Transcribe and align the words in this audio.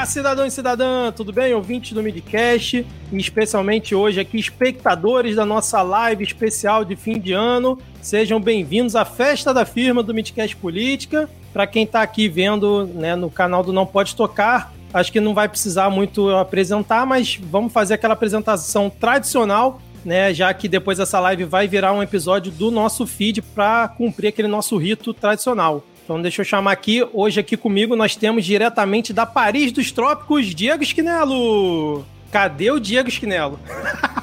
Olá, 0.00 0.06
cidadão 0.06 0.46
e 0.46 0.50
cidadã, 0.50 1.12
tudo 1.12 1.30
bem? 1.30 1.52
Ouvintes 1.52 1.92
do 1.92 2.02
Midcast, 2.02 2.86
e 3.12 3.18
especialmente 3.18 3.94
hoje 3.94 4.18
aqui, 4.18 4.38
espectadores 4.38 5.36
da 5.36 5.44
nossa 5.44 5.82
live 5.82 6.24
especial 6.24 6.86
de 6.86 6.96
fim 6.96 7.20
de 7.20 7.34
ano. 7.34 7.78
Sejam 8.00 8.40
bem-vindos 8.40 8.96
à 8.96 9.04
festa 9.04 9.52
da 9.52 9.66
firma 9.66 10.02
do 10.02 10.14
Midcast 10.14 10.56
Política. 10.56 11.28
Para 11.52 11.66
quem 11.66 11.84
está 11.84 12.00
aqui 12.00 12.30
vendo 12.30 12.86
né, 12.86 13.14
no 13.14 13.28
canal 13.28 13.62
do 13.62 13.74
Não 13.74 13.84
Pode 13.84 14.16
Tocar, 14.16 14.72
acho 14.94 15.12
que 15.12 15.20
não 15.20 15.34
vai 15.34 15.50
precisar 15.50 15.90
muito 15.90 16.30
apresentar, 16.30 17.04
mas 17.04 17.36
vamos 17.38 17.70
fazer 17.70 17.92
aquela 17.92 18.14
apresentação 18.14 18.88
tradicional 18.88 19.82
né, 20.04 20.32
já 20.32 20.52
que 20.54 20.68
depois 20.68 20.98
essa 20.98 21.20
live 21.20 21.44
vai 21.44 21.68
virar 21.68 21.92
um 21.92 22.02
episódio 22.02 22.50
do 22.50 22.70
nosso 22.70 23.06
feed 23.06 23.42
para 23.42 23.88
cumprir 23.88 24.28
aquele 24.28 24.48
nosso 24.48 24.76
rito 24.76 25.12
tradicional. 25.12 25.84
Então 26.10 26.20
deixa 26.20 26.40
eu 26.40 26.44
chamar 26.44 26.72
aqui, 26.72 27.08
hoje 27.12 27.38
aqui 27.38 27.56
comigo 27.56 27.94
nós 27.94 28.16
temos 28.16 28.44
diretamente 28.44 29.12
da 29.12 29.24
Paris 29.24 29.70
dos 29.70 29.92
Trópicos, 29.92 30.52
Diego 30.52 30.82
Esquinelo. 30.82 32.04
Cadê 32.32 32.72
o 32.72 32.80
Diego 32.80 33.08
Esquinelo? 33.08 33.60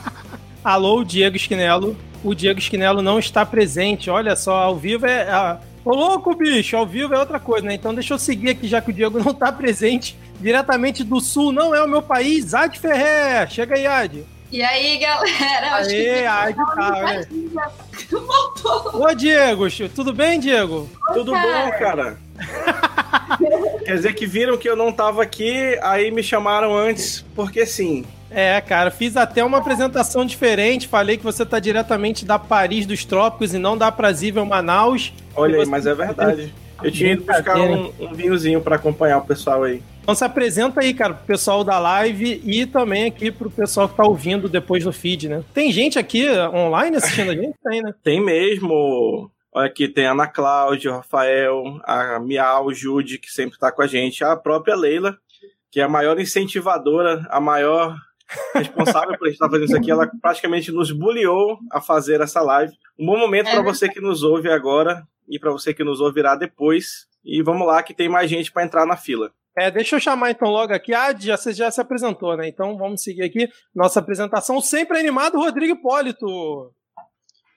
Alô, 0.62 1.02
Diego 1.06 1.38
Esquinelo. 1.38 1.96
O 2.22 2.36
Diego 2.36 2.60
Esquinelo 2.60 3.02
não 3.02 3.18
está 3.18 3.46
presente. 3.46 4.10
Olha 4.10 4.36
só, 4.36 4.64
ao 4.64 4.76
vivo 4.76 5.06
é. 5.06 5.30
é... 5.30 5.58
Ô 5.86 5.96
louco, 5.96 6.36
bicho, 6.36 6.76
ao 6.76 6.86
vivo 6.86 7.14
é 7.14 7.20
outra 7.20 7.40
coisa, 7.40 7.66
né? 7.66 7.76
Então 7.76 7.96
deixa 7.96 8.14
eu 8.14 8.20
seguir 8.20 8.50
aqui, 8.50 8.68
já 8.68 8.82
que 8.82 8.90
o 8.90 8.94
Diego 8.94 9.24
não 9.24 9.32
está 9.32 9.50
presente. 9.50 10.18
Diretamente 10.42 11.06
do 11.06 11.22
sul, 11.22 11.54
não 11.54 11.74
é 11.74 11.82
o 11.82 11.88
meu 11.88 12.02
país, 12.02 12.54
Ad 12.54 12.78
Ferrer. 12.78 13.50
Chega 13.50 13.76
aí, 13.76 13.88
Ad. 13.88 14.26
E 14.52 14.62
aí, 14.62 14.98
galera? 14.98 15.76
Acho 15.76 15.90
Aê, 15.90 16.26
ai, 16.26 16.54
que 16.54 16.66
tá, 16.76 16.92
né? 16.92 17.28
Ô, 18.94 19.14
Diego, 19.14 19.66
tudo 19.94 20.14
bem, 20.14 20.40
Diego? 20.40 20.90
Oi, 21.10 21.14
tudo 21.14 21.32
cara. 21.34 21.66
bom, 21.66 21.72
cara? 21.78 22.18
Quer 23.84 23.96
dizer 23.96 24.14
que 24.14 24.26
viram 24.26 24.58
que 24.58 24.70
eu 24.70 24.76
não 24.76 24.92
tava 24.92 25.22
aqui, 25.22 25.78
aí 25.82 26.12
me 26.12 26.24
chamaram 26.24 26.76
antes, 26.76 27.26
porque 27.36 27.66
sim. 27.66 28.06
É, 28.30 28.60
cara, 28.62 28.92
fiz 28.92 29.18
até 29.18 29.44
uma 29.44 29.58
apresentação 29.58 30.26
diferente. 30.26 30.88
Falei 30.88 31.18
que 31.18 31.24
você 31.24 31.46
tá 31.46 31.60
diretamente 31.60 32.26
da 32.26 32.38
Paris 32.38 32.86
dos 32.86 33.06
Trópicos 33.06 33.54
e 33.54 33.58
não 33.58 33.78
da 33.78 33.92
Prazível 33.92 34.46
Manaus. 34.46 35.14
Olha 35.36 35.60
aí, 35.60 35.66
mas 35.66 35.86
é 35.86 35.94
verdade. 35.94 36.54
Eu 36.84 36.92
tinha 36.92 37.14
ido 37.14 37.24
buscar 37.24 37.58
um, 37.58 37.92
um 38.00 38.14
vinhozinho 38.14 38.62
para 38.62 38.76
acompanhar 38.76 39.18
o 39.18 39.26
pessoal 39.26 39.64
aí. 39.64 39.82
Então 40.08 40.16
se 40.16 40.24
apresenta 40.24 40.80
aí, 40.80 40.94
cara, 40.94 41.16
pro 41.16 41.26
pessoal 41.26 41.66
da 41.66 41.78
live 41.78 42.42
e 42.46 42.66
também 42.66 43.04
aqui 43.04 43.30
pro 43.30 43.52
pessoal 43.52 43.90
que 43.90 43.98
tá 43.98 44.06
ouvindo 44.06 44.48
depois 44.48 44.86
no 44.86 44.94
feed, 44.94 45.28
né? 45.28 45.44
Tem 45.54 45.70
gente 45.70 46.00
aqui 46.00 46.26
online 46.30 46.96
assistindo 46.96 47.32
a 47.32 47.36
gente? 47.36 47.58
Tem, 47.62 47.82
né? 47.82 47.94
Tem 48.02 48.24
mesmo. 48.24 49.30
Olha 49.54 49.68
aqui, 49.68 49.86
tem 49.86 50.06
a 50.06 50.12
Ana 50.14 50.26
Cláudia, 50.26 50.92
o 50.92 50.96
Rafael, 50.96 51.82
a 51.84 52.22
Miau, 52.22 52.68
o 52.68 52.74
Jude, 52.74 53.18
que 53.18 53.30
sempre 53.30 53.60
tá 53.60 53.70
com 53.70 53.82
a 53.82 53.88
gente, 53.88 54.24
a 54.24 54.38
própria 54.38 54.78
Leila, 54.78 55.18
que 55.70 55.82
é 55.82 55.84
a 55.84 55.90
maior 55.90 56.18
incentivadora, 56.18 57.28
a 57.30 57.42
maior 57.42 57.94
responsável 58.56 59.18
por 59.18 59.26
a 59.26 59.30
gente 59.30 59.34
estar 59.34 59.48
tá 59.48 59.52
fazendo 59.52 59.68
isso 59.68 59.78
aqui. 59.78 59.92
Ela 59.92 60.10
praticamente 60.22 60.72
nos 60.72 60.90
bullyou 60.90 61.60
a 61.70 61.82
fazer 61.82 62.22
essa 62.22 62.42
live. 62.42 62.72
Um 62.98 63.08
bom 63.08 63.20
momento 63.20 63.50
é. 63.50 63.56
para 63.56 63.62
você 63.62 63.90
que 63.90 64.00
nos 64.00 64.24
ouve 64.24 64.50
agora 64.50 65.06
e 65.28 65.38
para 65.38 65.52
você 65.52 65.74
que 65.74 65.84
nos 65.84 66.00
ouvirá 66.00 66.34
depois. 66.38 67.08
E 67.26 67.44
vamos 67.44 67.68
lá, 67.68 67.84
que 67.84 67.94
tem 67.94 68.08
mais 68.08 68.30
gente 68.30 68.54
para 68.54 68.64
entrar 68.64 68.86
na 68.86 68.96
fila. 68.96 69.34
É, 69.58 69.72
deixa 69.72 69.96
eu 69.96 70.00
chamar 70.00 70.30
então 70.30 70.50
logo 70.50 70.72
aqui. 70.72 70.94
Ah, 70.94 71.16
já, 71.18 71.36
você 71.36 71.52
já 71.52 71.72
se 71.72 71.82
apresentou, 71.82 72.38
né? 72.38 72.48
Então 72.48 72.78
vamos 72.78 73.02
seguir 73.02 73.24
aqui. 73.24 73.50
Nossa 73.74 74.00
apresentação 74.00 74.62
sempre 74.62 75.00
animado, 75.00 75.40
Rodrigo 75.40 75.74
Hipólito. 75.74 76.72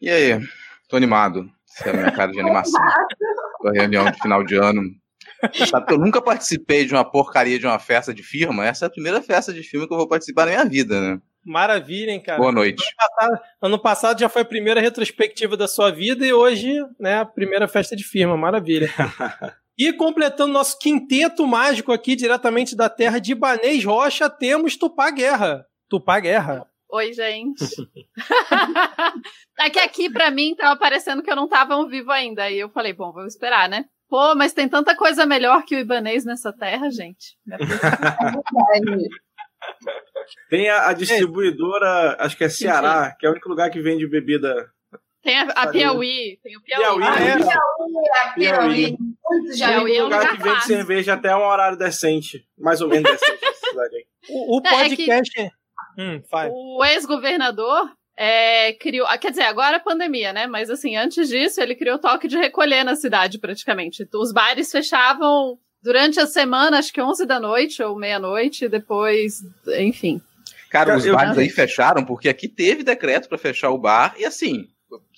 E 0.00 0.08
aí? 0.08 0.40
Tô 0.88 0.96
animado. 0.96 1.46
Essa 1.76 1.90
é 1.90 1.92
a 1.92 1.96
minha 1.96 2.12
cara 2.12 2.32
de 2.32 2.40
animação. 2.40 2.80
a 3.66 3.72
reunião 3.72 4.10
de 4.10 4.18
final 4.18 4.42
de 4.42 4.56
ano. 4.56 4.82
Você 5.52 5.66
sabe 5.66 5.86
que 5.86 5.92
eu 5.92 5.98
nunca 5.98 6.22
participei 6.22 6.86
de 6.86 6.94
uma 6.94 7.04
porcaria 7.04 7.58
de 7.58 7.66
uma 7.66 7.78
festa 7.78 8.14
de 8.14 8.22
firma. 8.22 8.66
Essa 8.66 8.86
é 8.86 8.88
a 8.88 8.90
primeira 8.90 9.20
festa 9.20 9.52
de 9.52 9.62
firma 9.62 9.86
que 9.86 9.92
eu 9.92 9.98
vou 9.98 10.08
participar 10.08 10.46
na 10.46 10.52
minha 10.52 10.64
vida, 10.64 11.00
né? 11.00 11.20
Maravilha, 11.44 12.12
hein, 12.12 12.22
cara? 12.22 12.38
Boa 12.38 12.52
noite. 12.52 12.82
Ano 12.82 12.96
passado, 12.96 13.42
ano 13.62 13.78
passado, 13.78 14.20
já 14.20 14.28
foi 14.28 14.42
a 14.42 14.46
primeira 14.46 14.80
retrospectiva 14.80 15.54
da 15.54 15.68
sua 15.68 15.90
vida 15.90 16.26
e 16.26 16.32
hoje, 16.32 16.82
né, 16.98 17.20
a 17.20 17.26
primeira 17.26 17.68
festa 17.68 17.94
de 17.94 18.04
firma. 18.04 18.36
Maravilha. 18.36 18.90
E 19.80 19.94
completando 19.94 20.52
nosso 20.52 20.78
quinteto 20.78 21.46
mágico 21.46 21.90
aqui, 21.90 22.14
diretamente 22.14 22.76
da 22.76 22.90
terra 22.90 23.18
de 23.18 23.32
Ibanês 23.32 23.82
Rocha, 23.82 24.28
temos 24.28 24.76
Tupá 24.76 25.10
Guerra. 25.10 25.64
Tupá 25.88 26.20
Guerra. 26.20 26.66
Oi, 26.90 27.14
gente. 27.14 27.64
é 29.58 29.70
que 29.70 29.78
aqui, 29.78 30.10
pra 30.10 30.30
mim, 30.30 30.54
tava 30.54 30.78
parecendo 30.78 31.22
que 31.22 31.30
eu 31.30 31.36
não 31.36 31.48
tava 31.48 31.72
ao 31.72 31.88
vivo 31.88 32.10
ainda. 32.10 32.42
Aí 32.42 32.58
eu 32.58 32.68
falei, 32.68 32.92
bom, 32.92 33.10
vamos 33.10 33.32
esperar, 33.32 33.70
né? 33.70 33.86
Pô, 34.06 34.34
mas 34.34 34.52
tem 34.52 34.68
tanta 34.68 34.94
coisa 34.94 35.24
melhor 35.24 35.64
que 35.64 35.74
o 35.74 35.78
Ibanês 35.78 36.26
nessa 36.26 36.52
terra, 36.52 36.90
gente. 36.90 37.38
tem 40.50 40.68
a, 40.68 40.88
a 40.88 40.92
distribuidora, 40.92 42.18
acho 42.18 42.36
que 42.36 42.44
é 42.44 42.50
Ceará, 42.50 43.16
que 43.18 43.24
é 43.24 43.30
o 43.30 43.32
único 43.32 43.48
lugar 43.48 43.70
que 43.70 43.80
vende 43.80 44.06
bebida 44.06 44.70
tem 45.22 45.38
a, 45.38 45.42
a 45.42 45.66
Piauí, 45.68 46.38
tem 46.42 46.56
o 46.56 46.62
Piauí. 46.62 46.82
Piauí, 46.82 47.02
ah, 47.02 47.20
é. 47.20 47.36
Piauí, 47.36 48.08
a 48.14 48.28
Piauí. 48.32 48.96
Piauí 49.56 49.96
é 49.96 50.00
um 50.00 50.04
lugar 50.04 50.36
que 50.36 50.42
vende 50.42 50.64
cerveja 50.64 51.14
até 51.14 51.34
um 51.36 51.42
horário 51.42 51.76
decente. 51.76 52.46
Mais 52.58 52.80
ou 52.80 52.88
menos 52.88 53.10
decente 53.10 54.06
O, 54.30 54.56
o 54.56 54.62
podcast... 54.62 55.40
É 55.40 55.44
que, 55.44 55.52
hum, 55.98 56.22
o 56.50 56.84
ex-governador 56.84 57.90
é, 58.16 58.72
criou... 58.74 59.06
Ah, 59.06 59.18
quer 59.18 59.30
dizer, 59.30 59.42
agora 59.42 59.76
é 59.76 59.80
pandemia, 59.80 60.32
né? 60.32 60.46
Mas 60.46 60.70
assim, 60.70 60.96
antes 60.96 61.28
disso, 61.28 61.60
ele 61.60 61.74
criou 61.74 61.98
toque 61.98 62.26
de 62.26 62.38
recolher 62.38 62.82
na 62.82 62.96
cidade, 62.96 63.38
praticamente. 63.38 64.08
Os 64.14 64.32
bares 64.32 64.72
fechavam 64.72 65.58
durante 65.82 66.18
a 66.18 66.26
semana, 66.26 66.78
acho 66.78 66.92
que 66.92 67.00
11 67.00 67.26
da 67.26 67.38
noite 67.38 67.82
ou 67.82 67.96
meia-noite, 67.96 68.68
depois, 68.68 69.42
enfim. 69.78 70.20
Cara, 70.70 70.96
os 70.96 71.04
bares 71.04 71.36
aí 71.36 71.50
fecharam 71.50 72.04
porque 72.04 72.28
aqui 72.28 72.48
teve 72.48 72.82
decreto 72.82 73.28
para 73.28 73.36
fechar 73.36 73.70
o 73.70 73.78
bar 73.78 74.14
e 74.16 74.24
assim, 74.24 74.68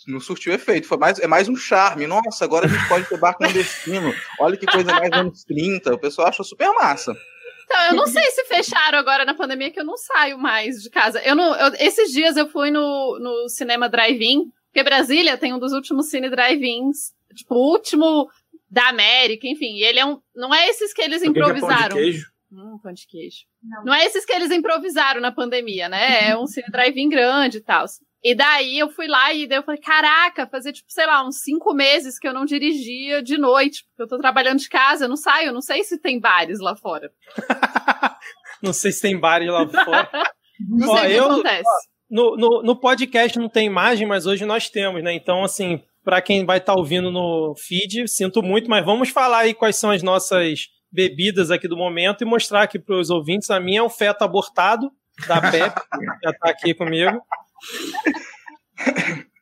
não 0.06 0.20
surtiu 0.20 0.52
efeito. 0.52 0.86
Foi 0.86 0.98
mais, 0.98 1.18
é 1.18 1.26
mais 1.26 1.48
um 1.48 1.56
charme. 1.56 2.06
Nossa, 2.06 2.44
agora 2.44 2.66
a 2.66 2.68
gente 2.68 2.88
pode 2.88 3.08
ter 3.08 3.18
bar 3.18 3.34
clandestino. 3.34 4.12
Olha 4.40 4.56
que 4.56 4.66
coisa 4.66 4.92
mais 4.92 5.12
anos 5.12 5.44
30. 5.44 5.94
O 5.94 5.98
pessoal 5.98 6.28
achou 6.28 6.44
super 6.44 6.72
massa. 6.72 7.16
Então, 7.64 7.86
eu 7.86 7.94
não 7.94 8.06
sei 8.06 8.24
se 8.30 8.44
fecharam 8.44 8.98
agora 8.98 9.24
na 9.24 9.34
pandemia, 9.34 9.70
que 9.70 9.80
eu 9.80 9.84
não 9.84 9.96
saio 9.96 10.38
mais 10.38 10.82
de 10.82 10.90
casa. 10.90 11.20
Eu 11.22 11.34
não, 11.34 11.54
eu, 11.54 11.72
esses 11.78 12.10
dias 12.12 12.36
eu 12.36 12.48
fui 12.48 12.70
no, 12.70 13.18
no 13.18 13.48
cinema 13.48 13.88
drive-in, 13.88 14.50
porque 14.66 14.82
Brasília 14.82 15.38
tem 15.38 15.54
um 15.54 15.58
dos 15.58 15.72
últimos 15.72 16.10
cine 16.10 16.28
drive-ins, 16.28 17.12
tipo, 17.34 17.54
o 17.54 17.72
último 17.72 18.28
da 18.70 18.88
América, 18.88 19.46
enfim. 19.46 19.74
E 19.76 19.84
ele 19.84 19.98
é 19.98 20.04
um. 20.04 20.20
Não 20.34 20.52
é 20.54 20.68
esses 20.68 20.92
que 20.92 21.02
eles 21.02 21.22
improvisaram. 21.22 21.74
É 21.74 21.88
pão 21.88 21.88
de 21.88 21.94
queijo? 21.94 22.32
Hum, 22.50 22.78
pão 22.82 22.92
de 22.92 23.06
queijo. 23.06 23.44
Não. 23.62 23.84
não 23.84 23.94
é 23.94 24.04
esses 24.04 24.24
que 24.24 24.32
eles 24.32 24.50
improvisaram 24.50 25.20
na 25.20 25.32
pandemia, 25.32 25.88
né? 25.88 26.30
É 26.30 26.36
um 26.36 26.46
cine 26.46 26.70
drive-in 26.70 27.08
grande 27.08 27.58
e 27.58 27.60
tal. 27.60 27.86
E 28.24 28.36
daí 28.36 28.78
eu 28.78 28.88
fui 28.88 29.08
lá 29.08 29.32
e 29.32 29.48
daí 29.48 29.58
eu 29.58 29.64
falei, 29.64 29.80
caraca, 29.80 30.46
fazer, 30.46 30.72
tipo, 30.72 30.90
sei 30.90 31.06
lá, 31.06 31.26
uns 31.26 31.40
cinco 31.40 31.74
meses 31.74 32.18
que 32.18 32.28
eu 32.28 32.32
não 32.32 32.44
dirigia 32.44 33.20
de 33.20 33.36
noite, 33.36 33.84
porque 33.84 34.02
eu 34.02 34.08
tô 34.08 34.18
trabalhando 34.18 34.60
de 34.60 34.68
casa, 34.68 35.06
eu 35.06 35.08
não 35.08 35.16
saio, 35.16 35.48
eu 35.48 35.52
não 35.52 35.60
sei 35.60 35.82
se 35.82 35.98
tem 35.98 36.20
bares 36.20 36.60
lá 36.60 36.76
fora. 36.76 37.10
não 38.62 38.72
sei 38.72 38.92
se 38.92 39.02
tem 39.02 39.18
bares 39.18 39.48
lá 39.48 39.66
fora. 39.66 40.08
não 40.70 40.88
ó, 40.88 40.98
sei 40.98 41.06
o 41.06 41.10
que 41.10 41.16
eu, 41.16 41.32
acontece. 41.32 41.68
Ó, 41.68 41.92
no, 42.08 42.36
no, 42.36 42.62
no 42.62 42.76
podcast 42.78 43.38
não 43.38 43.48
tem 43.48 43.66
imagem, 43.66 44.06
mas 44.06 44.26
hoje 44.26 44.44
nós 44.44 44.68
temos, 44.68 45.02
né? 45.02 45.12
Então, 45.14 45.42
assim, 45.42 45.82
para 46.04 46.20
quem 46.20 46.44
vai 46.44 46.58
estar 46.58 46.74
tá 46.74 46.78
ouvindo 46.78 47.10
no 47.10 47.54
feed, 47.56 48.06
sinto 48.06 48.42
muito, 48.42 48.68
mas 48.70 48.84
vamos 48.84 49.08
falar 49.08 49.38
aí 49.38 49.54
quais 49.54 49.76
são 49.76 49.90
as 49.90 50.02
nossas 50.02 50.68
bebidas 50.92 51.50
aqui 51.50 51.66
do 51.66 51.76
momento 51.76 52.22
e 52.22 52.26
mostrar 52.26 52.62
aqui 52.62 52.78
para 52.78 52.96
os 52.96 53.10
ouvintes. 53.10 53.50
A 53.50 53.58
minha 53.58 53.80
é 53.80 53.82
um 53.82 53.88
feto 53.88 54.22
abortado 54.22 54.92
da 55.26 55.40
Pepe, 55.40 55.80
que 55.90 56.04
já 56.22 56.32
tá 56.34 56.50
aqui 56.50 56.74
comigo. 56.74 57.20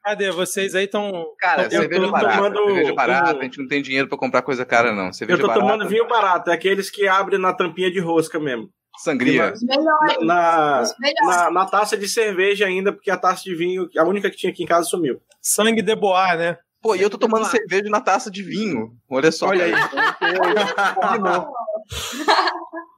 Cadê? 0.03 0.31
Vocês 0.31 0.75
aí 0.75 0.85
estão. 0.85 1.27
Cara, 1.39 1.69
tão, 1.69 1.81
cerveja 1.81 2.03
tô 2.03 2.11
barata. 2.11 2.37
Tomando, 2.37 2.65
cerveja 2.67 2.95
barata, 2.95 3.39
a 3.39 3.43
gente 3.43 3.59
não 3.59 3.69
tem 3.69 3.83
dinheiro 3.83 4.09
pra 4.09 4.19
comprar 4.19 4.43
coisa 4.43 4.65
cara, 4.65 4.93
não. 4.93 5.13
Cerveja 5.13 5.37
eu 5.37 5.41
tô 5.43 5.49
barata. 5.49 5.67
tomando 5.67 5.89
vinho 5.89 6.09
barato, 6.09 6.51
é 6.51 6.55
aqueles 6.55 6.91
que 6.91 7.07
abrem 7.07 7.39
na 7.39 7.53
tampinha 7.53 7.91
de 7.91 8.01
rosca 8.01 8.39
mesmo. 8.39 8.71
Sangria. 8.99 9.55
Na, 9.63 9.77
na, 10.21 10.83
na, 11.23 11.51
na, 11.51 11.67
taça 11.67 11.97
de 11.97 12.09
cerveja 12.09 12.67
ainda, 12.67 12.93
porque 12.93 13.11
a 13.11 13.17
taça 13.17 13.43
de 13.45 13.55
vinho, 13.55 13.89
a 13.97 14.05
única 14.05 14.31
que 14.31 14.37
tinha 14.37 14.53
aqui 14.53 14.63
em 14.65 14.67
casa 14.67 14.87
sumiu. 14.87 15.21
Sangue 15.41 15.81
de 15.81 15.97
boar, 15.97 16.37
né? 16.37 16.59
Pô, 16.83 16.95
e 16.95 17.03
eu 17.03 17.11
tô 17.11 17.17
tomando 17.19 17.47
cerveja 17.47 17.89
na 17.89 18.01
taça 18.01 18.31
de 18.31 18.43
vinho. 18.43 18.93
Olha 19.09 19.31
só. 19.31 19.49
Olha 19.49 19.67
aí. 19.67 19.73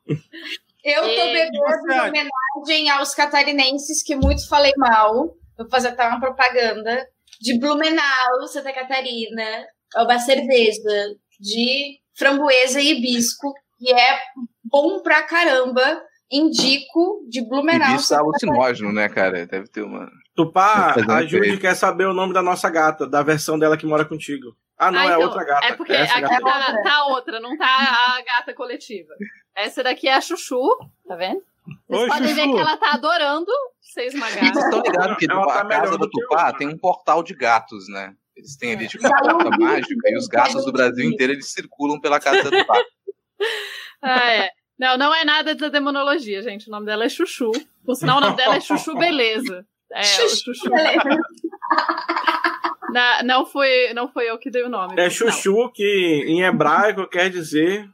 Eu 0.85 1.03
tô 1.03 1.09
bebendo 1.09 1.57
em 1.57 2.01
homenagem 2.01 2.91
aos 2.91 3.15
catarinenses 3.15 4.03
que 4.03 4.17
muito 4.17 4.49
falei 4.49 4.73
mal. 4.77 5.35
Vou 5.57 5.69
fazer 5.71 5.89
até 5.89 6.07
uma 6.09 6.19
propaganda 6.19 7.07
de 7.41 7.59
Blumenau, 7.59 8.47
Santa 8.49 8.73
Catarina. 8.73 9.67
É 9.95 10.03
uma 10.03 10.19
cerveja 10.19 10.81
de 11.39 12.01
framboesa 12.17 12.81
e 12.81 12.93
hibisco, 12.93 13.53
que 13.79 13.93
é 13.93 14.19
bom 14.65 15.01
pra 15.03 15.23
caramba. 15.23 16.03
Indico 16.31 17.27
de 17.29 17.47
Blumenau. 17.47 17.91
Hibisco 17.91 18.15
é 18.15 18.17
alucinógeno, 18.17 18.93
né, 18.93 19.09
cara? 19.09 19.47
Deve 19.47 19.69
ter 19.69 19.83
uma. 19.83 20.11
Tupá, 20.35 20.97
a 21.11 21.27
Júlia 21.27 21.59
quer 21.59 21.77
saber 21.77 22.07
o 22.07 22.15
nome 22.15 22.33
da 22.33 22.41
nossa 22.41 22.71
gata, 22.71 23.07
da 23.07 23.23
versão 23.23 23.59
dela 23.59 23.77
que 23.77 23.85
mora 23.85 24.05
contigo. 24.05 24.57
Ah, 24.79 24.91
não, 24.91 24.99
ah, 24.99 25.05
é 25.05 25.07
então, 25.09 25.21
outra 25.21 25.45
gata. 25.45 25.67
É 25.67 25.73
porque 25.75 25.93
é 25.93 26.03
aqui 26.03 26.41
tá, 26.43 26.83
tá, 26.83 27.07
outra, 27.09 27.39
não 27.39 27.57
tá 27.57 27.67
a 27.67 28.23
gata 28.23 28.55
coletiva. 28.55 29.13
Essa 29.57 29.83
daqui 29.83 30.09
é 30.09 30.15
a 30.15 30.21
Chuchu, 30.21 30.61
tá 31.07 31.15
vendo? 31.17 31.43
Vocês 31.89 32.03
Oi, 32.03 32.09
podem 32.09 32.35
ver 32.35 32.43
Chuchu. 32.43 32.55
que 32.55 32.61
ela 32.61 32.77
tá 32.77 32.93
adorando 32.93 33.53
ser 33.81 34.07
esmagada. 34.07 34.41
Vocês 34.53 34.65
estão 34.65 34.81
ligados 34.83 35.17
que 35.19 35.31
Ela 35.31 35.47
tá 35.47 35.61
a 35.61 35.65
melhor 35.65 35.81
casa 35.85 35.99
do 35.99 36.07
do 36.07 36.11
Tupá 36.11 36.49
eu. 36.51 36.57
tem 36.59 36.69
um 36.69 36.79
portal 36.79 37.23
de 37.23 37.35
gatos, 37.35 37.89
né? 37.89 38.15
Eles 38.37 38.57
têm 38.57 38.73
ali 38.73 38.89
tipo 38.89 39.07
uma 39.07 39.15
porta 39.17 39.51
mágica 39.59 40.11
e 40.11 40.17
os 40.17 40.27
gatos 40.27 40.65
do 40.65 40.73
Brasil 40.73 41.05
inteiro 41.05 41.35
eles 41.35 41.53
circulam 41.53 42.01
pela 42.01 42.19
casa 42.19 42.43
da 42.51 42.59
Tupá. 42.59 42.75
Ah, 44.05 44.33
é. 44.33 44.51
Não, 44.77 44.99
não 44.99 45.15
é 45.15 45.25
nada 45.25 45.55
da 45.55 45.69
demonologia, 45.69 46.43
gente. 46.43 46.67
O 46.67 46.73
nome 46.73 46.87
dela 46.87 47.05
é 47.05 47.09
Chuchu. 47.09 47.53
Por 47.85 47.95
sinal, 47.95 48.19
o 48.19 48.21
nome 48.21 48.37
dela 48.37 48.57
é 48.57 48.61
Chuchu 48.61 48.95
Beleza. 48.99 49.65
É, 49.93 50.01
o 50.01 50.29
Chuchu. 50.29 50.69
Na- 52.91 53.23
não, 53.23 53.47
foi, 53.47 53.93
não 53.95 54.09
foi 54.09 54.29
eu 54.29 54.39
que 54.39 54.51
dei 54.51 54.63
o 54.65 54.69
nome. 54.69 55.01
É 55.01 55.09
chuchu, 55.09 55.71
que 55.73 56.25
em 56.27 56.43
hebraico 56.43 57.07
quer 57.09 57.31
dizer. 57.31 57.89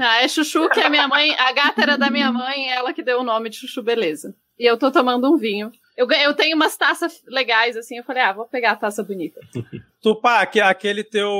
Não, 0.00 0.06
é 0.12 0.26
Chuchu 0.26 0.66
que 0.70 0.80
a 0.80 0.88
minha 0.88 1.06
mãe, 1.06 1.34
a 1.38 1.52
gata 1.52 1.82
era 1.82 1.98
da 1.98 2.08
minha 2.08 2.32
mãe, 2.32 2.70
ela 2.70 2.94
que 2.94 3.02
deu 3.02 3.20
o 3.20 3.22
nome 3.22 3.50
de 3.50 3.56
Chuchu 3.56 3.82
Beleza. 3.82 4.34
E 4.58 4.64
eu 4.64 4.78
tô 4.78 4.90
tomando 4.90 5.30
um 5.30 5.36
vinho. 5.36 5.70
Eu, 5.94 6.10
eu 6.10 6.32
tenho 6.34 6.56
umas 6.56 6.74
taças 6.74 7.22
legais, 7.28 7.76
assim, 7.76 7.98
eu 7.98 8.04
falei, 8.04 8.22
ah, 8.22 8.32
vou 8.32 8.46
pegar 8.46 8.70
a 8.70 8.76
taça 8.76 9.04
bonita. 9.04 9.38
Tupá, 10.00 10.40
aque- 10.40 10.58
aquele 10.58 11.04
teu. 11.04 11.30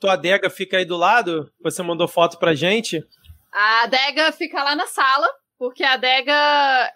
Tua 0.00 0.14
adega 0.14 0.50
fica 0.50 0.78
aí 0.78 0.84
do 0.84 0.96
lado? 0.96 1.48
Você 1.62 1.80
mandou 1.84 2.08
foto 2.08 2.36
pra 2.36 2.52
gente? 2.52 3.00
A 3.52 3.84
adega 3.84 4.32
fica 4.32 4.60
lá 4.64 4.74
na 4.74 4.88
sala, 4.88 5.28
porque 5.56 5.84
a 5.84 5.92
adega 5.92 6.32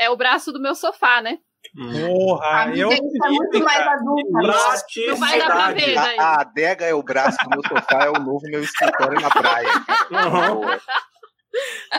é 0.01 0.11
o 0.11 0.17
braço 0.17 0.51
do 0.53 0.61
meu 0.61 0.75
sofá, 0.75 1.23
né? 1.23 1.39
Porra, 1.77 2.47
A 2.65 2.77
eu. 2.77 2.89
tá 2.89 3.29
muito 3.31 3.65
mais 3.65 3.87
adulta. 3.89 4.31
Não 5.09 5.17
vai 5.17 5.39
dar 5.39 5.47
pra 5.47 5.73
ver, 5.73 5.95
daí. 5.95 6.19
A, 6.19 6.23
a 6.25 6.41
adega 6.43 6.85
é 6.87 6.95
o 6.95 7.03
braço 7.03 7.37
do 7.43 7.51
meu 7.51 7.63
sofá, 7.67 8.05
é 8.05 8.11
o 8.11 8.13
novo 8.23 8.41
meu 8.45 8.63
escritório 8.63 9.21
na 9.21 9.29
praia. 9.31 9.69
Uhum. 10.11 10.63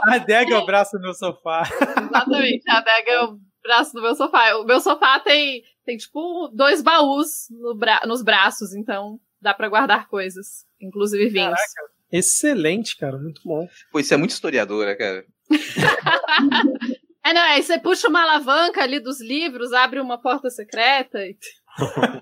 A 0.04 0.16
adega 0.16 0.54
é 0.56 0.58
o 0.58 0.66
braço 0.66 0.98
do 0.98 1.02
meu 1.02 1.14
sofá. 1.14 1.64
Exatamente, 1.64 2.70
a 2.70 2.78
adega 2.78 3.12
é 3.12 3.22
o 3.24 3.38
braço 3.64 3.94
do 3.94 4.02
meu 4.02 4.16
sofá. 4.16 4.56
O 4.58 4.64
meu 4.64 4.80
sofá 4.80 5.20
tem, 5.20 5.62
tem 5.86 5.98
tipo, 5.98 6.50
dois 6.54 6.82
baús 6.82 7.48
no 7.50 7.76
bra- 7.76 8.04
nos 8.06 8.24
braços, 8.24 8.74
então 8.74 9.20
dá 9.42 9.54
pra 9.54 9.68
guardar 9.70 10.08
coisas, 10.08 10.66
inclusive 10.82 11.28
vinhos. 11.30 11.60
Excelente, 12.12 12.96
cara. 12.98 13.18
Muito 13.18 13.42
bom. 13.44 13.68
Pô, 13.92 14.00
isso 14.00 14.14
é 14.14 14.18
muito 14.18 14.32
historiadora, 14.32 14.96
cara. 14.98 15.26
É, 17.26 17.34
não, 17.34 17.42
aí 17.42 17.64
você 17.64 17.80
puxa 17.80 18.08
uma 18.08 18.22
alavanca 18.22 18.84
ali 18.84 19.00
dos 19.00 19.20
livros, 19.20 19.74
abre 19.74 20.00
uma 20.00 20.22
porta 20.22 20.50
secreta 20.50 21.20
e... 21.20 21.36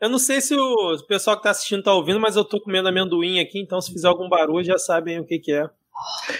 Eu 0.00 0.08
não 0.08 0.18
sei 0.18 0.40
se 0.40 0.54
o 0.54 0.96
pessoal 1.08 1.36
que 1.36 1.42
tá 1.42 1.50
assistindo 1.50 1.82
tá 1.82 1.92
ouvindo, 1.92 2.20
mas 2.20 2.36
eu 2.36 2.44
tô 2.44 2.60
comendo 2.60 2.88
amendoim 2.88 3.40
aqui, 3.40 3.58
então 3.58 3.80
se 3.80 3.92
fizer 3.92 4.06
algum 4.06 4.28
barulho 4.28 4.64
já 4.64 4.78
sabem 4.78 5.18
o 5.18 5.26
que 5.26 5.40
que 5.40 5.52
é. 5.52 5.68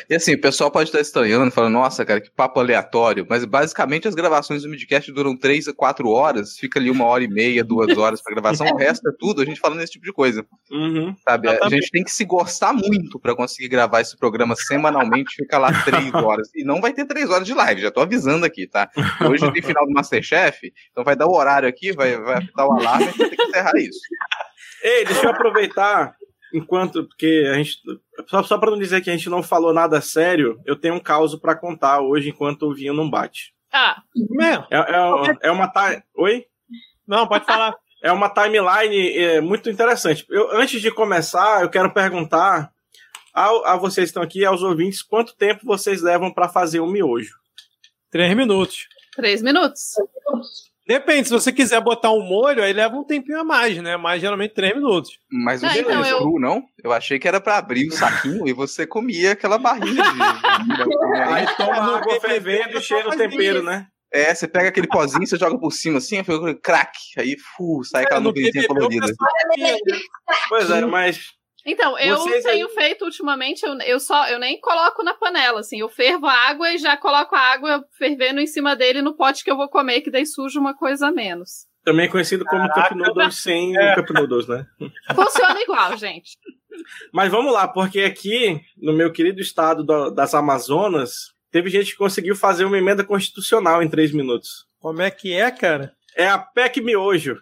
E 0.08 0.14
assim, 0.14 0.34
o 0.34 0.40
pessoal 0.40 0.70
pode 0.70 0.88
estar 0.88 1.00
estranhando, 1.00 1.50
falando, 1.50 1.72
nossa, 1.72 2.04
cara, 2.04 2.20
que 2.20 2.30
papo 2.30 2.60
aleatório. 2.60 3.26
Mas 3.28 3.44
basicamente 3.44 4.08
as 4.08 4.14
gravações 4.14 4.62
do 4.62 4.68
Midcast 4.68 5.10
duram 5.12 5.36
3 5.36 5.68
a 5.68 5.74
4 5.74 6.08
horas, 6.08 6.56
fica 6.56 6.78
ali 6.78 6.90
uma 6.90 7.04
hora 7.04 7.24
e 7.24 7.28
meia, 7.28 7.64
duas 7.64 7.96
horas 7.96 8.22
pra 8.22 8.32
gravação, 8.32 8.66
o 8.66 8.76
resto 8.76 9.08
é 9.08 9.12
tudo 9.18 9.42
a 9.42 9.44
gente 9.44 9.60
falando 9.60 9.80
esse 9.80 9.92
tipo 9.92 10.04
de 10.04 10.12
coisa. 10.12 10.46
Uhum. 10.70 11.14
Sabe? 11.24 11.48
A 11.48 11.68
gente 11.68 11.90
tem 11.90 12.04
que 12.04 12.10
se 12.10 12.24
gostar 12.24 12.72
muito 12.72 13.18
pra 13.18 13.34
conseguir 13.34 13.68
gravar 13.68 14.00
esse 14.00 14.16
programa 14.16 14.54
semanalmente, 14.56 15.34
fica 15.36 15.58
lá 15.58 15.72
três 15.84 16.12
horas. 16.14 16.48
E 16.54 16.64
não 16.64 16.80
vai 16.80 16.92
ter 16.92 17.04
três 17.04 17.28
horas 17.30 17.46
de 17.46 17.54
live, 17.54 17.82
já 17.82 17.90
tô 17.90 18.00
avisando 18.00 18.46
aqui, 18.46 18.66
tá? 18.66 18.90
Hoje 19.28 19.50
tem 19.52 19.62
final 19.62 19.86
do 19.86 19.92
Masterchef, 19.92 20.72
então 20.90 21.04
vai 21.04 21.16
dar 21.16 21.26
o 21.26 21.34
horário 21.34 21.68
aqui, 21.68 21.92
vai, 21.92 22.16
vai 22.16 22.38
apitar 22.38 22.66
o 22.66 22.72
alarme 22.72 23.04
e 23.04 23.08
a 23.08 23.10
gente 23.10 23.18
vai 23.18 23.30
ter 23.30 23.36
que 23.36 23.42
encerrar 23.42 23.72
isso. 23.76 24.00
Ei, 24.82 25.04
deixa 25.04 25.26
eu 25.26 25.30
aproveitar, 25.30 26.14
enquanto. 26.52 27.04
Porque 27.04 27.46
a 27.50 27.54
gente. 27.54 27.78
Só, 28.26 28.42
só 28.42 28.58
pra 28.58 28.70
não 28.70 28.78
dizer 28.78 29.00
que 29.00 29.10
a 29.10 29.12
gente 29.16 29.28
não 29.28 29.42
falou 29.42 29.72
nada 29.72 30.00
sério, 30.00 30.60
eu 30.66 30.76
tenho 30.76 30.94
um 30.94 31.00
caos 31.00 31.34
pra 31.36 31.54
contar 31.56 32.00
hoje 32.00 32.30
enquanto 32.30 32.62
o 32.64 32.74
vinho 32.74 32.94
não 32.94 33.08
bate. 33.08 33.52
Ah, 33.72 34.02
É, 34.40 34.76
É, 34.76 34.78
é, 34.78 35.38
é 35.48 35.50
uma. 35.50 35.68
ti- 35.68 36.02
Oi? 36.16 36.44
não, 37.06 37.26
pode 37.26 37.44
falar. 37.44 37.74
É 38.00 38.12
uma 38.12 38.30
timeline 38.32 39.18
é, 39.18 39.40
muito 39.40 39.68
interessante. 39.68 40.24
Eu, 40.30 40.52
antes 40.56 40.80
de 40.80 40.88
começar, 40.88 41.62
eu 41.62 41.68
quero 41.68 41.92
perguntar 41.92 42.70
ao- 43.34 43.66
a, 43.66 43.76
vocês 43.76 44.04
que 44.04 44.10
estão 44.10 44.22
aqui, 44.22 44.44
aos 44.44 44.62
ouvintes, 44.62 45.02
quanto 45.02 45.34
tempo 45.36 45.66
vocês 45.66 46.00
levam 46.00 46.32
pra 46.32 46.48
fazer 46.48 46.78
um 46.78 46.86
miojo? 46.88 47.34
Três 48.08 48.36
minutos. 48.36 48.86
três 49.16 49.42
minutos. 49.42 49.94
Depende, 50.88 51.28
se 51.28 51.34
você 51.34 51.52
quiser 51.52 51.82
botar 51.82 52.10
um 52.12 52.22
molho, 52.22 52.62
aí 52.62 52.72
leva 52.72 52.96
um 52.96 53.04
tempinho 53.04 53.38
a 53.38 53.44
mais, 53.44 53.76
né? 53.76 53.98
Mas 53.98 54.22
geralmente 54.22 54.54
três 54.54 54.74
minutos. 54.74 55.10
Mas 55.30 55.60
Não, 55.60 55.68
não, 55.68 55.76
então 55.78 56.06
eu- 56.06 56.18
cru, 56.18 56.40
não? 56.40 56.62
Eu 56.82 56.92
achei 56.94 57.18
que 57.18 57.28
era 57.28 57.38
pra 57.42 57.58
abrir 57.58 57.88
o 57.88 57.92
saquinho 57.92 58.48
e 58.48 58.54
você 58.54 58.86
comia 58.86 59.32
aquela 59.32 59.58
barrinha 59.58 60.02
de. 60.02 61.22
Aí 61.26 61.46
toma 61.58 61.82
no 61.82 61.94
água 61.96 62.18
fervendo 62.20 62.78
e 62.78 62.80
cheira 62.80 63.06
o 63.06 63.14
tempero, 63.16 63.62
né? 63.62 63.86
É, 64.10 64.34
você 64.34 64.48
pega 64.48 64.70
aquele 64.70 64.86
pozinho, 64.86 65.26
você 65.26 65.36
joga 65.36 65.58
por 65.58 65.70
cima 65.70 65.98
assim, 65.98 66.24
fica 66.24 66.54
crack, 66.62 66.96
aí 67.18 67.36
fu, 67.38 67.84
sai 67.84 68.04
aquela 68.04 68.20
É, 68.20 68.24
nuvenzinha 68.24 68.64
o 68.64 68.68
colorida. 68.68 69.06
né? 69.06 69.12
Pois 70.48 70.70
é, 70.70 70.80
mas. 70.86 71.20
Então, 71.70 71.98
eu 71.98 72.16
Vocês 72.16 72.46
aí- 72.46 72.52
tenho 72.54 72.68
feito 72.70 73.04
ultimamente, 73.04 73.62
eu, 73.64 73.74
eu 73.80 74.00
só 74.00 74.26
eu 74.28 74.38
nem 74.38 74.58
coloco 74.60 75.02
na 75.02 75.12
panela, 75.14 75.60
assim, 75.60 75.80
eu 75.80 75.88
fervo 75.88 76.26
a 76.26 76.32
água 76.32 76.72
e 76.72 76.78
já 76.78 76.96
coloco 76.96 77.34
a 77.34 77.40
água 77.40 77.84
fervendo 77.98 78.40
em 78.40 78.46
cima 78.46 78.74
dele 78.74 79.02
no 79.02 79.14
pote 79.16 79.44
que 79.44 79.50
eu 79.50 79.56
vou 79.56 79.68
comer, 79.68 80.00
que 80.00 80.10
daí 80.10 80.24
suja 80.24 80.58
uma 80.58 80.74
coisa 80.74 81.08
a 81.08 81.12
menos. 81.12 81.66
Também 81.84 82.08
conhecido 82.08 82.44
como 82.44 82.68
Cup 82.70 82.92
Noodles 82.92 83.36
sem 83.42 83.76
É. 83.76 83.92
o 83.92 83.96
Cup 83.96 84.10
Noodles, 84.10 84.46
né? 84.48 84.66
Funciona 85.14 85.60
igual, 85.60 85.96
gente. 85.96 86.36
Mas 87.12 87.30
vamos 87.30 87.52
lá, 87.52 87.66
porque 87.68 88.00
aqui, 88.00 88.60
no 88.76 88.92
meu 88.92 89.10
querido 89.12 89.40
estado 89.40 89.82
do- 89.84 90.10
das 90.10 90.34
Amazonas, 90.34 91.32
teve 91.50 91.70
gente 91.70 91.92
que 91.92 91.96
conseguiu 91.98 92.36
fazer 92.36 92.64
uma 92.64 92.78
emenda 92.78 93.04
constitucional 93.04 93.82
em 93.82 93.88
três 93.88 94.12
minutos. 94.12 94.66
Como 94.78 95.00
é 95.02 95.10
que 95.10 95.32
é, 95.32 95.50
cara? 95.50 95.92
É 96.16 96.28
a 96.28 96.38
PEC 96.38 96.80
Miojo. 96.80 97.36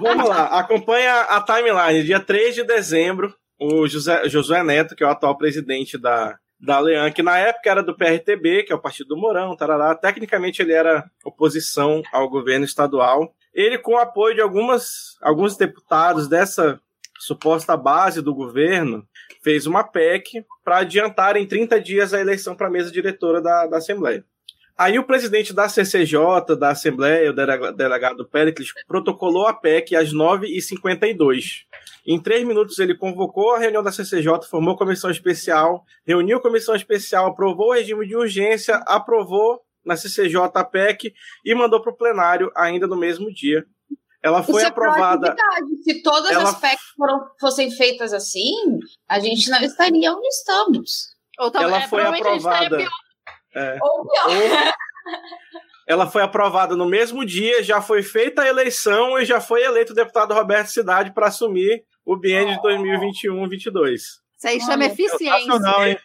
Vamos 0.00 0.28
lá, 0.28 0.58
acompanha 0.58 1.22
a 1.22 1.40
timeline. 1.40 2.04
Dia 2.04 2.20
3 2.20 2.54
de 2.54 2.64
dezembro, 2.64 3.34
o 3.58 3.86
José, 3.86 4.28
Josué 4.28 4.62
Neto, 4.62 4.94
que 4.94 5.02
é 5.02 5.06
o 5.06 5.10
atual 5.10 5.36
presidente 5.36 5.98
da, 5.98 6.38
da 6.60 7.10
que 7.10 7.22
na 7.22 7.38
época 7.38 7.70
era 7.70 7.82
do 7.82 7.96
PRTB, 7.96 8.64
que 8.64 8.72
é 8.72 8.76
o 8.76 8.80
Partido 8.80 9.08
do 9.08 9.16
Mourão, 9.16 9.56
tarará. 9.56 9.94
tecnicamente 9.94 10.62
ele 10.62 10.72
era 10.72 11.04
oposição 11.24 12.02
ao 12.12 12.28
governo 12.28 12.64
estadual. 12.64 13.34
Ele, 13.54 13.78
com 13.78 13.92
o 13.92 13.98
apoio 13.98 14.34
de 14.34 14.40
algumas, 14.40 15.16
alguns 15.22 15.56
deputados 15.56 16.28
dessa 16.28 16.80
suposta 17.18 17.76
base 17.76 18.20
do 18.20 18.34
governo, 18.34 19.06
fez 19.42 19.66
uma 19.66 19.82
PEC 19.82 20.44
para 20.62 20.78
adiantar 20.78 21.36
em 21.36 21.46
30 21.46 21.80
dias 21.80 22.12
a 22.12 22.20
eleição 22.20 22.54
para 22.54 22.66
a 22.66 22.70
mesa 22.70 22.90
diretora 22.90 23.40
da, 23.40 23.66
da 23.66 23.78
Assembleia. 23.78 24.24
Aí 24.78 24.98
o 24.98 25.04
presidente 25.04 25.54
da 25.54 25.68
CCJ, 25.68 26.54
da 26.58 26.70
Assembleia, 26.70 27.30
o 27.30 27.32
delega- 27.32 27.72
delegado 27.72 28.28
Pericles, 28.28 28.72
protocolou 28.86 29.46
a 29.46 29.54
PEC 29.54 29.96
às 29.96 30.12
9h52. 30.12 31.64
Em 32.06 32.20
três 32.20 32.44
minutos 32.46 32.78
ele 32.78 32.94
convocou 32.94 33.54
a 33.54 33.58
reunião 33.58 33.82
da 33.82 33.90
CCJ, 33.90 34.46
formou 34.50 34.76
comissão 34.76 35.10
especial, 35.10 35.84
reuniu 36.06 36.38
a 36.38 36.42
comissão 36.42 36.74
especial, 36.74 37.26
aprovou 37.26 37.68
o 37.68 37.72
regime 37.74 38.06
de 38.06 38.16
urgência, 38.16 38.76
aprovou 38.86 39.60
na 39.84 39.96
CCJ 39.96 40.50
a 40.54 40.64
PEC 40.64 41.12
e 41.44 41.54
mandou 41.54 41.80
para 41.80 41.92
o 41.92 41.96
plenário 41.96 42.50
ainda 42.54 42.86
no 42.86 42.96
mesmo 42.96 43.32
dia. 43.32 43.64
Ela 44.22 44.42
foi 44.42 44.56
Isso 44.56 44.64
é 44.64 44.68
aprovada. 44.68 45.34
proatividade. 45.34 45.82
Se 45.84 46.02
todas 46.02 46.30
Ela- 46.32 46.42
as 46.50 46.60
PECs 46.60 46.84
foram, 46.96 47.20
fossem 47.40 47.70
feitas 47.70 48.12
assim, 48.12 48.52
a 49.08 49.18
gente 49.20 49.48
não 49.48 49.60
estaria 49.60 50.12
onde 50.12 50.26
estamos. 50.28 51.14
Ou 51.38 51.50
tal- 51.50 51.62
Ela 51.62 51.76
é, 51.78 51.88
foi 51.88 52.00
provavelmente 52.02 52.26
a 52.26 52.30
gente 52.32 52.38
estaria 52.40 52.66
aprovada. 52.66 52.76
pior. 52.90 53.05
É, 53.56 53.78
Ou 53.82 54.06
pior. 54.08 54.26
ou- 54.28 54.72
ela 55.88 56.06
foi 56.08 56.22
aprovada 56.22 56.74
no 56.76 56.86
mesmo 56.86 57.24
dia, 57.24 57.62
já 57.62 57.80
foi 57.80 58.02
feita 58.02 58.42
a 58.42 58.48
eleição 58.48 59.18
e 59.18 59.24
já 59.24 59.40
foi 59.40 59.62
eleito 59.62 59.92
o 59.92 59.94
deputado 59.96 60.34
Roberto 60.34 60.66
Cidade 60.68 61.12
para 61.14 61.28
assumir 61.28 61.84
o 62.04 62.16
biênio 62.16 62.54
de 62.56 62.60
2021-22. 62.62 63.94
Isso 63.94 64.18
aí 64.44 64.60
chama 64.60 64.84
eficiência. 64.86 65.38
Sensacional, 65.38 65.86
hein? 65.86 65.98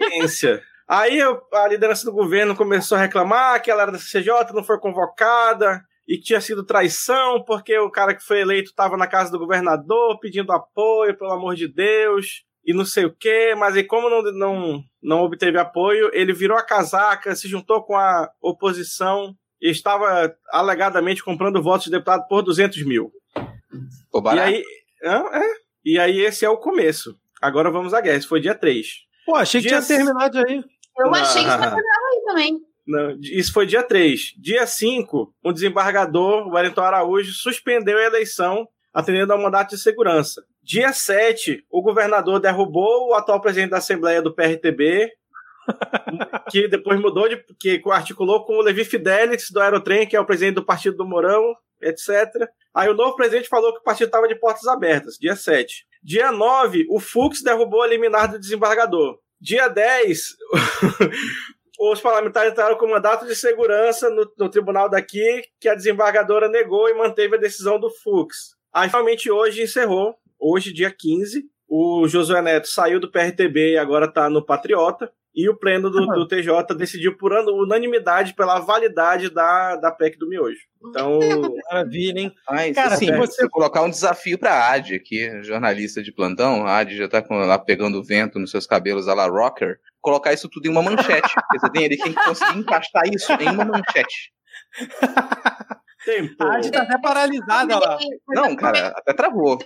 Ciência. 0.00 0.62
Aí 0.88 1.20
a 1.52 1.68
liderança 1.68 2.04
do 2.04 2.12
governo 2.12 2.56
começou 2.56 2.98
a 2.98 3.00
reclamar 3.00 3.62
que 3.62 3.70
ela 3.70 3.82
era 3.82 3.92
da 3.92 3.98
CCJ, 3.98 4.52
não 4.52 4.64
foi 4.64 4.78
convocada 4.80 5.80
e 6.08 6.16
que 6.16 6.24
tinha 6.24 6.40
sido 6.40 6.66
traição 6.66 7.44
porque 7.44 7.78
o 7.78 7.90
cara 7.90 8.12
que 8.14 8.24
foi 8.24 8.40
eleito 8.40 8.70
estava 8.70 8.96
na 8.96 9.06
casa 9.06 9.30
do 9.30 9.38
governador 9.38 10.18
pedindo 10.18 10.52
apoio, 10.52 11.16
pelo 11.16 11.32
amor 11.32 11.54
de 11.54 11.68
Deus, 11.72 12.42
e 12.64 12.72
não 12.74 12.84
sei 12.84 13.04
o 13.04 13.14
quê. 13.14 13.54
Mas 13.56 13.76
aí, 13.76 13.84
como 13.84 14.08
não, 14.08 14.22
não, 14.32 14.84
não 15.02 15.20
obteve 15.22 15.58
apoio, 15.58 16.10
ele 16.12 16.32
virou 16.32 16.56
a 16.56 16.62
casaca, 16.62 17.34
se 17.34 17.48
juntou 17.48 17.82
com 17.82 17.96
a 17.96 18.30
oposição 18.40 19.34
e 19.60 19.70
estava 19.70 20.34
alegadamente 20.50 21.22
comprando 21.22 21.62
votos 21.62 21.84
de 21.84 21.90
deputado 21.90 22.26
por 22.28 22.42
200 22.42 22.84
mil. 22.84 23.12
Pô, 24.10 24.22
E 24.32 24.40
aí, 24.40 24.64
é. 25.02 25.20
e 25.84 25.98
aí, 25.98 26.20
esse 26.20 26.44
é 26.44 26.48
o 26.48 26.58
começo. 26.58 27.16
Agora 27.40 27.70
vamos 27.70 27.94
à 27.94 28.00
guerra. 28.00 28.16
Esse 28.16 28.26
foi 28.26 28.40
dia 28.40 28.54
3. 28.54 28.86
Pô, 29.24 29.34
achei 29.34 29.60
que 29.60 29.68
tinha 29.68 29.82
terminado 29.82 30.38
aí. 30.38 30.62
Eu 30.98 31.14
achei 31.14 31.42
que 31.42 31.48
você 31.48 31.54
estava 31.54 31.76
aí 31.76 32.22
também. 32.26 32.60
Não, 32.86 33.16
isso 33.20 33.52
foi 33.52 33.66
dia 33.66 33.82
3. 33.82 34.34
Dia 34.36 34.66
5, 34.66 35.32
um 35.44 35.52
desembargador, 35.52 36.46
o 36.46 36.54
Wellington 36.54 36.80
Araújo, 36.80 37.32
suspendeu 37.32 37.98
a 37.98 38.02
eleição, 38.02 38.66
atendendo 38.92 39.32
ao 39.32 39.40
mandato 39.40 39.70
de 39.70 39.78
segurança. 39.78 40.42
Dia 40.62 40.92
7, 40.92 41.64
o 41.70 41.82
governador 41.82 42.38
derrubou 42.38 43.08
o 43.08 43.14
atual 43.14 43.40
presidente 43.40 43.70
da 43.70 43.78
Assembleia 43.78 44.20
do 44.20 44.34
PRTB, 44.34 45.10
que 46.50 46.68
depois 46.68 47.00
mudou 47.00 47.28
de. 47.28 47.42
que 47.58 47.80
articulou 47.90 48.44
com 48.44 48.56
o 48.56 48.62
Levi 48.62 48.84
Fidelix 48.84 49.50
do 49.50 49.60
Aerotrem, 49.60 50.06
que 50.06 50.16
é 50.16 50.20
o 50.20 50.26
presidente 50.26 50.56
do 50.56 50.64
Partido 50.64 50.96
do 50.98 51.06
Mourão, 51.06 51.54
etc. 51.80 52.28
Aí 52.74 52.88
o 52.88 52.94
novo 52.94 53.16
presidente 53.16 53.48
falou 53.48 53.72
que 53.72 53.80
o 53.80 53.84
partido 53.84 54.06
estava 54.06 54.28
de 54.28 54.34
portas 54.34 54.66
abertas, 54.66 55.16
dia 55.18 55.34
7. 55.34 55.86
Dia 56.02 56.32
9, 56.32 56.86
o 56.90 57.00
Fux 57.00 57.42
derrubou 57.42 57.82
a 57.82 57.86
liminar 57.86 58.30
do 58.30 58.38
desembargador. 58.38 59.18
Dia 59.40 59.68
10, 59.68 60.36
os 61.80 62.00
parlamentares 62.00 62.52
entraram 62.52 62.76
com 62.76 62.86
mandato 62.86 63.26
de 63.26 63.34
segurança 63.34 64.10
no, 64.10 64.30
no, 64.38 64.50
tribunal 64.50 64.88
daqui, 64.88 65.42
que 65.58 65.68
a 65.68 65.74
desembargadora 65.74 66.48
negou 66.48 66.88
e 66.88 66.94
manteve 66.94 67.36
a 67.36 67.40
decisão 67.40 67.80
do 67.80 67.90
Fux. 67.90 68.54
Aí, 68.72 68.88
finalmente, 68.88 69.30
hoje 69.30 69.62
encerrou, 69.62 70.14
hoje, 70.40 70.72
dia 70.72 70.90
15, 70.90 71.44
o 71.68 72.08
Josué 72.08 72.42
Neto 72.42 72.66
saiu 72.66 72.98
do 72.98 73.10
PRTB 73.10 73.74
e 73.74 73.78
agora 73.78 74.06
está 74.06 74.28
no 74.28 74.44
Patriota. 74.44 75.10
E 75.32 75.48
o 75.48 75.56
pleno 75.56 75.88
do, 75.88 76.04
do, 76.06 76.26
TJ 76.26 76.74
decidiu 76.76 77.16
por 77.16 77.32
unanimidade 77.32 78.34
pela 78.34 78.58
validade 78.58 79.30
da, 79.30 79.76
da 79.76 79.92
PEC 79.92 80.18
do 80.18 80.28
miojo. 80.28 80.58
Então. 80.84 81.20
Maravilha, 81.70 82.18
hein? 82.18 82.34
Mas, 82.48 82.74
Cara, 82.74 82.94
assim, 82.94 83.14
você 83.14 83.48
colocar 83.48 83.82
um 83.82 83.90
desafio 83.90 84.36
para 84.36 84.52
a 84.52 84.72
Adi 84.72 84.96
aqui, 84.96 85.40
jornalista 85.44 86.02
de 86.02 86.12
plantão, 86.12 86.66
a 86.66 86.78
Adi 86.78 86.96
já 86.96 87.04
está 87.04 87.24
lá 87.30 87.56
pegando 87.60 88.02
vento 88.02 88.40
nos 88.40 88.50
seus 88.50 88.66
cabelos 88.66 89.06
a 89.06 89.14
la 89.14 89.28
rocker, 89.28 89.78
colocar 90.00 90.32
isso 90.32 90.48
tudo 90.48 90.66
em 90.66 90.70
uma 90.70 90.82
manchete. 90.82 91.32
você 91.52 91.70
tem, 91.70 91.84
ele 91.84 91.96
tem 91.96 92.12
que 92.12 92.24
conseguir 92.24 92.58
encaixar 92.58 93.06
isso 93.06 93.32
em 93.32 93.48
uma 93.50 93.64
manchete. 93.64 94.32
Tempo. 96.04 96.42
A 96.42 96.56
Adi 96.56 96.70
tá 96.70 96.82
até 96.82 96.98
paralisada 96.98 97.78
lá. 97.78 97.98
Não, 98.28 98.56
cara, 98.56 98.88
até 98.96 99.12
travou. 99.12 99.58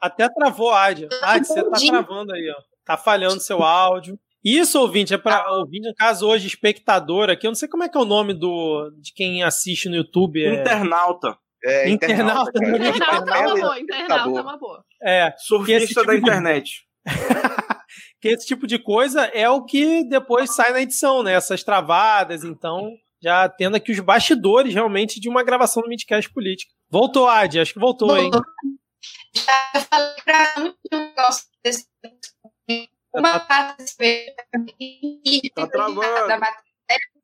Até 0.00 0.28
travou 0.28 0.70
a 0.70 0.84
Adi. 0.84 1.08
Adi, 1.22 1.46
você 1.46 1.62
tá 1.62 1.78
travando 1.78 2.32
aí, 2.32 2.50
ó. 2.50 2.60
Tá 2.84 2.96
falhando 2.96 3.40
seu 3.40 3.62
áudio. 3.62 4.18
Isso, 4.44 4.78
ouvinte, 4.78 5.14
é 5.14 5.18
para 5.18 5.50
ouvinte, 5.52 5.88
no 5.88 5.94
caso 5.94 6.28
hoje, 6.28 6.46
espectador 6.46 7.30
aqui. 7.30 7.46
Eu 7.46 7.50
não 7.50 7.54
sei 7.54 7.68
como 7.68 7.82
é 7.82 7.88
que 7.88 7.96
é 7.96 8.00
o 8.00 8.04
nome 8.04 8.34
do 8.34 8.90
de 9.00 9.12
quem 9.14 9.42
assiste 9.42 9.88
no 9.88 9.96
YouTube. 9.96 10.44
É... 10.44 10.60
Internauta. 10.60 11.38
É, 11.64 11.88
internauta. 11.88 12.52
Internauta 12.62 13.34
é 13.34 13.46
uma 13.46 13.54
boa. 13.54 13.80
Internauta 13.80 14.38
é 14.38 14.42
uma 14.42 14.58
boa. 14.58 14.84
É. 15.02 15.34
Surfista 15.38 16.00
tipo 16.00 16.06
da 16.06 16.14
internet. 16.14 16.86
que 18.20 18.28
esse 18.28 18.46
tipo 18.46 18.66
de 18.66 18.78
coisa 18.78 19.24
é 19.26 19.48
o 19.48 19.64
que 19.64 20.04
depois 20.04 20.54
sai 20.54 20.72
na 20.72 20.82
edição, 20.82 21.22
né? 21.22 21.32
Essas 21.32 21.64
travadas, 21.64 22.44
então 22.44 22.90
já 23.24 23.48
tendo 23.48 23.76
aqui 23.76 23.90
os 23.90 23.98
bastidores 24.00 24.74
realmente 24.74 25.18
de 25.18 25.30
uma 25.30 25.42
gravação 25.42 25.82
do 25.82 25.88
Midcast 25.88 26.30
Política. 26.30 26.70
Voltou, 26.90 27.26
Adi, 27.26 27.58
acho 27.58 27.72
que 27.72 27.80
voltou, 27.80 28.14
hein? 28.14 28.30
Já 29.34 29.80
falei 29.90 30.14
pra 30.22 30.54
muito 30.60 31.14
gosto 31.16 31.48
desse 31.64 31.88
uma 33.14 33.40
tá 35.54 35.66
travando. 35.68 36.02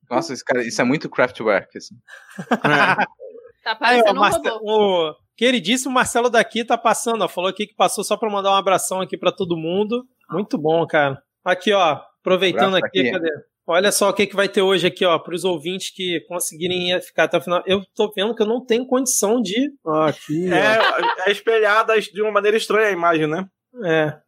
Nossa, 0.09 0.33
isso, 0.33 0.45
cara, 0.45 0.63
isso 0.65 0.81
é 0.81 0.85
muito 0.85 1.11
craftwork. 1.11 1.77
Assim. 1.77 1.97
É. 2.39 3.05
tá 3.63 3.77
parecendo 3.77 4.21
um 4.21 4.25
O 4.63 5.15
queridíssimo 5.37 5.93
Marcelo 5.93 6.31
daqui 6.31 6.65
tá 6.65 6.79
passando, 6.79 7.23
ó, 7.23 7.29
falou 7.29 7.51
aqui 7.51 7.67
que 7.67 7.75
passou 7.75 8.03
só 8.03 8.17
para 8.17 8.31
mandar 8.31 8.53
um 8.53 8.57
abração 8.57 9.01
aqui 9.01 9.19
para 9.19 9.33
todo 9.33 9.57
mundo. 9.57 10.05
Muito 10.31 10.57
bom, 10.57 10.87
cara. 10.87 11.21
Aqui, 11.45 11.73
ó, 11.73 12.01
aproveitando 12.21 12.77
aqui, 12.77 13.01
aqui, 13.01 13.11
cadê? 13.11 13.50
Olha 13.73 13.93
só 13.93 14.09
o 14.09 14.13
que, 14.13 14.27
que 14.27 14.35
vai 14.35 14.49
ter 14.49 14.63
hoje 14.63 14.89
aqui, 14.89 15.05
ó, 15.05 15.17
para 15.17 15.33
os 15.33 15.45
ouvintes 15.45 15.95
que 15.95 16.19
conseguirem 16.27 17.01
ficar 17.01 17.25
até 17.25 17.39
o 17.39 17.41
final. 17.41 17.63
Eu 17.65 17.81
tô 17.95 18.11
vendo 18.13 18.35
que 18.35 18.43
eu 18.43 18.47
não 18.47 18.67
tenho 18.67 18.85
condição 18.85 19.41
de. 19.41 19.71
Ó, 19.85 20.09
aqui, 20.09 20.53
é, 20.53 21.29
é 21.29 21.31
espelhada 21.31 21.95
de 22.01 22.21
uma 22.21 22.33
maneira 22.33 22.57
estranha 22.57 22.89
a 22.89 22.93
imagem, 22.93 23.29
né? 23.29 23.47
É. 23.85 24.19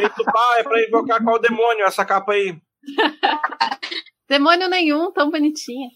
Eita, 0.00 0.24
pá, 0.32 0.56
é 0.60 0.62
pra 0.62 0.82
invocar 0.82 1.22
qual 1.22 1.38
demônio 1.38 1.84
essa 1.84 2.06
capa 2.06 2.32
aí? 2.32 2.56
demônio 4.26 4.66
nenhum, 4.70 5.12
tão 5.12 5.30
bonitinha. 5.30 5.90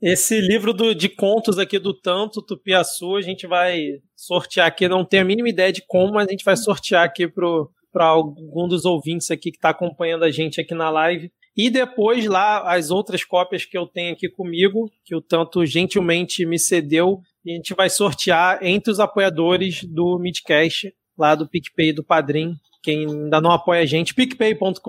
Esse 0.00 0.40
livro 0.40 0.72
do, 0.72 0.94
de 0.94 1.08
contos 1.08 1.58
aqui 1.58 1.76
do 1.80 1.92
Tanto 1.92 2.40
Tupiaçu, 2.40 3.16
a 3.16 3.20
gente 3.20 3.48
vai 3.48 3.80
sortear 4.14 4.68
aqui. 4.68 4.86
Não 4.86 5.04
tenho 5.04 5.24
a 5.24 5.26
mínima 5.26 5.48
ideia 5.48 5.72
de 5.72 5.82
como, 5.88 6.12
mas 6.12 6.28
a 6.28 6.30
gente 6.30 6.44
vai 6.44 6.56
sortear 6.56 7.04
aqui 7.04 7.26
para 7.26 8.06
algum 8.06 8.68
dos 8.68 8.84
ouvintes 8.84 9.28
aqui 9.28 9.50
que 9.50 9.58
está 9.58 9.70
acompanhando 9.70 10.24
a 10.24 10.30
gente 10.30 10.60
aqui 10.60 10.72
na 10.72 10.88
live. 10.88 11.32
E 11.58 11.68
depois 11.68 12.24
lá, 12.24 12.72
as 12.72 12.88
outras 12.88 13.24
cópias 13.24 13.64
que 13.64 13.76
eu 13.76 13.84
tenho 13.84 14.12
aqui 14.12 14.28
comigo, 14.28 14.88
que 15.04 15.16
o 15.16 15.20
Tanto 15.20 15.66
gentilmente 15.66 16.46
me 16.46 16.56
cedeu, 16.56 17.20
e 17.44 17.50
a 17.50 17.56
gente 17.56 17.74
vai 17.74 17.90
sortear 17.90 18.60
entre 18.62 18.92
os 18.92 19.00
apoiadores 19.00 19.82
do 19.82 20.20
Midcast, 20.20 20.94
lá 21.18 21.34
do 21.34 21.48
PicPay 21.48 21.92
do 21.92 22.04
Padrim, 22.04 22.54
quem 22.80 23.06
ainda 23.06 23.40
não 23.40 23.50
apoia 23.50 23.82
a 23.82 23.86
gente, 23.86 24.14
picpay.com.br 24.14 24.80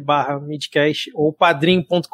barra 0.00 0.38
midcast 0.38 1.10
ou 1.12 1.32
padrim.com.br 1.32 2.06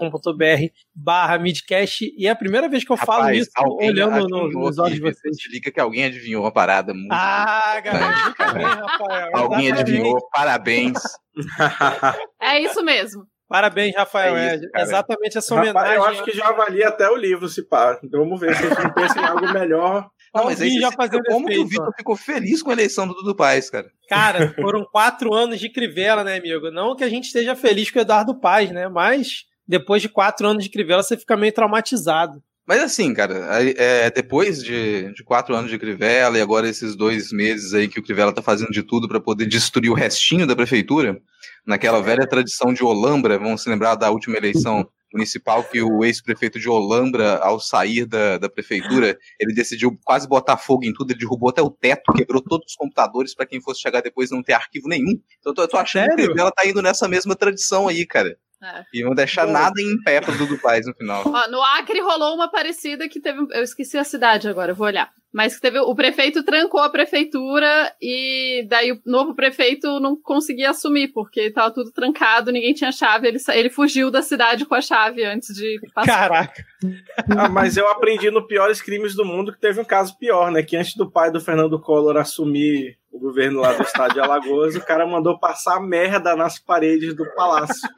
barra 0.94 1.38
midcast. 1.38 2.14
E 2.16 2.26
é 2.26 2.30
a 2.30 2.34
primeira 2.34 2.68
vez 2.68 2.82
que 2.82 2.90
eu 2.90 2.96
Rapaz, 2.96 3.18
falo 3.18 3.34
isso 3.34 3.50
olhando 3.78 4.26
no, 4.26 4.48
nos 4.48 4.78
olhos 4.78 4.94
de 4.94 5.02
vocês. 5.02 5.36
Liga 5.52 5.70
que 5.70 5.78
alguém 5.78 6.04
adivinhou 6.04 6.44
uma 6.44 6.50
parada 6.50 6.94
muito. 6.94 7.12
Ah, 7.12 7.78
galera, 7.84 8.82
Alguém 9.34 9.70
adivinhou, 9.70 10.16
parabéns. 10.32 10.98
é 12.40 12.58
isso 12.60 12.82
mesmo. 12.82 13.26
Parabéns, 13.48 13.94
Rafael. 13.94 14.36
É, 14.36 14.56
isso, 14.56 14.68
é 14.74 14.82
exatamente 14.82 15.38
essa 15.38 15.54
homenagem. 15.54 15.78
Rapaz, 15.78 15.96
eu 15.96 16.04
acho 16.04 16.24
que 16.24 16.32
já 16.32 16.48
avalia 16.48 16.88
até 16.88 17.08
o 17.08 17.16
livro, 17.16 17.48
se 17.48 17.62
pá. 17.62 17.98
Então 18.02 18.20
vamos 18.20 18.40
ver 18.40 18.56
se 18.56 18.66
a 18.66 18.68
gente 18.68 18.94
pensa 18.94 19.20
em 19.20 19.24
algo 19.24 19.52
melhor 19.52 20.08
não, 20.34 20.44
mas 20.44 20.60
aí 20.60 20.78
já 20.78 20.90
fazendo 20.92 21.22
como 21.24 21.46
que 21.46 21.58
o 21.58 21.66
Vitor 21.66 21.92
ficou 21.96 22.16
feliz 22.16 22.62
com 22.62 22.70
a 22.70 22.72
eleição 22.72 23.06
do 23.06 23.14
Dudu 23.14 23.34
Paz, 23.34 23.70
cara? 23.70 23.90
Cara, 24.08 24.52
foram 24.60 24.84
quatro 24.84 25.32
anos 25.32 25.60
de 25.60 25.70
Crivella, 25.70 26.24
né, 26.24 26.36
amigo? 26.36 26.70
Não 26.70 26.96
que 26.96 27.04
a 27.04 27.08
gente 27.08 27.24
esteja 27.24 27.54
feliz 27.54 27.90
com 27.90 27.98
o 27.98 28.02
Eduardo 28.02 28.38
Paz, 28.38 28.70
né? 28.70 28.88
Mas 28.88 29.44
depois 29.66 30.02
de 30.02 30.08
quatro 30.08 30.46
anos 30.46 30.64
de 30.64 30.70
Crivella, 30.70 31.02
você 31.02 31.16
fica 31.16 31.36
meio 31.36 31.52
traumatizado. 31.52 32.42
Mas 32.66 32.82
assim, 32.82 33.14
cara, 33.14 33.34
é, 33.76 34.10
depois 34.10 34.62
de, 34.62 35.12
de, 35.12 35.22
quatro 35.22 35.54
anos 35.54 35.70
de 35.70 35.78
Crivella 35.78 36.36
e 36.36 36.40
agora 36.40 36.68
esses 36.68 36.96
dois 36.96 37.30
meses 37.30 37.72
aí 37.72 37.86
que 37.86 38.00
o 38.00 38.02
Crivella 38.02 38.32
tá 38.32 38.42
fazendo 38.42 38.72
de 38.72 38.82
tudo 38.82 39.06
para 39.06 39.20
poder 39.20 39.46
destruir 39.46 39.88
o 39.88 39.94
restinho 39.94 40.46
da 40.46 40.56
prefeitura, 40.56 41.20
naquela 41.64 42.02
velha 42.02 42.26
tradição 42.26 42.74
de 42.74 42.82
Olambra, 42.82 43.38
vamos 43.38 43.62
se 43.62 43.68
lembrar 43.68 43.94
da 43.94 44.10
última 44.10 44.36
eleição 44.36 44.88
municipal 45.12 45.62
que 45.64 45.80
o 45.80 46.04
ex-prefeito 46.04 46.58
de 46.58 46.68
Olambra, 46.68 47.36
ao 47.38 47.60
sair 47.60 48.04
da, 48.04 48.38
da 48.38 48.48
prefeitura, 48.48 49.16
ele 49.40 49.54
decidiu 49.54 49.96
quase 50.04 50.28
botar 50.28 50.56
fogo 50.56 50.84
em 50.84 50.92
tudo, 50.92 51.12
ele 51.12 51.20
derrubou 51.20 51.48
até 51.48 51.62
o 51.62 51.70
teto, 51.70 52.12
quebrou 52.12 52.42
todos 52.42 52.72
os 52.72 52.76
computadores 52.76 53.34
para 53.34 53.46
quem 53.46 53.60
fosse 53.60 53.80
chegar 53.80 54.02
depois 54.02 54.30
não 54.30 54.42
ter 54.42 54.52
arquivo 54.52 54.88
nenhum. 54.88 55.12
Então 55.38 55.52
eu 55.52 55.54
tô, 55.54 55.62
eu 55.62 55.68
tô 55.68 55.76
achando 55.76 56.10
Sério? 56.10 56.34
que 56.34 56.40
ela 56.40 56.50
tá 56.50 56.66
indo 56.66 56.82
nessa 56.82 57.08
mesma 57.08 57.34
tradição 57.34 57.88
aí, 57.88 58.04
cara. 58.04 58.36
É. 58.62 58.84
E 58.92 59.04
não 59.04 59.14
deixar 59.14 59.46
Bom. 59.46 59.52
nada 59.52 59.80
em 59.80 60.02
pé 60.02 60.20
pro 60.20 60.36
Dudu 60.36 60.58
Paz 60.58 60.86
no 60.86 60.94
final. 60.94 61.22
Ó, 61.26 61.50
no 61.50 61.62
Acre 61.62 62.00
rolou 62.00 62.34
uma 62.34 62.50
parecida 62.50 63.08
que 63.08 63.20
teve. 63.20 63.46
Eu 63.52 63.62
esqueci 63.62 63.98
a 63.98 64.04
cidade 64.04 64.48
agora, 64.48 64.72
eu 64.72 64.76
vou 64.76 64.86
olhar. 64.86 65.10
Mas 65.32 65.54
que 65.54 65.60
teve. 65.60 65.78
O 65.78 65.94
prefeito 65.94 66.42
trancou 66.42 66.80
a 66.80 66.88
prefeitura 66.88 67.92
e 68.00 68.66
daí 68.70 68.92
o 68.92 69.00
novo 69.04 69.34
prefeito 69.34 70.00
não 70.00 70.16
conseguia 70.16 70.70
assumir, 70.70 71.08
porque 71.08 71.50
tava 71.50 71.70
tudo 71.70 71.92
trancado, 71.92 72.50
ninguém 72.50 72.72
tinha 72.72 72.90
chave. 72.90 73.28
Ele, 73.28 73.38
ele 73.52 73.68
fugiu 73.68 74.10
da 74.10 74.22
cidade 74.22 74.64
com 74.64 74.74
a 74.74 74.80
chave 74.80 75.22
antes 75.22 75.54
de 75.54 75.78
passar. 75.94 76.06
Caraca! 76.06 76.64
ah, 77.36 77.48
mas 77.50 77.76
eu 77.76 77.86
aprendi 77.88 78.30
no 78.30 78.46
Piores 78.46 78.80
Crimes 78.80 79.14
do 79.14 79.26
Mundo 79.26 79.52
que 79.52 79.60
teve 79.60 79.78
um 79.78 79.84
caso 79.84 80.16
pior, 80.16 80.50
né? 80.50 80.62
Que 80.62 80.78
antes 80.78 80.96
do 80.96 81.10
pai 81.10 81.30
do 81.30 81.40
Fernando 81.40 81.78
Collor 81.78 82.16
assumir 82.16 82.96
o 83.12 83.18
governo 83.18 83.60
lá 83.60 83.74
do 83.74 83.82
estado 83.82 84.14
de 84.14 84.20
Alagoas, 84.20 84.74
o 84.74 84.84
cara 84.84 85.06
mandou 85.06 85.38
passar 85.38 85.80
merda 85.80 86.34
nas 86.34 86.58
paredes 86.58 87.14
do 87.14 87.26
palácio. 87.34 87.88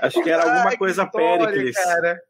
Acho 0.00 0.22
que 0.22 0.30
era 0.30 0.42
alguma 0.42 0.70
Ai, 0.70 0.76
coisa 0.76 1.06
Péricles. 1.06 1.76
Cara. 1.76 2.20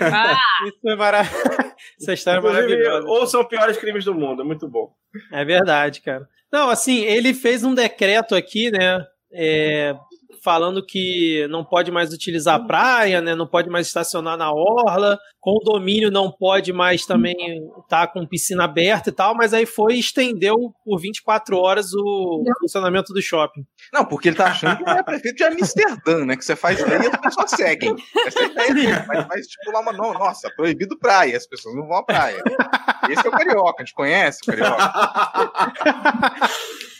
Ah, 0.00 0.38
isso 0.66 0.88
é 0.88 0.96
maravilhoso. 0.96 1.74
Essa 2.00 2.12
história 2.12 2.38
é 2.38 2.42
maravilhosa. 2.42 3.06
Ou 3.06 3.26
são 3.26 3.44
piores 3.44 3.76
crimes 3.76 4.04
do 4.04 4.14
mundo, 4.14 4.42
é 4.42 4.44
muito 4.44 4.68
bom. 4.68 4.92
É 5.32 5.44
verdade, 5.44 6.00
cara. 6.00 6.28
Não, 6.52 6.68
assim, 6.68 7.04
ele 7.04 7.32
fez 7.32 7.62
um 7.62 7.74
decreto 7.74 8.34
aqui, 8.34 8.70
né? 8.70 9.04
É, 9.32 9.94
falando 10.42 10.84
que 10.84 11.46
não 11.48 11.64
pode 11.64 11.90
mais 11.90 12.12
utilizar 12.12 12.56
a 12.56 12.64
praia, 12.64 13.20
né? 13.20 13.34
Não 13.34 13.46
pode 13.46 13.68
mais 13.68 13.86
estacionar 13.86 14.36
na 14.36 14.52
orla, 14.52 15.18
condomínio 15.38 16.10
não 16.10 16.30
pode 16.30 16.72
mais 16.72 17.04
também 17.04 17.34
estar 17.82 18.06
tá 18.06 18.06
com 18.06 18.26
piscina 18.26 18.64
aberta 18.64 19.10
e 19.10 19.12
tal, 19.12 19.34
mas 19.34 19.52
aí 19.52 19.66
foi 19.66 19.94
e 19.94 20.00
estendeu 20.00 20.56
por 20.84 20.98
24 20.98 21.56
horas 21.56 21.92
o 21.94 22.42
funcionamento 22.60 23.12
do 23.12 23.20
shopping. 23.22 23.66
Não, 23.92 24.04
porque 24.04 24.28
ele 24.28 24.36
tá 24.36 24.46
achando 24.46 24.78
que 24.78 24.90
é 24.90 25.02
prefeito 25.02 25.36
de 25.36 25.44
Amsterdã, 25.44 26.24
né? 26.24 26.36
Que 26.36 26.44
você 26.44 26.56
faz 26.56 26.82
aí 26.82 27.02
e 27.02 27.06
as 27.06 27.20
pessoas 27.20 27.50
seguem. 27.50 27.94
Essa 28.26 28.40
é 28.40 28.60
a 28.60 28.68
ideia. 28.68 29.06
Mas, 29.28 29.46
tipo, 29.46 29.70
lá 29.72 29.80
uma, 29.80 29.92
não, 29.92 30.12
nossa, 30.14 30.50
proibido 30.56 30.98
praia, 30.98 31.36
as 31.36 31.46
pessoas 31.46 31.74
não 31.74 31.86
vão 31.86 31.98
à 31.98 32.02
praia. 32.04 32.42
Esse 33.08 33.26
é 33.26 33.28
o 33.28 33.32
carioca, 33.32 33.82
a 33.82 33.84
gente 33.84 33.94
conhece 33.94 34.40
o 34.42 34.46
carioca. 34.46 34.92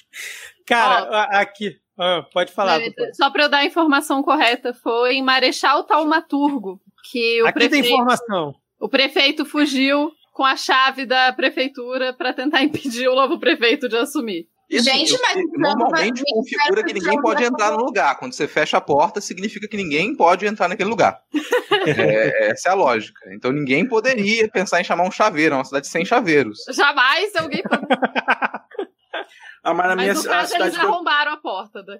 Cara, 0.66 1.08
oh. 1.10 1.36
aqui. 1.36 1.80
Ah, 2.00 2.24
pode 2.32 2.52
falar. 2.52 2.80
Só 3.12 3.30
para 3.30 3.44
eu 3.44 3.48
dar 3.48 3.58
a 3.58 3.64
informação 3.66 4.22
correta, 4.22 4.72
foi 4.72 5.14
em 5.16 5.22
Marechal 5.22 5.84
Taumaturgo 5.84 6.80
que 7.10 7.42
o 7.42 7.46
Aqui 7.46 7.54
prefeito, 7.58 7.82
tem 7.84 7.92
informação. 7.94 8.54
O 8.80 8.88
prefeito 8.88 9.44
fugiu 9.44 10.10
com 10.32 10.44
a 10.44 10.56
chave 10.56 11.04
da 11.04 11.32
prefeitura 11.32 12.12
para 12.14 12.32
tentar 12.32 12.62
impedir 12.64 13.08
o 13.08 13.14
novo 13.14 13.38
prefeito 13.38 13.88
de 13.88 13.96
assumir. 13.96 14.48
E, 14.70 14.76
assim, 14.76 14.90
Gente, 15.04 15.12
eu- 15.14 15.20
mas 15.20 15.36
normalmente 15.58 16.22
mas- 16.22 16.32
configura 16.32 16.84
que 16.84 16.94
ninguém 16.94 17.20
pode 17.20 17.42
entrar 17.42 17.72
no 17.72 17.84
lugar. 17.84 18.16
Quando 18.20 18.32
você 18.34 18.46
fecha 18.46 18.76
a 18.76 18.80
porta, 18.80 19.20
significa 19.20 19.66
que 19.66 19.76
ninguém 19.76 20.14
pode 20.14 20.46
entrar 20.46 20.68
naquele 20.68 20.88
lugar. 20.90 21.20
É, 21.86 22.50
essa 22.50 22.68
é 22.68 22.72
a 22.72 22.74
lógica. 22.74 23.20
Então 23.32 23.50
ninguém 23.52 23.86
poderia 23.88 24.46
pensar 24.48 24.80
em 24.80 24.84
chamar 24.84 25.04
um 25.04 25.10
chaveiro, 25.10 25.54
é 25.54 25.58
uma 25.58 25.64
cidade 25.64 25.86
sem 25.86 26.04
chaveiros. 26.04 26.58
Jamais 26.70 27.34
alguém. 27.36 27.62
Ah, 29.62 29.74
mas 29.74 29.88
na 29.88 29.96
minha 29.96 30.14
Mas 30.14 30.26
caso, 30.26 30.36
eles 30.36 30.50
cidade, 30.50 30.76
que 30.78 30.84
eu, 30.84 30.88
arrombaram 30.94 31.32
a 31.32 31.36
porta. 31.36 31.82
Né? 31.82 31.98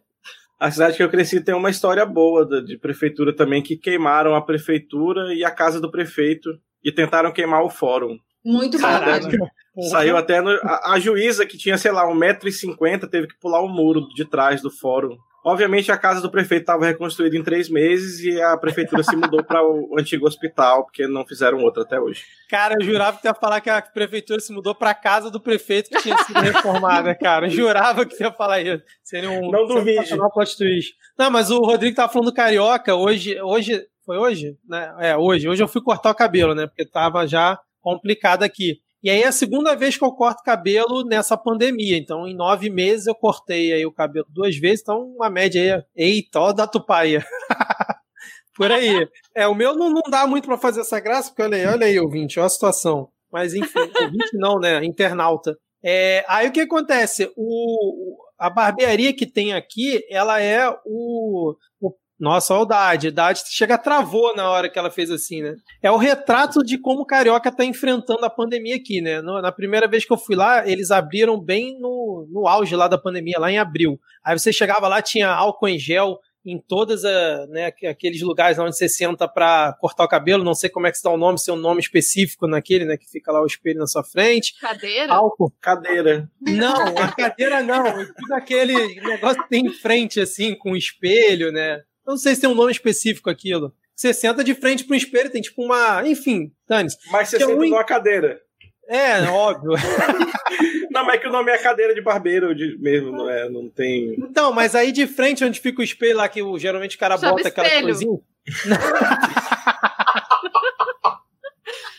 a 0.59 0.71
cidade 0.71 0.97
que 0.97 1.03
eu 1.03 1.09
cresci 1.11 1.43
tem 1.43 1.55
uma 1.55 1.71
história 1.71 2.05
boa 2.05 2.45
da- 2.45 2.61
de 2.61 2.77
prefeitura 2.77 3.35
também, 3.35 3.63
que 3.63 3.77
queimaram 3.77 4.35
a 4.35 4.43
prefeitura 4.43 5.33
e 5.35 5.45
a 5.45 5.51
casa 5.51 5.81
do 5.81 5.91
prefeito 5.91 6.51
e 6.85 6.93
tentaram 6.93 7.33
queimar 7.33 7.63
o 7.63 7.71
fórum. 7.71 8.19
Muito. 8.45 8.79
Porra. 8.79 9.89
Saiu 9.91 10.17
até 10.17 10.41
no, 10.41 10.51
a, 10.51 10.93
a 10.95 10.99
juíza, 10.99 11.47
que 11.47 11.57
tinha, 11.57 11.79
sei 11.79 11.91
lá, 11.93 12.05
1,50m, 12.07 13.09
teve 13.09 13.27
que 13.29 13.39
pular 13.39 13.61
o 13.61 13.69
muro 13.69 14.09
de 14.15 14.25
trás 14.25 14.61
do 14.61 14.71
fórum. 14.71 15.17
Obviamente, 15.45 15.91
a 15.91 15.97
casa 15.97 16.21
do 16.21 16.31
prefeito 16.31 16.63
estava 16.63 16.85
reconstruída 16.85 17.37
em 17.37 17.43
três 17.43 17.71
meses 17.71 18.21
e 18.21 18.41
a 18.41 18.57
prefeitura 18.57 19.03
se 19.03 19.17
mudou 19.17 19.43
para 19.43 19.63
o 19.65 19.95
antigo 19.99 20.27
hospital, 20.27 20.85
porque 20.85 21.07
não 21.07 21.25
fizeram 21.27 21.59
outra 21.59 21.83
até 21.83 21.99
hoje. 21.99 22.25
Cara, 22.49 22.75
eu 22.79 22.85
jurava 22.85 23.19
que 23.19 23.27
ia 23.27 23.35
falar 23.35 23.61
que 23.61 23.71
a 23.71 23.81
prefeitura 23.81 24.41
se 24.41 24.53
mudou 24.53 24.75
pra 24.75 24.95
casa 24.95 25.31
do 25.31 25.41
prefeito 25.41 25.89
que 25.91 26.03
tinha 26.03 26.19
sido 26.19 26.41
reformada, 26.41 27.15
cara. 27.15 27.47
Eu 27.47 27.51
jurava 27.51 28.05
que 28.05 28.23
ia 28.23 28.33
falar 28.33 28.61
isso. 28.61 28.83
Seria 29.03 29.31
um 29.31 29.51
Não 29.51 29.67
duvide. 29.67 29.97
sensacional 29.97 30.31
plot 30.31 30.57
twist. 30.57 30.95
Não, 31.19 31.31
mas 31.31 31.51
o 31.51 31.59
Rodrigo 31.61 31.97
tava 31.97 32.13
falando 32.13 32.31
do 32.31 32.35
carioca. 32.35 32.95
Hoje, 32.95 33.41
hoje, 33.41 33.87
foi 34.05 34.19
hoje? 34.19 34.59
Né? 34.69 34.95
É, 34.99 35.17
hoje. 35.17 35.49
Hoje 35.49 35.63
eu 35.63 35.69
fui 35.69 35.81
cortar 35.83 36.11
o 36.11 36.15
cabelo, 36.15 36.55
né? 36.55 36.67
Porque 36.67 36.85
tava 36.85 37.27
já 37.27 37.59
complicado 37.81 38.43
aqui. 38.43 38.81
E 39.03 39.09
aí 39.11 39.23
é 39.23 39.29
a 39.29 39.33
segunda 39.33 39.75
vez 39.75 39.97
que 39.97 40.05
eu 40.05 40.13
corto 40.13 40.43
cabelo 40.43 41.05
nessa 41.05 41.37
pandemia. 41.37 41.97
Então, 41.97 42.27
em 42.27 42.35
nove 42.35 42.69
meses 42.69 43.07
eu 43.07 43.15
cortei 43.15 43.73
aí 43.73 43.87
o 43.87 43.93
cabelo 43.93 44.27
duas 44.29 44.57
vezes. 44.57 44.81
Então, 44.83 45.01
uma 45.17 45.31
média 45.31 45.87
aí. 45.97 46.07
Eita, 46.15 46.41
ó 46.41 46.53
da 46.53 46.67
tupaia. 46.67 47.25
Por 48.57 48.71
aí. 48.71 49.09
É, 49.35 49.47
o 49.47 49.55
meu 49.55 49.75
não, 49.75 49.91
não 49.91 50.03
dá 50.11 50.27
muito 50.27 50.45
pra 50.47 50.59
fazer 50.59 50.81
essa 50.81 51.01
graça, 51.01 51.31
porque 51.31 51.43
olha 51.43 51.57
aí, 51.57 51.67
olha 51.67 51.87
aí, 51.87 51.99
ouvinte, 51.99 52.39
olha 52.39 52.47
a 52.47 52.51
situação. 52.51 53.09
Mas 53.33 53.55
enfim, 53.55 53.79
ouvinte 54.03 54.31
não, 54.35 54.59
né? 54.59 54.85
Internauta. 54.85 55.57
É, 55.83 56.25
aí 56.29 56.49
o 56.49 56.53
que 56.53 56.61
acontece? 56.61 57.31
O- 57.37 58.19
a 58.39 58.49
barbearia 58.51 59.15
que 59.15 59.27
tem 59.27 59.53
aqui, 59.53 60.03
ela 60.11 60.41
é 60.41 60.69
o. 60.85 61.55
o 61.81 61.93
nossa, 62.21 62.53
olha 62.55 62.63
o 62.63 62.67
Dade. 62.67 63.09
O 63.09 63.13
Dade 63.13 63.41
chega 63.47 63.79
travou 63.79 64.35
na 64.37 64.49
hora 64.51 64.69
que 64.69 64.79
ela 64.79 64.91
fez 64.91 65.11
assim, 65.11 65.43
né? 65.43 65.55
É 65.83 65.91
o 65.91 65.97
retrato 65.97 66.63
de 66.63 66.79
como 66.79 67.01
o 67.03 67.07
Carioca 67.07 67.51
tá 67.51 67.65
enfrentando 67.65 68.25
a 68.25 68.31
pandemia 68.31 68.77
aqui, 68.77 69.01
né? 69.01 69.21
No- 69.23 69.41
na 69.41 69.51
primeira 69.51 69.89
vez 69.89 70.05
que 70.05 70.13
eu 70.13 70.19
fui 70.19 70.37
lá, 70.37 70.69
eles 70.69 70.91
abriram 70.91 71.41
bem 71.41 71.79
no, 71.81 72.29
no 72.31 72.47
auge 72.47 72.77
lá 72.77 72.87
da 72.87 72.99
pandemia, 72.99 73.39
lá 73.39 73.51
em 73.51 73.59
abril. 73.59 73.99
Aí 74.25 74.39
você 74.39 74.53
chegava 74.53 74.87
lá, 74.87 75.01
tinha 75.01 75.29
álcool 75.29 75.69
em 75.69 75.79
gel 75.79 76.19
em 76.43 76.59
todas 76.59 77.05
a, 77.05 77.47
né, 77.49 77.67
aqu- 77.67 77.87
aqueles 77.87 78.23
lugares 78.23 78.59
onde 78.59 78.75
você 78.75 78.89
senta 78.89 79.29
para 79.29 79.75
cortar 79.79 80.05
o 80.05 80.09
cabelo, 80.09 80.43
não 80.43 80.55
sei 80.55 80.71
como 80.71 80.87
é 80.87 80.91
que 80.91 80.97
se 80.97 81.05
dá 81.05 81.11
o 81.11 81.17
nome, 81.19 81.39
se 81.39 81.51
é 81.51 81.53
um 81.53 81.57
nome 81.59 81.81
específico 81.81 82.47
naquele, 82.47 82.87
né, 82.87 82.97
que 82.97 83.07
fica 83.11 83.31
lá 83.31 83.43
o 83.43 83.47
espelho 83.47 83.79
na 83.79 83.87
sua 83.87 84.03
frente. 84.03 84.55
Cadeira? 84.59 85.13
Álcool. 85.13 85.53
Cadeira. 85.61 86.31
Não, 86.41 86.83
a 86.97 87.09
cadeira 87.15 87.63
não, 87.63 87.85
tudo 87.85 88.33
aquele 88.33 88.75
negócio 89.03 89.43
que 89.43 89.49
tem 89.51 89.67
em 89.67 89.73
frente 89.73 90.19
assim, 90.19 90.55
com 90.57 90.75
espelho, 90.75 91.53
né? 91.53 91.83
Eu 92.11 92.15
não 92.15 92.19
sei 92.19 92.35
se 92.35 92.41
tem 92.41 92.51
um 92.51 92.57
nome 92.57 92.73
específico 92.73 93.31
aquilo. 93.31 93.73
Você 93.95 94.13
senta 94.13 94.43
de 94.43 94.53
frente 94.53 94.83
para 94.83 94.95
um 94.95 94.97
espelho, 94.97 95.31
tem 95.31 95.41
tipo 95.41 95.65
uma, 95.65 96.03
enfim, 96.09 96.51
dane 96.69 96.89
Mas 97.13 97.29
você 97.29 97.37
Que 97.37 97.45
é 97.45 97.47
senta 97.47 97.57
ruim. 97.57 97.71
numa 97.71 97.85
cadeira. 97.85 98.41
É, 98.89 99.23
óbvio. 99.29 99.75
Não, 100.91 101.05
mas 101.07 101.15
é 101.15 101.19
que 101.19 101.29
o 101.29 101.31
nome 101.31 101.53
é 101.53 101.59
cadeira 101.59 101.95
de 101.95 102.03
barbeiro 102.03 102.53
de- 102.53 102.77
mesmo, 102.81 103.13
não 103.13 103.31
é? 103.31 103.49
Não 103.49 103.71
tem. 103.71 104.17
Então, 104.19 104.53
mas 104.53 104.75
aí 104.75 104.91
de 104.91 105.07
frente 105.07 105.45
onde 105.45 105.61
fica 105.61 105.81
o 105.81 105.85
espelho 105.85 106.17
lá 106.17 106.29
que 106.29 106.43
o- 106.43 106.59
geralmente 106.59 106.97
o 106.97 106.99
cara 106.99 107.17
Chama 107.17 107.37
bota 107.37 107.47
aquela 107.47 107.69
espelho. 107.69 107.85
coisinha. 107.87 108.19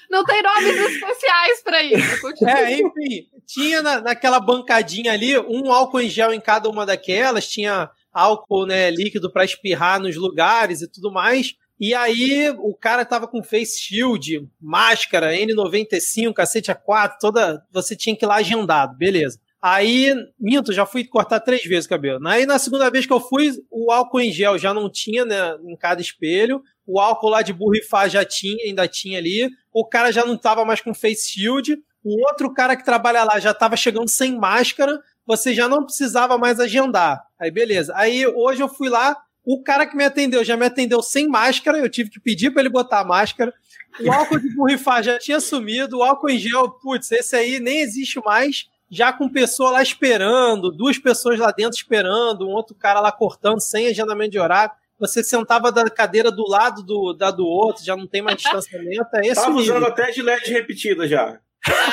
Não 0.10 0.26
tem 0.26 0.42
nomes 0.44 0.76
especiais 0.92 1.64
pra 1.64 1.82
isso. 1.84 2.22
Continua. 2.22 2.52
É, 2.60 2.74
enfim, 2.74 3.28
tinha 3.48 3.82
na, 3.82 4.02
naquela 4.02 4.42
bancadinha 4.42 5.14
ali 5.14 5.38
um 5.40 5.72
álcool 5.72 6.02
em 6.02 6.10
gel 6.10 6.34
em 6.34 6.42
cada 6.42 6.70
uma 6.70 6.86
daquelas, 6.86 7.48
tinha 7.48 7.90
álcool 8.14 8.66
né, 8.66 8.90
líquido 8.90 9.32
para 9.32 9.46
espirrar 9.46 10.00
nos 10.00 10.16
lugares 10.16 10.82
e 10.82 10.88
tudo 10.88 11.12
mais. 11.12 11.56
E 11.80 11.96
aí 11.96 12.54
o 12.60 12.76
cara 12.76 13.04
tava 13.04 13.28
com 13.28 13.42
face 13.42 13.80
shield, 13.80 14.48
máscara, 14.62 15.34
N95, 15.34 16.32
cacete 16.32 16.72
A4, 16.72 17.14
toda. 17.20 17.66
Você 17.72 17.96
tinha 17.96 18.16
que 18.16 18.24
ir 18.24 18.28
lá 18.28 18.36
agendado, 18.36 18.96
beleza. 18.96 19.40
Aí, 19.62 20.14
minto, 20.40 20.74
já 20.74 20.86
fui 20.86 21.04
cortar 21.04 21.40
três 21.40 21.64
vezes 21.64 21.86
o 21.86 21.90
cabelo. 21.90 22.28
Aí 22.28 22.46
na 22.46 22.58
segunda 22.58 22.90
vez 22.90 23.06
que 23.06 23.14
eu 23.14 23.20
fui, 23.20 23.52
o 23.70 23.92
álcool 23.92 24.22
em 24.22 24.32
gel 24.32 24.58
já 24.58 24.74
não 24.74 24.92
tinha 24.92 25.24
né, 25.24 25.56
em 25.64 25.76
cada 25.76 26.02
espelho. 26.02 26.64
O 26.86 27.00
álcool 27.00 27.30
lá 27.30 27.42
de 27.42 27.54
borrifar 27.54 28.10
já 28.10 28.26
tinha, 28.26 28.66
ainda 28.66 28.88
tinha 28.88 29.18
ali. 29.18 29.50
O 29.72 29.86
cara 29.86 30.12
já 30.12 30.26
não 30.26 30.38
tava 30.38 30.66
mais 30.66 30.82
com 30.82 30.94
face 30.94 31.32
shield. 31.32 31.78
O 32.04 32.28
outro 32.28 32.52
cara 32.54 32.76
que 32.76 32.84
trabalha 32.84 33.24
lá 33.24 33.40
já 33.40 33.54
tava 33.54 33.78
chegando 33.78 34.08
sem 34.08 34.36
máscara. 34.36 35.00
Você 35.26 35.54
já 35.54 35.68
não 35.68 35.84
precisava 35.84 36.38
mais 36.38 36.60
agendar. 36.60 37.22
Aí, 37.40 37.52
beleza. 37.52 37.94
Aí 37.96 38.26
hoje 38.28 38.62
eu 38.62 38.70
fui 38.70 38.90
lá. 38.90 39.16
O 39.44 39.64
cara 39.64 39.88
que 39.88 39.96
me 39.96 40.04
atendeu 40.04 40.44
já 40.44 40.56
me 40.56 40.66
atendeu 40.66 41.02
sem 41.02 41.28
máscara. 41.28 41.78
Eu 41.80 41.90
tive 41.90 42.10
que 42.10 42.20
pedir 42.20 42.52
para 42.52 42.62
ele 42.62 42.70
botar 42.70 43.00
a 43.00 43.06
máscara. 43.06 43.54
O 44.00 44.12
álcool 44.12 44.40
de 44.40 44.56
borrifar 44.56 45.04
já 45.04 45.18
tinha 45.18 45.40
sumido. 45.40 45.98
O 45.98 46.04
álcool 46.04 46.30
em 46.30 46.38
gel, 46.38 46.70
putz, 46.70 47.12
esse 47.12 47.36
aí 47.36 47.60
nem 47.60 47.82
existe 47.82 48.20
mais. 48.24 48.68
Já 48.90 49.14
com 49.14 49.30
pessoa 49.30 49.72
lá 49.72 49.82
esperando, 49.82 50.70
duas 50.70 50.98
pessoas 50.98 51.40
lá 51.40 51.52
dentro 51.52 51.78
esperando, 51.78 52.46
um 52.46 52.52
outro 52.52 52.76
cara 52.76 53.00
lá 53.00 53.10
cortando 53.12 53.62
sem 53.62 53.88
agendamento 53.88 54.32
de 54.32 54.40
horário. 54.40 54.74
Você 55.00 55.24
sentava 55.24 55.72
da 55.72 55.90
cadeira 55.90 56.30
do 56.30 56.48
lado 56.48 56.84
do, 56.84 57.14
da 57.14 57.32
do 57.32 57.46
outro, 57.46 57.84
já 57.84 57.96
não 57.96 58.06
tem 58.06 58.22
mais 58.22 58.38
distanciamento. 58.38 59.08
É 59.16 59.28
esse 59.28 59.42
Tava 59.42 59.56
usando 59.56 59.86
até 59.86 60.12
gilete 60.12 60.52
repetida 60.52 61.08
já. 61.08 61.40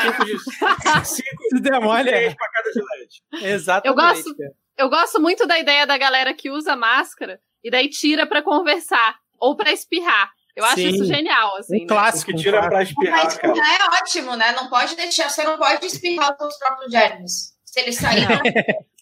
Cinco 0.03 0.25
de. 0.25 0.39
Cinco 1.07 1.43
Se 1.51 1.61
der 1.61 1.81
mole, 1.81 2.11
é. 2.11 2.29
de 2.31 2.37
pra 2.37 2.49
cada 2.51 2.73
gilete. 2.73 3.23
Exatamente. 3.55 3.89
Eu 3.89 3.95
gosto- 3.95 4.37
cara. 4.37 4.51
Eu 4.77 4.89
gosto 4.89 5.21
muito 5.21 5.47
da 5.47 5.59
ideia 5.59 5.87
da 5.87 5.99
galera 5.99 6.33
que 6.33 6.51
usa 6.51 6.77
máscara 6.77 7.41
e 7.65 7.71
daí 7.71 7.89
tira 7.89 8.27
pra 8.27 8.43
conversar 8.43 9.17
ou 9.41 9.57
pra 9.57 9.73
espirrar. 9.73 10.31
Eu 10.55 10.65
acho 10.65 10.77
Sim. 10.77 10.89
isso 10.89 11.05
genial, 11.05 11.57
assim. 11.57 11.77
Um 11.77 11.81
né? 11.81 11.87
clássico. 11.87 12.31
Que 12.33 12.37
tira 12.39 12.69
pra 12.69 12.83
espirrar, 12.83 13.25
Mas 13.25 13.37
cara. 13.37 13.53
espirrar 13.53 13.81
é 13.81 13.85
ótimo, 14.03 14.37
né? 14.37 14.53
Não 14.53 14.69
pode 14.69 14.95
deixar, 14.97 15.29
você 15.29 15.43
não 15.45 15.57
pode 15.59 15.85
espirrar 15.87 16.33
os 16.33 16.37
seus 16.39 16.59
próprios 16.59 16.91
germes. 16.93 17.55
Se 17.65 17.81
eles 17.81 17.97
saírem. 17.97 18.39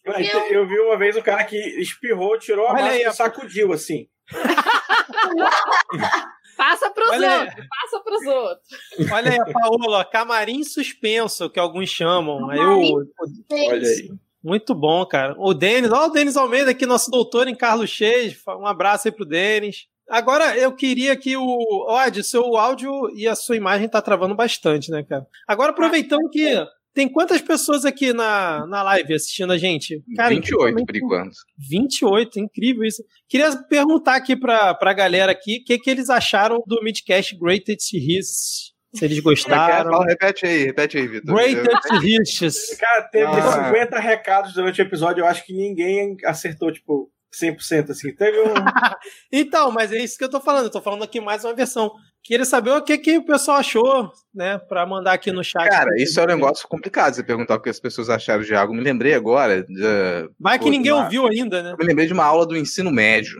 Então, 0.07 0.47
Eu 0.49 0.67
vi 0.69 0.79
uma 0.79 0.97
vez 0.97 1.17
um 1.17 1.23
cara 1.23 1.43
que 1.45 1.57
espirrou, 1.81 2.39
tirou 2.39 2.67
a 2.67 2.73
Olha 2.73 2.83
máscara 2.83 2.95
aí, 2.95 3.03
e 3.03 3.13
sacudiu 3.13 3.73
assim. 3.73 4.09
Passa 6.57 6.91
pros 6.91 7.09
Olha 7.11 7.31
aí. 7.31 7.41
outros, 7.47 7.67
passa 7.69 8.01
pros 8.03 8.27
outros. 8.27 9.13
Olha 9.13 9.31
aí, 9.33 9.39
a 9.41 9.45
Paola, 9.53 10.05
camarim 10.05 10.65
suspenso, 10.65 11.51
que 11.51 11.61
alguns 11.61 11.89
chamam. 11.91 12.49
Aí 12.51 12.59
Camarim. 12.59 12.93
o, 12.95 13.07
Olha 13.53 13.89
aí. 13.89 14.11
muito 14.43 14.75
bom, 14.75 15.05
cara. 15.07 15.35
O 15.39 15.53
Denis, 15.53 15.91
ó, 15.93 16.07
o 16.07 16.11
Denis 16.11 16.37
Almeida 16.37 16.71
aqui, 16.71 16.87
nosso 16.87 17.11
doutor 17.11 17.47
em 17.49 17.55
Carlos 17.55 17.91
Cheios. 17.91 18.37
Um 18.49 18.67
abraço 18.67 19.09
aí 19.09 19.13
pro 19.13 19.25
Denis. 19.25 19.87
Agora, 20.09 20.57
eu 20.57 20.73
queria 20.73 21.17
que 21.17 21.37
o. 21.37 21.59
Ó, 21.89 22.05
Ed, 22.07 22.23
seu 22.23 22.57
áudio 22.57 23.11
e 23.17 23.27
a 23.27 23.35
sua 23.35 23.57
imagem 23.57 23.89
tá 23.89 24.01
travando 24.01 24.35
bastante, 24.37 24.91
né, 24.91 25.03
cara? 25.03 25.27
Agora, 25.49 25.73
aproveitando 25.73 26.29
que. 26.31 26.65
Tem 26.97 27.07
quantas 27.13 27.43
pessoas 27.43 27.85
aqui 27.85 28.15
na, 28.15 28.67
na 28.67 28.83
live 28.83 29.13
assistindo 29.13 29.53
a 29.53 29.59
gente? 29.59 30.03
28 30.09 30.33
incrivelmente- 30.33 30.87
por 30.87 30.97
enquanto. 30.97 31.37
28, 31.59 32.41
incrível 32.41 32.85
isso. 32.85 33.05
Queria 33.29 33.55
perguntar 33.69 34.17
aqui 34.17 34.35
pra, 34.35 34.73
pra 34.75 34.95
galera 34.95 35.31
aqui 35.31 35.59
o 35.61 35.65
que, 35.65 35.79
que 35.79 35.91
eles 35.91 36.09
acharam 36.09 36.63
do 36.67 36.83
Midcast 36.83 37.37
Greatest 37.39 37.93
Hits. 37.93 38.73
Se 38.95 39.05
eles 39.05 39.21
gostaram. 39.21 39.91
Fala, 39.91 40.07
repete 40.07 40.47
aí, 40.47 40.65
repete 40.65 40.97
aí, 40.97 41.07
Vitor. 41.07 41.35
Greatest 41.35 42.03
Hits. 42.03 42.77
Cara, 42.79 43.03
teve 43.03 43.27
Ah. 43.27 43.67
50 43.67 44.01
recados 44.01 44.55
durante 44.55 44.81
o 44.81 44.85
episódio, 44.85 45.21
eu 45.21 45.27
acho 45.27 45.45
que 45.45 45.53
ninguém 45.53 46.17
acertou, 46.25 46.73
tipo, 46.73 47.11
100% 47.39 47.91
assim. 47.91 48.15
Teve 48.15 48.41
um. 48.41 48.55
Então, 49.31 49.71
mas 49.71 49.93
é 49.93 49.99
isso 50.03 50.17
que 50.17 50.25
eu 50.25 50.31
tô 50.31 50.41
falando. 50.41 50.65
Eu 50.65 50.71
tô 50.71 50.81
falando 50.81 51.05
aqui 51.05 51.21
mais 51.21 51.45
uma 51.45 51.55
versão. 51.55 51.91
Queria 52.27 52.45
saber 52.45 52.71
o 52.71 52.83
que, 52.83 52.99
que 52.99 53.19
o 53.19 53.25
pessoal 53.25 53.59
achou, 53.59 54.11
né? 54.35 54.59
Pra 54.59 54.85
mandar 54.85 55.13
aqui 55.13 55.31
no 55.31 55.45
chat. 55.45 55.69
Cara, 55.69 55.91
isso 55.97 56.19
é 56.19 56.25
um 56.25 56.27
negócio 56.27 56.67
complicado, 56.69 57.15
você 57.15 57.23
perguntar 57.23 57.55
o 57.55 57.61
que 57.61 57.69
as 57.71 57.79
pessoas 57.79 58.11
acharam 58.11 58.43
de 58.43 58.55
algo. 58.55 58.75
Me 58.75 58.81
lembrei 58.81 59.15
agora, 59.15 59.63
de- 59.63 60.29
Vai 60.41 60.59
que 60.59 60.69
ninguém 60.69 60.93
uma- 60.93 61.05
ouviu 61.05 61.27
ainda, 61.29 61.63
né? 61.63 61.73
eu 61.73 61.77
me 61.79 61.85
lembrei 61.85 62.07
de 62.07 62.13
uma 62.13 62.25
aula 62.25 62.45
do 62.45 62.57
ensino 62.57 62.91
médio. 62.91 63.37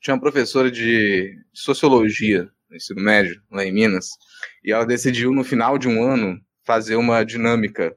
Tinha 0.00 0.14
uma 0.14 0.20
professora 0.20 0.70
de 0.70 1.34
sociologia 1.52 2.48
no 2.70 2.76
ensino 2.76 3.02
médio, 3.02 3.42
lá 3.50 3.64
em 3.64 3.72
Minas, 3.72 4.10
e 4.64 4.72
ela 4.72 4.86
decidiu, 4.86 5.32
no 5.32 5.42
final 5.42 5.76
de 5.76 5.88
um 5.88 6.02
ano, 6.02 6.38
fazer 6.64 6.94
uma 6.96 7.24
dinâmica. 7.24 7.96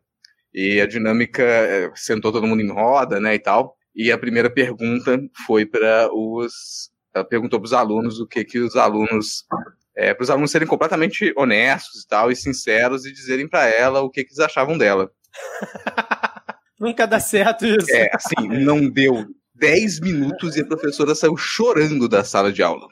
E 0.53 0.81
a 0.81 0.87
dinâmica 0.87 1.43
eh, 1.43 1.91
sentou 1.95 2.31
todo 2.31 2.47
mundo 2.47 2.61
em 2.61 2.71
roda, 2.71 3.19
né, 3.19 3.35
e 3.35 3.39
tal. 3.39 3.75
E 3.95 4.11
a 4.11 4.17
primeira 4.17 4.49
pergunta 4.49 5.19
foi 5.45 5.65
para 5.65 6.09
os. 6.11 6.89
Ela 7.13 7.23
perguntou 7.23 7.59
para 7.59 7.65
os 7.67 7.73
alunos 7.73 8.19
o 8.19 8.25
que 8.27 8.43
que 8.43 8.57
os 8.59 8.75
alunos. 8.75 9.45
Para 9.93 10.23
os 10.23 10.29
alunos 10.29 10.51
serem 10.51 10.67
completamente 10.67 11.33
honestos 11.37 12.01
e 12.03 12.07
tal, 12.07 12.31
e 12.31 12.35
sinceros, 12.35 13.05
e 13.05 13.11
dizerem 13.13 13.47
para 13.47 13.65
ela 13.67 14.01
o 14.01 14.09
que, 14.09 14.23
que 14.23 14.29
eles 14.31 14.39
achavam 14.39 14.77
dela. 14.77 15.11
Nunca 16.79 17.05
dá 17.05 17.19
certo 17.19 17.65
isso. 17.65 17.91
É, 17.91 18.09
assim, 18.13 18.47
não 18.47 18.89
deu 18.89 19.25
10 19.55 19.99
minutos 20.01 20.57
e 20.57 20.61
a 20.61 20.65
professora 20.65 21.15
saiu 21.15 21.37
chorando 21.37 22.09
da 22.09 22.23
sala 22.23 22.51
de 22.51 22.61
aula. 22.61 22.87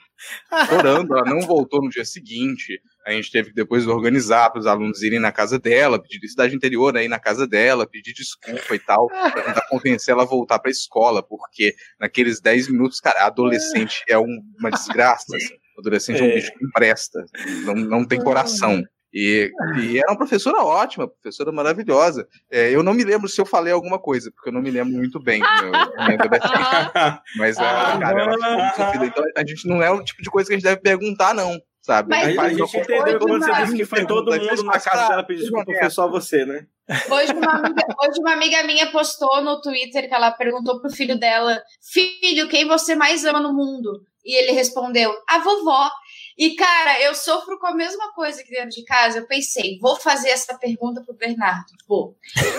Chorando, 0.70 1.18
ela 1.18 1.26
não 1.26 1.42
voltou 1.42 1.82
no 1.82 1.90
dia 1.90 2.06
seguinte. 2.06 2.80
A 3.06 3.12
gente 3.12 3.32
teve 3.32 3.50
que 3.50 3.56
depois 3.56 3.88
organizar 3.88 4.52
para 4.52 4.60
os 4.60 4.68
alunos 4.68 5.02
irem 5.02 5.20
na 5.20 5.32
casa 5.32 5.58
dela, 5.58 6.02
pedir 6.02 6.26
cidade 6.28 6.56
interior, 6.56 6.94
né, 6.94 7.04
ir 7.04 7.08
na 7.08 7.20
casa 7.20 7.48
dela, 7.48 7.88
pedir 7.88 8.14
desculpa 8.14 8.76
e 8.76 8.80
tal, 8.80 9.08
para 9.08 9.42
tentar 9.42 9.68
convencer 9.68 10.14
ela 10.14 10.22
a 10.24 10.28
voltar 10.28 10.60
para 10.60 10.70
a 10.70 10.72
escola, 10.72 11.24
porque 11.24 11.74
naqueles 12.00 12.40
10 12.40 12.70
minutos, 12.70 13.00
cara, 13.00 13.26
adolescente 13.26 14.04
é 14.08 14.18
um- 14.18 14.42
uma 14.60 14.70
desgraça. 14.70 15.36
Assim. 15.36 15.56
Adolescente 15.82 16.20
é 16.22 16.24
um 16.24 16.28
É. 16.28 16.36
bicho 16.36 16.52
que 16.54 16.64
não 16.64 16.72
presta, 16.72 17.26
não, 17.66 17.76
não 17.76 18.08
tem 18.08 18.24
coração. 18.24 18.82
E, 19.14 19.52
e 19.78 19.98
era 19.98 20.10
uma 20.10 20.18
professora 20.18 20.64
ótima, 20.64 21.06
professora 21.06 21.52
maravilhosa. 21.52 22.26
É, 22.50 22.74
eu 22.74 22.82
não 22.82 22.94
me 22.94 23.04
lembro 23.04 23.28
se 23.28 23.42
eu 23.42 23.46
falei 23.46 23.74
alguma 23.74 24.00
coisa, 24.00 24.32
porque 24.32 24.48
eu 24.48 24.54
não 24.54 24.62
me 24.62 24.72
lembro 24.72 24.94
muito 24.94 25.20
bem. 25.22 25.42
meu-. 25.42 25.76
Aham. 25.76 27.20
Mas, 27.36 27.58
Ah, 27.58 27.96
ah, 27.96 28.00
cara, 28.00 28.22
ela 28.22 28.34
ficou 28.34 28.58
muito 28.58 28.76
sofrida. 28.76 29.06
Então, 29.08 29.24
a 29.36 29.46
gente 29.46 29.68
não 29.68 29.84
é 29.84 29.92
o 29.92 30.02
tipo 30.04 30.22
de 30.24 30.30
coisa 30.30 30.48
que 30.48 30.54
a 30.54 30.58
gente 30.58 30.64
deve 30.64 30.80
perguntar, 30.82 31.34
não, 31.36 31.60
sabe? 31.82 32.08
Mas 32.10 32.38
A, 32.38 32.42
Aí 32.44 32.48
a 32.48 32.50
gente 32.54 32.78
entendeu 32.78 33.20
quando 33.20 33.44
você 33.44 33.62
disse 33.64 33.76
que 33.76 33.86
foi 33.86 34.06
todo 34.06 34.32
mundo 34.32 34.64
na 34.64 34.80
casa 34.80 35.02
uma 35.02 35.10
dela 35.10 35.24
pedir 35.24 35.42
desculpa, 35.42 35.74
foi 35.78 35.90
só 35.90 36.10
você, 36.10 36.46
né? 36.46 36.66
Hoje 37.10 37.34
uma, 37.34 37.52
amiga, 37.52 37.86
hoje 38.04 38.20
uma 38.20 38.34
amiga 38.34 38.64
minha 38.64 38.92
postou 38.92 39.42
no 39.42 39.62
Twitter 39.62 40.08
que 40.10 40.14
ela 40.14 40.32
perguntou 40.32 40.82
pro 40.82 40.90
filho 40.90 41.18
dela: 41.18 41.62
Filho, 41.82 42.50
quem 42.50 42.66
você 42.68 42.96
mais 42.96 43.24
ama 43.24 43.40
no 43.40 43.54
mundo? 43.54 44.02
E 44.24 44.36
ele 44.36 44.52
respondeu: 44.52 45.14
A 45.28 45.40
vovó. 45.40 45.90
E, 46.38 46.56
cara, 46.56 47.00
eu 47.02 47.14
sofro 47.14 47.60
com 47.60 47.68
a 47.68 47.76
mesma 47.76 48.12
coisa 48.14 48.42
aqui 48.42 48.50
dentro 48.50 48.70
de 48.70 48.86
casa. 48.86 49.20
Eu 49.20 49.28
pensei, 49.28 49.78
vou 49.80 49.98
fazer 49.98 50.30
essa 50.30 50.58
pergunta 50.58 51.04
pro 51.06 51.14
Bernardo. 51.14 51.72
Vou. 51.88 52.18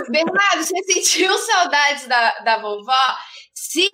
Bernardo, 0.09 0.63
você 0.63 0.83
sentiu 0.85 1.37
saudades 1.39 2.07
da, 2.07 2.39
da 2.41 2.59
vovó? 2.59 3.17
Sim! 3.55 3.91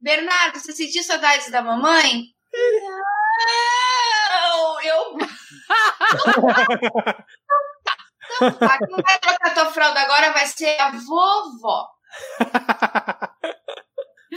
Bernardo, 0.00 0.58
você 0.58 0.72
sentiu 0.72 1.02
saudades 1.02 1.50
da 1.50 1.62
mamãe? 1.62 2.26
Não! 2.52 3.02
Eu. 4.82 5.16
Então 8.34 8.58
tá, 8.58 8.78
que 8.78 8.86
não 8.86 8.98
vai 9.02 9.18
trocar 9.18 9.54
tua 9.54 9.66
fralda 9.66 10.00
agora, 10.00 10.32
vai 10.32 10.46
ser 10.46 10.80
a 10.80 10.90
vovó. 10.90 11.86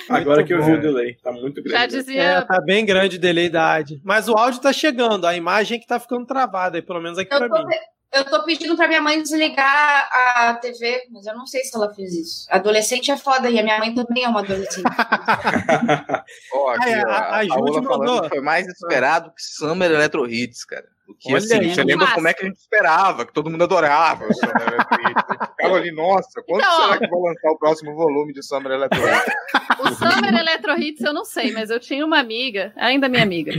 Agora 0.10 0.43
que 0.43 0.53
eu 0.53 0.63
vi 0.63 0.73
o 0.73 0.81
delay, 0.81 1.15
tá 1.23 1.31
muito 1.31 1.62
grande. 1.63 1.77
Já 1.77 1.84
É, 1.84 1.88
dizia. 1.88 2.41
tá 2.43 2.60
bem 2.62 2.86
grande 2.86 3.17
o 3.17 3.19
delay 3.19 3.49
da 3.49 3.60
idade. 3.79 4.01
Mas 4.03 4.27
o 4.27 4.34
áudio 4.38 4.62
tá 4.62 4.71
chegando, 4.73 5.25
a 5.25 5.36
imagem 5.36 5.79
que 5.79 5.88
tá 5.88 5.99
ficando 5.99 6.25
travada 6.25 6.77
aí, 6.77 6.81
pelo 6.81 7.01
menos 7.01 7.17
aqui 7.17 7.34
Eu 7.34 7.39
pra 7.39 7.49
tô, 7.49 7.67
mim. 7.67 7.75
eu 8.13 8.25
tô 8.25 8.43
pedindo 8.43 8.75
pra 8.75 8.88
minha 8.88 9.01
mãe 9.01 9.21
desligar 9.21 10.10
a 10.13 10.53
TV, 10.55 11.08
mas 11.12 11.25
eu 11.25 11.36
não 11.36 11.45
sei 11.45 11.63
se 11.63 11.75
ela 11.75 11.93
fez 11.93 12.13
isso. 12.13 12.45
Adolescente 12.49 13.10
é 13.12 13.17
foda 13.17 13.49
e 13.49 13.58
a 13.60 13.63
minha 13.63 13.77
mãe 13.79 13.93
também 13.93 14.23
é 14.23 14.27
uma 14.29 14.41
adolescente. 14.41 14.84
Ó, 16.53 16.69
aqui, 16.71 16.89
é, 16.89 17.01
a- 17.01 17.05
a, 17.08 17.38
a 17.38 17.43
Jude 17.43 17.81
Paola 17.88 17.97
mandou. 17.97 18.29
foi 18.29 18.41
mais 18.41 18.67
esperado 18.67 19.29
que 19.31 19.41
Summer 19.41 19.91
Electro 19.91 20.29
Hits, 20.29 20.65
cara. 20.65 20.86
O 21.07 21.13
que, 21.13 21.29
Olha 21.29 21.37
assim, 21.37 21.59
aí. 21.59 21.73
você 21.73 21.83
lembra 21.83 22.05
Massa. 22.05 22.15
como 22.15 22.27
é 22.27 22.33
que 22.33 22.43
a 22.43 22.47
gente 22.47 22.57
esperava, 22.57 23.25
que 23.25 23.33
todo 23.33 23.49
mundo 23.49 23.63
adorava 23.63 24.25
o 24.27 24.33
Summer 24.33 24.67
Electro 24.67 25.01
Hits. 25.01 25.23
A 25.29 25.33
gente 25.33 25.49
ficava 25.51 25.75
ali, 25.75 25.91
nossa, 25.91 26.43
quando 26.45 26.61
Então, 26.61 26.81
será 26.81 26.97
que 26.99 27.07
vai 27.07 27.19
lançar 27.19 27.51
o 27.51 27.57
próximo 27.57 27.95
volume 27.95 28.33
de 28.33 28.43
Summer 28.43 28.71
Electro 28.71 29.01
Hits? 29.01 29.35
O 29.79 29.93
Summer 29.93 30.33
Electro 30.33 30.79
Hits 30.79 31.01
eu 31.01 31.13
não 31.13 31.25
sei, 31.25 31.51
mas 31.51 31.69
eu 31.69 31.79
tinha 31.79 32.05
uma 32.05 32.19
amiga, 32.19 32.73
ainda 32.75 33.09
minha 33.09 33.23
amiga, 33.23 33.51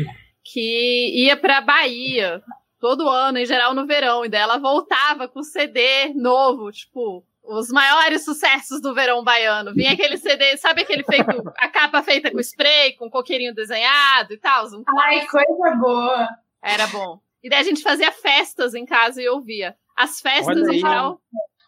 que 0.43 1.25
ia 1.25 1.37
pra 1.37 1.61
Bahia 1.61 2.43
todo 2.81 3.09
ano, 3.09 3.39
em 3.39 3.47
geral 3.47 3.75
no 3.75 3.87
verão, 3.87 4.25
e 4.25 4.29
daí 4.29 4.41
ela 4.41 4.59
voltava 4.59 5.29
com 5.29 5.43
CD 5.43 6.13
novo, 6.15 6.71
tipo, 6.73 7.25
os 7.43 7.69
maiores 7.71 8.25
sucessos 8.25 8.81
do 8.81 8.95
verão 8.95 9.23
baiano. 9.23 9.73
Vinha 9.73 9.93
aquele 9.93 10.17
CD, 10.17 10.57
sabe 10.57 10.83
aquele 10.83 11.05
feito, 11.05 11.31
a 11.59 11.69
capa 11.69 12.03
feita 12.03 12.31
com 12.31 12.41
spray, 12.41 12.95
com 12.95 13.11
coqueirinho 13.11 13.55
desenhado 13.55 14.33
e 14.35 14.39
tal? 14.39 14.67
Um 14.67 14.83
Ai, 14.99 15.27
coisa 15.27 15.77
boa. 15.77 16.29
Era 16.63 16.87
bom. 16.89 17.21
E 17.47 17.49
daí 17.49 17.61
a 17.61 17.63
gente 17.63 17.81
fazia 17.81 18.11
festas 18.11 18.75
em 18.75 18.85
casa 18.85 19.23
e 19.23 19.29
ouvia. 19.29 19.77
As 19.97 20.21
festas 20.21 20.49
Olha 20.49 20.67
em 20.67 20.71
aí. 20.71 20.81
geral. 20.81 21.21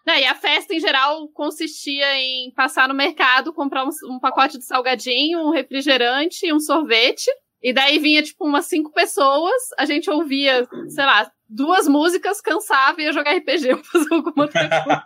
Não, 0.04 0.14
e 0.16 0.24
a 0.24 0.34
festa 0.34 0.74
em 0.74 0.80
geral 0.80 1.28
consistia 1.28 2.16
em 2.16 2.52
passar 2.52 2.88
no 2.88 2.94
mercado, 2.94 3.52
comprar 3.52 3.84
um, 3.84 3.90
um 4.10 4.18
pacote 4.18 4.58
de 4.58 4.64
salgadinho, 4.64 5.38
um 5.38 5.52
refrigerante 5.52 6.46
e 6.46 6.52
um 6.52 6.58
sorvete. 6.58 7.30
E 7.62 7.72
daí 7.72 8.00
vinha, 8.00 8.20
tipo, 8.24 8.44
umas 8.44 8.66
cinco 8.66 8.92
pessoas, 8.92 9.54
a 9.78 9.84
gente 9.84 10.10
ouvia, 10.10 10.66
sei 10.88 11.04
lá, 11.04 11.30
duas 11.48 11.86
músicas, 11.86 12.40
cansava 12.40 13.00
e 13.00 13.04
ia 13.04 13.12
jogar 13.12 13.36
RPG 13.36 13.74
ou 13.74 13.78
fazer 13.86 14.12
alguma 14.12 14.46
outra 14.46 14.68
coisa. 14.68 15.04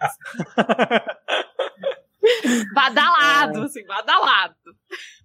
badalado, 2.73 3.61
assim, 3.65 3.85
badalado. 3.85 4.55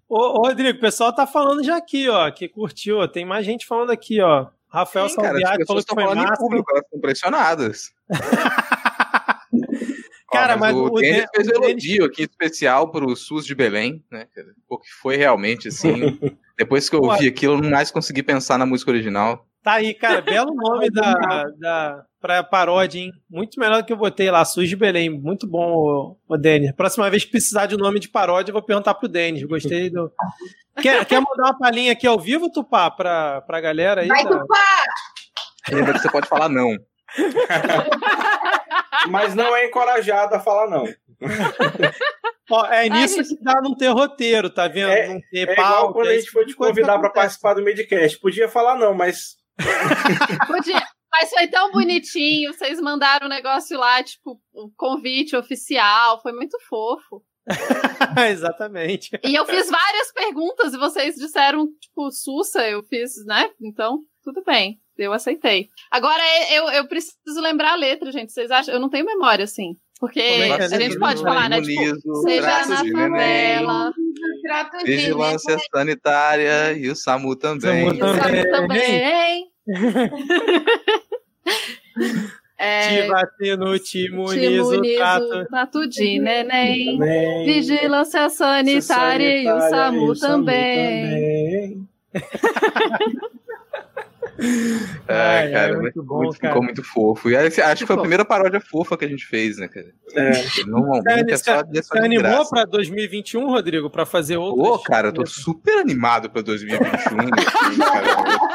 Ô, 0.09 0.39
ô, 0.39 0.47
Rodrigo, 0.47 0.77
o 0.77 0.81
pessoal 0.81 1.15
tá 1.15 1.25
falando 1.25 1.63
já 1.63 1.77
aqui, 1.77 2.09
ó, 2.09 2.29
que 2.31 2.49
curtiu. 2.49 2.97
ó. 2.97 3.07
Tem 3.07 3.25
mais 3.25 3.45
gente 3.45 3.65
falando 3.65 3.91
aqui, 3.91 4.21
ó. 4.21 4.47
Rafael 4.69 5.09
Sim, 5.09 5.15
cara, 5.15 5.27
as 5.27 5.41
Salviati 5.41 5.57
pessoas 5.59 5.67
falou 5.67 5.83
que 5.83 5.91
estão 5.91 5.95
foi 5.95 6.03
falando 6.03 6.19
em 6.25 6.29
massa. 6.29 6.41
público, 6.41 6.71
elas 6.71 6.83
estão 6.83 6.99
pressionadas. 6.99 7.91
Cara, 10.29 10.55
Ó, 10.55 10.57
mas 10.57 10.75
o, 10.75 10.85
o 10.87 10.99
Denis 10.99 11.19
Den- 11.19 11.27
fez 11.33 11.47
um 11.47 11.51
o 11.61 11.63
elogio 11.63 12.05
aqui 12.05 12.23
especial 12.23 12.91
pro 12.91 13.15
SUS 13.15 13.45
de 13.45 13.55
Belém, 13.55 14.03
né? 14.11 14.27
Porque 14.67 14.87
foi 15.01 15.15
realmente 15.15 15.69
assim. 15.69 16.19
depois 16.57 16.89
que 16.89 16.95
eu 16.95 17.01
ouvi 17.01 17.27
aquilo, 17.27 17.53
eu 17.55 17.61
não 17.61 17.69
mais 17.69 17.91
consegui 17.91 18.21
pensar 18.21 18.57
na 18.57 18.65
música 18.65 18.91
original. 18.91 19.47
Tá 19.63 19.73
aí, 19.73 19.93
cara, 19.93 20.21
belo 20.21 20.51
nome 20.55 20.89
da, 20.91 21.45
da 21.57 22.05
pra 22.19 22.43
paródia, 22.43 22.99
hein? 22.99 23.11
Muito 23.29 23.59
melhor 23.59 23.81
do 23.81 23.85
que 23.85 23.93
eu 23.93 23.97
botei 23.97 24.29
lá, 24.31 24.43
Sus 24.45 24.67
de 24.69 24.75
Belém. 24.75 25.09
Muito 25.09 25.47
bom, 25.47 25.71
ô, 25.73 26.17
ô 26.27 26.37
Denis. 26.37 26.71
Próxima 26.73 27.09
vez 27.09 27.23
que 27.25 27.31
precisar 27.31 27.65
de 27.65 27.77
nome 27.77 27.99
de 27.99 28.09
paródia, 28.09 28.51
eu 28.51 28.53
vou 28.53 28.61
perguntar 28.63 28.93
pro 28.95 29.07
Denis. 29.07 29.43
Gostei 29.43 29.89
do. 29.89 30.11
Quer, 30.81 31.03
quer 31.05 31.19
mandar 31.19 31.45
uma 31.45 31.57
palhinha 31.57 31.91
aqui 31.93 32.05
ao 32.05 32.19
vivo, 32.19 32.51
Tupá, 32.51 32.91
pra, 32.91 33.41
pra 33.41 33.59
galera 33.59 34.01
aí? 34.01 34.07
Vai, 34.07 34.23
da- 34.23 34.29
Tupá! 34.39 34.83
Lembra 35.71 35.93
que 35.93 35.99
você 35.99 36.11
pode 36.11 36.27
falar 36.27 36.49
não. 36.49 36.77
Mas 39.09 39.33
não 39.33 39.55
é 39.55 39.65
encorajado 39.65 40.35
a 40.35 40.39
falar 40.39 40.69
não. 40.69 40.83
Ó, 42.49 42.65
é 42.67 42.87
nisso 42.89 43.15
gente. 43.23 43.35
que 43.37 43.43
dá 43.43 43.59
não 43.61 43.75
ter 43.75 43.87
roteiro, 43.89 44.49
tá 44.51 44.67
vendo? 44.67 44.89
É- 44.91 45.07
não 45.07 45.19
ter 45.31 45.49
É 45.49 45.55
pauta. 45.55 45.61
igual 45.71 45.93
quando 45.93 46.07
a 46.09 46.13
é 46.13 46.19
gente 46.19 46.29
foi 46.31 46.45
tipo 46.45 46.61
te 46.63 46.67
convidar 46.67 46.85
pra 46.99 47.07
acontece. 47.07 47.13
participar 47.15 47.53
do 47.55 47.63
Midcast. 47.63 48.19
Podia 48.19 48.47
falar 48.47 48.75
não, 48.75 48.93
mas 48.93 49.35
Podia. 50.45 50.81
Mas 51.11 51.29
foi 51.29 51.47
tão 51.47 51.71
bonitinho, 51.71 52.53
vocês 52.53 52.79
mandaram 52.79 53.27
um 53.27 53.29
negócio 53.29 53.77
lá, 53.77 54.03
tipo, 54.03 54.39
um 54.53 54.69
convite 54.75 55.35
oficial, 55.35 56.21
foi 56.21 56.33
muito 56.33 56.57
fofo. 56.67 57.23
Exatamente. 58.29 59.17
E 59.23 59.33
eu 59.33 59.45
fiz 59.45 59.69
várias 59.69 60.11
perguntas 60.11 60.73
e 60.73 60.77
vocês 60.77 61.15
disseram, 61.15 61.67
tipo, 61.79 62.11
Sussa, 62.11 62.67
eu 62.67 62.83
fiz, 62.83 63.11
né? 63.25 63.49
Então, 63.61 63.99
tudo 64.21 64.43
bem, 64.43 64.79
eu 64.97 65.13
aceitei. 65.13 65.69
Agora, 65.89 66.21
eu, 66.51 66.69
eu 66.71 66.87
preciso 66.87 67.39
lembrar 67.41 67.73
a 67.73 67.77
letra, 67.77 68.11
gente, 68.11 68.33
vocês 68.33 68.51
acham? 68.51 68.73
Eu 68.73 68.79
não 68.79 68.89
tenho 68.89 69.05
memória, 69.05 69.45
assim. 69.45 69.77
Porque 69.99 70.21
Como 70.21 70.43
é 70.43 70.49
é 70.49 70.63
a 70.63 70.67
gente 70.67 70.99
pode 70.99 71.23
falar, 71.23 71.49
né? 71.49 71.59
Tipo, 71.61 72.15
seja 72.21 72.67
na 72.67 72.77
favela, 72.77 73.93
Vigilância 74.85 75.57
sanitária 75.73 76.73
e 76.73 76.89
o 76.89 76.95
SAMU 76.95 77.35
também. 77.35 77.89
SAMU 77.89 77.95
e 77.95 78.03
o 78.03 78.19
Também. 78.19 78.51
também. 78.51 79.56
É, 82.59 83.03
Te 83.03 83.07
vacino, 83.07 83.77
te 83.77 83.83
te 83.83 84.05
imunizo, 84.07 84.81
trato. 84.95 85.45
trato 85.45 85.87
de 85.87 86.19
neném. 86.19 86.97
também. 86.97 87.45
Vigilância 87.45 88.27
sanitária 88.29 89.43
e 89.43 89.47
o 89.47 89.59
SAMU 89.59 90.19
também. 90.19 91.87
Ai, 95.07 95.51
cara, 95.51 95.73
é 95.73 95.75
muito 95.75 96.03
bom, 96.03 96.17
muito- 96.23 96.39
cara. 96.39 96.53
ficou 96.53 96.63
muito 96.63 96.83
fofo. 96.83 97.29
E 97.29 97.35
aí, 97.37 97.47
acho 97.47 97.81
que 97.81 97.85
foi 97.85 97.95
a 97.95 97.99
primeira 97.99 98.25
paródia 98.25 98.59
fofa 98.59 98.97
que 98.97 99.05
a 99.05 99.07
gente 99.07 99.25
fez, 99.25 99.57
né, 99.57 99.67
cara? 99.67 99.87
É. 100.15 100.31
Normalmente 100.65 101.33
é 101.33 101.37
só, 101.37 101.51
é 101.61 101.81
só 101.81 101.95
Você 101.95 101.99
animou 101.99 102.23
graça. 102.23 102.49
pra 102.49 102.65
2021, 102.65 103.45
Rodrigo, 103.47 103.89
pra 103.89 104.05
fazer 104.05 104.37
outro? 104.37 104.63
Pô, 104.63 104.79
cara, 104.79 105.09
eu 105.09 105.13
tô 105.13 105.25
super 105.25 105.77
animado 105.79 106.29
pra 106.29 106.41
2021. 106.41 106.87
assim, 106.87 107.77
cara. 107.79 108.07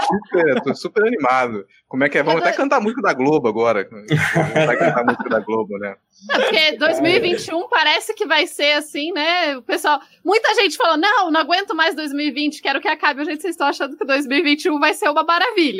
Super, 0.06 0.60
tô 0.62 0.74
super 0.74 1.06
animado. 1.06 1.66
Como 1.88 2.04
é 2.04 2.08
que 2.08 2.16
é? 2.18 2.22
Vamos 2.22 2.40
tô- 2.42 2.48
até 2.48 2.56
cantar 2.56 2.80
música 2.80 3.02
da 3.02 3.12
Globo 3.12 3.48
agora. 3.48 3.86
Vamos 3.90 4.10
até 4.56 4.76
cantar 4.76 5.04
música 5.04 5.28
da 5.28 5.40
Globo, 5.40 5.78
né? 5.78 5.94
Porque 6.26 6.76
2021 6.78 7.68
parece 7.68 8.14
que 8.14 8.24
vai 8.26 8.46
ser 8.46 8.72
assim, 8.74 9.12
né? 9.12 9.56
O 9.56 9.62
pessoal. 9.62 10.00
Muita 10.24 10.54
gente 10.54 10.76
falou: 10.76 10.96
não, 10.96 11.30
não 11.30 11.40
aguento 11.40 11.74
mais 11.74 11.94
2020, 11.94 12.62
quero 12.62 12.80
que 12.80 12.88
acabe. 12.88 13.20
A 13.20 13.24
gente, 13.24 13.42
vocês 13.42 13.52
estão 13.54 13.66
achando 13.66 13.96
que 13.96 14.04
2021 14.06 14.78
vai 14.78 14.94
ser 14.94 15.08
uma 15.10 15.22
maravilha. 15.24 15.71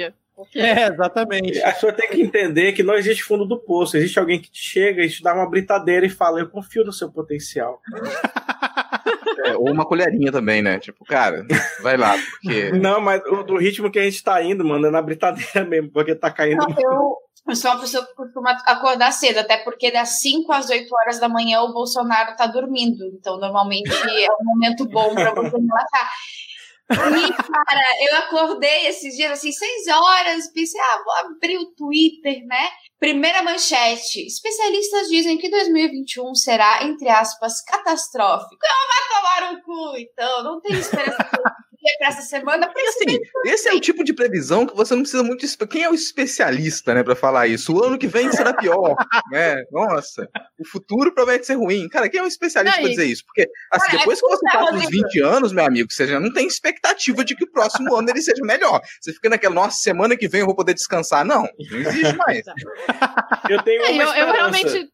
É, 0.55 0.89
exatamente. 0.89 1.63
A 1.63 1.73
pessoa 1.73 1.93
tem 1.93 2.09
que 2.09 2.21
entender 2.21 2.73
que 2.73 2.83
não 2.83 2.95
existe 2.95 3.23
fundo 3.23 3.45
do 3.45 3.59
poço. 3.59 3.97
Existe 3.97 4.19
alguém 4.19 4.41
que 4.41 4.51
te 4.51 4.61
chega 4.61 5.03
e 5.03 5.11
te 5.11 5.23
dá 5.23 5.35
uma 5.35 5.49
britadeira 5.49 6.07
e 6.07 6.11
fala: 6.11 6.41
Eu 6.41 6.49
confio 6.49 6.85
no 6.85 6.93
seu 6.93 7.11
potencial. 7.11 7.81
É, 9.45 9.57
ou 9.57 9.71
uma 9.71 9.85
colherinha 9.85 10.31
também, 10.31 10.63
né? 10.63 10.79
Tipo, 10.79 11.05
cara, 11.05 11.45
vai 11.83 11.97
lá, 11.97 12.15
porque. 12.17 12.71
Não, 12.73 13.01
mas 13.01 13.23
o, 13.27 13.43
do 13.43 13.57
ritmo 13.57 13.91
que 13.91 13.99
a 13.99 14.05
gente 14.05 14.23
tá 14.23 14.43
indo, 14.43 14.65
mano, 14.65 14.87
é 14.87 14.91
na 14.91 15.03
britadeira 15.03 15.65
mesmo, 15.69 15.91
porque 15.91 16.15
tá 16.15 16.31
caindo. 16.31 16.59
Não, 16.59 16.77
eu, 16.79 17.17
Eu 17.49 17.57
sou 17.57 17.73
uma 17.73 17.81
pessoa 17.81 18.07
que 18.07 18.15
costuma 18.15 18.53
acordar 18.67 19.11
cedo, 19.11 19.39
até 19.39 19.57
porque 19.59 19.91
das 19.91 20.21
5 20.21 20.53
às 20.53 20.71
8 20.71 20.89
horas 20.95 21.19
da 21.19 21.29
manhã 21.29 21.61
o 21.63 21.73
Bolsonaro 21.73 22.37
tá 22.37 22.47
dormindo. 22.47 23.05
Então, 23.19 23.39
normalmente 23.39 23.91
é 23.91 24.29
um 24.41 24.45
momento 24.45 24.89
bom 24.89 25.13
para 25.15 25.35
você 25.35 25.57
relaxar. 25.57 26.11
E, 26.93 27.33
cara, 27.33 27.83
eu 28.09 28.17
acordei 28.19 28.87
esses 28.87 29.15
dias, 29.15 29.33
assim, 29.33 29.51
6 29.51 29.87
horas, 29.89 30.53
pensei, 30.53 30.81
ah, 30.81 31.03
vou 31.05 31.15
abrir 31.35 31.59
o 31.59 31.75
Twitter, 31.75 32.45
né? 32.47 32.69
Primeira 32.99 33.43
manchete. 33.43 34.27
Especialistas 34.27 35.09
dizem 35.09 35.39
que 35.39 35.51
2021 35.51 36.35
será, 36.35 36.85
entre 36.85 37.09
aspas, 37.09 37.63
catastrófico. 37.65 38.59
Eu 38.63 38.79
vou 38.89 39.21
tomar 39.21 39.53
um 39.53 39.61
cu, 39.63 39.97
então, 39.97 40.45
não 40.45 40.61
tem 40.61 40.79
esperança 40.79 41.31
para 41.99 42.09
essa 42.09 42.23
semana. 42.23 42.67
Porque, 42.67 42.81
assim, 42.81 43.19
esse 43.47 43.69
é 43.69 43.75
o 43.75 43.81
tipo 43.81 44.05
de 44.05 44.13
previsão 44.13 44.67
que 44.67 44.75
você 44.75 44.95
não 44.95 45.03
precisa 45.03 45.23
muito. 45.23 45.47
Quem 45.69 45.83
é 45.83 45.91
o 45.91 45.95
especialista, 45.95 46.95
né, 46.95 47.03
para 47.03 47.17
falar 47.17 47.47
isso? 47.47 47.75
O 47.75 47.85
ano 47.85 47.99
que 47.99 48.07
vem 48.07 48.31
será 48.33 48.53
pior, 48.55 48.95
né? 49.31 49.63
Nossa, 49.71 50.29
o 50.59 50.67
futuro 50.67 51.15
promete 51.15 51.47
ser 51.47 51.55
ruim. 51.55 51.89
Cara, 51.89 52.09
quem 52.09 52.21
é 52.21 52.23
o 52.23 52.27
especialista 52.27 52.81
para 52.81 52.89
dizer 52.89 53.07
isso? 53.07 53.25
Porque, 53.25 53.49
assim, 53.71 53.87
Cara, 53.87 53.99
depois 53.99 54.19
é 54.19 54.21
que 54.21 54.29
você 54.29 54.45
passa 54.53 54.75
os 54.75 54.87
20 54.87 55.21
anos, 55.23 55.53
meu 55.53 55.65
amigo, 55.65 55.93
você 55.93 56.07
já 56.07 56.21
não 56.21 56.33
tem 56.33 56.47
expectativa 56.47 57.25
de 57.25 57.35
que 57.35 57.45
o 57.45 57.51
próximo 57.51 57.95
ano 57.95 58.11
ele 58.11 58.23
seja 58.23 58.43
melhor. 58.43 58.81
Você 59.01 59.13
fica 59.13 59.29
naquela, 59.29 59.55
nossa, 59.55 59.79
semana 59.79 60.17
que 60.17 60.29
vem 60.29 60.41
eu 60.41 60.47
vou 60.47 60.57
poder 60.57 60.75
descansar. 60.75 61.25
Não, 61.25 61.43
não 61.71 61.79
existe 61.79 62.17
mais. 62.17 62.43
eu 63.49 63.63
tenho 63.63 63.83
é, 63.83 63.91
uma 63.91 64.03
eu, 64.03 64.27
eu 64.27 64.33
realmente. 64.33 64.89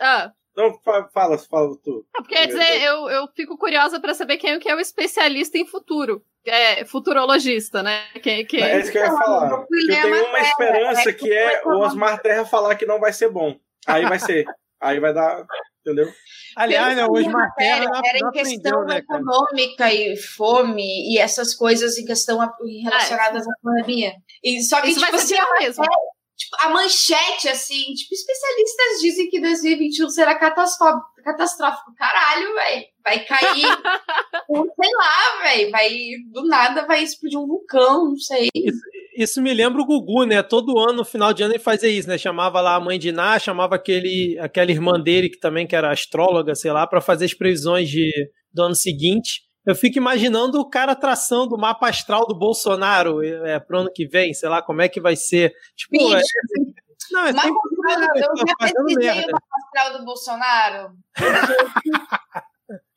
Ah. 0.00 0.32
Não, 0.56 0.78
fala, 1.12 1.38
fala 1.38 1.76
tu. 1.82 2.04
Não, 2.14 2.22
porque, 2.22 2.34
quer 2.34 2.46
dizer, 2.46 2.82
eu, 2.82 3.08
eu 3.08 3.28
fico 3.34 3.56
curiosa 3.56 3.98
para 3.98 4.14
saber 4.14 4.36
quem 4.36 4.58
que 4.58 4.68
é 4.68 4.74
o 4.74 4.80
especialista 4.80 5.56
em 5.56 5.66
futuro. 5.66 6.22
É, 6.44 6.84
futurologista, 6.84 7.82
né? 7.82 8.04
Quem, 8.22 8.44
quem... 8.44 8.62
É 8.62 8.80
isso 8.80 8.90
que 8.90 8.98
eu 8.98 9.04
ia 9.04 9.12
falar. 9.12 9.50
Eu 9.50 9.66
tenho 9.86 10.28
uma 10.28 10.40
esperança 10.40 11.12
que 11.12 11.32
é 11.32 11.62
o 11.64 11.78
Osmar 11.78 12.20
Terra 12.20 12.44
falar 12.44 12.74
que 12.74 12.84
não 12.84 12.98
vai 12.98 13.12
ser 13.12 13.30
bom. 13.30 13.56
Aí 13.86 14.04
vai 14.04 14.18
ser. 14.18 14.44
Aí 14.80 14.98
vai 14.98 15.14
dar. 15.14 15.46
Entendeu? 15.80 16.12
Aliás, 16.56 16.96
né, 16.96 17.06
o 17.06 17.12
Osmar 17.12 17.54
Terra. 17.54 17.86
Era 18.04 18.18
em 18.18 18.30
questão 18.32 18.84
né, 18.84 18.98
econômica 18.98 19.92
e 19.92 20.16
fome 20.16 21.12
e 21.12 21.18
essas 21.18 21.54
coisas 21.54 21.96
em 21.96 22.04
questão 22.04 22.38
relacionadas 22.82 23.46
à 23.46 23.52
pandemia. 23.62 24.12
E, 24.42 24.60
só 24.62 24.80
que, 24.80 24.88
Isso 24.88 25.00
tipo, 25.00 25.12
vai 25.12 25.20
ser 25.20 25.38
assim, 25.38 25.52
mesmo. 25.60 25.84
Tipo, 26.42 26.56
a 26.60 26.70
manchete, 26.70 27.48
assim, 27.48 27.94
tipo, 27.94 28.12
especialistas 28.12 29.00
dizem 29.00 29.28
que 29.28 29.40
2021 29.40 30.08
será 30.08 30.34
catastrófico. 30.34 31.94
Caralho, 31.96 32.52
velho. 32.54 32.84
Vai 33.04 33.24
cair, 33.24 33.62
sei 33.62 34.90
lá, 34.96 35.42
velho. 35.42 35.70
Vai, 35.70 35.90
do 36.32 36.44
nada 36.46 36.84
vai 36.84 37.02
explodir 37.02 37.38
um 37.38 37.46
vulcão, 37.46 38.10
não 38.10 38.16
sei. 38.16 38.48
Isso, 38.54 38.80
isso, 39.16 39.42
me 39.42 39.54
lembra 39.54 39.82
o 39.82 39.86
Gugu, 39.86 40.24
né? 40.24 40.42
Todo 40.42 40.78
ano, 40.78 40.98
no 40.98 41.04
final 41.04 41.32
de 41.32 41.44
ano, 41.44 41.52
ele 41.52 41.62
fazia 41.62 41.88
isso, 41.88 42.08
né? 42.08 42.18
Chamava 42.18 42.60
lá 42.60 42.74
a 42.74 42.80
mãe 42.80 42.98
de 42.98 43.12
Ná, 43.12 43.38
chamava 43.38 43.76
aquele, 43.76 44.36
aquela 44.40 44.70
irmã 44.70 45.00
dele, 45.00 45.28
que 45.28 45.38
também 45.38 45.66
que 45.66 45.76
era 45.76 45.92
astróloga, 45.92 46.56
sei 46.56 46.72
lá, 46.72 46.86
para 46.86 47.00
fazer 47.00 47.26
as 47.26 47.34
previsões 47.34 47.88
de, 47.88 48.10
do 48.52 48.62
ano 48.62 48.74
seguinte. 48.74 49.42
Eu 49.64 49.74
fico 49.74 49.98
imaginando 49.98 50.60
o 50.60 50.68
cara 50.68 50.96
traçando 50.96 51.54
o 51.54 51.58
mapa 51.60 51.88
astral 51.88 52.26
do 52.26 52.34
Bolsonaro 52.34 53.22
é, 53.22 53.60
pro 53.60 53.78
ano 53.78 53.92
que 53.92 54.06
vem, 54.06 54.34
sei 54.34 54.48
lá 54.48 54.60
como 54.60 54.82
é 54.82 54.88
que 54.88 55.00
vai 55.00 55.14
ser. 55.14 55.52
Tipo, 55.76 55.98
Bicho, 55.98 56.16
é, 56.16 57.12
não, 57.12 57.26
é 57.26 57.32
sempre 57.32 57.52
eu 58.16 58.36
já 58.36 58.54
pesquisei 58.58 59.24
o 59.24 59.32
mapa 59.32 59.56
astral 59.64 59.98
do 59.98 60.04
Bolsonaro. 60.04 60.92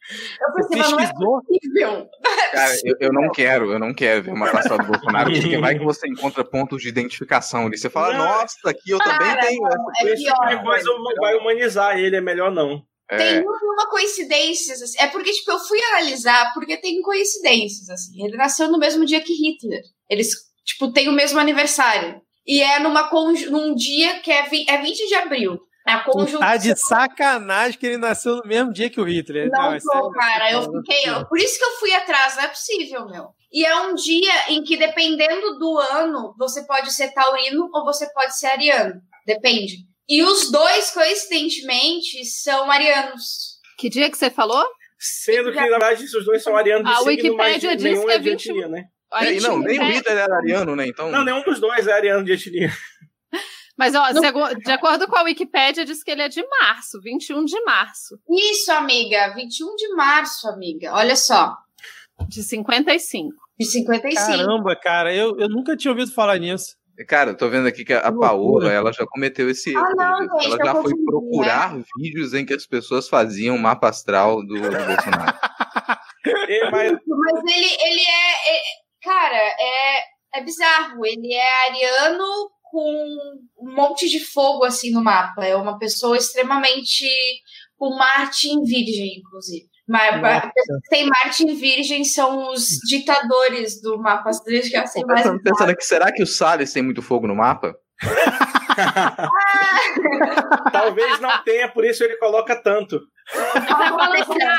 Eu 0.08 0.54
pensei, 0.54 0.78
mas 0.78 0.92
não 0.92 1.00
é 1.00 1.14
possível. 1.14 2.10
Cara, 2.52 2.74
eu, 2.84 2.96
eu, 3.00 3.14
não 3.14 3.32
quero, 3.32 3.72
eu 3.72 3.80
não 3.80 3.94
quero 3.94 4.24
ver 4.24 4.34
uma 4.34 4.52
passada 4.52 4.84
do 4.84 4.92
Bolsonaro, 4.92 5.32
porque 5.32 5.58
vai 5.58 5.78
que 5.78 5.84
você 5.84 6.08
encontra 6.08 6.44
pontos 6.44 6.82
de 6.82 6.90
identificação 6.90 7.66
ali. 7.66 7.78
Você 7.78 7.90
fala, 7.90 8.14
não. 8.14 8.26
nossa, 8.26 8.58
aqui 8.70 8.92
eu 8.92 9.00
Cara, 9.00 9.18
também 9.18 9.40
tenho. 9.40 9.64
Não, 9.64 9.92
é 10.00 10.14
esse 10.14 10.24
tipo 10.24 10.46
de 10.46 10.64
coisa 10.64 10.90
vai 11.20 11.36
humanizar 11.36 11.98
ele, 11.98 12.16
é 12.16 12.22
melhor 12.22 12.52
não. 12.52 12.86
É. 13.10 13.18
Tem 13.18 13.44
uma 13.44 13.90
coincidência, 13.90 14.74
assim, 14.74 14.98
é 15.00 15.08
porque, 15.08 15.32
tipo, 15.32 15.52
eu 15.52 15.60
fui 15.60 15.80
analisar, 15.92 16.54
porque 16.54 16.78
tem 16.78 17.02
coincidências, 17.02 17.90
assim. 17.90 18.24
Ele 18.26 18.36
nasceu 18.36 18.70
no 18.70 18.80
mesmo 18.80 19.06
dia 19.06 19.22
que 19.22 19.34
Hitler. 19.34 19.82
Eles, 20.10 20.30
tipo, 20.66 20.92
têm 20.92 21.08
o 21.08 21.14
mesmo 21.14 21.40
aniversário. 21.40 22.22
E 22.48 22.62
é 22.62 22.80
numa 22.80 23.10
num 23.50 23.74
dia 23.74 24.20
que 24.20 24.32
é, 24.32 24.48
vi 24.50 24.66
é 24.68 24.82
20 24.82 25.08
de 25.08 25.16
abril. 25.16 25.60
A 25.86 26.04
conjunção... 26.04 26.40
Tá 26.40 26.58
de 26.58 26.76
sacanagem 26.76 27.78
que 27.78 27.86
ele 27.86 27.98
nasceu 27.98 28.38
no 28.38 28.48
mesmo 28.48 28.74
dia 28.74 28.90
que 28.90 29.00
o 29.00 29.04
Hitler. 29.04 29.50
Não, 29.52 29.72
não 29.72 29.78
tô, 29.78 30.10
é... 30.10 30.14
cara. 30.14 30.52
Eu 30.52 30.64
fiquei. 30.64 31.12
Eu, 31.12 31.28
por 31.28 31.38
isso 31.38 31.60
que 31.60 31.64
eu 31.64 31.72
fui 31.78 31.94
atrás, 31.94 32.36
não 32.36 32.44
é 32.44 32.48
possível, 32.48 33.06
meu. 33.06 33.28
E 33.52 33.64
é 33.64 33.82
um 33.82 33.94
dia 33.94 34.50
em 34.50 34.64
que, 34.64 34.78
dependendo 34.78 35.60
do 35.60 35.78
ano, 35.78 36.34
você 36.40 36.66
pode 36.66 36.92
ser 36.92 37.14
taurino 37.14 37.70
ou 37.72 37.86
você 37.86 38.12
pode 38.14 38.36
ser 38.36 38.48
ariano. 38.48 38.96
Depende. 39.28 39.76
E 40.08 40.24
os 40.24 40.52
dois, 40.52 40.92
coincidentemente, 40.92 42.24
são 42.26 42.70
arianos. 42.70 43.56
Que 43.78 43.90
dia 43.90 44.10
que 44.10 44.18
você 44.18 44.30
falou? 44.30 44.64
Sendo 45.00 45.52
que, 45.52 45.58
na 45.58 45.68
verdade, 45.68 46.04
os 46.04 46.26
dois 46.26 46.42
são 46.42 46.56
arianos 46.56 46.90
A 46.90 47.02
Wikipédia 47.02 47.76
diz 47.76 48.04
que 48.04 48.12
é 48.12 48.20
20... 48.20 48.46
Etnia, 48.50 48.68
né? 48.68 48.84
É, 49.14 49.40
não, 49.40 49.60
nem 49.60 49.80
o 49.80 49.84
Hitler 49.84 50.18
era 50.18 50.36
ariano, 50.36 50.76
né? 50.76 50.88
Então... 50.88 51.10
Não, 51.10 51.24
nenhum 51.24 51.44
dos 51.44 51.60
dois 51.60 51.88
é 51.88 51.94
ariano 51.94 52.24
de 52.24 52.34
etnia. 52.34 52.70
Mas, 53.78 53.94
ó, 53.94 54.06
de 54.12 54.72
acordo 54.72 55.06
com 55.08 55.18
a 55.18 55.24
Wikipédia, 55.24 55.84
diz 55.84 56.02
que 56.02 56.10
ele 56.10 56.22
é 56.22 56.30
de 56.30 56.42
março, 56.62 57.00
21 57.02 57.44
de 57.44 57.62
março. 57.64 58.18
Isso, 58.30 58.72
amiga, 58.72 59.34
21 59.36 59.76
de 59.76 59.90
março, 59.96 60.48
amiga. 60.48 60.94
Olha 60.94 61.16
só. 61.16 61.54
De 62.30 62.42
55. 62.42 63.34
De 63.60 63.66
55. 63.66 64.38
Caramba, 64.38 64.76
cara, 64.78 65.14
eu, 65.14 65.38
eu 65.38 65.50
nunca 65.50 65.76
tinha 65.76 65.92
ouvido 65.92 66.12
falar 66.14 66.38
nisso. 66.38 66.76
Cara, 67.08 67.32
eu 67.32 67.38
tô 67.38 67.50
vendo 67.50 67.68
aqui 67.68 67.84
que 67.84 67.94
a 67.94 68.12
Paola, 68.12 68.72
ela 68.72 68.94
já 68.94 69.06
cometeu 69.06 69.50
esse 69.50 69.72
erro. 69.72 69.84
Ah, 69.86 69.96
não, 69.96 70.40
gente, 70.40 70.46
ela 70.46 70.66
já 70.66 70.82
foi 70.82 70.94
procurar 71.04 71.76
né? 71.76 71.84
vídeos 71.98 72.34
em 72.34 72.46
que 72.46 72.54
as 72.54 72.66
pessoas 72.66 73.10
faziam 73.10 73.58
mapa 73.58 73.90
astral 73.90 74.38
do, 74.46 74.56
do 74.56 74.62
Bolsonaro. 74.62 75.38
É, 76.48 76.72
mas... 76.72 76.92
mas 76.92 77.56
ele, 77.56 77.78
ele 77.82 78.02
é, 78.02 78.56
é, 78.56 78.62
Cara, 79.06 79.38
é, 79.38 80.04
é 80.34 80.44
bizarro. 80.44 81.06
Ele 81.06 81.32
é 81.32 81.68
ariano 81.68 82.50
com 82.64 83.08
um 83.60 83.76
monte 83.76 84.10
de 84.10 84.20
fogo 84.20 84.66
assim 84.66 84.92
no 84.92 85.04
mapa. 85.04 85.46
É 85.46 85.56
uma 85.56 85.78
pessoa 85.78 86.18
extremamente. 86.18 87.06
com 87.78 87.96
Marte 87.96 88.50
em 88.50 88.64
Virgem, 88.64 89.20
inclusive. 89.20 89.70
Mas 89.88 90.52
tem 90.90 91.08
Marte 91.08 91.44
em 91.44 91.56
Virgem 91.56 92.04
são 92.04 92.52
os 92.52 92.70
ditadores 92.88 93.80
do 93.82 94.00
mapa. 94.00 94.32
Desde 94.46 94.72
que 94.72 94.78
assim, 94.78 95.06
mais 95.06 95.22
pensando, 95.22 95.44
pensando 95.44 95.70
aqui, 95.70 95.84
será 95.84 96.12
que 96.12 96.24
o 96.24 96.28
Salles 96.28 96.74
tem 96.74 96.82
muito 96.82 97.04
fogo 97.04 97.28
no 97.28 97.36
mapa? 97.36 97.76
Talvez 100.72 101.20
não 101.20 101.44
tenha, 101.44 101.72
por 101.72 101.86
isso 101.86 102.04
ele 102.04 102.18
coloca 102.18 102.56
tanto. 102.56 103.00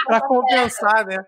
para 0.06 0.20
compensar, 0.20 1.04
né? 1.06 1.18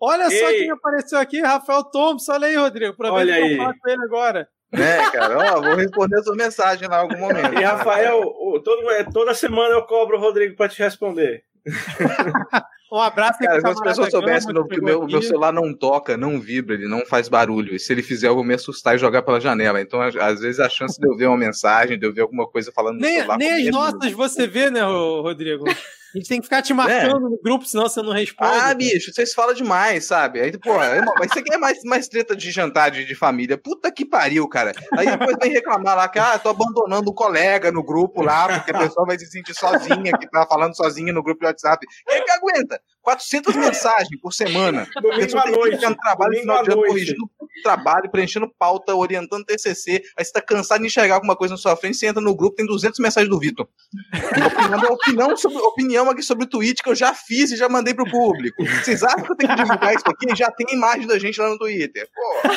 Olha 0.00 0.24
Ei. 0.24 0.38
só 0.38 0.46
quem 0.48 0.70
apareceu 0.70 1.18
aqui, 1.18 1.40
Rafael 1.40 1.84
Thompson. 1.84 2.32
Olha 2.32 2.48
aí, 2.48 2.56
Rodrigo. 2.56 2.92
Aproveita 2.92 3.32
que 3.32 3.52
eu 3.52 3.56
falo 3.56 3.74
com 3.80 3.90
ele 3.90 4.04
agora. 4.04 4.48
É, 4.72 5.10
cara, 5.10 5.56
ó, 5.56 5.62
vou 5.62 5.76
responder 5.76 6.18
a 6.18 6.22
sua 6.22 6.36
mensagem 6.36 6.88
lá 6.88 6.98
em 6.98 7.00
algum 7.00 7.18
momento. 7.18 7.54
E 7.58 7.64
Rafael, 7.64 8.22
todo, 8.62 8.90
é, 8.90 9.04
toda 9.04 9.34
semana 9.34 9.74
eu 9.74 9.86
cobro 9.86 10.16
o 10.16 10.20
Rodrigo 10.20 10.56
para 10.56 10.68
te 10.68 10.80
responder. 10.80 11.42
Um 12.90 13.00
abraço 13.00 13.38
Cara, 13.38 13.60
se 13.60 13.66
as 13.66 13.80
pessoas 13.80 14.10
soubessem 14.10 14.50
que 14.50 14.80
o 14.80 14.82
meu, 14.82 15.06
meu, 15.06 15.22
celular 15.22 15.52
não 15.52 15.74
toca, 15.74 16.16
não 16.16 16.40
vibra, 16.40 16.74
ele 16.74 16.88
não 16.88 17.04
faz 17.04 17.28
barulho. 17.28 17.74
E 17.74 17.78
se 17.78 17.92
ele 17.92 18.02
fizer, 18.02 18.28
eu 18.28 18.34
vou 18.34 18.42
me 18.42 18.54
assustar 18.54 18.94
e 18.94 18.98
jogar 18.98 19.20
pela 19.20 19.38
janela. 19.38 19.78
Então, 19.78 20.00
às 20.00 20.40
vezes, 20.40 20.58
a 20.58 20.70
chance 20.70 20.98
de 20.98 21.06
eu 21.06 21.14
ver 21.14 21.26
uma 21.26 21.36
mensagem, 21.36 21.98
de 21.98 22.06
eu 22.06 22.14
ver 22.14 22.22
alguma 22.22 22.48
coisa 22.48 22.72
falando 22.72 22.98
nem, 22.98 23.12
no 23.12 23.16
celular. 23.18 23.38
Nem 23.38 23.68
as 23.68 23.74
nossas 23.74 24.12
você 24.12 24.46
vê, 24.46 24.70
né, 24.70 24.82
Rodrigo? 24.82 25.66
A 26.14 26.18
gente 26.18 26.28
tem 26.28 26.38
que 26.38 26.44
ficar 26.44 26.62
te 26.62 26.72
marcando 26.72 27.26
é. 27.26 27.30
no 27.30 27.38
grupo, 27.42 27.66
senão 27.66 27.88
você 27.88 28.00
não 28.00 28.12
responde. 28.12 28.50
Ah, 28.50 28.72
bicho, 28.72 29.12
vocês 29.12 29.34
falam 29.34 29.54
demais, 29.54 30.04
sabe? 30.04 30.40
Aí, 30.40 30.56
porra, 30.58 31.04
mas 31.18 31.30
você 31.30 31.42
quer 31.42 31.58
mais, 31.58 31.82
mais 31.84 32.08
treta 32.08 32.34
de 32.34 32.50
jantar 32.50 32.90
de, 32.90 33.04
de, 33.04 33.14
família. 33.14 33.58
Puta 33.58 33.92
que 33.92 34.06
pariu, 34.06 34.48
cara. 34.48 34.72
Aí 34.96 35.06
depois 35.06 35.36
vem 35.40 35.52
reclamar 35.52 35.96
lá 35.96 36.08
que, 36.08 36.18
ah, 36.18 36.38
tô 36.38 36.48
abandonando 36.48 37.10
o 37.10 37.14
colega 37.14 37.70
no 37.70 37.84
grupo 37.84 38.22
lá, 38.22 38.48
porque 38.48 38.70
a 38.70 38.78
pessoa 38.78 39.06
vai 39.06 39.18
se 39.18 39.26
sentir 39.26 39.54
sozinha, 39.54 40.12
que 40.18 40.30
tá 40.30 40.46
falando 40.46 40.74
sozinha 40.74 41.12
no 41.12 41.22
grupo 41.22 41.40
de 41.40 41.46
WhatsApp. 41.46 41.86
Quem 42.06 42.24
que 42.24 42.30
aguenta? 42.30 42.80
400 43.08 43.56
mensagens 43.56 44.20
por 44.20 44.34
semana. 44.34 44.86
Domingo 45.00 45.38
à 45.38 45.50
noite. 45.50 45.86
no 45.86 45.96
trabalho, 45.96 46.32
no 46.34 46.40
final 46.40 46.62
de 46.62 46.72
ano, 46.72 46.82
corrigindo 46.82 47.30
trabalho, 47.62 48.10
preenchendo 48.10 48.48
pauta, 48.58 48.94
orientando 48.94 49.44
TCC. 49.46 50.02
Aí 50.16 50.24
você 50.24 50.32
tá 50.32 50.42
cansado 50.42 50.80
de 50.80 50.86
enxergar 50.86 51.14
alguma 51.14 51.34
coisa 51.34 51.54
na 51.54 51.58
sua 51.58 51.74
frente, 51.74 51.96
você 51.96 52.06
entra 52.06 52.20
no 52.20 52.36
grupo, 52.36 52.56
tem 52.56 52.66
200 52.66 53.00
mensagens 53.00 53.30
do 53.30 53.38
Vitor. 53.38 53.66
Opinião, 54.12 54.92
opinião, 54.92 55.36
sobre, 55.36 55.58
opinião 55.58 56.10
aqui 56.10 56.22
sobre 56.22 56.44
o 56.44 56.48
tweet 56.48 56.82
que 56.82 56.90
eu 56.90 56.94
já 56.94 57.14
fiz 57.14 57.50
e 57.50 57.56
já 57.56 57.68
mandei 57.68 57.94
pro 57.94 58.08
público. 58.08 58.62
Vocês 58.64 59.02
acham 59.02 59.24
que 59.24 59.32
eu 59.32 59.36
tenho 59.36 59.56
que 59.56 59.62
divulgar 59.62 59.94
isso 59.94 60.04
aqui? 60.06 60.36
Já 60.36 60.50
tem 60.50 60.66
imagem 60.70 61.06
da 61.06 61.18
gente 61.18 61.40
lá 61.40 61.48
no 61.48 61.58
Twitter. 61.58 62.06
Pô. 62.14 62.48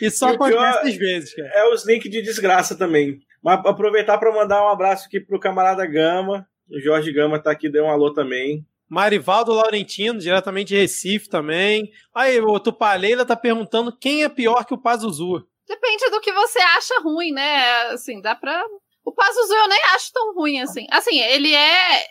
E 0.00 0.10
só 0.10 0.30
e 0.30 0.34
acontece 0.34 0.88
às 0.88 0.96
vezes, 0.96 1.34
cara. 1.34 1.50
É 1.54 1.68
os 1.68 1.86
links 1.86 2.10
de 2.10 2.22
desgraça 2.22 2.76
também. 2.76 3.18
Mas 3.42 3.60
aproveitar 3.66 4.18
para 4.18 4.32
mandar 4.32 4.64
um 4.64 4.68
abraço 4.68 5.06
aqui 5.06 5.20
pro 5.20 5.40
camarada 5.40 5.84
Gama. 5.86 6.46
O 6.70 6.80
Jorge 6.80 7.12
Gama 7.12 7.42
tá 7.42 7.50
aqui, 7.50 7.68
deu 7.68 7.84
um 7.84 7.90
alô 7.90 8.12
também. 8.12 8.66
Marivaldo 8.88 9.52
Laurentino, 9.52 10.18
diretamente 10.18 10.68
de 10.68 10.76
Recife 10.76 11.28
também. 11.28 11.90
Aí, 12.14 12.40
o 12.40 12.60
Tupaleila 12.60 13.24
tá 13.24 13.34
perguntando 13.34 13.96
quem 13.96 14.24
é 14.24 14.28
pior 14.28 14.64
que 14.64 14.74
o 14.74 14.80
Pazuzu. 14.80 15.46
Depende 15.66 16.10
do 16.10 16.20
que 16.20 16.32
você 16.32 16.58
acha 16.58 17.00
ruim, 17.02 17.32
né? 17.32 17.82
Assim, 17.88 18.20
dá 18.20 18.34
pra. 18.34 18.62
O 19.04 19.12
Pazuzu 19.12 19.54
eu 19.54 19.68
nem 19.68 19.82
acho 19.94 20.12
tão 20.12 20.34
ruim 20.34 20.60
assim. 20.60 20.86
Assim, 20.90 21.18
ele 21.18 21.54
é. 21.54 22.06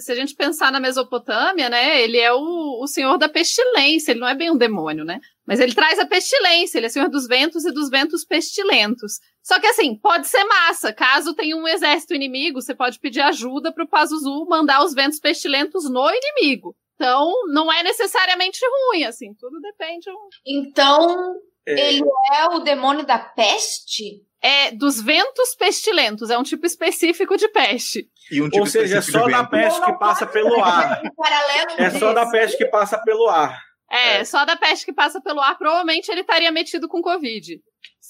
Se 0.00 0.10
a 0.10 0.14
gente 0.14 0.34
pensar 0.34 0.72
na 0.72 0.80
Mesopotâmia, 0.80 1.68
né? 1.68 2.02
Ele 2.02 2.18
é 2.18 2.32
o, 2.32 2.82
o 2.82 2.86
senhor 2.86 3.16
da 3.18 3.28
pestilência, 3.28 4.10
ele 4.10 4.20
não 4.20 4.28
é 4.28 4.34
bem 4.34 4.50
um 4.50 4.56
demônio, 4.56 5.04
né? 5.04 5.20
Mas 5.46 5.60
ele 5.60 5.74
traz 5.74 5.98
a 5.98 6.06
pestilência, 6.06 6.78
ele 6.78 6.86
é 6.86 6.88
senhor 6.88 7.08
dos 7.08 7.26
ventos 7.26 7.64
e 7.64 7.72
dos 7.72 7.88
ventos 7.88 8.24
pestilentos. 8.24 9.20
Só 9.42 9.58
que 9.60 9.66
assim, 9.66 9.96
pode 9.96 10.26
ser 10.26 10.44
massa. 10.44 10.92
Caso 10.92 11.34
tenha 11.34 11.56
um 11.56 11.68
exército 11.68 12.14
inimigo, 12.14 12.60
você 12.60 12.74
pode 12.74 12.98
pedir 12.98 13.20
ajuda 13.20 13.72
pro 13.72 13.88
Pazuzu 13.88 14.46
mandar 14.48 14.84
os 14.84 14.94
ventos 14.94 15.18
pestilentos 15.18 15.88
no 15.90 16.08
inimigo. 16.10 16.74
Então, 16.94 17.32
não 17.48 17.72
é 17.72 17.82
necessariamente 17.82 18.60
ruim, 18.62 19.04
assim, 19.04 19.32
tudo 19.38 19.58
depende. 19.60 20.10
Então, 20.46 21.34
É, 21.66 21.88
ele 21.88 22.02
é 22.34 22.46
o 22.48 22.58
demônio 22.60 23.06
da 23.06 23.18
peste? 23.18 24.22
É 24.42 24.70
dos 24.72 25.00
ventos 25.00 25.54
pestilentos, 25.54 26.30
é 26.30 26.38
um 26.38 26.42
tipo 26.42 26.64
específico 26.64 27.36
de 27.36 27.46
peste. 27.48 28.08
E 28.30 28.40
um 28.40 28.46
tipo 28.48 28.60
Ou 28.60 28.66
seja, 28.66 28.96
é 28.96 28.98
específico 29.00 29.18
só 29.18 29.26
de 29.26 29.32
da 29.32 29.44
peste 29.44 29.84
que 29.84 29.98
passa 29.98 30.26
pelo 30.26 30.62
ar. 30.64 31.02
Paralelo 31.16 31.70
É 31.78 31.90
só 31.90 32.12
da 32.14 32.26
peste 32.30 32.56
que 32.56 32.64
passa 32.66 32.98
pelo 33.02 33.28
ar. 33.28 33.58
É, 33.90 34.18
É. 34.20 34.24
só 34.24 34.44
da 34.46 34.56
peste 34.56 34.86
que 34.86 34.92
passa 34.94 35.20
pelo 35.20 35.40
ar, 35.40 35.58
provavelmente 35.58 36.10
ele 36.10 36.20
estaria 36.22 36.50
metido 36.50 36.88
com 36.88 37.02
Covid. 37.02 37.60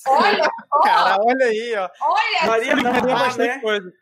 Olha, 0.06 0.48
ó, 0.72 0.80
Cara, 0.82 1.16
olha 1.20 1.46
aí, 1.46 1.74
ó. 1.76 1.88
olha 2.00 2.46
Maria 2.46 2.72
Explicaria 2.74 3.14
Mar, 3.14 3.24
bastante 3.24 3.48
né? 3.54 3.60
coisa. 3.60 3.92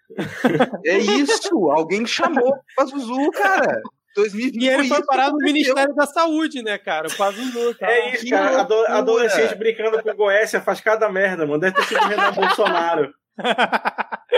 É 0.84 0.98
isso, 0.98 1.70
alguém 1.70 2.06
chamou 2.06 2.48
o 2.50 2.58
Pazuzu, 2.76 3.30
cara. 3.32 3.80
2020 4.16 4.62
E 4.62 4.68
ele 4.68 4.88
foi 4.88 5.04
parar 5.04 5.30
no. 5.30 5.38
Ministério 5.38 5.94
da 5.94 6.06
Saúde, 6.06 6.62
né, 6.62 6.76
cara? 6.78 7.08
O 7.08 7.16
Pazuzu, 7.16 7.74
tá? 7.74 7.90
É 7.90 8.14
isso, 8.14 8.24
Que 8.24 8.30
cara. 8.30 8.60
Ado- 8.62 8.86
adolescente 8.86 9.54
brincando 9.54 10.02
com 10.02 10.14
Goécia 10.14 10.60
faz 10.60 10.80
cada 10.80 11.08
merda, 11.08 11.46
mano. 11.46 11.60
Deve 11.60 11.76
ter 11.76 11.84
sido 11.84 12.00
o 12.02 12.06
Renan 12.08 12.32
Bolsonaro. 12.32 13.12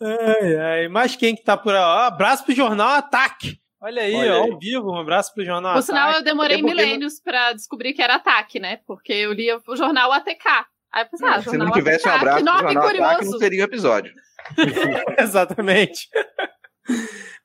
Ai, 0.00 0.56
ai. 0.56 0.88
Mas 0.88 1.16
quem 1.16 1.34
que 1.34 1.42
tá 1.44 1.56
por 1.56 1.74
aí? 1.74 1.80
Ó, 1.80 1.98
abraço 2.06 2.44
pro 2.44 2.54
Jornal 2.54 2.88
Ataque. 2.88 3.60
Olha 3.80 4.02
aí, 4.02 4.14
Olha 4.14 4.32
ó, 4.40 4.44
aí. 4.44 4.50
ao 4.50 4.58
vivo. 4.58 4.90
Um 4.92 4.98
abraço 5.00 5.32
pro 5.34 5.44
Jornal 5.44 5.72
Por 5.72 5.78
Ataque. 5.78 5.86
sinal, 5.86 6.12
eu 6.12 6.22
demorei 6.24 6.58
É 6.58 6.62
milênios 6.62 7.20
pra 7.20 7.52
descobrir 7.52 7.92
que 7.92 8.02
era 8.02 8.16
ataque, 8.16 8.58
né? 8.58 8.78
Porque 8.86 9.12
eu 9.12 9.32
lia 9.32 9.58
o 9.66 9.76
jornal 9.76 10.12
ATK. 10.12 10.46
Aí 10.92 11.02
eu 11.04 11.06
pensei, 11.08 11.28
ah, 11.28 11.38
Se 11.38 11.44
jornal 11.44 11.66
não 11.68 11.72
tivesse 11.74 12.06
um 12.08 12.10
ATK, 12.10 12.20
abraço 12.20 12.44
pro 12.44 12.52
nome 12.52 12.62
Jornal 12.72 12.82
Ataque, 12.84 13.14
curioso. 13.16 13.30
não 13.32 13.38
seria 13.38 13.62
o 13.62 13.66
episódio. 13.66 14.12
Exatamente. 15.18 16.08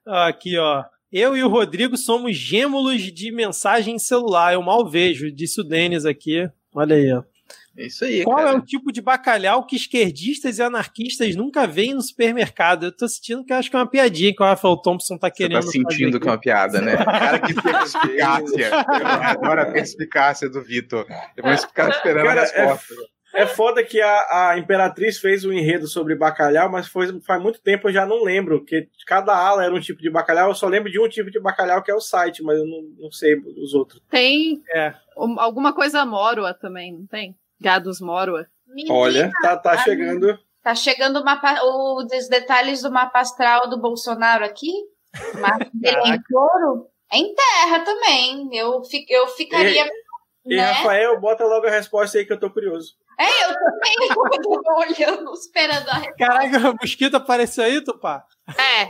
Aqui, 0.08 0.58
ó. 0.58 0.84
Eu 1.14 1.38
e 1.38 1.44
o 1.44 1.48
Rodrigo 1.48 1.96
somos 1.96 2.36
gêmeos 2.36 3.04
de 3.14 3.32
mensagem 3.32 4.00
celular. 4.00 4.54
Eu 4.56 4.64
mal 4.64 4.90
vejo, 4.90 5.32
disse 5.32 5.62
o 5.62 5.64
Denis 5.64 6.06
aqui. 6.06 6.50
Olha 6.74 6.96
aí, 6.96 7.14
ó. 7.14 7.22
É 7.78 7.86
isso 7.86 8.04
aí, 8.04 8.24
Qual 8.24 8.38
cara. 8.38 8.50
é 8.50 8.54
o 8.54 8.62
tipo 8.62 8.92
de 8.92 9.00
bacalhau 9.00 9.66
que 9.66 9.76
esquerdistas 9.76 10.58
e 10.58 10.64
anarquistas 10.64 11.36
nunca 11.36 11.68
veem 11.68 11.94
no 11.94 12.02
supermercado? 12.02 12.86
Eu 12.86 12.92
tô 12.92 13.08
sentindo 13.08 13.44
que 13.46 13.54
eu 13.54 13.58
acho 13.58 13.70
que 13.70 13.76
é 13.76 13.80
uma 13.80 13.90
piadinha 13.90 14.34
que 14.36 14.42
o 14.42 14.46
Rafael 14.46 14.78
Thompson 14.78 15.18
tá 15.18 15.28
Você 15.28 15.34
querendo. 15.36 15.66
tá 15.66 15.72
sentindo 15.72 15.88
fazer 16.14 16.20
que 16.20 16.28
é 16.28 16.32
uma 16.32 16.38
piada, 16.40 16.82
né? 16.82 16.98
Cara, 17.06 17.40
que 17.40 17.54
perspicácia. 17.54 18.70
Eu 18.70 19.08
adoro 19.08 19.62
a 19.62 19.66
perspicácia 19.72 20.50
do 20.50 20.64
Vitor. 20.64 21.06
Eu 21.38 21.44
vou 21.44 21.58
ficar 21.58 21.90
esperando 21.90 22.26
Cara, 22.26 22.42
a 22.42 22.44
resposta. 22.44 22.94
É 22.94 23.13
foda 23.48 23.84
que 23.84 24.00
a, 24.02 24.50
a 24.52 24.58
Imperatriz 24.60 25.18
fez 25.18 25.44
um 25.44 25.52
enredo 25.52 25.88
sobre 25.88 26.16
bacalhau, 26.16 26.70
mas 26.70 26.88
foi, 26.88 27.20
faz 27.22 27.42
muito 27.42 27.60
tempo 27.62 27.88
eu 27.90 27.94
já 27.94 28.06
não 28.06 28.24
lembro, 28.24 28.60
porque 28.60 28.88
cada 29.08 29.36
ala 29.36 29.66
era 29.66 29.74
um 29.74 29.80
tipo 29.80 30.02
de 30.02 30.10
bacalhau. 30.10 30.50
Eu 30.50 30.56
só 30.56 30.68
lembro 30.68 30.92
de 30.92 31.00
um 31.00 31.10
tipo 31.10 31.32
de 31.32 31.40
bacalhau 31.40 31.82
que 31.82 31.90
é 31.92 31.96
o 31.96 32.00
site, 32.00 32.44
mas 32.44 32.58
eu 32.58 32.66
não, 32.66 32.82
não 33.00 33.12
sei 33.12 33.36
os 33.36 33.74
outros. 33.74 34.02
Tem 34.10 34.62
É. 34.74 34.94
um- 35.18 35.40
alguma 35.40 35.74
coisa 35.74 36.06
móroa 36.06 36.54
também, 36.54 36.94
não 36.94 37.08
tem? 37.08 37.36
Gados 37.60 38.00
móroa. 38.00 38.46
Menina, 38.68 38.94
Olha, 38.96 39.32
tá, 39.42 39.58
tá 39.58 39.78
chegando. 39.78 40.38
Tá 40.64 40.74
chegando 40.76 41.20
o 41.20 41.26
mapa, 41.26 41.60
o- 41.64 42.06
os 42.06 42.28
detalhes 42.30 42.82
do 42.82 42.92
mapa 42.92 43.20
astral 43.20 43.70
do 43.70 43.80
Bolsonaro 43.80 44.46
aqui. 44.46 44.72
Dele 45.74 45.98
é 46.06 46.16
em 46.16 46.22
touro. 46.24 46.88
É 47.12 47.18
em 47.18 47.34
terra 47.36 47.80
também. 47.84 48.50
Eu, 48.58 48.84
fi- 48.84 49.06
eu 49.10 49.28
ficaria. 49.28 49.86
E 50.46 50.56
né? 50.56 50.62
Rafael, 50.72 51.20
bota 51.22 51.46
logo 51.46 51.68
a 51.68 51.70
resposta 51.70 52.18
aí 52.18 52.26
que 52.26 52.34
eu 52.34 52.40
tô 52.40 52.50
curioso. 52.50 52.96
É, 53.20 53.46
eu 53.46 53.54
também 53.54 53.96
tô 54.42 54.64
olhando, 54.78 55.34
esperando 55.34 55.88
a 55.90 55.94
resposta. 55.94 56.16
Caraca, 56.18 56.70
o 56.72 56.76
mosquito 56.82 57.16
apareceu 57.16 57.64
aí, 57.64 57.82
Tupá? 57.84 58.24
É, 58.58 58.90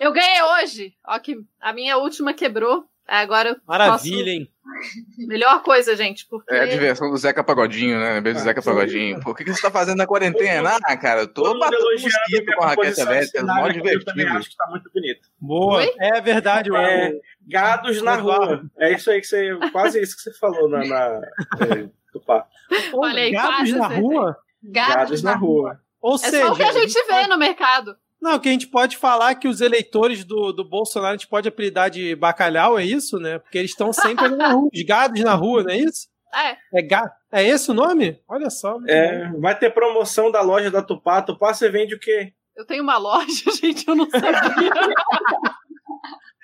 eu 0.00 0.12
ganhei 0.12 0.42
hoje. 0.42 0.94
Ó, 1.06 1.18
que 1.18 1.36
a 1.60 1.72
minha 1.72 1.96
última 1.96 2.32
quebrou. 2.34 2.84
Agora 3.06 3.50
eu 3.50 3.56
Maravilha, 3.66 4.30
hein? 4.30 4.48
posso... 4.64 5.26
Melhor 5.26 5.60
coisa, 5.64 5.96
gente, 5.96 6.24
porque... 6.30 6.54
É 6.54 6.60
a 6.60 6.66
diversão 6.66 7.10
do 7.10 7.16
Zeca 7.16 7.42
Pagodinho, 7.42 7.98
né? 7.98 8.20
Beijo 8.20 8.38
do 8.38 8.42
Ah, 8.42 8.44
Zeca. 8.44 8.62
Pagodinho. 8.62 9.20
Pô, 9.20 9.32
o 9.32 9.34
que, 9.34 9.42
que 9.44 9.52
você 9.52 9.60
tá 9.60 9.72
fazendo 9.72 9.98
na 9.98 10.06
quarentena? 10.06 10.78
Ah, 10.84 10.96
cara, 10.96 11.22
eu 11.22 11.26
tô 11.28 11.58
batendo 11.58 11.82
mosquito 11.82 12.52
com 12.56 12.64
a 12.64 12.74
de 12.76 13.00
Elétrica, 13.00 13.42
mó 13.42 13.54
cenário, 13.54 13.82
que 13.82 13.88
Eu 13.88 14.04
também 14.04 14.24
divertido. 14.24 14.38
acho 14.38 14.50
que 14.50 14.56
tá 14.56 14.66
muito 14.70 14.90
bonito. 14.94 15.28
Boa. 15.40 15.78
Oi? 15.78 15.92
É 15.98 16.20
verdade, 16.20 16.70
o- 16.70 16.76
É. 16.76 17.12
Gados 17.46 18.00
na 18.02 18.14
rua. 18.14 18.62
É 18.78 18.92
isso 18.92 19.10
aí 19.10 19.20
que 19.20 19.26
você. 19.26 19.50
Quase 19.72 20.00
isso 20.00 20.16
que 20.16 20.22
você 20.22 20.32
falou 20.38 20.68
na. 20.68 20.84
na 20.86 21.20
é, 21.60 21.88
Tupá. 22.12 22.46
Pô, 22.90 23.04
Olha 23.06 23.22
aí, 23.22 23.30
gatos 23.32 23.56
quase 23.56 23.72
na 23.72 23.86
rua? 23.88 24.36
Gados 24.62 25.22
na 25.22 25.34
rua. 25.34 25.80
Ou 26.00 26.14
É 26.14 26.18
seja, 26.18 26.46
só 26.46 26.52
o 26.52 26.56
que 26.56 26.62
a 26.62 26.72
gente 26.72 27.04
vê 27.06 27.26
no 27.26 27.38
mercado. 27.38 27.96
Não, 28.20 28.38
que 28.38 28.48
a 28.48 28.52
gente 28.52 28.68
pode 28.68 28.96
falar 28.96 29.34
que 29.34 29.48
os 29.48 29.60
eleitores 29.60 30.24
do, 30.24 30.52
do 30.52 30.64
Bolsonaro 30.64 31.14
a 31.14 31.16
gente 31.16 31.26
pode 31.26 31.48
apelidar 31.48 31.90
de 31.90 32.14
bacalhau, 32.14 32.78
é 32.78 32.84
isso, 32.84 33.18
né? 33.18 33.38
Porque 33.40 33.58
eles 33.58 33.72
estão 33.72 33.92
sempre 33.92 34.26
ali 34.26 34.36
na 34.36 34.52
rua, 34.52 34.68
os 34.72 34.82
gados 34.82 35.20
na 35.22 35.34
rua, 35.34 35.64
não 35.64 35.70
é 35.70 35.78
isso? 35.78 36.08
É, 36.34 36.56
É, 36.78 36.82
ga... 36.82 37.12
é 37.32 37.46
esse 37.46 37.70
o 37.70 37.74
nome? 37.74 38.20
Olha 38.28 38.48
só. 38.48 38.78
bom. 38.78 38.84
É, 38.88 39.28
vai 39.40 39.58
ter 39.58 39.70
promoção 39.70 40.30
da 40.30 40.40
loja 40.40 40.70
da 40.70 40.80
Tupá. 40.82 41.20
Tupá, 41.20 41.52
você 41.52 41.68
vende 41.68 41.94
o 41.94 41.98
quê? 42.00 42.32
eu 42.54 42.66
tenho 42.66 42.82
uma 42.82 42.98
loja, 42.98 43.50
gente, 43.60 43.88
eu 43.88 43.96
não 43.96 44.08
sabia. 44.08 44.70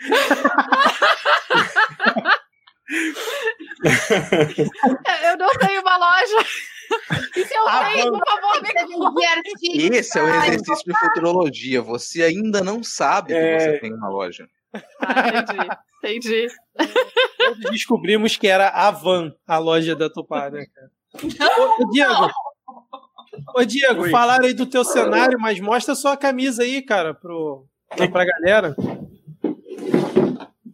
É, 5.06 5.32
eu 5.32 5.36
não 5.38 5.48
tenho 5.58 5.80
uma 5.82 5.96
loja. 5.96 6.46
E 7.36 7.44
se 7.44 7.54
eu 7.54 7.68
Ah, 7.68 7.84
tenho, 7.92 8.04
vamos. 8.04 8.20
por 8.20 8.26
favor, 8.28 8.62
me. 8.62 8.68
Esse 9.96 10.18
é 10.18 10.22
o 10.22 10.28
exercício 10.28 10.84
de 10.86 10.98
futurologia. 10.98 11.82
Você 11.82 12.22
ainda 12.22 12.62
não 12.62 12.82
sabe 12.82 13.28
que 13.28 13.38
É. 13.38 13.58
você 13.58 13.78
tem 13.78 13.92
uma 13.94 14.08
loja. 14.08 14.48
Ah, 15.00 15.28
entendi, 15.38 15.68
entendi. 16.02 16.46
Descobrimos 17.70 18.36
que 18.36 18.46
era 18.48 18.68
a 18.68 18.90
Van, 18.90 19.32
a 19.46 19.58
loja 19.58 19.94
da 19.96 20.08
Tupá, 20.10 20.50
né, 20.50 20.66
cara? 20.74 20.90
Ô, 21.78 21.90
Diego, 21.90 22.30
ô, 23.56 23.64
Diego 23.64 24.02
Oi. 24.02 24.10
falaram 24.10 24.44
aí 24.44 24.52
do 24.52 24.66
teu 24.66 24.84
cenário, 24.84 25.38
mas 25.40 25.58
mostra 25.60 25.92
a 25.92 25.96
sua 25.96 26.16
camisa 26.16 26.62
aí, 26.62 26.82
cara, 26.82 27.14
pro, 27.14 27.66
pra 28.12 28.24
galera. 28.24 28.74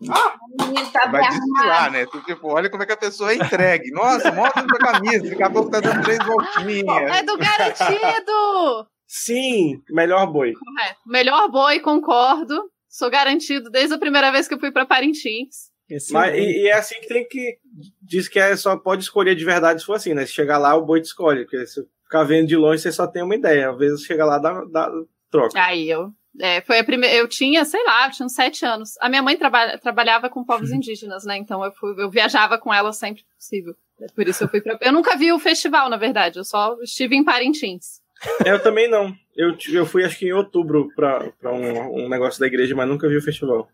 O 0.01 0.44
menino 0.61 0.91
tá 0.91 1.07
Vai 1.07 1.29
desfilar, 1.29 1.91
né? 1.91 2.07
Tu, 2.07 2.21
tipo, 2.23 2.49
olha 2.49 2.71
como 2.71 2.83
é 2.83 2.87
que 2.87 2.93
a 2.93 2.97
pessoa 2.97 3.33
é 3.33 3.37
entregue. 3.37 3.91
Nossa, 3.91 4.33
mostra 4.33 4.63
a 4.63 4.69
sua 4.69 4.79
camisa. 4.79 5.31
Daqui 5.31 5.43
a 5.43 5.51
pouco 5.51 5.71
tá 5.71 5.81
dando 5.81 6.03
três 6.03 6.19
voltinhas. 6.25 7.17
É 7.17 7.23
do 7.23 7.37
garantido! 7.37 8.89
Sim, 9.07 9.83
melhor 9.91 10.27
boi. 10.27 10.53
Correto. 10.53 11.01
Melhor 11.07 11.51
boi, 11.51 11.81
concordo. 11.81 12.71
Sou 12.89 13.11
garantido 13.11 13.71
desde 13.71 13.95
a 13.95 13.99
primeira 13.99 14.31
vez 14.31 14.49
que 14.49 14.55
eu 14.55 14.61
fui 14.61 14.73
pra 14.73 14.87
Parintins. 14.87 15.73
Mas, 16.11 16.35
e, 16.35 16.63
e 16.63 16.69
é 16.69 16.73
assim 16.73 16.95
que 17.01 17.09
tem 17.09 17.27
que. 17.29 17.59
Diz 18.01 18.29
que 18.29 18.39
é, 18.39 18.57
só 18.57 18.77
pode 18.77 19.03
escolher 19.03 19.35
de 19.35 19.45
verdade 19.45 19.81
se 19.81 19.87
for 19.87 19.95
assim, 19.95 20.15
né? 20.15 20.25
Se 20.25 20.33
chegar 20.33 20.59
lá, 20.59 20.75
o 20.75 20.85
boi 20.85 21.01
te 21.01 21.07
escolhe. 21.07 21.45
Porque 21.45 21.67
se 21.67 21.87
ficar 22.05 22.25
vendo 22.25 22.49
de 22.49 22.57
longe, 22.57 22.83
você 22.83 22.91
só 22.91 23.07
tem 23.07 23.23
uma 23.23 23.35
ideia. 23.35 23.71
Às 23.71 23.79
vezes 23.79 24.03
chega 24.03 24.25
lá, 24.25 24.39
dá, 24.39 24.65
dá 24.65 24.91
troca. 25.31 25.61
Aí 25.61 25.91
eu. 25.91 26.11
É, 26.41 26.61
foi 26.63 26.79
a 26.81 26.85
primeira. 26.85 27.15
Eu 27.15 27.29
tinha, 27.29 27.65
sei 27.65 27.83
lá, 27.85 28.07
eu 28.07 28.11
tinha 28.11 28.27
uns 28.27 28.35
sete 28.35 28.65
anos. 28.65 28.91
A 29.01 29.09
minha 29.09 29.23
mãe 29.23 29.37
traba- 29.37 29.79
trabalhava 29.79 30.29
com 30.29 30.45
povos 30.45 30.71
indígenas, 30.73 31.25
né? 31.25 31.37
Então 31.37 31.65
eu, 31.65 31.71
fui, 31.73 31.95
eu 31.97 32.11
viajava 32.11 32.59
com 32.59 32.73
ela 32.75 32.93
sempre 32.93 33.23
que 33.23 33.29
possível. 33.37 33.75
É 34.01 34.07
Por 34.13 34.27
isso 34.27 34.43
eu 34.45 34.49
fui 34.49 34.61
pra. 34.61 34.77
Eu 34.81 34.93
nunca 34.93 35.17
vi 35.17 35.33
o 35.33 35.39
festival, 35.39 35.89
na 35.89 35.97
verdade. 35.97 36.39
Eu 36.39 36.45
só 36.45 36.77
estive 36.83 37.15
em 37.15 37.23
Parintins. 37.25 38.01
Eu 38.45 38.61
também 38.63 38.89
não. 38.91 39.15
Eu, 39.37 39.57
eu 39.73 39.87
fui 39.87 40.05
acho 40.05 40.19
que 40.19 40.27
em 40.27 40.33
outubro 40.33 40.89
pra, 40.97 41.31
pra 41.41 41.53
um, 41.53 42.05
um 42.05 42.09
negócio 42.09 42.41
da 42.41 42.47
igreja, 42.47 42.75
mas 42.75 42.89
nunca 42.89 43.09
vi 43.09 43.17
o 43.17 43.23
festival. 43.23 43.69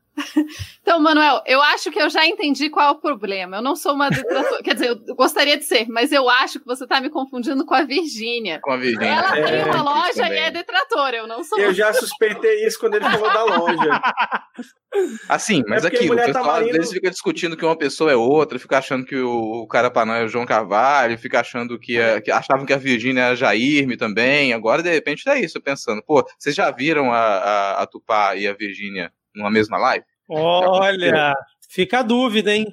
Então, 0.83 0.99
Manuel, 1.01 1.43
eu 1.47 1.63
acho 1.63 1.91
que 1.91 2.01
eu 2.01 2.11
já 2.11 2.27
entendi 2.27 2.69
qual 2.69 2.89
é 2.89 2.91
o 2.91 3.01
problema. 3.01 3.59
Eu 3.59 3.63
não 3.63 3.77
sou 3.77 3.95
uma 3.95 4.11
detratora. 4.11 4.63
Quer 4.65 4.75
dizer, 4.75 4.89
eu 4.89 5.15
gostaria 5.15 5.57
de 5.57 5.65
ser, 5.65 5.87
mas 5.89 6.11
eu 6.11 6.29
acho 6.29 6.59
que 6.59 6.67
você 6.67 6.87
tá 6.87 7.01
me 7.01 7.11
confundindo 7.11 7.65
com 7.65 7.75
a 7.75 7.83
Virgínia. 7.83 8.59
Com 8.61 8.73
a 8.73 8.77
Virgínia. 8.77 9.07
Ela 9.07 9.39
É, 9.39 9.63
tem 9.63 9.73
uma 9.73 9.83
loja 9.83 10.29
e 10.29 10.39
é 10.39 10.51
detratora. 10.51 11.17
Eu 11.19 11.27
não 11.27 11.45
sou. 11.45 11.59
Eu 11.59 11.73
já 11.73 11.93
suspeitei 11.93 12.67
isso 12.67 12.79
quando 12.79 12.95
ele 12.95 13.05
falou 13.05 13.33
da 13.33 13.45
loja. 13.45 14.01
Assim, 15.29 15.63
mas 15.69 15.85
É 15.85 15.89
o 15.89 16.07
mulher 16.07 16.27
pessoal 16.27 16.45
tá 16.45 16.59
às 16.59 16.67
vezes 16.67 16.93
fica 16.93 17.11
discutindo 17.11 17.57
que 17.57 17.65
uma 17.65 17.77
pessoa 17.77 18.11
é 18.11 18.17
outra, 18.17 18.59
fica 18.59 18.79
achando 18.79 19.05
que 19.05 19.17
o, 19.17 19.63
o 19.63 19.67
Carapanã 19.69 20.17
é 20.17 20.25
o 20.25 20.29
João 20.29 20.45
Carvalho, 20.45 21.17
fica 21.17 21.41
achando 21.41 21.79
que, 21.79 21.97
é, 21.97 22.21
que 22.21 22.31
achavam 22.31 22.67
que 22.67 22.73
a 22.73 22.79
Virgínia 22.79 23.21
é 23.23 23.31
a 23.31 23.35
Jairme 23.37 23.97
também. 23.97 24.53
Agora, 24.53 24.83
de 24.83 24.91
repente, 24.91 25.29
é 25.29 25.39
isso, 25.39 25.61
pensando, 25.61 26.03
pô, 26.03 26.27
vocês 26.37 26.55
já 26.57 26.71
viram 26.71 27.13
a, 27.13 27.19
a, 27.19 27.83
a 27.83 27.87
Tupá 27.87 28.35
e 28.35 28.49
a 28.49 28.53
Virgínia 28.53 29.13
numa 29.35 29.51
mesma 29.51 29.79
live? 29.79 30.05
Olha, 30.31 31.35
fica 31.69 32.01
a 32.01 32.03
dúvida, 32.03 32.55
hein? 32.55 32.67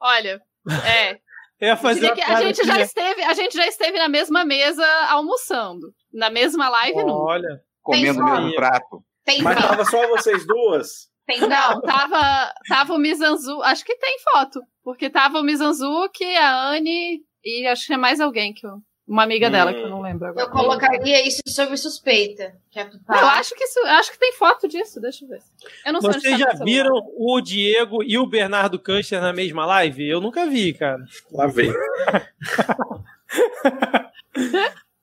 Olha, 0.00 0.40
é. 0.86 1.18
Eu 1.60 1.76
fazer 1.76 2.10
a, 2.10 2.38
a 2.38 2.42
gente 2.42 2.66
já 2.66 2.80
esteve, 2.80 3.22
a 3.22 3.34
gente 3.34 3.56
já 3.56 3.66
esteve 3.66 3.96
na 3.96 4.08
mesma 4.08 4.44
mesa 4.44 4.84
almoçando. 5.08 5.94
Na 6.12 6.28
mesma 6.28 6.68
live, 6.68 6.98
Olha. 6.98 7.06
não. 7.06 7.14
Olha. 7.14 7.60
Comendo 7.82 8.20
o 8.20 8.24
mesmo 8.24 8.54
prato. 8.54 9.04
Tem 9.24 9.42
Mas 9.42 9.60
tava 9.60 9.84
só 9.84 10.08
vocês 10.08 10.44
duas? 10.44 11.08
Tem 11.24 11.38
não. 11.38 11.80
Tava, 11.82 12.52
tava 12.68 12.94
o 12.94 12.98
Mizanzu. 12.98 13.62
Acho 13.62 13.84
que 13.84 13.96
tem 13.96 14.18
foto. 14.32 14.60
Porque 14.82 15.08
tava 15.08 15.38
o 15.38 15.44
Mizanzuki, 15.44 16.24
a 16.34 16.70
Anne 16.70 17.20
e 17.44 17.66
acho 17.66 17.86
que 17.86 17.92
é 17.92 17.96
mais 17.96 18.20
alguém 18.20 18.54
que 18.54 18.66
eu, 18.66 18.76
uma 19.12 19.24
amiga 19.24 19.48
hum. 19.48 19.50
dela 19.50 19.74
que 19.74 19.80
eu 19.80 19.90
não 19.90 20.00
lembro 20.00 20.26
agora. 20.26 20.46
Eu 20.46 20.50
colocaria 20.50 21.26
isso 21.26 21.42
sob 21.46 21.76
suspeita. 21.76 22.54
Que 22.70 22.80
é 22.80 22.84
eu 22.84 23.26
acho 23.26 23.54
que 23.54 23.62
isso, 23.62 23.78
acho 23.80 24.10
que 24.10 24.18
tem 24.18 24.32
foto 24.32 24.66
disso. 24.66 25.02
Deixa 25.02 25.26
eu 25.26 25.28
ver. 25.28 25.40
Eu 25.84 25.92
não 25.92 26.00
Vocês 26.00 26.38
já 26.38 26.50
viram 26.64 26.94
o 27.18 27.38
Diego 27.42 28.02
e 28.02 28.16
o 28.16 28.26
Bernardo 28.26 28.78
Custer 28.78 29.20
na 29.20 29.34
mesma 29.34 29.66
live? 29.66 30.08
Eu 30.08 30.18
nunca 30.18 30.46
vi, 30.46 30.72
cara. 30.72 31.04
Lá 31.30 31.46
vem. 31.46 31.70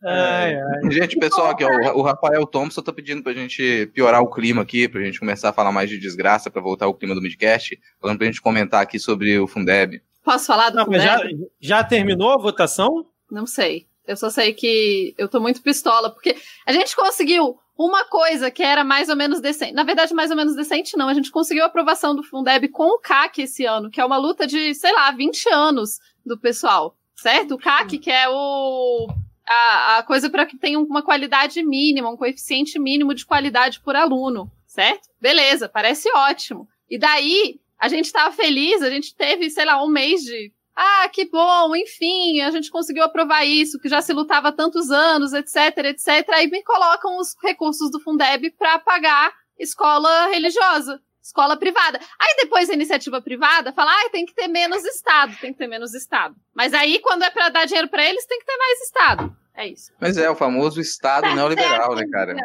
Ai, 0.02 0.56
ai. 0.56 0.92
Gente, 0.92 1.18
pessoal, 1.18 1.50
aqui, 1.50 1.66
ó, 1.66 1.94
o 1.94 2.02
Rafael 2.02 2.46
Thompson 2.46 2.82
tá 2.82 2.94
pedindo 2.94 3.22
pra 3.22 3.34
gente 3.34 3.92
piorar 3.94 4.22
o 4.22 4.30
clima 4.30 4.62
aqui, 4.62 4.88
pra 4.88 5.02
gente 5.02 5.20
começar 5.20 5.50
a 5.50 5.54
falar 5.54 5.74
mais 5.74 5.90
de 5.90 5.98
desgraça, 5.98 6.50
pra 6.50 6.62
voltar 6.62 6.86
ao 6.86 6.94
clima 6.94 7.14
do 7.14 7.22
midcast, 7.22 7.78
falando 8.00 8.18
pra 8.18 8.28
gente 8.28 8.42
comentar 8.42 8.82
aqui 8.82 8.98
sobre 8.98 9.38
o 9.38 9.46
Fundeb. 9.46 10.02
Posso 10.24 10.46
falar 10.46 10.70
do 10.70 10.78
Não, 10.78 10.86
Fundeb? 10.86 11.04
já, 11.04 11.20
já 11.60 11.84
terminou 11.84 12.32
a 12.32 12.38
votação? 12.38 13.06
Não 13.30 13.46
sei. 13.46 13.89
Eu 14.10 14.18
só 14.18 14.30
sei 14.30 14.54
que 14.54 15.14
eu 15.18 15.28
tô 15.28 15.40
muito 15.40 15.62
pistola, 15.62 16.10
porque 16.10 16.36
a 16.66 16.74
gente 16.74 16.96
conseguiu 16.96 17.60
uma 17.78 18.04
coisa 18.06 18.50
que 18.50 18.64
era 18.64 18.84
mais 18.84 19.08
ou 19.08 19.16
menos 19.16 19.40
decente. 19.40 19.74
Na 19.74 19.84
verdade, 19.84 20.14
mais 20.14 20.32
ou 20.32 20.38
menos 20.38 20.56
decente, 20.56 20.98
não. 20.98 21.08
A 21.08 21.14
gente 21.14 21.32
conseguiu 21.32 21.64
a 21.64 21.68
aprovação 21.68 22.16
do 22.16 22.24
Fundeb 22.24 22.68
com 22.70 22.88
o 22.88 23.00
CAC 23.00 23.44
esse 23.44 23.66
ano, 23.66 23.90
que 23.90 24.02
é 24.02 24.06
uma 24.06 24.18
luta 24.18 24.48
de, 24.48 24.74
sei 24.74 24.92
lá, 24.92 25.12
20 25.12 25.50
anos 25.50 26.00
do 26.26 26.38
pessoal. 26.38 26.96
Certo? 27.16 27.54
O 27.54 27.58
CAC, 27.60 28.00
que 28.00 28.10
é 28.10 28.28
o 28.30 29.08
a, 29.48 29.98
a 29.98 30.04
coisa 30.04 30.30
para 30.30 30.46
que 30.46 30.58
tenha 30.58 30.80
uma 30.80 31.02
qualidade 31.02 31.62
mínima, 31.64 32.10
um 32.10 32.18
coeficiente 32.18 32.80
mínimo 32.80 33.14
de 33.14 33.26
qualidade 33.26 33.80
por 33.80 33.96
aluno, 33.96 34.50
certo? 34.66 35.10
Beleza, 35.20 35.68
parece 35.68 36.10
ótimo. 36.16 36.68
E 36.90 36.98
daí, 36.98 37.60
a 37.80 37.88
gente 37.88 38.06
estava 38.06 38.32
feliz, 38.32 38.82
a 38.82 38.90
gente 38.90 39.16
teve, 39.16 39.50
sei 39.50 39.66
lá, 39.66 39.84
um 39.84 39.90
mês 39.90 40.22
de. 40.22 40.52
Ah, 40.82 41.10
que 41.10 41.26
bom, 41.26 41.76
enfim, 41.76 42.40
a 42.40 42.52
gente 42.52 42.72
conseguiu 42.72 43.04
aprovar 43.04 43.46
isso, 43.46 43.78
que 43.82 43.90
já 43.90 44.02
se 44.02 44.14
lutava 44.14 44.48
há 44.48 44.52
tantos 44.54 44.90
anos, 44.90 45.34
etc, 45.34 45.78
etc. 45.84 46.30
Aí 46.30 46.50
me 46.50 46.64
colocam 46.64 47.18
os 47.18 47.36
recursos 47.44 47.92
do 47.92 48.00
Fundeb 48.00 48.50
para 48.52 48.80
pagar 48.80 49.34
escola 49.60 50.28
religiosa 50.28 51.02
escola 51.22 51.58
privada. 51.58 52.00
Aí 52.18 52.36
depois 52.38 52.70
a 52.70 52.74
iniciativa 52.74 53.22
privada 53.22 53.74
fala, 53.74 53.92
ah, 53.92 54.10
tem 54.10 54.26
que 54.26 54.34
ter 54.34 54.48
menos 54.48 54.84
Estado, 54.86 55.36
tem 55.40 55.52
que 55.52 55.60
ter 55.60 55.68
menos 55.68 55.94
Estado. 55.94 56.34
Mas 56.56 56.74
aí, 56.74 56.98
quando 57.00 57.24
é 57.24 57.30
para 57.30 57.50
dar 57.50 57.66
dinheiro 57.66 57.90
para 57.90 58.04
eles, 58.04 58.26
tem 58.26 58.40
que 58.40 58.46
ter 58.46 58.58
mais 58.58 58.82
Estado. 58.82 59.38
É 59.54 59.68
isso. 59.68 59.92
Mas 60.00 60.18
é, 60.18 60.30
o 60.30 60.36
famoso 60.36 60.80
Estado 60.80 61.24
tá 61.24 61.36
neoliberal, 61.36 61.94
né, 61.94 62.06
cara? 62.10 62.36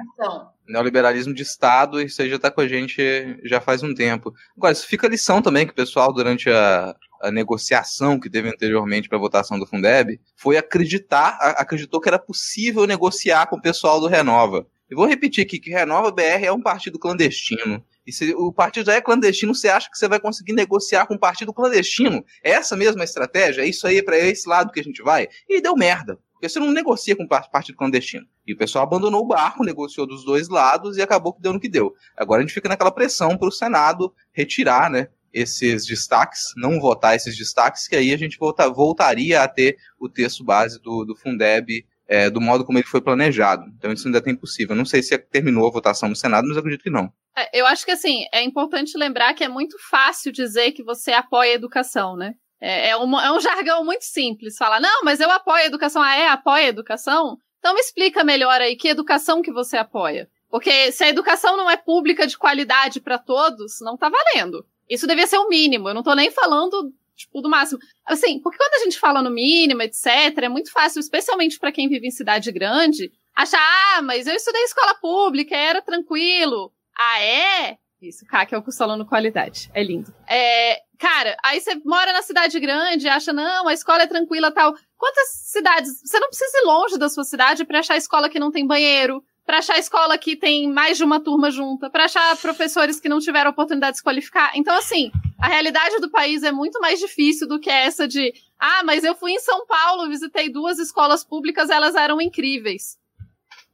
Neoliberalismo 0.68 1.32
de 1.32 1.42
Estado, 1.42 2.00
isso 2.00 2.20
aí 2.20 2.28
já 2.28 2.38
tá 2.38 2.50
com 2.50 2.60
a 2.60 2.68
gente 2.68 3.00
já 3.44 3.60
faz 3.60 3.82
um 3.82 3.94
tempo. 3.94 4.34
Agora, 4.56 4.72
isso 4.72 4.86
fica 4.86 5.08
lição 5.08 5.40
também 5.40 5.64
que 5.64 5.72
o 5.72 5.76
pessoal, 5.76 6.12
durante 6.12 6.50
a, 6.50 6.94
a 7.24 7.30
negociação 7.30 8.20
que 8.20 8.28
teve 8.28 8.48
anteriormente 8.48 9.08
para 9.08 9.16
a 9.16 9.20
votação 9.20 9.58
do 9.58 9.66
Fundeb, 9.66 10.20
foi 10.36 10.58
acreditar, 10.58 11.38
acreditou 11.56 12.00
que 12.00 12.08
era 12.08 12.18
possível 12.18 12.86
negociar 12.86 13.46
com 13.46 13.56
o 13.56 13.62
pessoal 13.62 13.98
do 13.98 14.06
Renova. 14.06 14.66
E 14.90 14.94
vou 14.94 15.06
repetir 15.06 15.44
aqui 15.44 15.58
que 15.58 15.70
Renova 15.70 16.10
BR 16.10 16.44
é 16.44 16.52
um 16.52 16.60
partido 16.60 16.98
clandestino. 16.98 17.82
E 18.06 18.12
se 18.12 18.34
o 18.34 18.52
partido 18.52 18.86
já 18.86 18.94
é 18.94 19.00
clandestino, 19.00 19.54
você 19.54 19.68
acha 19.68 19.90
que 19.90 19.96
você 19.96 20.06
vai 20.06 20.20
conseguir 20.20 20.52
negociar 20.52 21.06
com 21.06 21.14
um 21.14 21.18
partido 21.18 21.54
clandestino? 21.54 22.22
É 22.42 22.50
essa 22.50 22.76
mesma 22.76 23.02
estratégia? 23.02 23.62
É 23.62 23.66
isso 23.66 23.86
aí, 23.86 24.02
para 24.02 24.18
esse 24.18 24.46
lado 24.46 24.70
que 24.70 24.80
a 24.80 24.84
gente 24.84 25.02
vai? 25.02 25.26
E 25.48 25.62
deu 25.62 25.74
merda. 25.74 26.18
Porque 26.34 26.46
você 26.46 26.58
não 26.58 26.70
negocia 26.70 27.16
com 27.16 27.26
partido 27.26 27.78
clandestino. 27.78 28.26
E 28.46 28.52
o 28.52 28.58
pessoal 28.58 28.84
abandonou 28.84 29.22
o 29.22 29.26
barco, 29.26 29.64
negociou 29.64 30.06
dos 30.06 30.22
dois 30.22 30.50
lados 30.50 30.98
e 30.98 31.02
acabou 31.02 31.32
que 31.32 31.40
deu 31.40 31.54
no 31.54 31.60
que 31.60 31.70
deu. 31.70 31.94
Agora 32.14 32.40
a 32.40 32.44
gente 32.44 32.52
fica 32.52 32.68
naquela 32.68 32.90
pressão 32.90 33.38
para 33.38 33.48
o 33.48 33.52
Senado 33.52 34.12
retirar, 34.30 34.90
né? 34.90 35.08
Esses 35.34 35.84
destaques, 35.84 36.52
não 36.56 36.80
votar 36.80 37.16
esses 37.16 37.36
destaques, 37.36 37.88
que 37.88 37.96
aí 37.96 38.14
a 38.14 38.16
gente 38.16 38.38
volta, 38.38 38.70
voltaria 38.70 39.42
a 39.42 39.48
ter 39.48 39.76
o 39.98 40.08
texto 40.08 40.44
base 40.44 40.80
do, 40.80 41.04
do 41.04 41.16
Fundeb 41.16 41.84
é, 42.06 42.30
do 42.30 42.40
modo 42.40 42.64
como 42.64 42.78
ele 42.78 42.86
foi 42.86 43.00
planejado. 43.00 43.64
Então 43.76 43.92
isso 43.92 44.06
ainda 44.06 44.22
tem 44.22 44.36
possível. 44.36 44.76
Não 44.76 44.84
sei 44.84 45.02
se 45.02 45.16
terminou 45.18 45.66
a 45.66 45.72
votação 45.72 46.08
no 46.08 46.16
Senado, 46.16 46.46
mas 46.46 46.56
acredito 46.56 46.82
que 46.82 46.90
não. 46.90 47.12
É, 47.36 47.60
eu 47.60 47.66
acho 47.66 47.84
que 47.84 47.90
assim, 47.90 48.24
é 48.32 48.42
importante 48.42 48.96
lembrar 48.96 49.34
que 49.34 49.44
é 49.44 49.48
muito 49.48 49.76
fácil 49.90 50.30
dizer 50.30 50.72
que 50.72 50.84
você 50.84 51.12
apoia 51.12 51.52
a 51.52 51.54
educação, 51.54 52.16
né? 52.16 52.34
É, 52.60 52.90
é, 52.90 52.96
um, 52.96 53.20
é 53.20 53.32
um 53.32 53.40
jargão 53.40 53.84
muito 53.84 54.04
simples. 54.04 54.56
Falar, 54.56 54.80
não, 54.80 55.02
mas 55.02 55.20
eu 55.20 55.30
apoio 55.30 55.64
a 55.64 55.66
educação. 55.66 56.02
Ah, 56.02 56.16
é? 56.16 56.28
Apoia 56.28 56.66
a 56.66 56.68
educação? 56.68 57.36
Então 57.58 57.74
me 57.74 57.80
explica 57.80 58.22
melhor 58.22 58.60
aí 58.60 58.76
que 58.76 58.88
educação 58.88 59.42
que 59.42 59.52
você 59.52 59.76
apoia. 59.76 60.28
Porque 60.50 60.92
se 60.92 61.02
a 61.02 61.08
educação 61.08 61.56
não 61.56 61.68
é 61.68 61.76
pública 61.76 62.26
de 62.26 62.38
qualidade 62.38 63.00
para 63.00 63.18
todos, 63.18 63.80
não 63.80 63.96
tá 63.96 64.08
valendo. 64.08 64.64
Isso 64.88 65.06
devia 65.06 65.26
ser 65.26 65.38
o 65.38 65.48
mínimo. 65.48 65.88
Eu 65.88 65.94
não 65.94 66.02
tô 66.02 66.14
nem 66.14 66.30
falando 66.30 66.92
tipo, 67.16 67.40
do 67.40 67.48
máximo. 67.48 67.80
Assim, 68.04 68.40
porque 68.40 68.58
quando 68.58 68.74
a 68.74 68.84
gente 68.84 68.98
fala 68.98 69.22
no 69.22 69.30
mínimo, 69.30 69.82
etc., 69.82 70.06
é 70.42 70.48
muito 70.48 70.70
fácil, 70.70 71.00
especialmente 71.00 71.58
para 71.58 71.72
quem 71.72 71.88
vive 71.88 72.06
em 72.06 72.10
cidade 72.10 72.50
grande, 72.52 73.12
achar, 73.34 73.60
ah, 73.60 74.02
mas 74.02 74.26
eu 74.26 74.34
estudei 74.34 74.62
escola 74.62 74.94
pública, 74.96 75.56
era 75.56 75.80
tranquilo. 75.80 76.72
Ah, 76.96 77.20
é? 77.20 77.78
Isso, 78.00 78.26
CAC 78.26 78.54
é 78.54 78.58
o 78.58 78.62
custo 78.62 78.82
aluno 78.82 79.06
qualidade. 79.06 79.70
É 79.72 79.82
lindo. 79.82 80.14
É, 80.28 80.82
cara, 80.98 81.36
aí 81.42 81.60
você 81.60 81.74
mora 81.84 82.12
na 82.12 82.20
cidade 82.20 82.60
grande, 82.60 83.08
acha, 83.08 83.32
não, 83.32 83.66
a 83.66 83.72
escola 83.72 84.02
é 84.02 84.06
tranquila 84.06 84.52
tal. 84.52 84.74
Quantas 84.96 85.28
cidades? 85.30 86.00
Você 86.04 86.18
não 86.18 86.28
precisa 86.28 86.58
ir 86.58 86.66
longe 86.66 86.98
da 86.98 87.08
sua 87.08 87.24
cidade 87.24 87.64
para 87.64 87.78
achar 87.78 87.96
escola 87.96 88.28
que 88.28 88.38
não 88.38 88.50
tem 88.50 88.66
banheiro, 88.66 89.24
para 89.44 89.58
achar 89.58 89.78
escola 89.78 90.16
que 90.16 90.36
tem 90.36 90.70
mais 90.70 90.96
de 90.96 91.04
uma 91.04 91.20
turma 91.20 91.50
junta, 91.50 91.90
para 91.90 92.04
achar 92.04 92.36
professores 92.38 92.98
que 92.98 93.08
não 93.08 93.18
tiveram 93.18 93.50
oportunidade 93.50 93.92
de 93.92 93.98
se 93.98 94.04
qualificar. 94.04 94.52
Então, 94.54 94.74
assim, 94.76 95.10
a 95.38 95.48
realidade 95.48 96.00
do 96.00 96.10
país 96.10 96.42
é 96.42 96.50
muito 96.50 96.80
mais 96.80 96.98
difícil 96.98 97.46
do 97.46 97.60
que 97.60 97.68
essa 97.68 98.08
de, 98.08 98.32
ah, 98.58 98.82
mas 98.84 99.04
eu 99.04 99.14
fui 99.14 99.32
em 99.32 99.40
São 99.40 99.66
Paulo, 99.66 100.08
visitei 100.08 100.48
duas 100.48 100.78
escolas 100.78 101.22
públicas, 101.22 101.68
elas 101.68 101.94
eram 101.94 102.20
incríveis. 102.20 102.98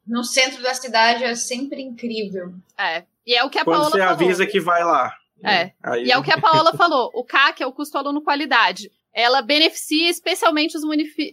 No 0.06 0.24
centro 0.24 0.60
da 0.62 0.74
cidade 0.74 1.22
é 1.22 1.34
sempre 1.36 1.80
incrível. 1.82 2.52
É. 2.76 3.04
E 3.24 3.34
é 3.34 3.44
o 3.44 3.50
que 3.50 3.58
a 3.58 3.64
Quando 3.64 3.76
Paola 3.76 3.90
você 3.90 3.98
falou. 3.98 4.14
avisa 4.14 4.46
que 4.46 4.58
vai 4.58 4.82
lá. 4.82 5.14
É. 5.44 5.72
Aí... 5.82 6.06
E 6.06 6.12
é 6.12 6.18
o 6.18 6.22
que 6.22 6.32
a 6.32 6.40
Paola 6.40 6.72
falou. 6.72 7.10
O 7.14 7.24
CAC 7.24 7.62
é 7.62 7.66
o 7.66 7.72
custo 7.72 7.96
aluno 7.96 8.20
qualidade. 8.20 8.90
Ela 9.12 9.42
beneficia 9.42 10.10
especialmente 10.10 10.76
os, 10.76 10.82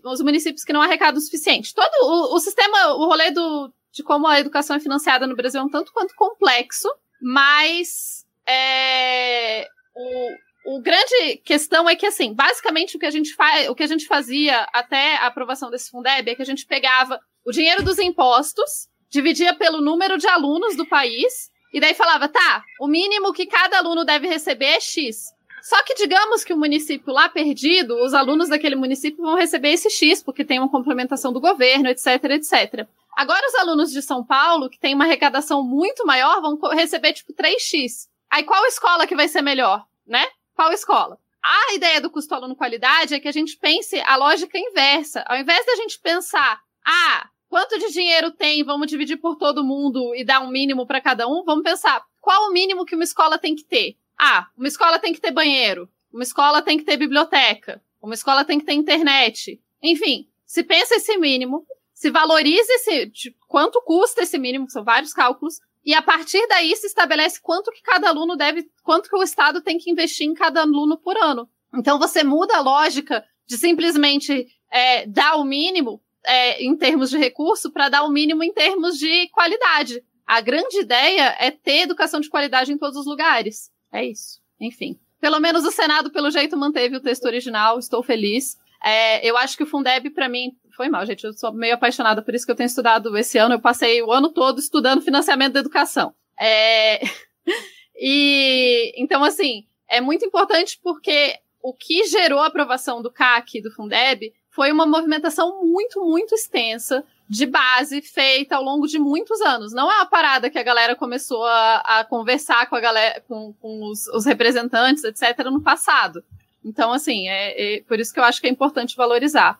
os 0.04 0.22
municípios 0.22 0.64
que 0.64 0.74
não 0.74 0.82
arrecadam 0.82 1.18
o 1.18 1.22
suficiente. 1.22 1.74
Todo 1.74 1.92
o, 2.04 2.36
o 2.36 2.40
sistema, 2.40 2.94
o 2.94 3.06
rolê 3.06 3.32
do, 3.32 3.72
de 3.98 4.04
como 4.04 4.28
a 4.28 4.39
educação 4.39 4.76
é 4.76 4.80
financiada 4.80 5.26
no 5.26 5.36
Brasil 5.36 5.60
é 5.60 5.64
um 5.64 5.70
tanto 5.70 5.91
quanto 5.91 6.14
complexo, 6.16 6.88
mas 7.20 8.26
é, 8.48 9.68
o, 9.95 10.76
o 10.78 10.82
grande 10.82 11.38
questão 11.43 11.89
é 11.89 11.95
que, 11.95 12.06
assim, 12.06 12.32
basicamente 12.34 12.95
o 12.95 13.00
que 13.00 13.08
a 13.08 13.12
gente 13.12 13.34
faz, 13.34 13.68
o 13.68 13.74
que 13.74 13.82
a 13.82 13.88
gente 13.88 14.06
fazia 14.06 14.68
até 14.72 15.16
a 15.16 15.26
aprovação 15.26 15.72
desse 15.72 15.89
Fundeb 15.89 16.30
é 16.30 16.36
que 16.36 16.41
a 16.43 16.45
gente 16.45 16.66
pegava 16.68 17.20
o 17.43 17.52
dinheiro 17.52 17.84
dos 17.84 17.98
impostos, 17.98 18.88
dividia 19.10 19.56
pelo 19.56 19.82
número 19.82 20.16
de 20.18 20.28
alunos 20.28 20.78
do 20.78 20.86
país, 20.86 21.50
e 21.74 21.80
daí 21.80 21.95
falava, 21.95 22.30
tá, 22.30 22.64
o 22.80 22.88
mínimo 22.88 23.34
que 23.34 23.48
cada 23.48 23.80
aluno 23.80 24.06
deve 24.06 24.28
receber 24.28 24.66
é 24.66 24.80
X. 24.80 25.36
Só 25.64 25.84
que 25.84 25.95
digamos 25.95 26.43
que 26.43 26.54
o 26.54 26.58
município 26.58 27.12
lá 27.12 27.28
perdido, 27.28 27.95
os 27.95 28.14
alunos 28.14 28.48
daquele 28.48 28.76
município 28.76 29.24
vão 29.24 29.36
receber 29.36 29.72
esse 29.72 29.89
X, 29.89 30.22
porque 30.22 30.45
tem 30.45 30.60
uma 30.60 30.70
complementação 30.70 31.34
do 31.34 31.41
governo, 31.41 31.89
etc, 31.89 32.24
etc. 32.26 32.88
Agora 33.18 33.47
os 33.47 33.55
alunos 33.55 33.91
de 33.91 33.99
São 34.03 34.24
Paulo, 34.24 34.70
que 34.70 34.78
tem 34.78 34.93
uma 34.93 35.05
arrecadação 35.05 35.63
muito 35.63 36.05
maior, 36.05 36.39
vão 36.39 36.55
receber 36.70 37.13
tipo 37.13 37.34
3x. 37.34 38.07
Aí 38.30 38.43
qual 38.43 38.63
escola 38.68 39.07
que 39.07 39.15
vai 39.15 39.28
ser 39.28 39.41
melhor, 39.41 39.84
né? 40.05 40.24
Qual 40.53 40.72
escola? 40.72 41.18
A 41.43 41.74
ideia 41.74 41.99
do 41.99 42.11
custo 42.11 42.36
aluno 42.36 42.55
qualidade 42.55 43.15
é 43.15 43.20
que 43.20 43.28
a 43.28 43.32
gente 43.32 43.57
pense 43.57 43.99
a 44.01 44.15
lógica 44.18 44.59
inversa. 44.59 45.26
Ao 45.28 45.36
invés 45.36 45.65
da 45.65 45.76
gente 45.78 45.99
pensar, 45.99 46.61
ah, 46.86 47.28
quanto 47.49 47.80
de 47.80 47.91
dinheiro 47.91 48.30
tem, 48.30 48.63
vamos 48.63 48.86
dividir 48.86 49.18
por 49.18 49.36
todo 49.36 49.65
mundo 49.65 50.13
e 50.13 50.24
dar 50.24 50.41
um 50.41 50.51
mínimo 50.51 50.86
para 50.86 51.01
cada 51.01 51.28
um, 51.28 51.43
vamos 51.43 51.63
pensar 51.63 52.05
qual 52.22 52.49
o 52.49 52.53
mínimo 52.53 52.86
que 52.86 52.93
uma 52.93 53.03
escola 53.03 53.39
tem 53.39 53.55
que 53.55 53.63
ter. 53.63 53.97
Ah, 54.15 54.45
uma 54.55 54.68
escola 54.68 54.99
tem 54.99 55.11
que 55.11 55.20
ter 55.20 55.32
banheiro, 55.32 55.89
uma 56.13 56.22
escola 56.22 56.61
tem 56.61 56.78
que 56.78 56.84
ter 56.84 56.97
biblioteca, 56.97 57.82
uma 57.99 58.13
escola 58.13 58.45
tem 58.45 58.59
que 58.59 58.65
ter 58.65 58.74
internet. 58.74 59.59
Enfim, 59.82 60.30
se 60.45 60.63
pensa 60.63 60.97
esse 60.97 61.18
mínimo, 61.18 61.65
se 61.98 62.12
valoriza 62.12 62.72
esse, 62.74 63.12
quanto 63.48 63.82
custa 63.82 64.22
esse 64.22 64.38
mínimo, 64.38 64.70
são 64.70 64.84
vários 64.84 65.14
cálculos, 65.14 65.60
e 65.84 65.95
a 65.95 66.02
partir 66.02 66.45
daí 66.48 66.76
se 66.76 66.86
estabelece 66.86 67.41
quanto 67.41 67.72
que 67.72 67.82
cada 67.82 68.10
aluno 68.10 68.36
deve, 68.36 68.70
quanto 68.84 69.10
que 69.10 69.16
o 69.16 69.24
Estado 69.24 69.62
tem 69.62 69.80
que 69.80 69.89
investir 69.89 70.28
em 70.28 70.36
cada 70.36 70.62
aluno 70.62 70.95
por 70.95 71.18
ano. 71.18 71.50
Então 71.74 71.98
você 71.98 72.24
muda 72.24 72.56
a 72.56 72.62
lógica 72.62 73.26
de 73.48 73.58
simplesmente 73.58 74.48
é, 74.72 75.08
dar 75.08 75.38
o 75.38 75.43
mínimo 75.43 76.00
é, 76.24 76.64
em 76.64 76.78
termos 76.78 77.10
de 77.10 77.18
recurso 77.18 77.72
para 77.72 77.89
dar 77.89 78.04
o 78.04 78.12
mínimo 78.12 78.43
em 78.43 78.54
termos 78.54 79.00
de 79.00 79.28
qualidade. 79.30 80.04
A 80.24 80.39
grande 80.39 80.80
ideia 80.80 81.36
é 81.39 81.50
ter 81.50 81.80
educação 81.80 82.20
de 82.20 82.30
qualidade 82.30 82.72
em 82.72 82.78
todos 82.78 82.95
os 82.95 83.08
lugares. 83.08 83.72
É 83.91 84.06
isso. 84.06 84.39
Enfim. 84.62 85.00
Pelo 85.20 85.39
menos 85.39 85.66
o 85.66 85.72
Senado, 85.72 86.12
pelo 86.12 86.30
jeito, 86.30 86.56
manteve 86.56 86.95
o 86.95 87.02
texto 87.02 87.26
original. 87.26 87.80
Estou 87.80 88.04
feliz. 88.04 88.56
É, 88.84 89.28
eu 89.28 89.36
acho 89.36 89.58
que 89.58 89.64
o 89.64 89.68
Fundeb, 89.68 90.12
para 90.12 90.30
mim, 90.30 90.52
foi 90.78 90.88
mal, 90.88 91.05
gente. 91.05 91.25
Eu 91.25 91.34
sou 91.34 91.51
meio 91.51 91.73
apaixonada, 91.73 92.21
por 92.21 92.36
isso 92.36 92.45
que 92.45 92.51
eu 92.51 92.55
tenho 92.55 92.67
estudado 92.67 93.17
esse 93.17 93.38
ano. 93.39 93.55
Eu 93.55 93.59
passei 93.59 94.01
o 94.03 94.11
ano 94.11 94.30
todo 94.30 94.59
estudando 94.59 95.01
financiamento 95.01 95.53
da 95.53 95.59
educação. 95.59 96.13
É... 96.39 97.01
e 97.99 98.93
então, 98.95 99.23
assim, 99.23 99.65
é 99.89 99.99
muito 99.99 100.23
importante 100.23 100.80
porque 100.82 101.39
o 101.61 101.73
que 101.73 102.05
gerou 102.05 102.39
a 102.39 102.47
aprovação 102.47 103.01
do 103.01 103.11
CAC 103.11 103.59
do 103.61 103.71
Fundeb 103.71 104.32
foi 104.51 104.71
uma 104.71 104.86
movimentação 104.86 105.63
muito, 105.65 105.99
muito 106.05 106.34
extensa 106.34 107.03
de 107.30 107.45
base 107.45 108.01
feita 108.01 108.55
ao 108.55 108.63
longo 108.63 108.88
de 108.88 108.97
muitos 108.97 109.41
anos. 109.41 109.73
Não 109.73 109.91
é 109.91 109.95
uma 109.95 110.05
parada 110.05 110.49
que 110.49 110.57
a 110.57 110.63
galera 110.63 110.95
começou 110.95 111.43
a, 111.43 111.99
a 111.99 112.05
conversar 112.05 112.69
com 112.69 112.75
a 112.75 112.80
galera, 112.80 113.21
com, 113.28 113.53
com 113.53 113.84
os, 113.84 114.07
os, 114.07 114.25
representantes, 114.25 115.03
etc., 115.03 115.45
no 115.45 115.61
passado. 115.61 116.23
Então, 116.63 116.93
assim, 116.93 117.28
é, 117.28 117.78
é, 117.78 117.82
por 117.82 117.99
isso 117.99 118.13
que 118.13 118.19
eu 118.19 118.23
acho 118.23 118.39
que 118.39 118.47
é 118.47 118.49
importante 118.49 118.95
valorizar. 118.95 119.59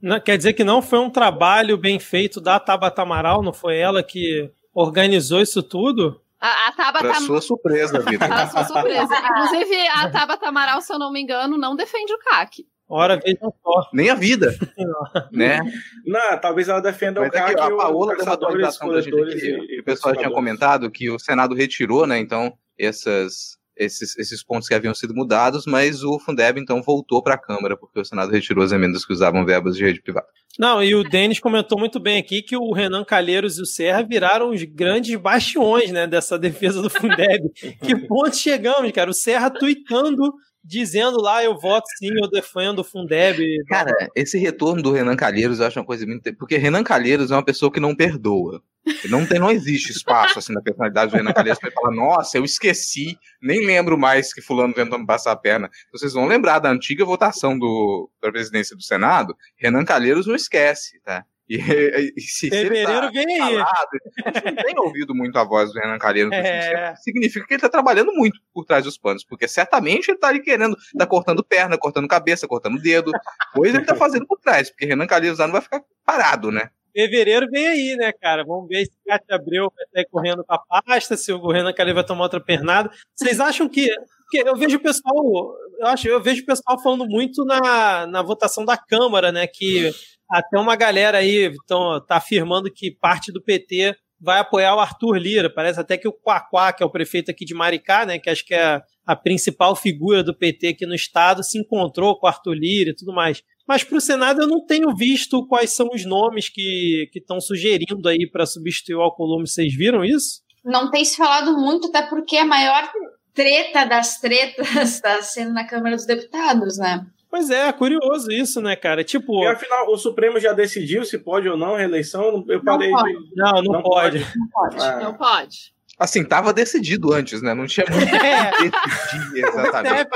Não, 0.00 0.20
quer 0.20 0.36
dizer 0.36 0.52
que 0.52 0.64
não 0.64 0.82
foi 0.82 0.98
um 0.98 1.10
trabalho 1.10 1.76
bem 1.76 1.98
feito 1.98 2.40
da 2.40 2.60
Tabata 2.60 3.02
Amaral, 3.02 3.42
não 3.42 3.52
foi 3.52 3.78
ela 3.78 4.02
que 4.02 4.50
organizou 4.74 5.40
isso 5.40 5.62
tudo? 5.62 6.20
A, 6.40 6.68
a 6.68 6.72
Tabata... 6.72 7.08
Pra 7.08 7.14
sua 7.14 7.40
surpresa, 7.40 8.00
Vitor. 8.00 8.18
Para 8.28 8.46
sua 8.48 8.64
surpresa. 8.64 9.14
Inclusive, 9.14 9.88
a 9.88 10.10
Tabata 10.10 10.48
Amaral, 10.48 10.80
se 10.80 10.92
eu 10.92 10.98
não 10.98 11.10
me 11.10 11.20
engano, 11.20 11.56
não 11.56 11.74
defende 11.74 12.12
o 12.12 12.18
CAC. 12.18 12.66
Ora, 12.88 13.16
vejam 13.16 13.52
só. 13.62 13.88
Nem 13.92 14.10
a 14.10 14.14
vida. 14.14 14.54
né? 15.32 15.58
Não, 16.04 16.38
talvez 16.38 16.68
ela 16.68 16.80
defenda 16.80 17.20
Mas 17.20 17.30
o 17.30 17.32
CAC. 17.32 17.58
É 17.58 17.62
a 17.62 17.70
Paola 17.70 18.14
levantou 18.14 18.48
a 18.48 18.52
ligação 18.52 18.88
da 18.88 19.00
gente 19.00 19.20
aqui, 19.20 19.80
o 19.80 19.84
pessoal 19.84 20.14
tinha 20.14 20.30
comentado 20.30 20.90
que 20.90 21.10
o 21.10 21.18
Senado 21.18 21.54
retirou, 21.54 22.06
né? 22.06 22.18
Então, 22.18 22.56
essas, 22.78 23.58
esses, 23.76 24.16
esses 24.18 24.42
pontos 24.42 24.68
que 24.68 24.74
haviam 24.74 24.94
sido 24.94 25.14
mudados, 25.14 25.66
mas 25.66 26.02
o 26.02 26.18
Fundeb 26.18 26.58
então 26.60 26.82
voltou 26.82 27.22
para 27.22 27.34
a 27.34 27.38
Câmara, 27.38 27.76
porque 27.76 28.00
o 28.00 28.04
Senado 28.04 28.30
retirou 28.30 28.64
as 28.64 28.72
emendas 28.72 29.04
que 29.04 29.12
usavam 29.12 29.44
verbas 29.44 29.76
de 29.76 29.84
rede 29.84 30.00
privada. 30.00 30.26
Não, 30.58 30.82
e 30.82 30.94
o 30.94 31.04
Denis 31.04 31.38
comentou 31.38 31.78
muito 31.78 32.00
bem 32.00 32.18
aqui 32.18 32.40
que 32.40 32.56
o 32.56 32.72
Renan 32.72 33.04
Calheiros 33.04 33.58
e 33.58 33.62
o 33.62 33.66
Serra 33.66 34.02
viraram 34.02 34.50
os 34.50 34.62
grandes 34.62 35.14
bastiões 35.16 35.92
né, 35.92 36.06
dessa 36.06 36.38
defesa 36.38 36.80
do 36.80 36.88
Fundeb. 36.88 37.50
que 37.84 37.94
ponto 38.06 38.34
chegamos, 38.34 38.90
cara? 38.92 39.10
O 39.10 39.14
Serra 39.14 39.50
tweetando 39.50 40.32
dizendo 40.66 41.20
lá, 41.20 41.44
eu 41.44 41.56
voto 41.56 41.86
sim, 41.96 42.10
eu 42.20 42.28
defendo 42.28 42.80
o 42.80 42.84
Fundeb. 42.84 43.40
Cara, 43.68 43.92
esse 44.14 44.36
retorno 44.36 44.82
do 44.82 44.92
Renan 44.92 45.16
Calheiros 45.16 45.60
eu 45.60 45.66
acho 45.66 45.78
uma 45.78 45.86
coisa 45.86 46.04
muito. 46.04 46.34
Porque 46.34 46.56
Renan 46.56 46.82
Calheiros 46.82 47.30
é 47.30 47.34
uma 47.34 47.44
pessoa 47.44 47.72
que 47.72 47.78
não 47.78 47.94
perdoa. 47.94 48.62
Não, 49.08 49.26
tem, 49.26 49.40
não 49.40 49.50
existe 49.50 49.90
espaço 49.90 50.38
assim 50.38 50.52
na 50.52 50.62
personalidade 50.62 51.10
do 51.10 51.16
Renan 51.16 51.32
Calheiros 51.32 51.58
para 51.58 51.72
falar, 51.72 51.94
nossa, 51.94 52.38
eu 52.38 52.44
esqueci, 52.44 53.18
nem 53.42 53.64
lembro 53.66 53.98
mais 53.98 54.32
que 54.32 54.40
fulano 54.40 54.74
tentou 54.74 54.98
me 54.98 55.06
passar 55.06 55.32
a 55.32 55.36
perna. 55.36 55.70
Vocês 55.92 56.12
vão 56.12 56.26
lembrar 56.26 56.60
da 56.60 56.70
antiga 56.70 57.04
votação 57.04 57.58
do, 57.58 58.08
da 58.22 58.30
presidência 58.30 58.76
do 58.76 58.82
Senado, 58.82 59.36
Renan 59.56 59.84
Calheiros 59.84 60.26
não 60.26 60.36
esquece, 60.36 61.00
tá? 61.04 61.24
E, 61.56 62.12
e 62.16 62.20
se, 62.20 62.48
Fevereiro 62.48 63.06
se 63.06 63.12
vem 63.12 63.40
aí. 63.40 63.54
Falado, 63.54 63.88
a 64.24 64.30
gente 64.32 64.44
não 64.44 64.64
tem 64.64 64.78
ouvido 64.78 65.14
muito 65.14 65.38
a 65.38 65.44
voz 65.44 65.72
do 65.72 65.78
Renan 65.78 65.98
Calheiros. 65.98 66.32
É. 66.36 66.94
Significa 66.96 67.46
que 67.46 67.54
ele 67.54 67.58
está 67.58 67.68
trabalhando 67.68 68.12
muito 68.12 68.38
por 68.52 68.64
trás 68.64 68.84
dos 68.84 68.98
panos, 68.98 69.24
porque 69.24 69.46
certamente 69.46 70.08
ele 70.08 70.16
está 70.16 70.28
ali 70.28 70.40
querendo, 70.40 70.76
tá 70.98 71.06
cortando 71.06 71.44
perna, 71.44 71.78
cortando 71.78 72.08
cabeça, 72.08 72.48
cortando 72.48 72.80
dedo, 72.80 73.10
coisa 73.54 73.76
ele 73.76 73.84
está 73.84 73.94
fazendo 73.94 74.26
por 74.26 74.38
trás, 74.38 74.70
porque 74.70 74.86
Renan 74.86 75.06
Calheiros 75.06 75.38
não 75.38 75.52
vai 75.52 75.60
ficar 75.60 75.82
parado, 76.04 76.50
né? 76.50 76.70
Fevereiro 76.96 77.46
vem 77.50 77.68
aí, 77.68 77.96
né, 77.96 78.10
cara? 78.10 78.42
Vamos 78.42 78.68
ver 78.68 78.86
se 78.86 78.92
Cátia 79.06 79.36
Abreu 79.36 79.70
vai 79.76 79.84
sair 79.92 80.08
correndo 80.10 80.42
com 80.42 80.54
a 80.54 80.58
pasta, 80.58 81.14
se 81.14 81.30
o 81.30 81.50
Renan 81.50 81.74
Calheiros 81.74 82.00
vai 82.00 82.06
tomar 82.06 82.24
outra 82.24 82.40
pernada. 82.40 82.90
Vocês 83.14 83.38
acham 83.38 83.68
que. 83.68 83.86
Porque 84.22 84.48
eu 84.48 84.56
vejo 84.56 84.78
o 84.78 84.80
pessoal. 84.80 85.54
Eu, 85.78 85.86
acho, 85.88 86.08
eu 86.08 86.22
vejo 86.22 86.42
o 86.42 86.46
pessoal 86.46 86.82
falando 86.82 87.06
muito 87.06 87.44
na, 87.44 88.06
na 88.06 88.22
votação 88.22 88.64
da 88.64 88.78
Câmara, 88.78 89.30
né? 89.30 89.46
Que 89.46 89.92
até 90.30 90.58
uma 90.58 90.76
galera 90.76 91.18
aí 91.18 91.46
então, 91.46 92.04
tá 92.06 92.16
afirmando 92.16 92.72
que 92.72 92.90
parte 92.90 93.32
do 93.32 93.42
PT 93.42 93.96
vai 94.20 94.38
apoiar 94.38 94.74
o 94.74 94.80
Arthur 94.80 95.16
Lira. 95.16 95.52
Parece 95.52 95.80
até 95.80 95.96
que 95.96 96.08
o 96.08 96.12
Quaquá, 96.12 96.72
que 96.72 96.82
é 96.82 96.86
o 96.86 96.90
prefeito 96.90 97.30
aqui 97.30 97.44
de 97.44 97.54
Maricá, 97.54 98.06
né, 98.06 98.18
que 98.18 98.30
acho 98.30 98.44
que 98.44 98.54
é 98.54 98.80
a 99.06 99.14
principal 99.14 99.76
figura 99.76 100.22
do 100.22 100.36
PT 100.36 100.68
aqui 100.68 100.86
no 100.86 100.94
estado, 100.94 101.42
se 101.44 101.58
encontrou 101.58 102.18
com 102.18 102.26
o 102.26 102.28
Arthur 102.28 102.54
Lira 102.54 102.90
e 102.90 102.96
tudo 102.96 103.12
mais. 103.12 103.42
Mas 103.66 103.82
para 103.82 103.98
o 103.98 104.00
Senado 104.00 104.42
eu 104.42 104.46
não 104.46 104.64
tenho 104.64 104.94
visto 104.94 105.46
quais 105.46 105.74
são 105.74 105.88
os 105.92 106.04
nomes 106.04 106.48
que 106.48 107.10
estão 107.14 107.40
sugerindo 107.40 108.08
aí 108.08 108.28
para 108.30 108.46
substituir 108.46 108.94
o 108.94 109.02
Alcolumbre. 109.02 109.48
Vocês 109.48 109.74
viram 109.74 110.04
isso? 110.04 110.40
Não 110.64 110.90
tem 110.90 111.04
se 111.04 111.16
falado 111.16 111.56
muito, 111.56 111.88
até 111.88 112.02
porque 112.02 112.36
a 112.36 112.44
maior 112.44 112.90
treta 113.34 113.84
das 113.84 114.18
tretas 114.18 114.68
está 114.76 115.20
sendo 115.22 115.52
na 115.52 115.66
Câmara 115.66 115.94
dos 115.96 116.06
Deputados, 116.06 116.78
né? 116.78 117.04
Pois 117.36 117.50
é, 117.50 117.70
curioso 117.70 118.32
isso, 118.32 118.62
né, 118.62 118.74
cara? 118.74 119.04
Tipo. 119.04 119.42
E 119.42 119.46
afinal, 119.46 119.90
o 119.90 119.98
Supremo 119.98 120.40
já 120.40 120.54
decidiu 120.54 121.04
se 121.04 121.18
pode 121.18 121.46
ou 121.46 121.54
não 121.54 121.74
a 121.74 121.78
reeleição? 121.78 122.42
Eu 122.48 122.64
parei. 122.64 122.90
Não, 122.90 122.98
pode. 122.98 123.14
Não, 123.36 123.52
não, 123.52 123.72
não, 123.72 123.82
pode. 123.82 124.18
pode. 124.20 124.38
Não 124.38 124.48
pode. 124.48 124.82
Ah. 124.82 125.00
Não 125.00 125.14
pode. 125.14 125.74
Assim, 125.98 126.24
tava 126.24 126.54
decidido 126.54 127.12
antes, 127.12 127.42
né? 127.42 127.52
Não 127.52 127.66
tinha 127.66 127.84
muito 127.90 128.08
é. 128.16 128.52
decidir 128.52 129.44
exatamente. 129.44 130.08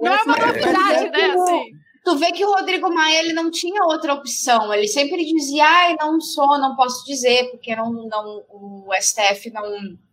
Não 0.00 0.12
é 0.12 0.22
uma 0.22 0.36
novidade, 0.36 1.10
né? 1.10 1.30
Assim. 1.30 1.70
Tu 2.04 2.16
vê 2.16 2.30
que 2.30 2.44
o 2.44 2.52
Rodrigo 2.52 2.94
Maia 2.94 3.24
ele 3.24 3.32
não 3.32 3.50
tinha 3.50 3.82
outra 3.82 4.14
opção. 4.14 4.72
Ele 4.72 4.86
sempre 4.86 5.24
dizia, 5.24 5.64
ai, 5.66 5.96
não 5.98 6.20
sou, 6.20 6.60
não 6.60 6.76
posso 6.76 7.04
dizer, 7.04 7.50
porque 7.50 7.74
não, 7.74 7.90
não, 7.90 8.44
o 8.50 8.88
STF 9.00 9.50
não, 9.50 9.64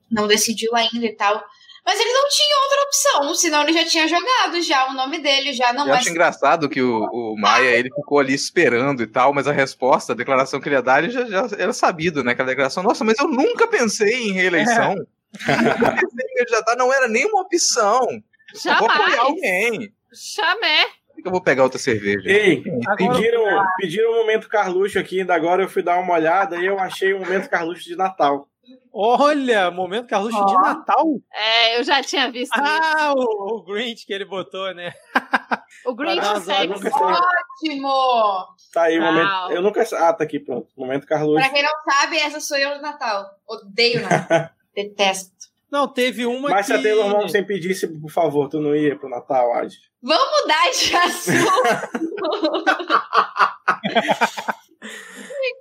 não 0.09 0.27
decidiu 0.27 0.75
ainda 0.75 1.05
e 1.05 1.13
tal. 1.13 1.43
Mas 1.85 1.99
ele 1.99 2.11
não 2.11 2.27
tinha 2.27 2.61
outra 2.63 2.81
opção, 2.81 3.35
senão 3.35 3.61
ele 3.61 3.73
já 3.73 3.85
tinha 3.85 4.07
jogado 4.07 4.59
já 4.61 4.89
o 4.89 4.93
nome 4.93 5.19
dele, 5.19 5.53
já 5.53 5.71
não 5.71 5.87
Eu 5.87 5.93
acho 5.93 6.09
engraçado 6.09 6.67
que 6.67 6.81
o, 6.81 7.03
o 7.03 7.35
Maia 7.37 7.77
ele 7.77 7.89
ficou 7.93 8.19
ali 8.19 8.33
esperando 8.33 9.03
e 9.03 9.07
tal, 9.07 9.31
mas 9.31 9.47
a 9.47 9.51
resposta, 9.51 10.13
a 10.13 10.15
declaração 10.15 10.59
que 10.59 10.67
ele 10.67 10.75
ia 10.75 10.81
dar, 10.81 11.03
ele 11.03 11.13
já, 11.13 11.25
já 11.25 11.47
era 11.57 11.71
sabido, 11.71 12.23
né? 12.23 12.31
Aquela 12.31 12.49
declaração, 12.49 12.81
nossa, 12.81 13.03
mas 13.03 13.19
eu 13.19 13.27
nunca 13.27 13.67
pensei 13.67 14.29
em 14.29 14.31
reeleição. 14.31 14.93
É. 14.93 15.15
Eu 15.35 15.91
pensei 15.91 16.25
em 16.31 16.37
candidatar, 16.37 16.77
não 16.77 16.93
era 16.93 17.09
nenhuma 17.09 17.41
opção. 17.41 18.07
Eu 18.65 18.75
vou 18.77 18.89
apoiar 18.89 19.19
alguém. 19.19 19.93
Chamé. 20.13 20.85
Eu 21.23 21.29
vou 21.29 21.41
pegar 21.41 21.63
outra 21.63 21.77
cerveja. 21.77 22.29
Ei, 22.29 22.63
pediram, 22.97 23.43
pediram 23.77 24.11
um 24.13 24.17
momento 24.17 24.47
Carluxo 24.47 24.97
aqui, 24.97 25.19
ainda 25.19 25.35
agora 25.35 25.63
eu 25.63 25.69
fui 25.69 25.83
dar 25.83 25.99
uma 25.99 26.13
olhada 26.13 26.55
e 26.57 26.65
eu 26.65 26.79
achei 26.79 27.13
o 27.13 27.17
um 27.17 27.19
momento 27.19 27.49
Carluxo 27.49 27.83
de 27.83 27.97
Natal. 27.97 28.47
Olha, 28.93 29.69
momento 29.71 30.07
Carluxo 30.07 30.37
oh. 30.37 30.45
de 30.45 30.53
Natal. 30.53 31.05
É, 31.33 31.77
eu 31.77 31.83
já 31.83 32.01
tinha 32.01 32.31
visto 32.31 32.53
ah, 32.55 33.13
isso. 33.15 33.27
O, 33.27 33.57
o 33.57 33.63
Grinch 33.63 34.05
que 34.05 34.13
ele 34.13 34.25
botou, 34.25 34.73
né? 34.73 34.93
O 35.85 35.93
Grinch 35.93 36.25
sexy. 36.41 36.87
Ótimo! 36.87 38.45
Tá 38.73 38.83
aí, 38.83 38.97
o 38.97 39.01
momento. 39.01 39.51
Eu 39.51 39.61
nunca. 39.61 39.81
Ah, 39.93 40.13
tá 40.13 40.23
aqui, 40.23 40.39
pronto. 40.39 40.67
Momento 40.77 41.05
Carluxo. 41.05 41.41
Pra 41.41 41.49
quem 41.49 41.63
não 41.63 41.73
sabe, 41.83 42.17
essa 42.17 42.39
sou 42.39 42.57
eu 42.57 42.75
no 42.75 42.81
Natal. 42.81 43.25
Odeio 43.47 44.01
Natal. 44.01 44.49
Detesto. 44.73 45.33
Não, 45.71 45.87
teve 45.87 46.25
uma 46.25 46.49
Mas 46.49 46.67
que... 46.67 46.73
se 46.73 46.79
a 46.79 46.81
Taylor 46.81 47.09
Momsen 47.09 47.43
pedisse, 47.43 47.87
por 47.87 48.09
favor, 48.09 48.47
tu 48.47 48.61
não 48.61 48.75
ia 48.75 48.97
pro 48.97 49.09
Natal, 49.09 49.53
Adi? 49.53 49.75
Vamos 50.01 50.25
mudar 50.41 50.71
de 50.71 50.95
assunto. 50.95 51.51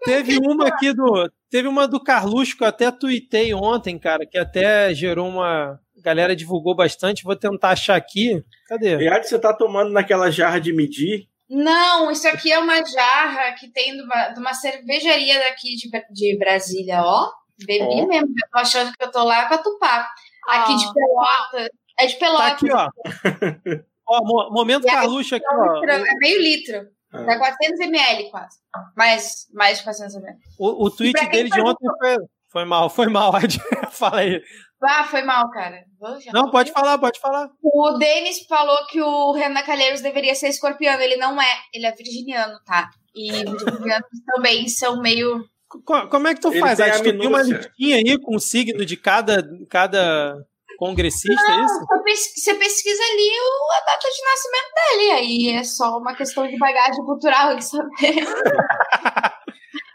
Teve 0.04 0.38
uma 0.38 0.68
aqui 0.68 0.92
do. 0.92 1.30
Teve 1.50 1.68
uma 1.68 1.86
do 1.86 2.02
Carluxo 2.02 2.56
que 2.56 2.64
eu 2.64 2.68
até 2.68 2.90
tuitei 2.90 3.54
ontem, 3.54 3.98
cara, 3.98 4.26
que 4.26 4.38
até 4.38 4.92
gerou 4.94 5.28
uma. 5.28 5.80
A 5.96 6.02
galera 6.02 6.36
divulgou 6.36 6.74
bastante. 6.74 7.24
Vou 7.24 7.36
tentar 7.36 7.70
achar 7.70 7.96
aqui. 7.96 8.42
Cadê? 8.68 8.96
E 8.96 9.08
aí 9.08 9.22
você 9.22 9.38
tá 9.38 9.52
tomando 9.52 9.90
naquela 9.90 10.30
jarra 10.30 10.60
de 10.60 10.72
medir? 10.72 11.28
Não, 11.48 12.10
isso 12.10 12.26
aqui 12.26 12.50
é 12.50 12.58
uma 12.58 12.84
jarra 12.84 13.52
que 13.52 13.70
tem 13.70 13.94
de 13.94 14.02
uma, 14.02 14.28
de 14.28 14.40
uma 14.40 14.54
cervejaria 14.54 15.38
daqui 15.38 15.76
de, 15.76 15.88
de 16.10 16.38
Brasília, 16.38 17.02
ó. 17.02 17.30
Bebi 17.64 18.02
oh. 18.02 18.06
mesmo, 18.08 18.28
eu 18.28 18.50
tô 18.50 18.58
achando 18.58 18.92
que 18.92 19.04
eu 19.04 19.10
tô 19.10 19.22
lá 19.22 19.46
com 19.46 19.54
a 19.54 19.58
Tupá. 19.58 20.08
Aqui 20.48 20.72
oh. 20.72 20.76
de 20.76 20.92
Pelota. 20.92 21.70
É 21.98 22.06
de 22.06 22.18
Pelota. 22.18 22.42
Tá 22.42 22.48
aqui, 22.48 22.72
ó. 22.72 22.88
ó, 24.08 24.50
momento 24.50 24.86
Carluxo 24.86 25.36
aqui, 25.36 25.44
ó. 25.48 25.84
É 25.84 26.14
meio 26.18 26.40
litro. 26.40 26.93
Dá 27.22 27.38
400 27.38 27.80
ml 27.80 28.30
quase. 28.30 28.58
Mais, 28.96 29.46
mais 29.52 29.78
de 29.78 29.84
400 29.84 30.16
ml. 30.16 30.38
O, 30.58 30.86
o 30.86 30.90
tweet 30.90 31.28
dele 31.28 31.48
de 31.48 31.60
ontem 31.60 31.86
foi, 31.98 32.16
foi 32.50 32.64
mal, 32.64 32.90
foi 32.90 33.06
mal. 33.06 33.32
Fala 33.92 34.20
aí. 34.20 34.42
Ah, 34.82 35.04
foi 35.04 35.22
mal, 35.22 35.50
cara. 35.50 35.84
Não, 36.32 36.50
pode 36.50 36.72
falar, 36.72 36.98
pode 36.98 37.18
falar. 37.18 37.48
O 37.62 37.92
Denis 37.92 38.44
falou 38.46 38.86
que 38.86 39.00
o 39.00 39.32
Renan 39.32 39.62
Calheiros 39.62 40.02
deveria 40.02 40.34
ser 40.34 40.48
escorpiano. 40.48 41.00
Ele 41.00 41.16
não 41.16 41.40
é, 41.40 41.58
ele 41.72 41.86
é 41.86 41.92
virginiano, 41.92 42.58
tá? 42.66 42.90
E 43.14 43.30
virginianos 43.30 44.08
também 44.26 44.68
são 44.68 45.00
meio. 45.00 45.44
Como 45.84 46.28
é 46.28 46.34
que 46.34 46.40
tu 46.40 46.52
Ele 46.52 46.60
faz? 46.60 46.78
Acho 46.80 47.02
que 47.02 47.12
tem 47.12 47.26
uma 47.26 47.42
listinha 47.42 47.96
aí 47.96 48.18
com 48.20 48.36
o 48.36 48.40
signo 48.40 48.84
de 48.84 48.96
cada, 48.96 49.42
cada 49.70 50.36
congressista, 50.76 51.52
é 51.52 51.56
não, 51.56 51.64
isso? 51.64 52.34
Você 52.36 52.54
pesquisa 52.54 53.02
ali 53.02 53.30
a 53.70 53.84
data 53.84 54.08
de 54.08 54.24
nascimento 54.24 54.72
dele, 54.74 55.10
aí 55.10 55.50
é 55.56 55.64
só 55.64 55.98
uma 55.98 56.14
questão 56.14 56.46
de 56.46 56.58
bagagem 56.58 57.04
cultural 57.04 57.56
de 57.56 57.64
saber. 57.64 57.90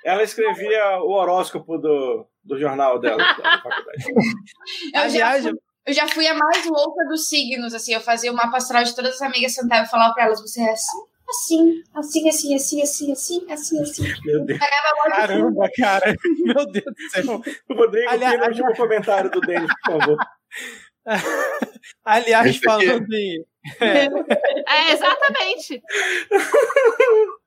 Ela 0.05 0.23
escrevia 0.23 0.99
o 1.01 1.11
horóscopo 1.11 1.77
do, 1.77 2.25
do 2.43 2.59
jornal 2.59 2.99
dela, 2.99 3.17
da 3.17 3.61
faculdade. 3.61 4.05
Eu 4.95 5.09
já, 5.09 5.39
fui, 5.39 5.51
eu 5.85 5.93
já 5.93 6.07
fui 6.07 6.27
a 6.27 6.33
mais 6.33 6.65
louca 6.65 7.05
dos 7.07 7.27
signos, 7.27 7.73
assim, 7.73 7.93
eu 7.93 8.01
fazia 8.01 8.31
o 8.31 8.35
mapa 8.35 8.57
astral 8.57 8.83
de 8.83 8.95
todas 8.95 9.15
as 9.15 9.21
amigas, 9.21 9.53
sentava 9.53 9.85
e 9.85 9.89
falava 9.89 10.13
pra 10.13 10.25
elas, 10.25 10.41
você 10.41 10.61
é 10.61 10.71
assim? 10.71 10.97
assim, 11.29 11.83
assim, 11.93 12.27
assim, 12.27 12.55
assim, 12.55 12.81
assim, 12.81 13.11
assim, 13.11 13.51
assim. 13.51 13.81
assim. 13.81 14.03
Meu 14.25 14.45
Deus. 14.45 14.61
Assim. 14.61 15.09
Caramba, 15.09 15.69
cara. 15.75 16.15
Meu 16.43 16.65
Deus 16.65 16.85
do 16.85 17.09
céu. 17.11 17.41
Rodrigo, 17.69 18.09
aliás, 18.09 18.33
tira 18.33 18.45
o 18.45 18.47
último 18.47 18.75
comentário 18.75 19.29
do 19.29 19.39
Denis, 19.41 19.71
por 19.85 19.99
favor. 19.99 20.17
Aliás, 22.05 22.45
Esse 22.47 22.57
aqui? 22.57 22.65
falando 22.87 23.13
em. 23.13 23.45
É, 23.79 24.91
exatamente. 24.91 25.81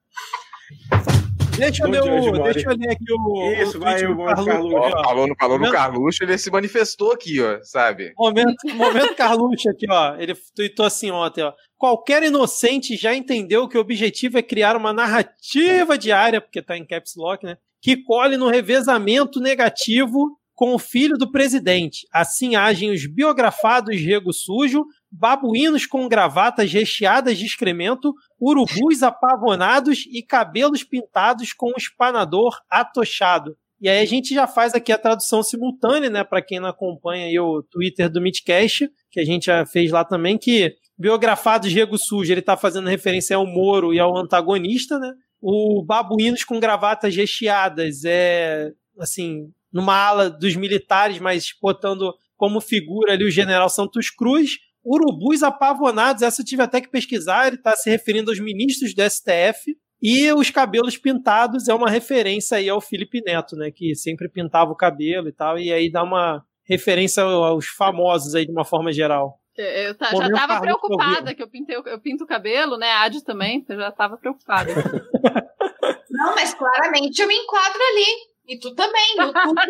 Deixa 1.58 1.84
eu, 1.84 1.90
ler 1.90 2.02
o, 2.02 2.42
deixa 2.44 2.70
eu 2.70 2.76
ler 2.76 2.90
aqui 2.90 3.04
o. 3.12 3.52
Isso, 3.52 3.76
o 3.76 3.80
vai, 3.80 4.04
o 4.06 4.24
Carluxo. 4.24 4.70
Carluxo, 5.02 5.34
Ó, 5.42 5.48
Momento- 5.48 5.72
Carluxo, 5.72 6.24
ele 6.24 6.38
se 6.38 6.50
manifestou 6.50 7.12
aqui, 7.12 7.40
ó, 7.42 7.58
sabe? 7.62 8.12
Momento, 8.16 8.56
momento 8.74 9.14
Carluxo 9.14 9.68
aqui, 9.68 9.86
ó. 9.90 10.16
Ele 10.16 10.34
tweetou 10.56 10.86
assim 10.86 11.10
ontem, 11.10 11.42
ó. 11.44 11.52
Qualquer 11.76 12.22
inocente 12.22 12.96
já 12.96 13.14
entendeu 13.14 13.68
que 13.68 13.76
o 13.76 13.80
objetivo 13.80 14.38
é 14.38 14.42
criar 14.42 14.76
uma 14.76 14.92
narrativa 14.94 15.98
diária, 15.98 16.40
porque 16.40 16.62
tá 16.62 16.76
em 16.76 16.86
caps 16.86 17.12
lock, 17.16 17.44
né? 17.44 17.58
Que 17.82 18.02
colhe 18.02 18.36
no 18.36 18.48
revezamento 18.48 19.38
negativo 19.38 20.38
com 20.62 20.76
o 20.76 20.78
filho 20.78 21.18
do 21.18 21.28
presidente. 21.28 22.06
Assim 22.12 22.54
agem 22.54 22.92
os 22.92 23.04
biografados 23.04 24.00
rego 24.00 24.32
sujo, 24.32 24.84
babuínos 25.10 25.86
com 25.86 26.06
gravatas 26.06 26.72
recheadas 26.72 27.36
de 27.36 27.44
excremento, 27.44 28.14
urubus 28.40 29.02
apavonados 29.02 30.06
e 30.08 30.22
cabelos 30.22 30.84
pintados 30.84 31.52
com 31.52 31.70
um 31.70 31.76
espanador 31.76 32.56
atochado. 32.70 33.56
E 33.80 33.88
aí 33.88 33.98
a 33.98 34.04
gente 34.06 34.32
já 34.32 34.46
faz 34.46 34.72
aqui 34.72 34.92
a 34.92 34.98
tradução 34.98 35.42
simultânea, 35.42 36.08
né, 36.08 36.22
para 36.22 36.40
quem 36.40 36.60
não 36.60 36.68
acompanha 36.68 37.42
o 37.42 37.64
Twitter 37.64 38.08
do 38.08 38.20
Midcast, 38.20 38.88
que 39.10 39.18
a 39.18 39.24
gente 39.24 39.46
já 39.46 39.66
fez 39.66 39.90
lá 39.90 40.04
também, 40.04 40.38
que 40.38 40.72
biografados 40.96 41.72
Rego 41.72 41.98
Sujo, 41.98 42.30
ele 42.30 42.40
tá 42.40 42.56
fazendo 42.56 42.88
referência 42.88 43.34
ao 43.34 43.48
Moro 43.48 43.92
e 43.92 43.98
ao 43.98 44.16
antagonista, 44.16 44.96
né? 45.00 45.12
O 45.40 45.84
Babuínos 45.84 46.44
com 46.44 46.60
gravatas 46.60 47.16
recheadas 47.16 48.04
é, 48.04 48.70
assim, 49.00 49.50
numa 49.72 49.94
ala 49.96 50.28
dos 50.30 50.54
militares, 50.56 51.18
mas 51.18 51.46
botando 51.60 52.14
como 52.36 52.60
figura 52.60 53.12
ali 53.12 53.24
o 53.24 53.30
general 53.30 53.68
Santos 53.68 54.10
Cruz. 54.10 54.50
Urubus 54.84 55.42
apavonados, 55.44 56.22
essa 56.22 56.42
eu 56.42 56.44
tive 56.46 56.62
até 56.62 56.80
que 56.80 56.90
pesquisar, 56.90 57.46
ele 57.46 57.56
está 57.56 57.74
se 57.76 57.88
referindo 57.88 58.30
aos 58.32 58.40
ministros 58.40 58.92
do 58.94 59.02
STF. 59.08 59.76
E 60.02 60.32
os 60.32 60.50
cabelos 60.50 60.98
pintados 60.98 61.68
é 61.68 61.74
uma 61.74 61.88
referência 61.88 62.56
aí 62.58 62.68
ao 62.68 62.80
Felipe 62.80 63.22
Neto, 63.24 63.54
né? 63.54 63.70
Que 63.70 63.94
sempre 63.94 64.28
pintava 64.28 64.72
o 64.72 64.76
cabelo 64.76 65.28
e 65.28 65.32
tal, 65.32 65.56
e 65.56 65.72
aí 65.72 65.88
dá 65.90 66.02
uma 66.02 66.44
referência 66.64 67.22
aos 67.22 67.66
famosos 67.68 68.34
aí 68.34 68.44
de 68.44 68.50
uma 68.50 68.64
forma 68.64 68.92
geral. 68.92 69.38
Eu, 69.56 69.64
eu 69.66 69.94
ta- 69.96 70.06
já 70.06 70.12
Momento 70.12 70.34
tava 70.34 70.54
Carluxo 70.54 70.62
preocupada, 70.80 71.34
que 71.34 71.42
eu, 71.42 71.48
pintei, 71.48 71.76
o- 71.78 71.86
eu 71.86 72.00
pinto 72.00 72.24
o 72.24 72.26
cabelo, 72.26 72.76
né? 72.76 72.90
A 72.90 73.02
Adi 73.02 73.22
também, 73.22 73.64
eu 73.68 73.76
já 73.76 73.92
tava 73.92 74.16
preocupada. 74.16 74.72
Não, 76.10 76.34
mas 76.34 76.52
claramente 76.54 77.20
eu 77.22 77.28
me 77.28 77.34
enquadro 77.36 77.78
ali. 77.92 78.31
E 78.52 78.58
tu 78.58 78.74
também, 78.74 79.16
YouTube. 79.16 79.62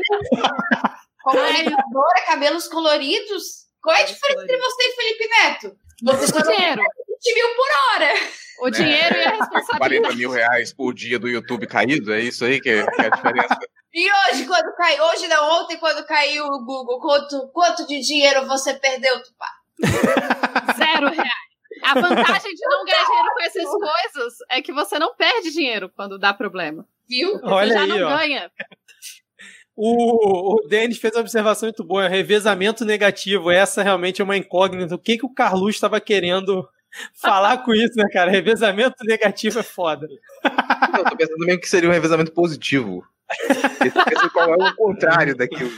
Comunicadora, 1.22 2.20
cabelos 2.26 2.66
coloridos. 2.66 3.68
Qual 3.80 3.95
é 3.95 4.03
a 4.03 4.05
diferença 4.07 4.43
entre 4.43 4.59
você 4.59 4.83
e 4.83 4.93
Felipe 4.97 5.28
Neto? 5.28 5.76
Você 6.03 6.37
O 6.37 6.43
dinheiro. 6.43 6.83
20 7.22 7.35
mil 7.35 7.49
por 7.55 7.68
hora. 7.95 8.14
O 8.59 8.70
dinheiro 8.70 9.14
e 9.14 9.24
a 9.24 9.30
40 9.30 9.55
responsabilidade. 9.55 10.16
mil 10.16 10.30
reais 10.33 10.72
por 10.72 10.93
dia 10.93 11.16
do 11.16 11.28
YouTube 11.28 11.68
caído, 11.68 12.12
é 12.12 12.20
isso 12.20 12.45
aí 12.45 12.61
que 12.61 12.70
é, 12.70 12.85
que 12.85 13.03
é 13.03 13.07
a 13.07 13.11
diferença? 13.11 13.59
E 13.95 14.11
hoje, 14.11 14.47
quando 14.47 14.74
caiu, 14.74 15.05
hoje 15.05 15.28
não, 15.28 15.61
ontem, 15.61 15.76
quando 15.76 16.03
caiu 16.07 16.47
o 16.47 16.64
Google, 16.64 16.99
quanto, 16.99 17.47
quanto 17.53 17.87
de 17.87 18.01
dinheiro 18.01 18.47
você 18.47 18.72
perdeu, 18.72 19.22
Tupá? 19.22 19.49
Zero 20.78 21.11
reais. 21.11 21.53
A 21.83 21.93
vantagem 22.01 22.55
de 22.55 22.68
não 22.68 22.87
ganhar 22.87 23.05
dinheiro 23.05 23.28
com 23.35 23.43
essas 23.43 23.70
coisas 23.70 24.35
é 24.49 24.62
que 24.62 24.72
você 24.72 24.99
não 24.99 25.14
perde 25.14 25.51
dinheiro 25.51 25.91
quando 25.95 26.18
dá 26.18 26.33
problema. 26.33 26.89
Viu? 27.09 27.41
Olha 27.43 27.69
você 27.69 27.75
já 27.75 27.83
aí, 27.83 27.89
não 27.89 28.07
ó. 28.07 28.17
ganha. 28.17 28.51
O, 29.75 30.57
o 30.57 30.69
Denis 30.69 30.99
fez 30.99 31.15
uma 31.15 31.23
observação 31.23 31.67
muito 31.67 31.83
boa, 31.83 32.07
revezamento 32.07 32.85
negativo. 32.85 33.51
Essa 33.51 33.83
realmente 33.83 34.21
é 34.21 34.25
uma 34.25 34.37
incógnita. 34.37 34.95
O 34.95 34.99
que, 34.99 35.17
que 35.17 35.25
o 35.25 35.33
Carlos 35.33 35.75
estava 35.75 35.99
querendo 35.99 36.69
falar 37.15 37.59
com 37.65 37.75
isso, 37.75 37.95
né, 37.97 38.07
cara? 38.13 38.31
Revezamento 38.31 38.97
negativo 39.03 39.59
é 39.59 39.63
foda. 39.63 40.07
Eu 40.45 41.05
tô 41.05 41.17
pensando 41.17 41.47
mesmo 41.47 41.61
que 41.61 41.69
seria 41.69 41.89
um 41.89 41.93
revezamento 41.93 42.33
positivo. 42.33 43.03
Eu 43.81 43.93
tô 43.93 44.05
pensando 44.05 44.31
qual 44.31 44.55
é 44.55 44.71
o 44.71 44.77
contrário 44.77 45.35
daquilo. 45.35 45.71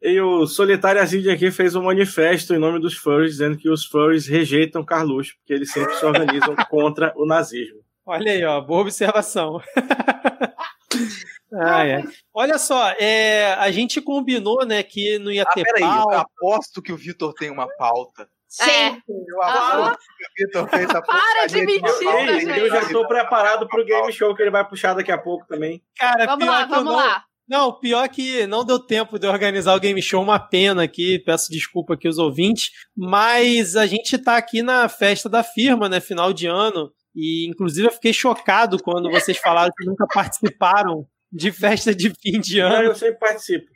E 0.00 0.20
o 0.20 0.46
Solitário 0.46 1.00
Azid 1.00 1.28
aqui 1.28 1.50
fez 1.50 1.74
um 1.74 1.82
manifesto 1.82 2.54
em 2.54 2.58
nome 2.58 2.78
dos 2.78 2.94
furries, 2.94 3.32
dizendo 3.32 3.56
que 3.56 3.68
os 3.68 3.84
furries 3.84 4.28
rejeitam 4.28 4.84
Carluxo, 4.84 5.34
porque 5.38 5.52
eles 5.52 5.72
sempre 5.72 5.94
se 5.94 6.04
organizam 6.04 6.54
contra 6.68 7.12
o 7.16 7.26
nazismo. 7.26 7.80
Olha 8.10 8.32
aí, 8.32 8.42
ó, 8.44 8.58
boa 8.60 8.80
observação. 8.80 9.60
ah, 11.52 11.86
é. 11.86 12.02
Olha 12.32 12.58
só, 12.58 12.88
é, 12.98 13.52
a 13.58 13.70
gente 13.70 14.00
combinou, 14.00 14.64
né, 14.66 14.82
que 14.82 15.18
não 15.18 15.30
ia 15.30 15.42
Ah, 15.42 15.50
ter 15.52 15.62
peraí, 15.64 15.82
eu 15.82 15.88
pauta. 15.88 16.18
aposto 16.20 16.82
que 16.82 16.92
o 16.92 16.96
Vitor 16.96 17.34
tem 17.34 17.50
uma 17.50 17.68
pauta. 17.76 18.28
Sempre. 18.48 19.02
Eu 19.28 19.42
Aham. 19.42 19.84
aposto 19.88 19.98
que 20.16 20.24
o 20.24 20.46
Vitor 20.46 20.68
fez 20.70 20.90
a 20.90 21.02
Para 21.02 21.46
de 21.46 21.54
porcaria 21.58 21.78
uma 21.80 21.88
mentir, 21.88 22.04
pauta. 22.04 22.24
né, 22.24 22.58
Eu, 22.60 22.66
eu 22.66 22.70
já 22.70 22.88
tô 22.88 23.06
preparado 23.06 23.68
pro 23.68 23.84
game 23.84 24.10
show 24.12 24.34
que 24.34 24.42
ele 24.42 24.50
vai 24.50 24.66
puxar 24.66 24.94
daqui 24.94 25.12
a 25.12 25.18
pouco 25.18 25.46
também. 25.46 25.82
Cara, 25.98 26.24
Vamos 26.24 26.44
pior 26.46 26.50
lá, 26.52 26.66
que 26.66 26.72
eu 26.72 26.76
vamos 26.76 26.92
não, 26.92 26.96
lá. 26.98 27.24
Não, 27.46 27.72
pior 27.78 28.08
que 28.08 28.46
não 28.46 28.64
deu 28.64 28.78
tempo 28.78 29.18
de 29.18 29.26
eu 29.26 29.30
organizar 29.30 29.74
o 29.74 29.80
game 29.80 30.00
show, 30.02 30.22
uma 30.22 30.38
pena 30.38 30.82
aqui, 30.84 31.18
peço 31.18 31.50
desculpa 31.50 31.94
aqui 31.94 32.06
aos 32.06 32.18
ouvintes, 32.18 32.70
mas 32.96 33.76
a 33.76 33.86
gente 33.86 34.16
tá 34.18 34.36
aqui 34.36 34.62
na 34.62 34.86
festa 34.88 35.28
da 35.30 35.42
firma, 35.42 35.88
né, 35.88 35.98
final 36.00 36.32
de 36.32 36.46
ano, 36.46 36.90
e 37.14 37.48
inclusive 37.48 37.88
eu 37.88 37.92
fiquei 37.92 38.12
chocado 38.12 38.82
quando 38.82 39.10
vocês 39.10 39.36
falaram 39.38 39.72
que 39.76 39.84
nunca 39.86 40.06
participaram 40.06 41.06
de 41.32 41.50
festa 41.52 41.94
de 41.94 42.10
fim 42.20 42.40
de 42.40 42.58
ano. 42.60 42.84
eu 42.84 42.94
sempre 42.94 43.18
participo. 43.18 43.66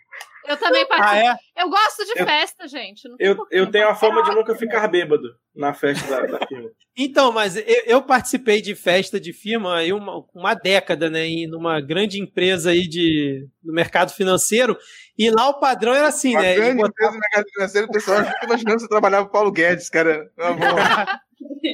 Eu 0.45 0.57
também 0.57 0.83
Ah, 0.83 0.87
participo. 0.87 1.27
é? 1.29 1.63
Eu 1.63 1.71
gosto 1.71 2.05
de 2.05 2.21
Eu- 2.21 2.27
festa, 2.27 2.67
gente. 2.67 3.09
Não 3.09 3.17
Eu, 3.21 3.37
eu 3.49 3.65
não 3.65 3.71
tenho 3.71 3.89
a 3.89 3.95
fama 3.95 4.25
de 4.25 4.35
nunca 4.35 4.57
ficar 4.57 4.89
bêbado 4.89 5.29
na 5.55 5.73
festa 5.73 6.09
da, 6.09 6.39
da 6.39 6.47
firma. 6.49 6.69
Então, 6.99 7.31
mas 7.31 7.57
eu, 7.57 7.65
eu 7.87 8.03
participei 8.03 8.61
de 8.61 8.75
festa 8.75 9.21
de 9.21 9.33
firma 9.33 9.77
aí 9.77 9.93
uma, 9.93 10.25
uma 10.35 10.55
década, 10.55 11.09
né, 11.09 11.27
em 11.27 11.47
numa 11.47 11.81
grande 11.81 12.21
empresa 12.21 12.71
aí 12.71 12.89
de, 12.89 13.47
do 13.63 13.73
mercado 13.73 14.13
financeiro, 14.13 14.77
e 15.17 15.31
lá 15.31 15.49
o 15.49 15.61
padrão 15.61 15.95
era 15.95 16.09
assim, 16.09 16.33
Uma 16.33 16.43
né, 16.43 16.55
grande 16.57 16.77
botavam- 16.77 16.89
empresa 16.91 17.13
no 17.13 17.21
mercado 17.21 17.45
financeiro, 17.55 17.87
o 17.87 17.91
pessoal 17.93 18.25
fica 18.25 18.45
imaginando 18.45 18.77
que 18.79 18.83
você 18.83 18.89
trabalhava 18.89 19.25
pro 19.27 19.33
Paulo 19.33 19.53
Guedes, 19.53 19.89
cara. 19.89 20.29
Bom. 20.37 20.45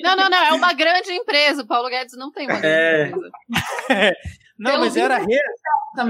Não, 0.02 0.16
não, 0.16 0.28
não. 0.30 0.44
É 0.44 0.52
uma 0.52 0.72
grande 0.72 1.10
empresa. 1.12 1.62
O 1.62 1.66
Paulo 1.66 1.88
Guedes 1.88 2.16
não 2.16 2.30
tem 2.32 2.46
uma 2.46 2.58
grande 2.60 2.66
É. 2.66 3.06
empresa. 3.08 3.30
Não, 4.58 4.72
Pelo 4.72 4.84
mas 4.86 4.96
era, 4.96 5.18
re-. 5.18 5.38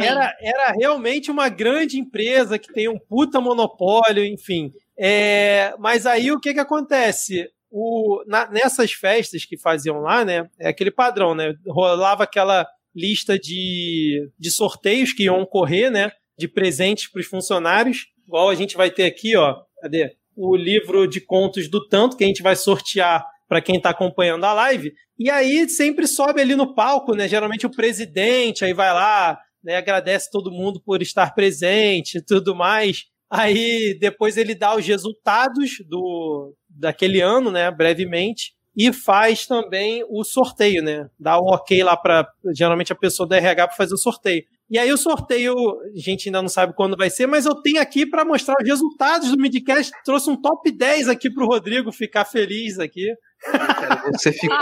Era, 0.01 0.35
era 0.41 0.73
realmente 0.73 1.31
uma 1.31 1.51
grande 1.51 1.99
empresa 1.99 2.59
que 2.59 2.73
tem 2.73 2.89
um 2.89 2.99
puta 2.99 3.43
monopólio, 3.43 4.25
enfim. 4.25 4.73
É, 4.99 5.75
mas 5.79 6.07
aí 6.07 6.33
o 6.33 6.41
que 6.41 6.55
que 6.55 6.59
acontece? 6.61 7.47
O, 7.71 8.25
na- 8.27 8.51
nessas 8.51 8.91
festas 8.93 9.45
que 9.45 9.59
faziam 9.59 10.01
lá, 10.01 10.25
né? 10.25 10.49
É 10.59 10.69
aquele 10.69 10.91
padrão, 10.91 11.35
né? 11.35 11.53
Rolava 11.67 12.25
aquela 12.25 12.67
lista 12.97 13.39
de, 13.39 14.31
de 14.39 14.51
sorteios 14.51 15.13
que 15.13 15.25
iam 15.25 15.43
ocorrer, 15.43 15.91
né? 15.91 16.11
De 16.39 16.49
presentes 16.49 17.07
para 17.13 17.21
os 17.21 17.27
funcionários. 17.27 18.07
Igual 18.27 18.49
a 18.49 18.55
gente 18.55 18.79
vai 18.79 18.91
ter 18.91 19.05
aqui, 19.05 19.37
ó. 19.37 19.57
Cadê? 19.83 20.17
O 20.35 20.57
livro 20.57 21.07
de 21.07 21.21
contos 21.21 21.69
do 21.69 21.87
tanto 21.87 22.17
que 22.17 22.25
a 22.25 22.27
gente 22.27 22.43
vai 22.43 22.57
sortear 22.57 23.27
para 23.49 23.63
quem 23.63 23.77
está 23.77 23.91
acompanhando 23.91 24.45
a 24.45 24.53
live. 24.53 24.93
E 25.19 25.31
aí 25.31 25.69
sempre 25.69 26.07
sobe 26.07 26.41
ali 26.41 26.55
no 26.55 26.75
palco, 26.75 27.15
né? 27.15 27.27
Geralmente 27.27 27.67
o 27.67 27.71
presidente, 27.71 28.65
aí 28.65 28.75
vai 28.75 28.93
lá, 28.93 29.39
né, 29.65 29.77
agradece 29.77 30.31
todo 30.31 30.53
mundo 30.53 30.81
por 30.85 31.03
estar 31.03 31.35
presente 31.35 32.19
e 32.19 32.25
tudo 32.25 32.55
mais. 32.55 33.07
Aí 33.31 33.97
depois 34.01 34.37
ele 34.37 34.55
dá 34.55 34.77
os 34.77 34.87
resultados 34.87 35.73
do 35.89 36.55
daquele 36.69 37.21
ano, 37.21 37.51
né, 37.51 37.71
brevemente, 37.71 38.53
e 38.77 38.93
faz 38.93 39.47
também 39.47 40.05
o 40.09 40.23
sorteio, 40.23 40.83
né? 40.83 41.09
Dá 41.19 41.37
o 41.37 41.47
ok 41.47 41.83
lá 41.83 41.97
para 41.97 42.29
geralmente 42.55 42.93
a 42.93 42.97
pessoa 42.97 43.29
do 43.29 43.35
RH 43.35 43.67
para 43.67 43.77
fazer 43.77 43.95
o 43.95 43.99
sorteio. 43.99 44.45
E 44.71 44.79
aí 44.79 44.93
o 44.93 44.99
sorteio, 44.99 45.55
a 45.55 45.99
gente 45.99 46.29
ainda 46.29 46.43
não 46.43 46.49
sabe 46.49 46.75
quando 46.75 46.97
vai 46.97 47.09
ser, 47.09 47.27
mas 47.27 47.47
eu 47.47 47.55
tenho 47.55 47.81
aqui 47.81 48.05
para 48.05 48.25
mostrar 48.25 48.55
os 48.61 48.69
resultados 48.69 49.31
do 49.31 49.39
Midcast. 49.41 49.91
Trouxe 50.05 50.29
um 50.29 50.41
top 50.41 50.71
10 50.71 51.09
aqui 51.09 51.31
pro 51.33 51.47
Rodrigo 51.47 51.91
ficar 51.91 52.25
feliz 52.27 52.79
aqui. 52.79 53.07
Cara, 53.45 54.03
você 54.13 54.33
ficou. 54.33 54.57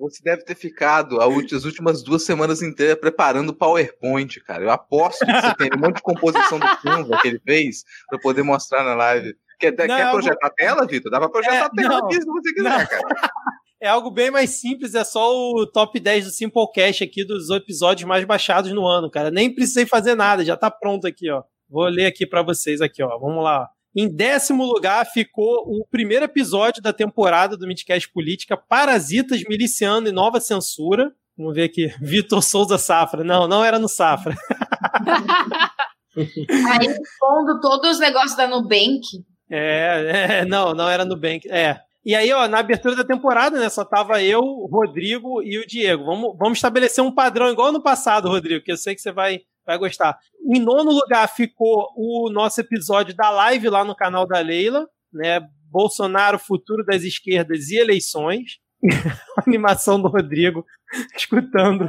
Você 0.00 0.22
deve 0.24 0.42
ter 0.44 0.56
ficado 0.56 1.20
as 1.20 1.64
últimas 1.64 2.02
duas 2.02 2.24
semanas 2.24 2.62
inteiras 2.62 2.96
preparando 2.98 3.50
o 3.50 3.54
PowerPoint, 3.54 4.40
cara. 4.40 4.64
Eu 4.64 4.70
aposto 4.70 5.24
que 5.24 5.32
você 5.32 5.54
tem 5.56 5.70
um 5.76 5.80
monte 5.80 5.96
de 5.96 6.02
composição 6.02 6.58
do 6.58 6.66
Canva 6.78 7.18
que 7.20 7.28
ele 7.28 7.40
fez 7.44 7.84
pra 8.08 8.18
poder 8.18 8.42
mostrar 8.42 8.82
na 8.82 8.94
live. 8.94 9.36
Quer, 9.60 9.70
Não, 9.76 9.86
quer 9.96 10.10
projetar 10.10 10.46
a 10.48 10.50
tela, 10.50 10.86
Vitor? 10.86 11.12
Dá 11.12 11.20
pra 11.20 11.28
projetar 11.28 11.54
É, 11.54 11.60
a 11.60 11.70
tela 11.70 11.98
aqui 11.98 12.14
se 12.20 12.26
você 12.26 12.52
quiser, 12.54 12.70
Não. 12.70 12.86
cara. 12.86 13.30
É 13.82 13.88
algo 13.88 14.12
bem 14.12 14.30
mais 14.30 14.50
simples, 14.60 14.94
é 14.94 15.02
só 15.02 15.28
o 15.34 15.66
top 15.66 15.98
10 15.98 16.26
do 16.26 16.30
Simplecast 16.30 17.02
aqui 17.02 17.24
dos 17.24 17.50
episódios 17.50 18.06
mais 18.06 18.24
baixados 18.24 18.70
no 18.70 18.86
ano, 18.86 19.10
cara. 19.10 19.28
Nem 19.28 19.52
precisei 19.52 19.84
fazer 19.84 20.14
nada, 20.14 20.44
já 20.44 20.56
tá 20.56 20.70
pronto 20.70 21.04
aqui, 21.04 21.28
ó. 21.28 21.42
Vou 21.68 21.82
ler 21.86 22.06
aqui 22.06 22.24
para 22.24 22.42
vocês 22.42 22.80
aqui, 22.80 23.02
ó. 23.02 23.18
Vamos 23.18 23.42
lá. 23.42 23.68
Em 23.96 24.08
décimo 24.08 24.64
lugar 24.64 25.04
ficou 25.06 25.64
o 25.66 25.84
primeiro 25.90 26.24
episódio 26.24 26.80
da 26.80 26.92
temporada 26.92 27.56
do 27.56 27.66
Midcast 27.66 28.08
Política, 28.12 28.56
Parasitas 28.56 29.42
Miliciano 29.48 30.06
e 30.06 30.12
Nova 30.12 30.38
Censura. 30.38 31.12
Vamos 31.36 31.52
ver 31.52 31.64
aqui, 31.64 31.92
Vitor 32.00 32.40
Souza 32.40 32.78
Safra. 32.78 33.24
Não, 33.24 33.48
não 33.48 33.64
era 33.64 33.80
no 33.80 33.88
Safra. 33.88 34.36
Aí 36.16 36.86
expondo 36.86 37.60
todos 37.60 37.90
os 37.90 37.98
negócios 37.98 38.36
da 38.36 38.46
Nubank. 38.46 39.00
É, 39.50 40.38
é, 40.38 40.44
não, 40.44 40.72
não 40.72 40.88
era 40.88 41.04
Nubank. 41.04 41.50
É. 41.50 41.80
E 42.04 42.14
aí, 42.16 42.32
ó, 42.32 42.48
na 42.48 42.58
abertura 42.58 42.96
da 42.96 43.04
temporada, 43.04 43.60
né, 43.60 43.68
só 43.68 43.84
tava 43.84 44.22
eu, 44.22 44.40
o 44.40 44.66
Rodrigo 44.66 45.40
e 45.42 45.58
o 45.58 45.66
Diego. 45.66 46.04
Vamos, 46.04 46.36
vamos 46.36 46.58
estabelecer 46.58 47.02
um 47.02 47.14
padrão 47.14 47.48
igual 47.48 47.70
no 47.70 47.82
passado, 47.82 48.28
Rodrigo, 48.28 48.64
que 48.64 48.72
eu 48.72 48.76
sei 48.76 48.94
que 48.94 49.00
você 49.00 49.12
vai, 49.12 49.42
vai 49.64 49.78
gostar. 49.78 50.18
Em 50.52 50.58
nono 50.58 50.90
lugar 50.90 51.28
ficou 51.28 51.88
o 51.96 52.28
nosso 52.30 52.60
episódio 52.60 53.14
da 53.14 53.30
live 53.30 53.68
lá 53.68 53.84
no 53.84 53.94
canal 53.94 54.26
da 54.26 54.40
Leila, 54.40 54.88
né? 55.12 55.40
Bolsonaro, 55.70 56.38
futuro 56.38 56.84
das 56.84 57.02
esquerdas 57.02 57.70
e 57.70 57.76
eleições. 57.76 58.58
A 59.38 59.44
animação 59.46 60.00
do 60.00 60.08
Rodrigo 60.08 60.66
escutando. 61.16 61.88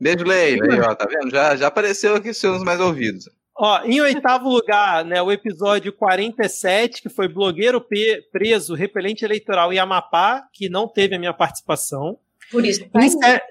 Beijo, 0.00 0.24
Leila. 0.24 0.74
Aí, 0.74 0.80
ó, 0.80 0.94
tá 0.94 1.06
vendo? 1.06 1.30
Já, 1.30 1.56
já 1.56 1.66
apareceu 1.66 2.14
aqui 2.14 2.30
os 2.30 2.36
seus 2.36 2.62
mais 2.62 2.78
ouvidos. 2.78 3.28
Ó, 3.56 3.82
em 3.84 4.00
oitavo 4.00 4.48
lugar, 4.48 5.04
né, 5.04 5.22
o 5.22 5.30
episódio 5.30 5.92
47, 5.92 7.00
que 7.00 7.08
foi 7.08 7.28
blogueiro 7.28 7.84
preso, 8.32 8.74
repelente 8.74 9.24
eleitoral 9.24 9.72
em 9.72 9.78
Amapá, 9.78 10.44
que 10.52 10.68
não 10.68 10.88
teve 10.88 11.14
a 11.14 11.18
minha 11.18 11.32
participação. 11.32 12.18
Por 12.50 12.64
isso. 12.64 12.84
Em 12.94 13.08
sé... 13.08 13.42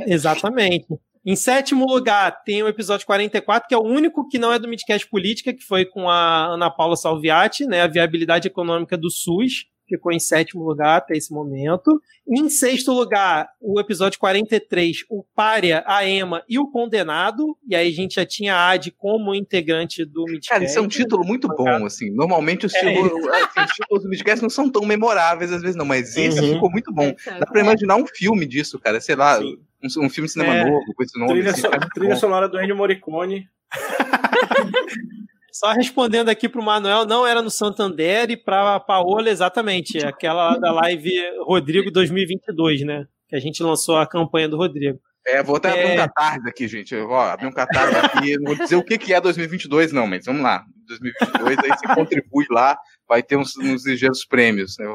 Exatamente. 0.00 0.86
Em 1.24 1.36
sétimo 1.36 1.86
lugar, 1.86 2.42
tem 2.42 2.62
o 2.64 2.68
episódio 2.68 3.06
44, 3.06 3.68
que 3.68 3.74
é 3.74 3.78
o 3.78 3.84
único 3.84 4.28
que 4.28 4.38
não 4.38 4.52
é 4.52 4.58
do 4.58 4.66
Midcast 4.66 5.08
Política, 5.08 5.52
que 5.52 5.62
foi 5.62 5.84
com 5.84 6.10
a 6.10 6.46
Ana 6.46 6.68
Paula 6.68 6.96
Salviati, 6.96 7.64
né, 7.64 7.82
a 7.82 7.86
viabilidade 7.86 8.48
econômica 8.48 8.96
do 8.96 9.10
SUS 9.10 9.66
ficou 9.96 10.12
em 10.12 10.18
sétimo 10.18 10.64
lugar 10.64 10.98
até 10.98 11.16
esse 11.16 11.32
momento. 11.32 12.00
Em 12.26 12.48
sexto 12.48 12.92
lugar, 12.92 13.48
o 13.60 13.80
episódio 13.80 14.18
43, 14.18 15.04
o 15.10 15.24
Pária, 15.34 15.82
a 15.86 16.06
Ema 16.06 16.42
e 16.48 16.58
o 16.58 16.70
Condenado. 16.70 17.56
E 17.68 17.74
aí 17.74 17.88
a 17.88 17.92
gente 17.92 18.14
já 18.14 18.26
tinha 18.26 18.54
a 18.54 18.70
Ad 18.70 18.90
como 18.92 19.34
integrante 19.34 20.04
do 20.04 20.24
Midcast. 20.24 20.48
Cara, 20.48 20.64
isso 20.64 20.78
é 20.78 20.82
um 20.82 20.88
título 20.88 21.24
muito 21.24 21.48
bom, 21.48 21.84
assim. 21.84 22.10
Normalmente 22.10 22.66
os, 22.66 22.74
é. 22.74 22.80
títulos, 22.80 23.26
assim, 23.26 23.60
os 23.60 23.72
títulos 23.72 24.02
do 24.04 24.08
Midcast 24.08 24.42
não 24.42 24.50
são 24.50 24.70
tão 24.70 24.84
memoráveis 24.84 25.52
às 25.52 25.60
vezes, 25.60 25.76
não, 25.76 25.84
mas 25.84 26.16
esse 26.16 26.40
uhum. 26.40 26.54
ficou 26.54 26.70
muito 26.70 26.92
bom. 26.92 27.14
É, 27.26 27.38
Dá 27.38 27.46
pra 27.46 27.60
imaginar 27.60 27.96
um 27.96 28.06
filme 28.06 28.46
disso, 28.46 28.78
cara. 28.78 29.00
Sei 29.00 29.14
lá, 29.14 29.38
um, 29.40 30.04
um, 30.04 30.08
filme 30.08 30.26
de 30.26 30.32
cinema 30.32 30.54
é. 30.54 30.64
novo 30.64 30.94
com 30.94 31.02
esse 31.02 31.18
nome. 31.18 31.32
Trilha, 31.32 31.50
assim, 31.50 31.62
so, 31.62 31.70
trilha 31.94 32.16
sonora 32.16 32.48
do 32.48 32.60
Ennio 32.60 32.76
Morricone. 32.76 33.48
Só 35.52 35.72
respondendo 35.72 36.30
aqui 36.30 36.48
pro 36.48 36.62
Manuel, 36.62 37.04
não 37.04 37.26
era 37.26 37.42
no 37.42 37.50
Santander 37.50 38.30
e 38.30 38.36
pra 38.36 38.80
Paola, 38.80 39.28
exatamente, 39.28 39.98
aquela 39.98 40.56
da 40.56 40.72
live 40.72 41.12
Rodrigo 41.44 41.90
2022, 41.90 42.86
né? 42.86 43.04
Que 43.28 43.36
a 43.36 43.40
gente 43.40 43.62
lançou 43.62 43.98
a 43.98 44.06
campanha 44.06 44.48
do 44.48 44.56
Rodrigo. 44.56 44.98
É, 45.26 45.42
vou 45.42 45.56
até 45.56 45.68
é... 45.68 45.72
abrir 45.72 45.92
um 45.92 46.06
catarse 46.06 46.48
aqui, 46.48 46.66
gente. 46.66 46.94
Eu 46.94 47.06
vou 47.06 47.16
abrir 47.16 47.46
um 47.46 47.52
catarse 47.52 47.96
aqui. 47.96 48.36
Não 48.38 48.54
vou 48.54 48.56
dizer 48.56 48.76
o 48.76 48.84
que, 48.84 48.96
que 48.96 49.12
é 49.12 49.20
2022, 49.20 49.92
não, 49.92 50.06
mas 50.06 50.24
vamos 50.24 50.42
lá. 50.42 50.64
2022, 50.88 51.58
aí 51.58 51.78
você 51.78 51.94
contribui 51.94 52.46
lá, 52.50 52.76
vai 53.06 53.22
ter 53.22 53.36
uns, 53.36 53.56
uns 53.56 53.86
ligeiros 53.86 54.24
prêmios. 54.24 54.76
Né? 54.78 54.86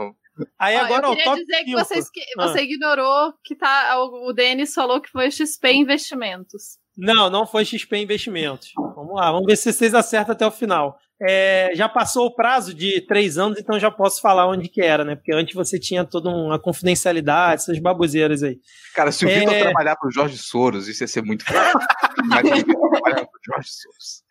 Aí 0.59 0.75
agora 0.75 1.07
eu 1.07 1.15
queria 1.15 1.35
dizer 1.35 1.63
que 1.63 1.71
você, 1.71 1.99
ah. 2.37 2.47
você 2.47 2.61
ignorou 2.61 3.33
que 3.43 3.55
tá, 3.55 3.95
o 3.99 4.33
Denis 4.33 4.73
falou 4.73 4.99
que 5.01 5.09
foi 5.09 5.29
XP 5.31 5.71
Investimentos. 5.71 6.77
Não, 6.97 7.29
não 7.29 7.45
foi 7.45 7.63
XP 7.63 7.97
Investimentos. 7.97 8.71
Vamos 8.75 9.15
lá, 9.15 9.31
vamos 9.31 9.45
ver 9.45 9.55
se 9.55 9.71
vocês 9.71 9.93
acertam 9.93 10.33
até 10.33 10.45
o 10.45 10.51
final. 10.51 10.97
É, 11.19 11.71
já 11.73 11.89
passou 11.89 12.27
o 12.27 12.35
prazo 12.35 12.73
de 12.73 13.01
três 13.01 13.37
anos, 13.37 13.57
então 13.59 13.79
já 13.79 13.89
posso 13.89 14.21
falar 14.21 14.47
onde 14.47 14.69
que 14.69 14.81
era, 14.81 15.03
né? 15.03 15.15
Porque 15.15 15.33
antes 15.33 15.53
você 15.53 15.79
tinha 15.79 16.05
toda 16.05 16.29
uma 16.29 16.59
confidencialidade, 16.59 17.61
essas 17.61 17.79
baboseiras 17.79 18.43
aí. 18.43 18.59
Cara, 18.93 19.11
se 19.11 19.25
o 19.25 19.29
é... 19.29 19.39
Vitor 19.39 19.59
trabalhar 19.59 19.95
pro 19.95 20.11
Jorge 20.11 20.37
Soros, 20.37 20.87
isso 20.87 21.03
ia 21.03 21.07
ser 21.07 21.23
muito 21.23 21.43
fácil. 21.43 21.79
Imagina 22.23 22.63
trabalhar 22.63 23.25
pro 23.25 23.39
Jorge 23.45 23.69
Soros. 23.69 24.27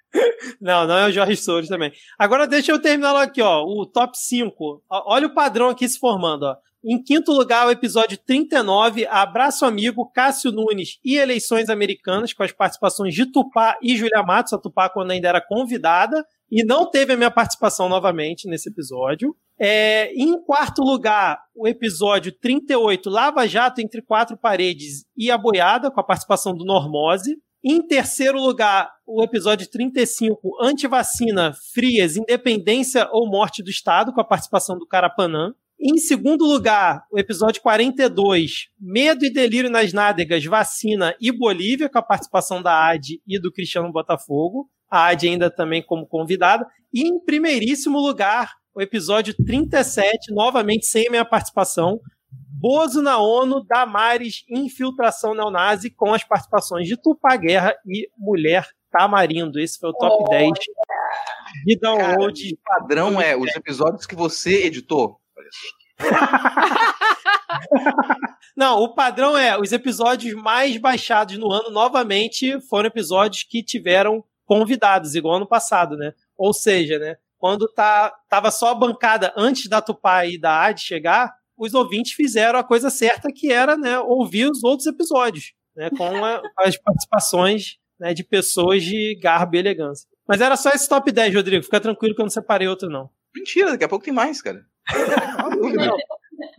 Não, 0.60 0.86
não 0.86 0.96
é 0.98 1.08
o 1.08 1.12
Jorge 1.12 1.36
Soros 1.36 1.68
também. 1.68 1.92
Agora 2.18 2.46
deixa 2.46 2.72
eu 2.72 2.80
terminar 2.80 3.16
aqui, 3.20 3.42
ó. 3.42 3.64
O 3.64 3.84
top 3.84 4.16
5. 4.16 4.82
Olha 4.88 5.26
o 5.26 5.34
padrão 5.34 5.68
aqui 5.68 5.88
se 5.88 5.98
formando, 5.98 6.44
ó. 6.44 6.56
Em 6.84 7.02
quinto 7.02 7.32
lugar, 7.32 7.66
o 7.66 7.70
episódio 7.70 8.18
39, 8.18 9.06
Abraço 9.06 9.64
Amigo, 9.64 10.10
Cássio 10.12 10.52
Nunes 10.52 10.98
e 11.04 11.16
Eleições 11.16 11.68
Americanas, 11.68 12.32
com 12.32 12.42
as 12.42 12.52
participações 12.52 13.14
de 13.14 13.26
Tupá 13.26 13.76
e 13.82 13.96
Julia 13.96 14.22
Matos, 14.22 14.52
a 14.52 14.58
Tupá 14.58 14.88
quando 14.88 15.10
ainda 15.10 15.28
era 15.28 15.40
convidada, 15.40 16.24
e 16.50 16.64
não 16.64 16.88
teve 16.88 17.12
a 17.12 17.16
minha 17.16 17.30
participação 17.30 17.88
novamente 17.88 18.48
nesse 18.48 18.68
episódio. 18.68 19.34
É, 19.58 20.12
em 20.14 20.40
quarto 20.42 20.82
lugar, 20.82 21.40
o 21.54 21.66
episódio 21.66 22.30
38, 22.30 23.08
Lava 23.08 23.48
Jato 23.48 23.80
entre 23.80 24.02
Quatro 24.02 24.36
Paredes 24.36 25.06
e 25.16 25.30
a 25.30 25.38
Boiada, 25.38 25.90
com 25.90 25.98
a 25.98 26.04
participação 26.04 26.54
do 26.54 26.64
Normose. 26.64 27.36
Em 27.64 27.84
terceiro 27.84 28.40
lugar, 28.40 28.92
o 29.04 29.24
episódio 29.24 29.68
35, 29.68 30.62
Antivacina, 30.62 31.52
Frias, 31.74 32.16
Independência 32.16 33.08
ou 33.10 33.28
Morte 33.28 33.62
do 33.62 33.70
Estado, 33.70 34.12
com 34.12 34.20
a 34.20 34.24
participação 34.24 34.78
do 34.78 34.86
Carapanã. 34.86 35.52
Em 35.78 35.98
segundo 35.98 36.44
lugar, 36.44 37.04
o 37.12 37.18
episódio 37.18 37.60
42, 37.60 38.68
Medo 38.80 39.26
e 39.26 39.32
Delírio 39.32 39.70
nas 39.70 39.92
Nádegas, 39.92 40.42
Vacina 40.44 41.14
e 41.20 41.30
Bolívia, 41.30 41.88
com 41.88 41.98
a 41.98 42.02
participação 42.02 42.62
da 42.62 42.88
AD 42.88 43.20
e 43.26 43.38
do 43.38 43.52
Cristiano 43.52 43.92
Botafogo. 43.92 44.70
A 44.90 45.08
AD 45.08 45.28
ainda 45.28 45.50
também 45.50 45.82
como 45.82 46.06
convidada. 46.06 46.66
E 46.92 47.06
em 47.06 47.22
primeiríssimo 47.22 47.98
lugar, 47.98 48.52
o 48.74 48.80
episódio 48.80 49.34
37, 49.44 50.32
novamente 50.32 50.86
sem 50.86 51.10
minha 51.10 51.24
participação, 51.24 52.00
Bozo 52.58 53.02
na 53.02 53.18
ONU, 53.18 53.62
Damares, 53.62 54.44
Infiltração 54.48 55.34
Neonazi, 55.34 55.90
com 55.90 56.14
as 56.14 56.24
participações 56.24 56.88
de 56.88 56.96
Tupá 56.96 57.36
Guerra 57.36 57.74
e 57.86 58.08
Mulher 58.16 58.66
Tamarindo. 58.90 59.60
Esse 59.60 59.78
foi 59.78 59.90
o 59.90 59.92
top 59.92 60.24
oh, 60.26 60.30
10 60.30 60.52
de 61.66 61.78
download. 61.78 62.54
o 62.54 62.58
padrão 62.64 63.20
é 63.20 63.36
os 63.36 63.54
episódios 63.54 64.06
que 64.06 64.14
você 64.14 64.64
editou. 64.64 65.20
Não, 68.56 68.82
o 68.82 68.94
padrão 68.94 69.36
é 69.36 69.58
os 69.58 69.72
episódios 69.72 70.34
mais 70.34 70.76
baixados 70.76 71.36
no 71.38 71.50
ano, 71.52 71.70
novamente, 71.70 72.60
foram 72.62 72.86
episódios 72.86 73.42
que 73.42 73.62
tiveram 73.62 74.24
convidados, 74.44 75.14
igual 75.14 75.36
ano 75.36 75.46
passado, 75.46 75.96
né? 75.96 76.12
Ou 76.36 76.52
seja, 76.52 76.98
né? 76.98 77.16
Quando 77.38 77.68
tá, 77.68 78.12
tava 78.28 78.50
só 78.50 78.70
a 78.70 78.74
bancada 78.74 79.32
antes 79.36 79.68
da 79.68 79.82
Tupá 79.82 80.26
e 80.26 80.38
da 80.38 80.64
AD 80.64 80.80
chegar, 80.80 81.34
os 81.56 81.74
ouvintes 81.74 82.12
fizeram 82.12 82.58
a 82.58 82.64
coisa 82.64 82.90
certa, 82.90 83.32
que 83.32 83.52
era 83.52 83.76
né, 83.76 83.98
ouvir 84.00 84.50
os 84.50 84.64
outros 84.64 84.86
episódios, 84.86 85.52
né? 85.74 85.90
Com 85.90 86.24
a, 86.24 86.42
as 86.58 86.76
participações 86.76 87.78
né, 87.98 88.14
de 88.14 88.24
pessoas 88.24 88.82
de 88.82 89.18
garbo 89.20 89.56
e 89.56 89.58
elegância. 89.58 90.08
Mas 90.26 90.40
era 90.40 90.56
só 90.56 90.70
esse 90.70 90.88
top 90.88 91.10
10, 91.10 91.34
Rodrigo. 91.34 91.64
Fica 91.64 91.80
tranquilo 91.80 92.14
que 92.14 92.20
eu 92.20 92.24
não 92.24 92.30
separei 92.30 92.68
outro, 92.68 92.88
não. 92.88 93.10
Mentira, 93.34 93.70
daqui 93.70 93.84
a 93.84 93.88
pouco 93.88 94.04
tem 94.04 94.14
mais, 94.14 94.42
cara. 94.42 94.64
Não, 94.92 95.96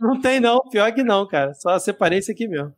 não 0.00 0.20
tem, 0.20 0.40
não. 0.40 0.60
Pior 0.70 0.92
que 0.92 1.02
não, 1.02 1.26
cara. 1.26 1.54
Só 1.54 1.78
separei 1.78 2.18
esse 2.18 2.32
aqui 2.32 2.46
mesmo. 2.48 2.74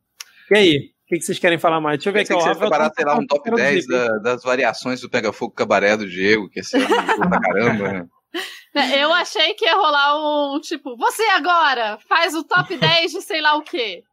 E 0.51 0.55
aí? 0.55 0.77
O 1.05 1.09
que, 1.11 1.19
que 1.19 1.25
vocês 1.25 1.39
querem 1.39 1.59
falar 1.59 1.81
mais? 1.81 1.99
Deixa 1.99 2.11
eu 2.11 2.13
ver 2.13 2.21
aqui. 2.21 2.33
Você 2.33 2.55
separar, 2.55 2.91
sei 2.95 3.05
lá, 3.05 3.17
um 3.17 3.27
top 3.27 3.51
10 3.51 3.87
da, 3.89 4.19
das 4.19 4.43
variações 4.45 5.01
do 5.01 5.11
Pega 5.11 5.33
Fogo 5.33 5.53
Cabaré 5.53 5.97
do 5.97 6.09
Diego, 6.09 6.49
que 6.49 6.61
esse 6.61 6.77
ano 6.77 6.87
pra 7.29 7.41
caramba, 7.41 7.93
né? 7.93 8.07
Eu 8.97 9.13
achei 9.13 9.55
que 9.55 9.65
ia 9.65 9.75
rolar 9.75 10.17
um 10.17 10.61
tipo, 10.61 10.97
você 10.97 11.23
agora 11.31 11.99
faz 12.09 12.35
o 12.35 12.45
top 12.45 12.77
10 12.79 13.11
de 13.11 13.23
sei 13.23 13.41
lá 13.41 13.57
o 13.57 13.63
quê. 13.63 14.05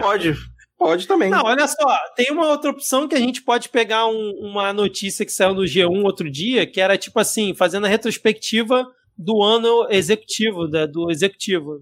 pode, 0.00 0.34
pode 0.78 1.06
também. 1.06 1.28
Não, 1.28 1.44
olha 1.44 1.68
só, 1.68 1.98
tem 2.16 2.30
uma 2.30 2.46
outra 2.48 2.70
opção 2.70 3.06
que 3.06 3.14
a 3.14 3.18
gente 3.18 3.42
pode 3.42 3.68
pegar 3.68 4.06
um, 4.06 4.30
uma 4.40 4.72
notícia 4.72 5.26
que 5.26 5.32
saiu 5.32 5.52
no 5.52 5.64
G1 5.64 6.02
outro 6.02 6.30
dia, 6.30 6.66
que 6.66 6.80
era 6.80 6.96
tipo 6.96 7.20
assim, 7.20 7.54
fazendo 7.54 7.84
a 7.84 7.90
retrospectiva 7.90 8.90
do 9.20 9.42
ano 9.42 9.86
executivo, 9.90 10.66
da, 10.66 10.86
do 10.86 11.10
executivo. 11.10 11.80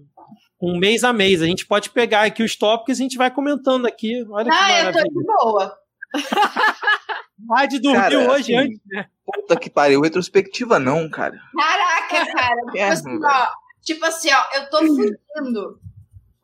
Um 0.61 0.77
mês 0.77 1.05
a 1.05 1.13
mês. 1.13 1.41
A 1.41 1.45
gente 1.45 1.65
pode 1.65 1.89
pegar 1.89 2.23
aqui 2.23 2.43
os 2.43 2.55
tópicos 2.55 2.99
e 2.99 3.01
a 3.01 3.03
gente 3.03 3.17
vai 3.17 3.31
comentando 3.31 3.85
aqui. 3.85 4.25
Olha 4.29 4.51
ah, 4.51 4.55
que 4.55 4.61
maravilha. 4.61 4.99
eu 4.99 5.03
tô 5.03 5.19
de 5.19 5.25
boa. 5.25 5.79
Vai 7.47 7.67
de 7.67 7.79
dormir 7.79 7.97
cara, 7.97 8.31
hoje 8.31 8.53
assim, 8.53 8.57
antes, 8.57 8.79
né? 8.87 9.05
Puta 9.25 9.55
que 9.55 9.69
pariu, 9.69 10.01
retrospectiva 10.01 10.77
não, 10.77 11.09
cara. 11.09 11.39
Caraca, 11.55 12.33
cara. 12.33 12.61
tipo, 12.73 12.83
assim, 12.83 13.19
ó, 13.23 13.47
tipo 13.81 14.05
assim, 14.05 14.29
ó, 14.33 14.57
eu 14.57 14.69
tô 14.69 14.79
fugindo. 14.79 15.79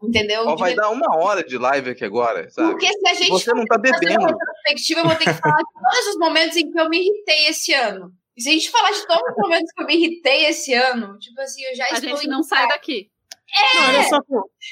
Entendeu? 0.01 0.43
Ó, 0.47 0.55
vai 0.55 0.75
dar 0.75 0.89
uma 0.91 1.17
hora 1.17 1.43
de 1.43 1.57
live 1.57 1.89
aqui 1.89 2.05
agora, 2.05 2.49
sabe? 2.49 2.71
Porque 2.71 2.87
se 2.87 3.07
a 3.09 3.13
gente 3.15 3.29
Você 3.29 3.53
não 3.53 3.65
tá 3.65 3.77
bebendo. 3.77 4.25
retrospectiva, 4.25 5.01
eu 5.01 5.05
vou 5.05 5.15
ter 5.15 5.25
que 5.25 5.33
falar 5.33 5.57
de 5.57 5.91
todos 5.91 6.07
os 6.07 6.17
momentos 6.17 6.55
em 6.55 6.71
que 6.71 6.79
eu 6.79 6.89
me 6.89 6.99
irritei 6.99 7.47
esse 7.47 7.73
ano. 7.73 8.13
E 8.37 8.41
se 8.41 8.49
a 8.49 8.51
gente 8.51 8.69
falar 8.69 8.91
de 8.91 9.07
todos 9.07 9.23
os 9.29 9.37
momentos 9.37 9.71
que 9.71 9.81
eu 9.81 9.87
me 9.87 9.95
irritei 9.95 10.45
esse 10.45 10.73
ano, 10.73 11.17
tipo 11.19 11.39
assim, 11.41 11.63
eu 11.63 11.75
já 11.75 11.85
a 11.85 11.89
estou. 11.91 12.13
A 12.13 12.15
gente 12.15 12.27
não 12.27 12.43
sai 12.43 12.67
daqui. 12.67 13.09
É. 13.47 13.79
Não, 13.79 13.87
olha 13.87 14.03
só, 14.03 14.19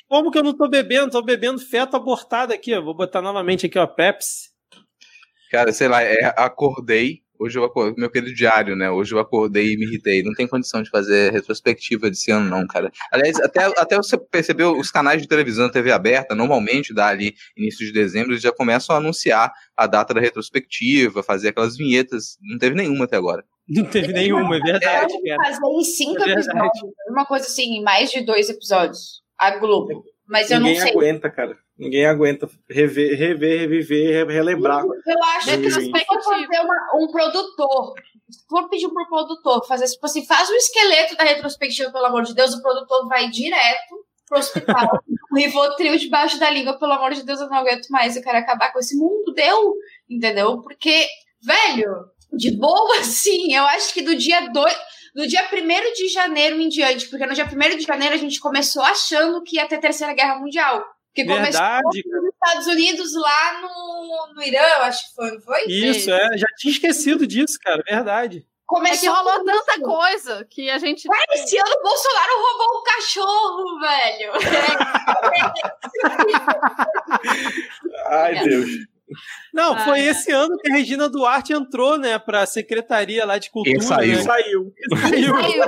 como 0.08 0.32
que 0.32 0.38
eu 0.38 0.44
não 0.44 0.56
tô 0.56 0.68
bebendo? 0.68 1.12
Tô 1.12 1.22
bebendo 1.22 1.60
feto 1.60 1.96
abortado 1.96 2.54
aqui, 2.54 2.76
ó. 2.76 2.82
Vou 2.82 2.96
botar 2.96 3.22
novamente 3.22 3.66
aqui, 3.66 3.80
ó, 3.80 3.88
Pepsi. 3.88 4.52
Cara, 5.50 5.72
sei 5.72 5.88
lá, 5.88 6.02
é, 6.02 6.34
acordei 6.36 7.24
hoje 7.44 7.60
eu 7.60 7.64
acordei, 7.66 7.94
meu 7.98 8.10
querido 8.10 8.34
diário, 8.34 8.76
né? 8.76 8.90
Hoje 8.90 9.14
eu 9.14 9.20
acordei 9.20 9.74
e 9.74 9.78
me 9.78 9.86
irritei. 9.86 10.24
Não 10.24 10.34
tem 10.34 10.48
condição 10.48 10.82
de 10.82 10.90
fazer 10.90 11.32
retrospectiva 11.32 12.10
desse 12.10 12.32
ano, 12.32 12.50
não, 12.50 12.66
cara. 12.66 12.92
Aliás, 13.12 13.40
até, 13.40 13.66
até 13.78 13.98
você 13.98 14.18
percebeu, 14.18 14.78
os 14.78 14.90
canais 14.90 15.22
de 15.22 15.28
televisão, 15.28 15.70
TV 15.70 15.92
aberta, 15.92 16.34
normalmente 16.34 16.94
dá 16.94 17.08
ali 17.08 17.36
início 17.58 17.86
de 17.86 17.92
dezembro, 17.92 18.32
eles 18.32 18.42
já 18.42 18.52
começam 18.52 18.96
a 18.96 19.00
anunciar 19.00 19.52
a 19.76 19.88
data 19.88 20.14
da 20.14 20.22
retrospectiva, 20.22 21.22
fazer 21.22 21.50
aquelas 21.50 21.76
vinhetas. 21.76 22.38
Não 22.42 22.58
teve 22.58 22.76
nenhuma 22.76 23.06
até 23.06 23.18
agora. 23.18 23.44
Não 23.68 23.86
teve 23.86 24.12
nenhuma, 24.14 24.58
é 24.58 24.60
verdade. 24.60 25.14
É, 25.26 25.36
fazer 25.36 25.60
em 25.66 25.84
cinco 25.84 26.22
é 26.24 26.32
episódios. 26.32 26.72
Uma 27.10 27.26
coisa 27.26 27.46
assim, 27.46 27.78
em 27.78 27.84
mais 27.84 28.12
de 28.12 28.22
dois 28.22 28.50
episódios. 28.50 29.22
A 29.38 29.58
Globo. 29.58 30.04
Mas 30.28 30.50
eu 30.52 30.60
Ninguém 30.60 30.76
não 30.80 30.82
sei. 30.86 30.92
aguenta, 30.92 31.30
cara. 31.30 31.58
Ninguém 31.78 32.06
aguenta 32.06 32.48
rever, 32.70 33.18
rever, 33.18 33.60
reviver, 33.62 34.28
relembrar. 34.28 34.84
Eu 34.84 35.24
acho 35.36 35.58
que 35.60 35.72
se 35.72 35.90
for 35.90 36.24
fazer 36.24 36.60
uma- 36.60 36.92
um 37.04 37.08
produtor, 37.12 37.94
se 38.30 38.46
for 38.48 38.70
pedir 38.70 38.90
pro 38.90 39.08
produtor 39.08 39.66
fazer, 39.68 39.86
tipo 39.88 40.06
assim, 40.06 40.26
faz 40.26 40.50
o 40.50 40.54
esqueleto 40.54 41.16
da 41.18 41.24
retrospectiva, 41.24 41.92
pelo 41.92 42.06
amor 42.06 42.24
de 42.24 42.36
Deus, 42.36 42.54
o 42.54 42.62
produtor 42.62 43.08
vai 43.08 43.30
direto 43.30 43.96
pro 44.30 44.40
hospital, 44.40 44.88
o 45.32 45.36
Rivotril 45.36 45.98
debaixo 45.98 46.40
da 46.40 46.50
língua, 46.50 46.78
pelo 46.80 46.94
amor 46.94 47.12
de 47.14 47.24
Deus, 47.26 47.42
eu 47.42 47.50
não 47.50 47.58
aguento 47.58 47.88
mais, 47.90 48.16
eu 48.16 48.22
quero 48.24 48.38
acabar 48.38 48.72
com 48.72 48.80
esse 48.80 48.96
mundo, 48.96 49.34
deu, 49.34 49.74
entendeu? 50.10 50.62
Porque, 50.62 51.08
velho, 51.44 52.06
de 52.36 52.52
boa, 52.52 52.96
sim, 53.04 53.54
eu 53.54 53.64
acho 53.66 53.94
que 53.94 54.02
do 54.02 54.16
dia 54.16 54.50
2, 54.52 54.76
do 55.16 55.28
dia 55.28 55.48
1 55.52 55.94
de 55.94 56.08
janeiro 56.10 56.60
em 56.60 56.70
diante, 56.70 57.08
porque 57.08 57.26
no 57.26 57.34
dia 57.34 57.46
1 57.46 57.78
de 57.78 57.84
janeiro 57.84 58.16
a 58.16 58.18
gente 58.18 58.40
começou 58.40 58.84
achando 58.84 59.44
que 59.44 59.58
ia 59.58 59.68
ter 59.68 59.80
Terceira 59.80 60.14
Guerra 60.14 60.40
Mundial. 60.40 60.84
Porque 61.14 61.26
começou 61.26 61.62
Verdade, 61.62 62.04
nos 62.08 62.34
Estados 62.34 62.68
Unidos 62.68 63.14
lá 63.14 63.62
no, 63.62 64.34
no 64.34 64.42
Irã, 64.42 64.64
eu 64.78 64.84
acho 64.84 65.10
que 65.10 65.16
foi, 65.16 65.32
não 65.32 65.42
foi? 65.42 65.66
Isso, 65.68 66.10
é. 66.12 66.38
Já 66.38 66.48
tinha 66.58 66.72
esquecido 66.72 67.28
disso, 67.28 67.60
cara. 67.64 67.84
Verdade. 67.88 68.38
É 68.38 68.40
que 68.40 68.48
Começou 68.66 69.14
rolou 69.14 69.44
tanta 69.46 69.80
coisa 69.82 70.44
que 70.50 70.72
a 70.72 70.80
gente. 70.80 71.08
Cara, 71.08 71.24
esse 71.34 71.56
ano 71.56 71.76
o 71.78 71.84
Bolsonaro 71.84 72.32
roubou 72.42 72.80
um 72.80 72.84
cachorro, 72.84 73.80
velho. 73.80 74.32
Ai, 78.10 78.44
Deus. 78.44 78.70
Não, 79.54 79.74
Ah, 79.74 79.86
foi 79.86 80.00
é. 80.00 80.06
esse 80.06 80.32
ano 80.32 80.58
que 80.58 80.72
a 80.72 80.76
Regina 80.76 81.08
Duarte 81.10 81.54
entrou, 81.54 81.98
né, 81.98 82.18
pra 82.18 82.46
Secretaria 82.46 83.26
lá 83.26 83.38
de 83.38 83.50
Cultura. 83.52 83.78
E 83.78 83.82
saiu. 83.82 84.16
né? 84.18 84.22
Saiu. 84.24 84.74
Saiu. 85.00 85.36
Saiu. 85.36 85.64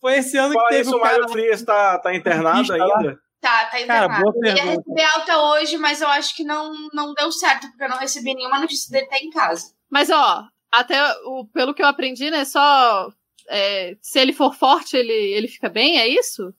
Foi 0.00 0.14
esse 0.18 0.36
ano 0.36 0.54
que 0.54 0.68
teve 0.68 0.82
isso, 0.82 0.92
o 0.94 0.98
o 0.98 1.00
cara. 1.00 1.18
Mário 1.18 1.28
Frias 1.32 1.62
tá, 1.62 1.98
tá 1.98 2.14
internado 2.14 2.72
ainda? 2.72 3.18
Tá, 3.40 3.64
tá 3.66 3.70
Cara, 3.70 4.04
internado. 4.06 4.22
boa 4.32 4.34
Ele 4.48 4.56
ia 4.56 4.64
receber 4.64 5.04
alta 5.04 5.38
hoje, 5.38 5.76
mas 5.78 6.00
eu 6.00 6.08
acho 6.08 6.36
que 6.36 6.44
não, 6.44 6.72
não 6.92 7.14
deu 7.14 7.30
certo, 7.32 7.68
porque 7.68 7.84
eu 7.84 7.88
não 7.88 7.98
recebi 7.98 8.34
nenhuma 8.34 8.60
notícia 8.60 8.90
dele 8.92 9.06
tá 9.08 9.16
em 9.18 9.30
casa. 9.30 9.72
Mas, 9.90 10.10
ó, 10.10 10.44
até 10.72 11.00
o, 11.24 11.46
pelo 11.52 11.74
que 11.74 11.82
eu 11.82 11.86
aprendi, 11.86 12.30
né? 12.30 12.44
Só. 12.44 13.08
é, 13.48 13.96
se 14.02 14.18
ele 14.20 14.32
for 14.32 14.54
forte, 14.54 14.96
ele, 14.96 15.12
ele 15.12 15.48
fica 15.48 15.68
bem, 15.68 15.98
é 15.98 16.06
isso? 16.06 16.52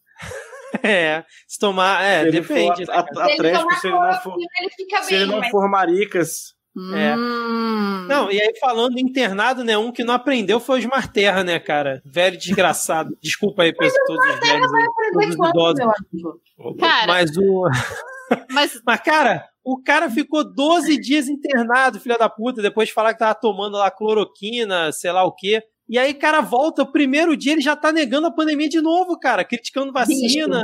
É, 0.83 1.23
se 1.47 1.57
tomar. 1.59 2.03
É, 2.03 2.21
Se 2.21 2.27
ele 2.27 2.41
depende. 2.41 2.85
for 2.85 2.91
né, 2.93 2.99
a- 2.99 3.03
cara? 3.03 3.23
a- 3.23 3.25
Se 3.25 3.31
ele 3.31 3.33
Atlético, 3.33 3.63
tomar 3.63 3.79
se 3.79 3.87
ele 3.87 3.95
não 3.99 4.13
for, 4.21 4.35
ele 4.59 4.69
fica 4.69 5.03
se 5.03 5.09
bem, 5.09 5.17
ele 5.21 5.31
não 5.31 5.39
mas 5.39 5.49
for 5.49 5.69
maricas. 5.69 6.53
É. 6.95 7.15
Hum. 7.17 8.05
Não, 8.07 8.31
e 8.31 8.39
aí 8.39 8.53
falando 8.59 8.97
internado, 8.99 9.63
né? 9.63 9.77
Um 9.77 9.91
que 9.91 10.03
não 10.03 10.13
aprendeu 10.13 10.59
foi 10.59 10.75
o 10.77 10.79
Osmar 10.79 11.11
Terra, 11.11 11.43
né, 11.43 11.59
cara? 11.59 12.01
Velho 12.05 12.37
desgraçado. 12.37 13.17
Desculpa 13.21 13.63
aí 13.63 13.73
pra 13.73 13.87
todos 14.05 14.25
os 14.33 14.39
velhos 14.39 14.73
aí. 14.73 14.83
aprender 14.85 15.35
Todos 15.35 15.49
idosos. 15.49 15.79
meu 15.79 15.89
amigo? 15.89 16.77
Cara, 16.79 17.07
Mas 17.07 17.31
o. 17.35 17.63
mas 18.51 18.81
Mas, 18.85 18.99
cara, 19.01 19.45
o 19.63 19.81
cara 19.81 20.09
ficou 20.09 20.43
12 20.43 20.99
dias 21.01 21.27
internado, 21.27 21.99
filha 21.99 22.17
da 22.17 22.29
puta, 22.29 22.61
depois 22.61 22.87
de 22.87 22.93
falar 22.93 23.13
que 23.13 23.19
tava 23.19 23.33
tomando 23.35 23.75
lá 23.77 23.89
cloroquina, 23.91 24.91
sei 24.91 25.11
lá 25.11 25.23
o 25.23 25.31
quê. 25.33 25.63
E 25.89 25.97
aí, 25.97 26.13
cara, 26.13 26.39
volta, 26.39 26.83
o 26.83 26.91
primeiro 26.91 27.35
dia 27.35 27.53
ele 27.53 27.61
já 27.61 27.75
tá 27.75 27.91
negando 27.91 28.27
a 28.27 28.31
pandemia 28.31 28.69
de 28.69 28.79
novo, 28.79 29.17
cara, 29.19 29.43
criticando 29.43 29.91
vacina. 29.91 30.63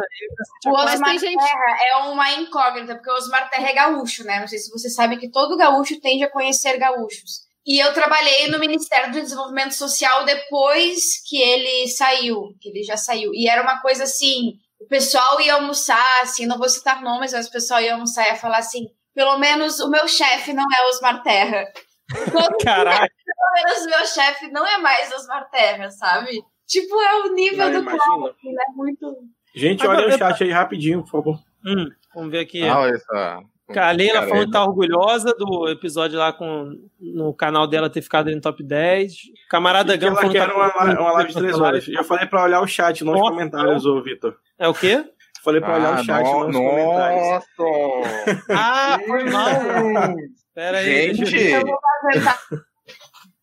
O 0.67 0.71
Mas 0.71 0.93
Osmar 0.93 1.17
gente- 1.17 1.35
Terra 1.35 1.77
é 1.89 1.95
uma 2.09 2.31
incógnita, 2.33 2.93
porque 2.93 3.09
o 3.09 3.15
Osmar 3.15 3.49
Terra 3.49 3.69
é 3.69 3.73
gaúcho, 3.73 4.23
né? 4.23 4.39
Não 4.39 4.47
sei 4.47 4.59
se 4.59 4.69
você 4.69 4.87
sabe 4.87 5.17
que 5.17 5.31
todo 5.31 5.57
gaúcho 5.57 5.99
tende 5.99 6.23
a 6.23 6.29
conhecer 6.31 6.77
gaúchos. 6.77 7.45
E 7.65 7.79
eu 7.79 7.91
trabalhei 7.93 8.47
no 8.49 8.59
Ministério 8.59 9.11
do 9.11 9.19
Desenvolvimento 9.19 9.73
Social 9.73 10.23
depois 10.25 11.23
que 11.27 11.41
ele 11.41 11.87
saiu, 11.87 12.53
que 12.61 12.69
ele 12.69 12.83
já 12.83 12.95
saiu. 12.95 13.31
E 13.33 13.49
era 13.49 13.63
uma 13.63 13.81
coisa 13.81 14.03
assim, 14.03 14.53
o 14.79 14.85
pessoal 14.87 15.41
ia 15.41 15.55
almoçar, 15.55 16.21
assim, 16.21 16.45
não 16.45 16.59
vou 16.59 16.69
citar 16.69 17.01
nomes, 17.01 17.33
mas 17.33 17.47
o 17.47 17.51
pessoal 17.51 17.81
ia 17.81 17.93
almoçar 17.93 18.25
e 18.25 18.29
ia 18.29 18.35
falar 18.35 18.59
assim, 18.59 18.85
pelo 19.15 19.39
menos 19.39 19.79
o 19.79 19.89
meu 19.89 20.07
chefe 20.07 20.53
não 20.53 20.63
é 20.63 20.89
Osmar 20.89 21.23
Terra. 21.23 21.65
Todo 22.31 22.57
Caralho, 22.63 23.09
pelo 23.53 23.65
menos 23.65 23.85
o 23.85 23.89
meu 23.97 24.05
chefe 24.07 24.51
não 24.51 24.65
é 24.65 24.77
mais 24.77 25.11
Osmar 25.13 25.49
Terra, 25.49 25.89
sabe? 25.91 26.31
Tipo, 26.67 26.95
é 27.01 27.15
o 27.21 27.33
nível 27.33 27.69
Não, 27.71 27.83
do 27.83 27.97
qual, 27.97 28.21
né? 28.21 28.63
Muito... 28.75 29.17
Gente, 29.55 29.83
Agora, 29.83 29.99
olha 29.99 30.07
o 30.07 30.11
eu- 30.11 30.17
chat 30.17 30.43
aí 30.43 30.51
rapidinho, 30.51 31.01
por 31.03 31.09
favor. 31.11 31.39
Hum, 31.65 31.89
vamos 32.13 32.31
ver 32.31 32.39
aqui. 32.39 32.67
Ah, 32.67 32.79
olha 32.79 32.97
só. 32.99 33.39
A 33.79 33.91
Leila 33.91 34.15
Cara, 34.19 34.27
falando 34.27 34.45
que 34.45 34.51
tá 34.51 34.63
orgulhosa 34.63 35.33
do 35.35 35.67
episódio 35.69 36.19
lá 36.19 36.31
com 36.31 36.71
no 36.99 37.33
canal 37.33 37.65
dela 37.65 37.89
ter 37.89 38.01
ficado 38.03 38.29
no 38.29 38.39
top 38.39 38.63
10. 38.63 39.11
Camarada 39.49 39.95
Gama 39.97 40.17
falando 40.17 40.31
que 40.31 40.37
quer 40.37 40.47
tá 40.47 40.55
uma, 40.55 40.99
uma 41.01 41.11
live 41.13 41.33
de 41.33 41.39
três 41.39 41.59
horas. 41.59 41.83
Já 41.83 42.03
falei 42.03 42.27
pra 42.27 42.43
olhar 42.43 42.61
o 42.61 42.67
chat, 42.67 43.03
não 43.03 43.13
os 43.13 43.19
Nossa, 43.19 43.31
comentários, 43.31 43.85
ô 43.87 44.01
Vitor. 44.03 44.35
É 44.59 44.67
o 44.67 44.73
quê? 44.73 45.03
Falei 45.43 45.61
pra 45.61 45.77
olhar 45.77 45.97
Ah, 45.97 46.01
o 46.01 46.03
chat, 46.03 46.23
no- 46.25 46.47
não 46.49 46.49
os 46.49 46.57
comentários. 46.57 47.27
Nossa! 47.57 48.45
Ah, 48.53 48.99
foi 49.05 49.23
mal. 49.25 50.15
Pera 50.53 50.77
aí, 50.77 51.13
Gente, 51.15 51.35
eu. 51.35 51.63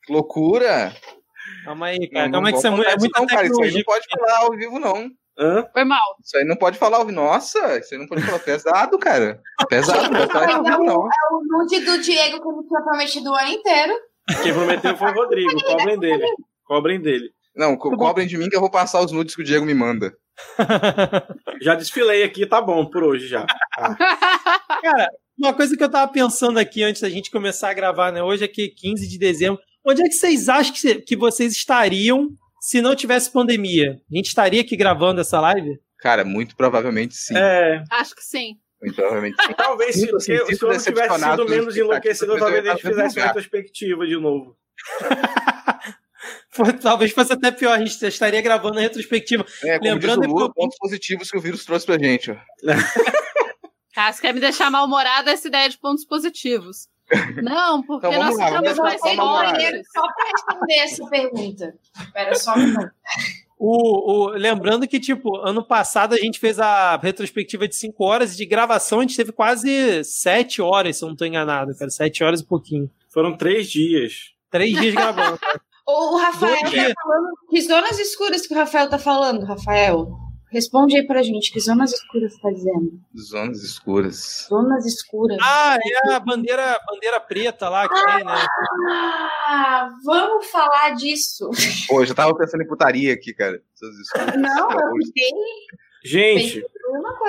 Que 0.05 0.13
loucura! 0.13 0.93
Calma 1.65 1.87
aí, 1.87 2.09
cara. 2.11 2.27
Não, 2.27 2.33
Calma 2.33 2.49
aí 2.49 2.55
que 2.55 2.55
não 2.55 2.59
isso 2.59 2.67
é, 2.67 2.71
mu- 2.71 2.77
pode 2.77 2.89
é 2.89 2.91
falar 2.91 2.99
muita 2.99 3.07
isso 3.07 3.21
não, 3.21 3.27
cara. 3.27 3.47
Isso 3.47 3.63
aí 3.63 3.73
não 3.75 3.83
pode 3.85 4.07
falar 4.09 4.39
ao 4.41 4.51
vivo, 4.53 4.79
não. 4.79 5.11
Hã? 5.39 5.67
foi 5.73 5.85
mal. 5.85 6.17
Isso 6.23 6.37
aí 6.37 6.45
não 6.45 6.57
pode 6.57 6.79
falar 6.79 6.97
ao 6.99 7.07
vivo. 7.07 7.17
Nossa, 7.17 7.79
isso 7.79 7.95
aí 7.95 8.01
não 8.01 8.07
pode 8.07 8.23
falar. 8.23 8.39
Pesado, 8.41 8.99
cara. 8.99 9.41
Pesado, 9.69 10.11
não 10.13 10.29
pode 10.29 10.71
vivo, 10.71 10.85
não. 10.85 11.07
É 11.07 11.35
o 11.35 11.43
nude 11.59 11.81
do 11.81 11.99
Diego 12.01 12.41
que 12.41 12.49
eu 12.49 12.69
tinha 12.69 12.83
prometido 12.83 13.31
o 13.31 13.35
ano 13.35 13.49
inteiro. 13.51 13.93
Quem 14.43 14.53
prometeu 14.53 14.97
foi 14.97 15.11
o 15.11 15.15
Rodrigo. 15.15 15.61
Cobrem 15.65 15.99
dele. 15.99 16.27
Cobrem 16.65 17.01
dele. 17.01 17.31
Não, 17.55 17.77
co 17.77 17.97
cobrem 17.97 18.27
de 18.27 18.39
mim 18.39 18.49
que 18.49 18.57
eu 18.57 18.61
vou 18.61 18.71
passar 18.71 19.01
os 19.01 19.13
nudes 19.13 19.35
que 19.35 19.43
o 19.43 19.45
Diego 19.45 19.67
me 19.67 19.75
manda. 19.75 20.13
Já 21.61 21.75
desfilei 21.75 22.23
aqui, 22.23 22.47
tá 22.47 22.61
bom 22.61 22.87
por 22.87 23.03
hoje 23.05 23.27
já. 23.29 23.45
Cara, 24.83 25.09
uma 25.39 25.53
coisa 25.53 25.77
que 25.77 25.83
eu 25.85 25.91
tava 25.91 26.11
pensando 26.11 26.59
aqui 26.59 26.83
antes 26.83 27.03
da 27.03 27.11
gente 27.11 27.31
começar 27.31 27.71
a 27.71 27.75
gravar, 27.75 28.11
né? 28.13 28.23
Hoje 28.23 28.45
é 28.45 28.49
que 28.49 28.69
15 28.69 29.09
de 29.09 29.19
dezembro. 29.19 29.61
Onde 29.85 30.03
é 30.03 30.05
que 30.07 30.15
vocês 30.15 30.49
acham 30.49 30.73
que, 30.75 30.95
que 31.01 31.17
vocês 31.17 31.53
estariam 31.53 32.29
se 32.61 32.81
não 32.81 32.95
tivesse 32.95 33.31
pandemia? 33.31 34.01
A 34.13 34.17
gente 34.17 34.27
estaria 34.29 34.61
aqui 34.61 34.77
gravando 34.77 35.21
essa 35.21 35.41
live? 35.41 35.79
Cara, 35.99 36.25
muito 36.25 36.57
provavelmente 36.57 37.15
sim. 37.15 37.35
É, 37.37 37.83
Acho 37.91 38.15
que 38.15 38.23
sim. 38.23 38.57
Muito 38.81 38.95
provavelmente 38.97 39.37
sim. 39.45 39.53
talvez 39.57 39.95
se, 39.95 40.05
assim, 40.15 40.37
se, 40.47 40.57
se 40.57 40.65
ano 40.65 40.79
tivesse 40.79 41.19
sido 41.21 41.49
menos 41.49 41.77
enlouquecido, 41.77 42.39
talvez 42.39 42.67
a 42.67 42.71
gente 42.73 42.85
eu 42.85 42.91
fizesse 42.91 43.15
lugar. 43.17 43.27
retrospectiva 43.29 44.07
de 44.07 44.17
novo. 44.21 44.57
Talvez 46.83 47.11
fosse 47.13 47.33
até 47.33 47.51
pior, 47.51 47.73
a 47.73 47.79
gente 47.79 48.01
estaria 48.07 48.41
gravando 48.43 48.79
a 48.79 48.81
retrospectiva. 48.83 49.45
É, 49.65 49.79
Lembrando 49.79 50.01
diz 50.01 50.17
o 50.17 50.21
que 50.21 50.27
Lula, 50.27 50.45
eu- 50.47 50.53
pontos 50.53 50.77
positivos 50.79 51.31
que 51.31 51.37
o 51.37 51.41
vírus 51.41 51.65
trouxe 51.65 51.87
pra 51.87 51.99
gente. 51.99 52.31
ó. 52.31 52.37
Você 54.13 54.21
quer 54.23 54.33
me 54.35 54.41
deixar 54.41 54.71
mal-humorada 54.71 55.31
essa 55.31 55.49
ideia 55.49 55.69
de 55.69 55.79
pontos 55.79 56.05
positivos. 56.05 56.89
Não, 57.43 57.83
porque 57.83 58.07
Então, 58.07 58.23
nós 58.23 58.37
lá, 58.39 58.47
ficamos 58.47 58.79
mais 58.79 59.01
fortes. 59.01 59.83
Só 59.95 60.03
pra 60.03 60.25
responder 60.33 60.75
essa 60.79 61.07
pergunta. 61.09 61.75
Espera 62.01 62.35
só 62.35 62.55
um 62.55 62.59
minuto. 62.59 62.91
O, 63.59 64.13
o- 64.13 64.29
lembrando 64.31 64.89
que, 64.89 64.99
tipo, 64.99 65.37
ano 65.39 65.65
passado 65.65 66.15
a 66.15 66.19
gente 66.19 66.41
fez 66.41 66.59
a 66.59 66.97
retrospectiva 66.97 67.69
de 67.69 67.77
5 67.77 68.05
horas 68.05 68.35
e 68.35 68.37
de 68.37 68.45
gravação 68.47 68.99
a 68.99 69.03
gente 69.03 69.17
teve 69.17 69.31
quase 69.31 70.03
7 70.03 70.61
horas, 70.61 70.97
se 70.97 71.05
eu 71.05 71.09
não 71.09 71.17
tô 71.17 71.25
enganado, 71.25 71.77
cara. 71.77 71.91
7 71.91 72.25
horas 72.25 72.41
e 72.41 72.45
pouquinho. 72.47 72.91
Foram 73.09 73.37
três 73.37 73.71
dias. 73.71 74.33
Três 74.51 74.73
dias 74.79 74.95
gravando. 74.95 75.39
O 75.85 76.17
Rafael 76.17 76.57
Dois 76.61 76.71
dias. 76.71 76.89
tá 76.95 77.03
falando. 77.03 77.29
Que 77.51 77.61
zonas 77.61 77.99
escuras 77.99 78.47
que 78.47 78.55
o 78.55 78.57
Rafael 78.57 78.89
tá 78.89 79.01
falando, 79.01 79.45
Rafael? 79.45 80.07
Responde 80.53 80.97
aí 80.97 81.07
pra 81.07 81.23
gente. 81.23 81.51
Que 81.51 81.59
zonas 81.59 81.93
escuras 81.95 82.39
tá 82.39 82.51
dizendo? 82.51 83.01
Zonas 83.19 83.63
escuras. 83.63 84.47
Zonas 84.49 84.85
escuras. 84.85 85.39
Ah, 85.41 85.79
é 85.83 86.13
a 86.15 86.21
bandeira, 86.21 86.79
bandeira 86.87 87.19
preta 87.21 87.71
lá 87.71 87.89
que 87.89 87.95
tem, 87.95 88.25
né? 88.25 88.47
Ah, 89.49 89.89
vamos 90.05 90.47
falar 90.51 90.91
disso. 90.91 91.49
Pô, 91.89 92.03
eu 92.03 92.07
já 92.07 92.15
tava 92.15 92.37
pensando 92.37 92.63
em 92.63 92.67
putaria 92.69 93.15
aqui, 93.15 93.33
cara. 93.33 93.63
Zonas 93.79 93.97
escuras. 93.99 94.37
Não, 94.37 94.71
eu 94.71 95.07
fiquei 95.07 95.31
Gente, 96.05 96.65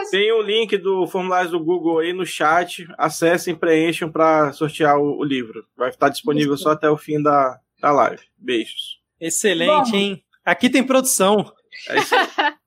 tem 0.09 0.31
o 0.31 0.41
link 0.41 0.75
do 0.77 1.05
formulário 1.05 1.51
do 1.51 1.63
Google 1.63 1.99
aí 1.99 2.11
no 2.11 2.25
chat. 2.25 2.87
Acessem, 2.97 3.55
preencham 3.55 4.11
pra 4.11 4.51
sortear 4.51 4.97
o, 4.97 5.19
o 5.19 5.23
livro. 5.23 5.63
Vai 5.77 5.89
estar 5.89 6.09
disponível 6.09 6.57
só 6.57 6.71
até 6.71 6.89
o 6.89 6.97
fim 6.97 7.21
da, 7.21 7.59
da 7.79 7.91
live. 7.91 8.23
Beijos. 8.37 8.99
Excelente, 9.21 9.91
Bom. 9.91 9.97
hein? 9.97 10.23
Aqui 10.43 10.69
tem 10.69 10.83
produção. 10.83 11.53
É 11.87 11.99
isso 11.99 12.15
aí. 12.15 12.27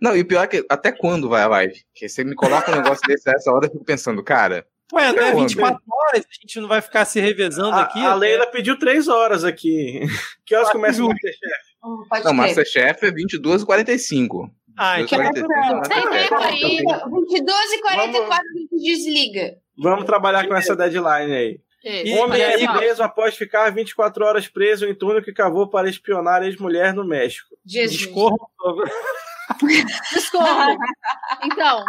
Não, 0.00 0.16
e 0.16 0.20
o 0.20 0.26
pior 0.26 0.42
é 0.44 0.46
que 0.46 0.66
até 0.68 0.90
quando 0.90 1.28
vai 1.28 1.42
a 1.42 1.48
live? 1.48 1.74
Porque 1.92 2.08
você 2.08 2.24
me 2.24 2.34
coloca 2.34 2.70
um 2.72 2.76
negócio 2.76 3.02
desse 3.06 3.28
a 3.28 3.32
essa 3.32 3.50
hora, 3.52 3.66
eu 3.66 3.70
fico 3.70 3.84
pensando, 3.84 4.22
cara, 4.22 4.66
Ué, 4.92 5.12
não 5.12 5.22
é 5.22 5.32
Não, 5.32 5.40
24 5.40 5.80
horas? 5.88 6.20
A 6.24 6.34
gente 6.40 6.60
não 6.60 6.68
vai 6.68 6.80
ficar 6.80 7.04
se 7.04 7.20
revezando 7.20 7.74
A, 7.76 7.82
aqui? 7.82 7.98
a 7.98 8.14
Leila 8.14 8.46
pediu 8.46 8.78
três 8.78 9.08
horas 9.08 9.44
aqui. 9.44 10.00
Que 10.46 10.54
horas 10.54 10.70
começa 10.70 11.02
o. 11.02 11.08
Masterchef? 11.08 11.64
Pode 12.08 12.24
Não, 12.24 12.30
crer. 12.30 12.34
Masterchef 12.34 13.06
é 13.06 13.10
22 13.10 13.62
e 13.62 13.66
45. 13.66 14.50
Ah, 14.78 15.00
então 15.00 15.18
45 15.18 15.52
é 15.52 15.56
Não, 15.56 15.82
Tem 15.82 16.04
Masterchef. 16.04 16.28
tempo 16.28 16.42
aí. 16.42 16.76
22 17.30 17.72
e 17.72 17.80
44 17.80 18.36
a 18.36 18.58
gente 18.58 18.82
desliga. 18.82 19.56
Vamos 19.78 20.04
trabalhar 20.04 20.46
com 20.46 20.54
essa 20.54 20.76
deadline 20.76 21.34
aí. 21.34 21.60
Esse, 21.88 22.08
E- 22.12 22.18
Homem 22.18 22.40
é 22.40 22.54
aí, 22.56 22.68
preso 22.76 23.02
após 23.02 23.36
ficar 23.36 23.70
24 23.70 24.24
horas 24.24 24.48
preso 24.48 24.86
em 24.86 24.94
túnel 24.94 25.22
que 25.22 25.32
cavou 25.32 25.68
para 25.68 25.88
espionar 25.88 26.42
ex-mulher 26.42 26.92
no 26.92 27.04
México. 27.06 27.54
Jesus. 27.64 27.98
discorro 27.98 28.50
sobre- 28.60 28.90
Discordo. 30.12 30.78
Então, 31.44 31.84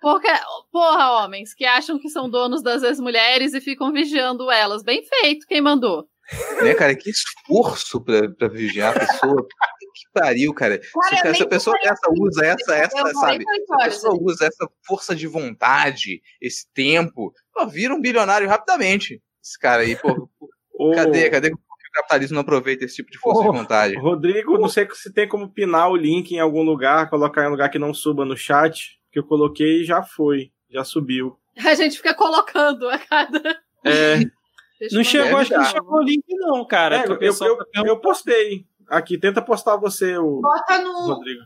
porque, 0.00 0.28
porra, 0.72 1.22
homens 1.24 1.54
que 1.54 1.64
acham 1.64 1.98
que 1.98 2.08
são 2.08 2.28
donos 2.28 2.62
das 2.62 2.82
ex-mulheres 2.82 3.54
e 3.54 3.60
ficam 3.60 3.92
vigiando 3.92 4.50
elas. 4.50 4.82
Bem 4.82 5.02
feito, 5.04 5.46
quem 5.46 5.60
mandou? 5.60 6.06
Né, 6.62 6.74
cara? 6.74 6.94
Que 6.94 7.10
esforço 7.10 8.00
pra, 8.00 8.28
pra 8.30 8.48
vigiar 8.48 8.96
a 8.96 9.00
pessoa. 9.00 9.46
que 9.94 10.06
pariu, 10.12 10.52
cara. 10.54 10.78
Cara, 10.78 11.08
se, 11.08 11.28
eu 11.28 11.34
se 11.34 11.40
a 11.42 11.44
nem 11.44 11.48
pessoa 11.48 11.76
essa, 11.82 12.10
usa 12.12 12.46
essa, 12.46 12.74
essa, 12.76 12.98
Eu 12.98 13.06
sabe? 13.14 13.44
48 13.44 13.66
Se 13.66 13.72
a 13.72 13.84
pessoa 13.84 14.18
usa 14.20 14.46
essa 14.46 14.68
força 14.86 15.14
de 15.16 15.26
vontade, 15.26 16.22
esse 16.40 16.66
tempo, 16.72 17.32
pô, 17.52 17.66
vira 17.66 17.94
um 17.94 18.00
bilionário 18.00 18.48
rapidamente. 18.48 19.20
Esse 19.42 19.58
cara 19.58 19.82
aí, 19.82 19.96
pô, 19.96 20.28
O 20.74 20.94
cadê, 20.94 21.28
cadê 21.28 21.48
que 21.50 21.56
o 21.56 21.92
capitalismo 21.92 22.34
não 22.36 22.40
aproveita 22.42 22.84
esse 22.84 22.96
tipo 22.96 23.10
de 23.10 23.18
força 23.18 23.40
Oh. 23.40 23.52
de 23.52 23.58
vontade? 23.58 23.96
Rodrigo, 23.98 24.56
não 24.58 24.68
sei 24.68 24.86
se 24.94 25.12
tem 25.12 25.28
como 25.28 25.50
pinar 25.50 25.90
o 25.90 25.96
link 25.96 26.30
em 26.32 26.38
algum 26.40 26.62
lugar, 26.62 27.10
colocar 27.10 27.44
em 27.44 27.48
um 27.48 27.50
lugar 27.50 27.68
que 27.70 27.78
não 27.78 27.92
suba 27.92 28.24
no 28.24 28.36
chat, 28.36 28.98
que 29.12 29.18
eu 29.18 29.24
coloquei 29.24 29.82
e 29.82 29.84
já 29.84 30.02
foi, 30.02 30.50
já 30.70 30.84
subiu. 30.84 31.36
A 31.58 31.74
gente 31.74 31.96
fica 31.96 32.14
colocando 32.14 32.88
a 32.88 32.98
cada. 32.98 33.58
É, 33.84 34.14
Deixa 34.80 34.94
Não 34.94 35.00
eu 35.02 35.04
chegou, 35.04 35.38
acho 35.38 35.50
que 35.50 35.56
não 35.56 35.64
chegou 35.64 35.98
o 35.98 36.02
link, 36.02 36.24
não, 36.30 36.64
cara. 36.64 36.96
é, 36.96 37.06
eu, 37.06 37.18
eu, 37.20 37.36
tá 37.38 37.46
eu 37.46 37.56
perguntando. 37.56 38.00
postei. 38.00 38.64
Aqui, 38.88 39.16
tenta 39.18 39.40
postar 39.40 39.76
você, 39.76 40.16
o 40.18 40.40
Bota 40.40 40.78
no. 40.80 40.92
Rodrigo. 41.06 41.42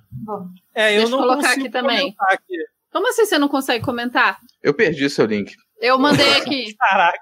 É, 0.75 0.95
eu 0.97 1.01
Deixa 1.01 1.07
eu 1.07 1.11
não 1.11 1.19
colocar 1.19 1.43
consigo 1.49 1.61
aqui 1.63 1.71
também. 1.71 2.15
aqui. 2.21 2.57
Como 2.91 3.09
assim 3.09 3.27
você 3.27 3.39
não 3.39 3.49
consegue 3.49 3.85
comentar? 3.85 4.39
Eu 4.63 4.73
perdi 4.73 5.11
seu 5.11 5.27
link. 5.27 5.55
Eu 5.79 5.99
mandei 5.99 6.33
aqui. 6.35 6.75
Caraca. 6.79 7.19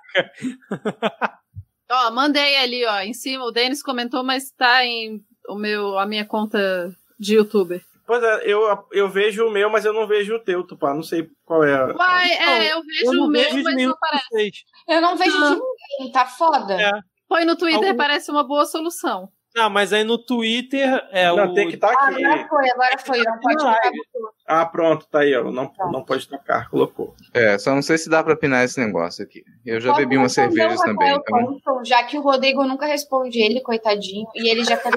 Ó, 1.91 2.11
mandei 2.13 2.57
ali, 2.59 2.85
ó, 2.87 3.01
em 3.01 3.13
cima. 3.15 3.45
O 3.45 3.51
Denis 3.51 3.83
comentou, 3.83 4.23
mas 4.23 4.51
tá 4.53 4.85
em 4.85 5.21
o 5.49 5.57
meu, 5.57 5.99
a 5.99 6.07
minha 6.07 6.25
conta 6.25 6.95
de 7.19 7.35
youtuber. 7.35 7.83
Pois 8.13 8.23
é, 8.23 8.43
eu, 8.45 8.61
eu 8.93 9.09
vejo 9.09 9.47
o 9.47 9.51
meu, 9.51 9.71
mas 9.71 9.87
eu 9.87 9.93
não 9.95 10.07
vejo 10.07 10.35
o 10.35 10.39
teu, 10.39 10.67
Tupá. 10.67 10.93
Não 10.93 11.03
sei 11.03 11.31
qual 11.47 11.65
é. 11.65 11.73
a- 11.75 12.27
é, 12.29 12.73
eu 12.75 12.83
vejo 12.83 13.05
Eu 13.15 13.23
o 13.23 13.27
meu, 13.27 13.43
vejo 13.43 13.63
mas 13.63 13.75
não 13.75 13.91
aparece. 13.93 14.63
Eu 14.87 15.01
não 15.01 15.17
vejo 15.17 15.35
Ah. 15.43 15.49
de 15.49 15.61
ninguém, 15.99 16.13
tá 16.13 16.27
foda. 16.27 16.75
É. 16.79 16.91
Põe 17.27 17.47
no 17.47 17.57
Twitter, 17.57 17.83
Algum- 17.89 17.97
parece 17.97 18.31
uma 18.31 18.45
boa 18.47 18.67
solução. 18.67 19.31
Não, 19.55 19.69
mas 19.69 19.93
aí 19.93 20.03
no 20.03 20.17
Twitter 20.17 20.89
é 21.11 21.27
Não, 21.27 21.51
o. 21.51 21.55
tem 21.55 21.69
que 21.69 21.75
estar 21.75 21.89
Ah, 21.91 22.09
aqui. 22.09 22.25
agora 22.25 22.49
foi, 22.49 22.71
agora 22.71 22.99
foi. 22.99 23.19
Não 23.23 23.39
pode 23.39 23.63
live. 23.65 23.99
Ah, 24.47 24.67
pronto, 24.67 25.07
tá 25.11 25.21
aí, 25.21 25.35
ó. 25.37 25.45
Não, 25.51 25.71
não 25.93 26.05
pode 26.05 26.27
tocar, 26.29 26.69
colocou. 26.71 27.15
É, 27.35 27.59
só 27.59 27.75
não 27.75 27.83
sei 27.83 27.99
se 27.99 28.09
dá 28.09 28.23
pra 28.25 28.35
pinar 28.37 28.65
esse 28.65 28.81
negócio 28.81 29.23
aqui. 29.25 29.45
Eu 29.65 29.81
já 29.81 29.91
Pode 29.93 30.05
bebi 30.05 30.17
umas 30.17 30.33
cervejas 30.33 30.81
também. 30.81 31.15
Então... 31.15 31.85
Já 31.85 32.03
que 32.05 32.17
o 32.19 32.23
Rodrigo 32.23 32.65
nunca 32.65 32.87
responde 32.87 33.41
ele, 33.41 33.61
coitadinho. 33.61 34.27
E 34.35 34.51
ele 34.51 34.65
já 34.65 34.77
fez 34.77 34.95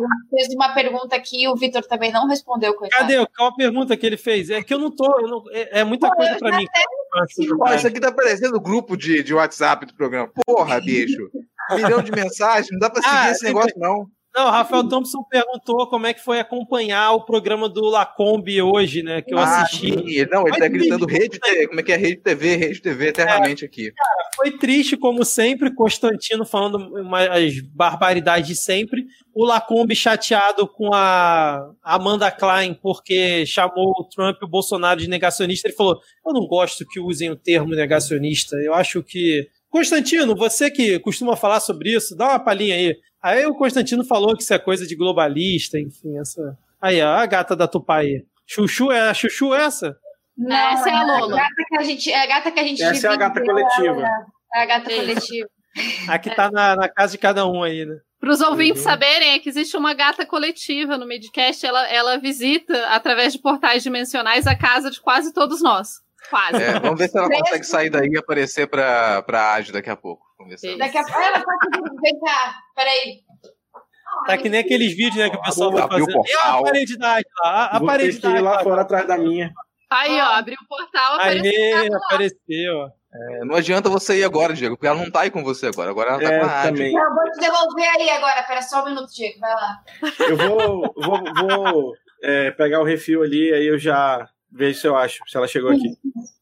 uma 0.55 0.73
pergunta 0.73 1.15
aqui 1.15 1.43
e 1.43 1.47
o 1.47 1.55
Vitor 1.55 1.83
também 1.85 2.11
não 2.11 2.27
respondeu, 2.27 2.73
coitado. 2.73 3.01
Cadê? 3.03 3.25
Qual 3.37 3.49
a 3.49 3.55
pergunta 3.55 3.95
que 3.97 4.05
ele 4.05 4.17
fez? 4.17 4.49
É 4.49 4.63
que 4.63 4.73
eu 4.73 4.79
não 4.79 4.89
tô. 4.89 5.05
eu 5.19 5.27
não- 5.27 5.43
é, 5.51 5.81
é 5.81 5.83
muita 5.83 6.09
Pô, 6.09 6.15
coisa 6.15 6.37
pra 6.37 6.57
mim. 6.57 6.65
Ó, 7.61 7.73
isso 7.73 7.87
aqui 7.87 7.99
tá 7.99 8.11
parecendo 8.11 8.57
o 8.57 8.61
grupo 8.61 8.97
de, 8.97 9.21
de 9.23 9.33
WhatsApp 9.33 9.85
do 9.85 9.93
programa. 9.93 10.29
Porra, 10.45 10.79
bicho. 10.81 11.29
Milhão 11.75 12.01
de 12.01 12.11
mensagens, 12.11 12.69
não 12.71 12.79
dá 12.79 12.89
pra 12.89 13.01
seguir 13.01 13.15
Ah, 13.15 13.31
esse 13.31 13.43
negócio, 13.43 13.73
não. 13.77 14.05
Não, 14.36 14.47
o 14.47 14.51
Rafael 14.51 14.88
Thompson 14.88 15.23
perguntou 15.23 15.88
como 15.88 16.05
é 16.07 16.13
que 16.13 16.19
foi 16.23 16.39
acompanhar 16.41 17.13
o 17.13 17.23
programa 17.23 17.69
do 17.69 17.86
Lacombe 17.86 18.61
hoje, 18.61 19.01
né? 19.01 19.21
Que 19.21 19.33
eu 19.33 19.38
Ah, 19.38 19.61
assisti. 19.61 19.91
sim. 19.93 20.25
Não, 20.29 20.45
ele 20.45 20.57
tá 20.57 20.67
gritando 20.67 21.05
rede 21.05 21.39
TV. 21.39 21.67
Como 21.67 21.79
é 21.79 21.83
que 21.83 21.91
é 21.93 21.95
rede 21.95 22.17
TV, 22.21 22.55
rede 22.57 22.81
TV 22.81 23.07
eternamente 23.07 23.63
aqui. 23.63 23.93
Foi 24.36 24.51
triste, 24.57 24.97
como 24.97 25.23
sempre, 25.23 25.73
Constantino 25.73 26.45
falando 26.45 26.75
uma- 26.99 27.21
as 27.23 27.61
barbaridades 27.61 28.47
de 28.49 28.55
sempre. 28.57 29.05
O 29.33 29.45
Lacombe 29.45 29.95
chateado 29.95 30.67
com 30.67 30.93
a 30.93 31.71
Amanda 31.81 32.29
Klein, 32.29 32.73
porque 32.73 33.45
chamou 33.45 33.91
o 33.99 34.03
Trump 34.13 34.36
e 34.41 34.45
o 34.45 34.49
Bolsonaro 34.49 34.99
de 34.99 35.07
negacionista. 35.07 35.67
Ele 35.69 35.75
falou: 35.77 35.97
Eu 36.27 36.33
não 36.33 36.45
gosto 36.45 36.86
que 36.86 36.99
usem 36.99 37.29
o 37.31 37.36
termo 37.38 37.73
negacionista. 37.73 38.57
Eu 38.57 38.73
acho 38.73 39.01
que. 39.01 39.47
Constantino, 39.69 40.36
você 40.36 40.71
que 40.71 40.99
costuma 40.99 41.36
falar 41.36 41.59
sobre 41.59 41.93
isso, 41.93 42.15
dá 42.15 42.29
uma 42.29 42.39
palhinha 42.39 42.75
aí. 42.75 42.95
Aí 43.26 43.45
o 43.47 43.55
Constantino 43.55 44.03
falou 44.03 44.36
que 44.36 44.43
isso 44.43 44.53
é 44.53 44.59
coisa 44.59 44.86
de 44.86 44.95
globalista, 44.95 45.80
enfim, 45.80 46.15
essa. 46.19 46.55
Aí, 46.80 47.01
ó, 47.01 47.07
a 47.15 47.26
gata 47.26 47.55
da 47.55 47.67
Tupai. 47.67 48.21
Chuchu 48.45 48.91
é 48.91 49.09
a 49.09 49.13
Chuchu 49.15 49.51
essa? 49.55 49.97
Não, 50.38 50.55
Essa 50.55 50.89
é 50.89 50.93
a 50.93 51.03
Lola. 51.03 51.36
gata 51.36 51.63
que 51.67 51.78
a 51.78 51.82
gente, 51.84 52.11
é 52.11 52.21
a 52.21 52.26
gata 52.28 52.51
que 52.51 52.59
a 52.59 52.63
gente 52.63 52.84
Essa 52.84 53.07
é 53.07 53.11
a 53.11 53.15
gata 53.15 53.41
coletiva. 53.43 54.07
É 54.53 54.61
a 54.61 54.65
gata 54.67 54.91
Isso. 54.91 55.01
coletiva. 55.01 55.49
A 56.07 56.19
que 56.19 56.30
tá 56.36 56.51
na, 56.51 56.76
na 56.76 56.88
casa 56.88 57.13
de 57.13 57.17
cada 57.17 57.47
um 57.47 57.63
aí, 57.63 57.84
né? 57.86 57.95
Para 58.19 58.30
os 58.32 58.41
ouvintes 58.41 58.84
Uhum. 58.84 58.89
saberem, 58.91 59.30
é 59.32 59.39
que 59.39 59.49
existe 59.49 59.76
uma 59.76 59.93
gata 59.95 60.26
coletiva 60.26 60.97
no 60.97 61.07
Midcast. 61.07 61.65
Ela, 61.65 61.88
ela 61.88 62.17
visita, 62.17 62.88
através 62.89 63.34
de 63.34 63.39
portais 63.39 63.82
dimensionais, 63.82 64.45
a 64.45 64.55
casa 64.55 64.91
de 64.91 65.01
quase 65.01 65.34
todos 65.34 65.61
nós. 65.63 66.04
Quase. 66.30 66.63
É, 66.63 66.80
vamos 66.80 66.97
ver 66.99 67.09
se 67.09 67.17
ela 67.17 67.28
Mesmo- 67.28 67.43
consegue 67.43 67.63
sair 67.65 67.89
daí 67.89 68.07
e 68.09 68.17
aparecer 68.17 68.67
pra, 68.67 69.21
pra 69.21 69.53
Age 69.53 69.71
daqui 69.71 69.89
a 69.89 69.95
pouco. 69.95 70.26
Daqui 70.78 70.97
a 70.97 71.03
pouco. 71.03 71.19
Ela 71.19 71.39
tá 71.39 71.51
aqui. 71.61 71.82
Vem 72.01 72.19
cá, 72.19 72.55
peraí. 72.76 73.19
Tá 74.28 74.38
que 74.38 74.49
nem 74.49 74.61
aqueles 74.61 74.95
vídeos, 74.95 75.15
né, 75.17 75.30
que 75.30 75.36
o 75.36 75.41
pessoal 75.41 75.71
vai 75.71 75.82
fazendo. 75.88 76.09
E 76.09 76.11
a 76.11 76.15
portal. 76.15 76.63
parede 76.63 76.97
da 76.97 77.09
Águila 77.09 77.26
lá, 77.43 77.65
a, 77.65 77.78
Águila 77.78 78.41
lá 78.41 78.63
fora 78.63 78.82
atrás 78.82 79.07
da 79.07 79.17
minha. 79.17 79.51
Aí, 79.91 80.19
ó, 80.19 80.26
abriu 80.26 80.57
o 80.63 80.67
portal, 80.67 81.15
apareceu. 81.15 81.78
Aê, 81.78 81.89
apareceu. 81.93 82.76
ó. 82.78 82.89
É, 83.17 83.45
não 83.45 83.55
adianta 83.55 83.89
você 83.89 84.19
ir 84.19 84.23
agora, 84.26 84.53
Diego, 84.53 84.76
porque 84.76 84.88
ela 84.88 84.97
não 85.01 85.09
tá 85.09 85.21
aí 85.21 85.32
com 85.32 85.43
você 85.43 85.67
agora. 85.67 85.89
Agora 85.91 86.11
ela 86.11 86.19
tá 86.19 86.34
É, 86.34 86.39
com 86.39 86.45
a 86.45 86.61
também. 86.63 86.91
Não, 86.93 87.03
eu 87.03 87.13
vou 87.13 87.32
te 87.32 87.39
devolver 87.39 87.89
aí 87.97 88.09
agora. 88.09 88.43
Pera 88.43 88.61
só 88.61 88.82
um 88.82 88.86
minuto, 88.86 89.07
Diego. 89.13 89.39
Vai 89.39 89.53
lá. 89.53 89.78
Eu 90.28 90.38
vou, 90.38 90.93
vou, 90.97 91.23
vou 91.36 91.93
é, 92.23 92.51
pegar 92.51 92.82
o 92.82 92.84
refil 92.86 93.23
ali, 93.23 93.53
aí 93.53 93.67
eu 93.67 93.78
já 93.78 94.28
vejo 94.55 94.79
se 94.79 94.87
eu 94.87 94.95
acho, 94.95 95.19
se 95.27 95.37
ela 95.37 95.47
chegou 95.47 95.69
aqui. 95.71 95.89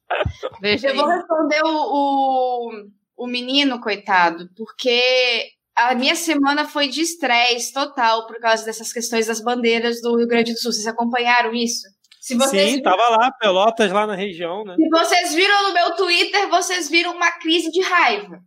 Veja 0.61 0.89
Eu 0.89 0.95
vou 0.95 1.07
responder 1.07 1.61
o, 1.63 1.67
o, 1.67 2.71
o 3.17 3.27
menino, 3.27 3.81
coitado, 3.81 4.47
porque 4.55 5.49
a 5.75 5.95
minha 5.95 6.15
semana 6.15 6.65
foi 6.65 6.87
de 6.87 7.01
estresse 7.01 7.73
total 7.73 8.27
por 8.27 8.39
causa 8.39 8.63
dessas 8.63 8.93
questões 8.93 9.25
das 9.25 9.41
bandeiras 9.41 10.01
do 10.01 10.15
Rio 10.15 10.27
Grande 10.27 10.53
do 10.53 10.59
Sul. 10.59 10.71
Vocês 10.71 10.85
acompanharam 10.85 11.53
isso? 11.53 11.81
Se 12.21 12.35
vocês, 12.35 12.71
Sim, 12.71 12.81
tava 12.81 13.09
lá, 13.09 13.31
Pelotas 13.33 13.91
lá 13.91 14.07
na 14.07 14.15
região, 14.15 14.63
né? 14.63 14.75
se 14.75 14.87
vocês 14.87 15.33
viram 15.33 15.63
no 15.63 15.73
meu 15.73 15.95
Twitter, 15.95 16.47
vocês 16.47 16.89
viram 16.89 17.13
uma 17.13 17.31
crise 17.31 17.69
de 17.69 17.81
raiva. 17.81 18.39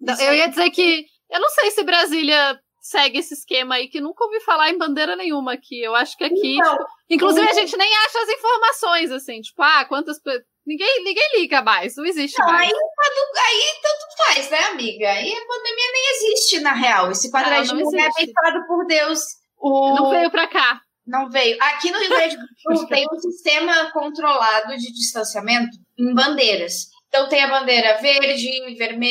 Não, 0.00 0.20
Eu 0.20 0.34
ia 0.34 0.48
dizer 0.48 0.70
que. 0.70 1.04
Eu 1.30 1.40
não 1.40 1.48
sei 1.50 1.70
se 1.70 1.84
Brasília 1.84 2.58
segue 2.82 3.20
esse 3.20 3.32
esquema 3.32 3.76
aí, 3.76 3.88
que 3.88 4.00
nunca 4.00 4.24
ouvi 4.24 4.40
falar 4.40 4.70
em 4.70 4.76
bandeira 4.76 5.14
nenhuma 5.14 5.52
aqui. 5.52 5.80
Eu 5.80 5.94
acho 5.94 6.16
que 6.16 6.24
aqui. 6.24 6.56
Então, 6.58 6.76
tipo, 6.76 6.90
inclusive, 7.08 7.48
a 7.48 7.54
gente 7.54 7.76
nem 7.76 7.96
acha 7.98 8.18
as 8.18 8.28
informações, 8.28 9.10
assim, 9.12 9.40
tipo, 9.40 9.62
ah, 9.62 9.84
quantas. 9.84 10.18
Ninguém, 10.66 11.04
ninguém 11.04 11.40
liga 11.40 11.62
mais, 11.62 11.96
não 11.96 12.04
existe 12.04 12.38
Não, 12.38 12.46
mais. 12.46 12.70
aí, 12.70 12.74
aí 12.74 13.80
tanto 13.82 14.16
faz, 14.16 14.50
né, 14.50 14.58
amiga? 14.70 15.10
Aí 15.10 15.32
a 15.32 15.46
pandemia 15.46 15.92
nem 15.92 16.10
existe, 16.12 16.60
na 16.60 16.72
real. 16.72 17.10
Esse 17.10 17.30
quadradinho 17.30 17.80
não 17.80 17.98
é 17.98 18.06
existe. 18.06 18.22
abençoado 18.22 18.66
por 18.66 18.86
Deus. 18.86 19.20
O... 19.58 19.96
Não 19.96 20.10
veio 20.10 20.30
pra 20.30 20.46
cá. 20.46 20.80
Não 21.04 21.28
veio. 21.28 21.56
Aqui 21.60 21.90
no 21.90 21.98
Rio 21.98 22.10
Grande 22.14 22.36
do 22.36 22.76
Sul 22.76 22.86
tem 22.86 23.04
um 23.12 23.18
sistema 23.18 23.90
controlado 23.92 24.76
de 24.76 24.92
distanciamento 24.92 25.76
em 25.98 26.14
bandeiras. 26.14 26.86
Então 27.08 27.28
tem 27.28 27.42
a 27.42 27.48
bandeira 27.48 28.00
verde, 28.00 28.48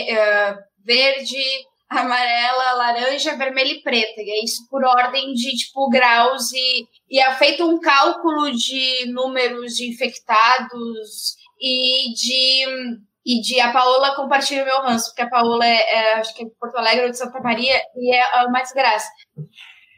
eh, 0.09 0.55
verde, 0.85 1.43
amarela, 1.91 2.71
laranja, 2.73 3.35
vermelha 3.35 3.73
e 3.73 3.81
preta. 3.81 4.21
E 4.21 4.29
é 4.29 4.43
isso 4.43 4.67
por 4.69 4.83
ordem 4.83 5.33
de 5.33 5.51
tipo 5.57 5.89
graus 5.89 6.51
e, 6.53 6.87
e 7.09 7.19
é 7.19 7.31
feito 7.35 7.67
um 7.67 7.79
cálculo 7.79 8.51
de 8.51 9.11
números 9.11 9.73
de 9.73 9.89
infectados 9.89 11.35
e 11.59 12.13
de 12.13 13.01
e 13.23 13.39
de 13.39 13.59
a 13.59 13.71
Paola 13.71 14.15
compartilha 14.15 14.63
o 14.63 14.65
meu 14.65 14.81
ranço, 14.81 15.09
porque 15.09 15.21
a 15.21 15.29
Paola 15.29 15.63
é, 15.63 15.93
é, 15.93 16.13
acho 16.15 16.33
que 16.33 16.41
é 16.41 16.45
de 16.45 16.55
Porto 16.59 16.75
Alegre 16.75 17.05
ou 17.05 17.11
de 17.11 17.17
Santa 17.17 17.39
Maria 17.39 17.79
e 17.95 18.15
é 18.15 18.45
uma 18.47 18.61
desgraça. 18.61 19.07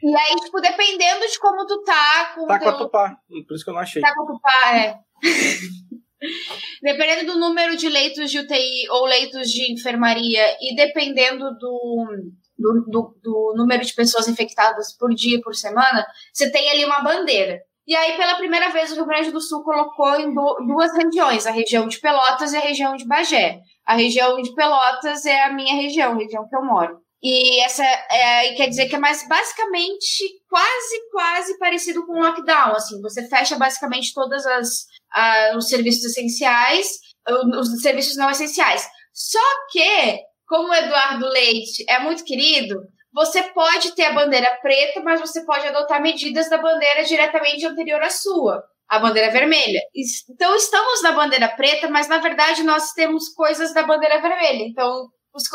E 0.02 0.14
aí, 0.14 0.34
tipo, 0.44 0.60
dependendo 0.60 1.26
de 1.26 1.38
como 1.38 1.64
tu 1.64 1.82
tá 1.82 2.34
com 2.34 2.46
Tá 2.46 2.56
o 2.56 2.58
com 2.58 2.68
a 2.68 2.72
teu 2.72 2.78
Tupá, 2.78 3.16
por 3.48 3.54
isso 3.54 3.64
que 3.64 3.70
eu 3.70 3.74
não 3.74 3.80
achei. 3.80 4.02
Tá 4.02 4.14
com 4.14 4.24
ocupar, 4.24 4.76
é. 4.76 4.98
dependendo 6.82 7.32
do 7.32 7.38
número 7.38 7.76
de 7.76 7.88
leitos 7.88 8.30
de 8.30 8.38
UTI 8.38 8.88
ou 8.90 9.04
leitos 9.06 9.48
de 9.50 9.72
enfermaria 9.72 10.42
e 10.60 10.74
dependendo 10.74 11.50
do, 11.58 12.06
do, 12.58 12.84
do, 12.88 13.20
do 13.22 13.54
número 13.56 13.84
de 13.84 13.94
pessoas 13.94 14.28
infectadas 14.28 14.96
por 14.96 15.14
dia, 15.14 15.40
por 15.42 15.54
semana, 15.54 16.06
você 16.32 16.50
tem 16.50 16.70
ali 16.70 16.84
uma 16.84 17.00
bandeira. 17.02 17.58
E 17.86 17.94
aí, 17.94 18.16
pela 18.16 18.36
primeira 18.36 18.70
vez, 18.70 18.90
o 18.90 18.94
Rio 18.94 19.04
Grande 19.06 19.30
do 19.30 19.40
Sul 19.42 19.62
colocou 19.62 20.18
em 20.18 20.32
du- 20.32 20.56
duas 20.66 20.90
regiões, 20.96 21.46
a 21.46 21.50
região 21.50 21.86
de 21.86 22.00
Pelotas 22.00 22.52
e 22.54 22.56
a 22.56 22.60
região 22.60 22.96
de 22.96 23.06
Bagé. 23.06 23.60
A 23.84 23.94
região 23.94 24.40
de 24.40 24.54
Pelotas 24.54 25.26
é 25.26 25.42
a 25.44 25.52
minha 25.52 25.74
região, 25.74 26.12
a 26.12 26.16
região 26.16 26.48
que 26.48 26.56
eu 26.56 26.64
moro. 26.64 27.03
E 27.22 27.64
essa 27.64 27.84
é, 27.84 28.52
quer 28.54 28.68
dizer 28.68 28.86
que 28.86 28.96
é 28.96 28.98
mais 28.98 29.26
basicamente 29.26 30.42
quase, 30.48 31.10
quase 31.10 31.58
parecido 31.58 32.04
com 32.06 32.20
lockdown. 32.20 32.72
Assim, 32.74 33.00
você 33.00 33.26
fecha 33.28 33.56
basicamente 33.56 34.12
todas 34.12 34.44
as 34.46 34.86
os 35.56 35.68
serviços 35.68 36.04
essenciais, 36.04 36.98
os 37.58 37.80
serviços 37.80 38.16
não 38.16 38.30
essenciais. 38.30 38.84
Só 39.12 39.38
que, 39.70 40.18
como 40.46 40.68
o 40.68 40.74
Eduardo 40.74 41.28
Leite 41.28 41.84
é 41.88 42.00
muito 42.00 42.24
querido, 42.24 42.74
você 43.12 43.44
pode 43.44 43.94
ter 43.94 44.06
a 44.06 44.12
bandeira 44.12 44.58
preta, 44.60 45.00
mas 45.00 45.20
você 45.20 45.44
pode 45.44 45.68
adotar 45.68 46.02
medidas 46.02 46.50
da 46.50 46.58
bandeira 46.58 47.04
diretamente 47.04 47.64
anterior 47.64 48.02
à 48.02 48.10
sua, 48.10 48.60
a 48.88 48.98
bandeira 48.98 49.30
vermelha. 49.30 49.80
Então 50.28 50.56
estamos 50.56 51.00
na 51.00 51.12
bandeira 51.12 51.48
preta, 51.48 51.88
mas 51.88 52.08
na 52.08 52.18
verdade 52.18 52.64
nós 52.64 52.92
temos 52.92 53.28
coisas 53.28 53.72
da 53.72 53.84
bandeira 53.84 54.20
vermelha. 54.20 54.64
Então 54.64 55.08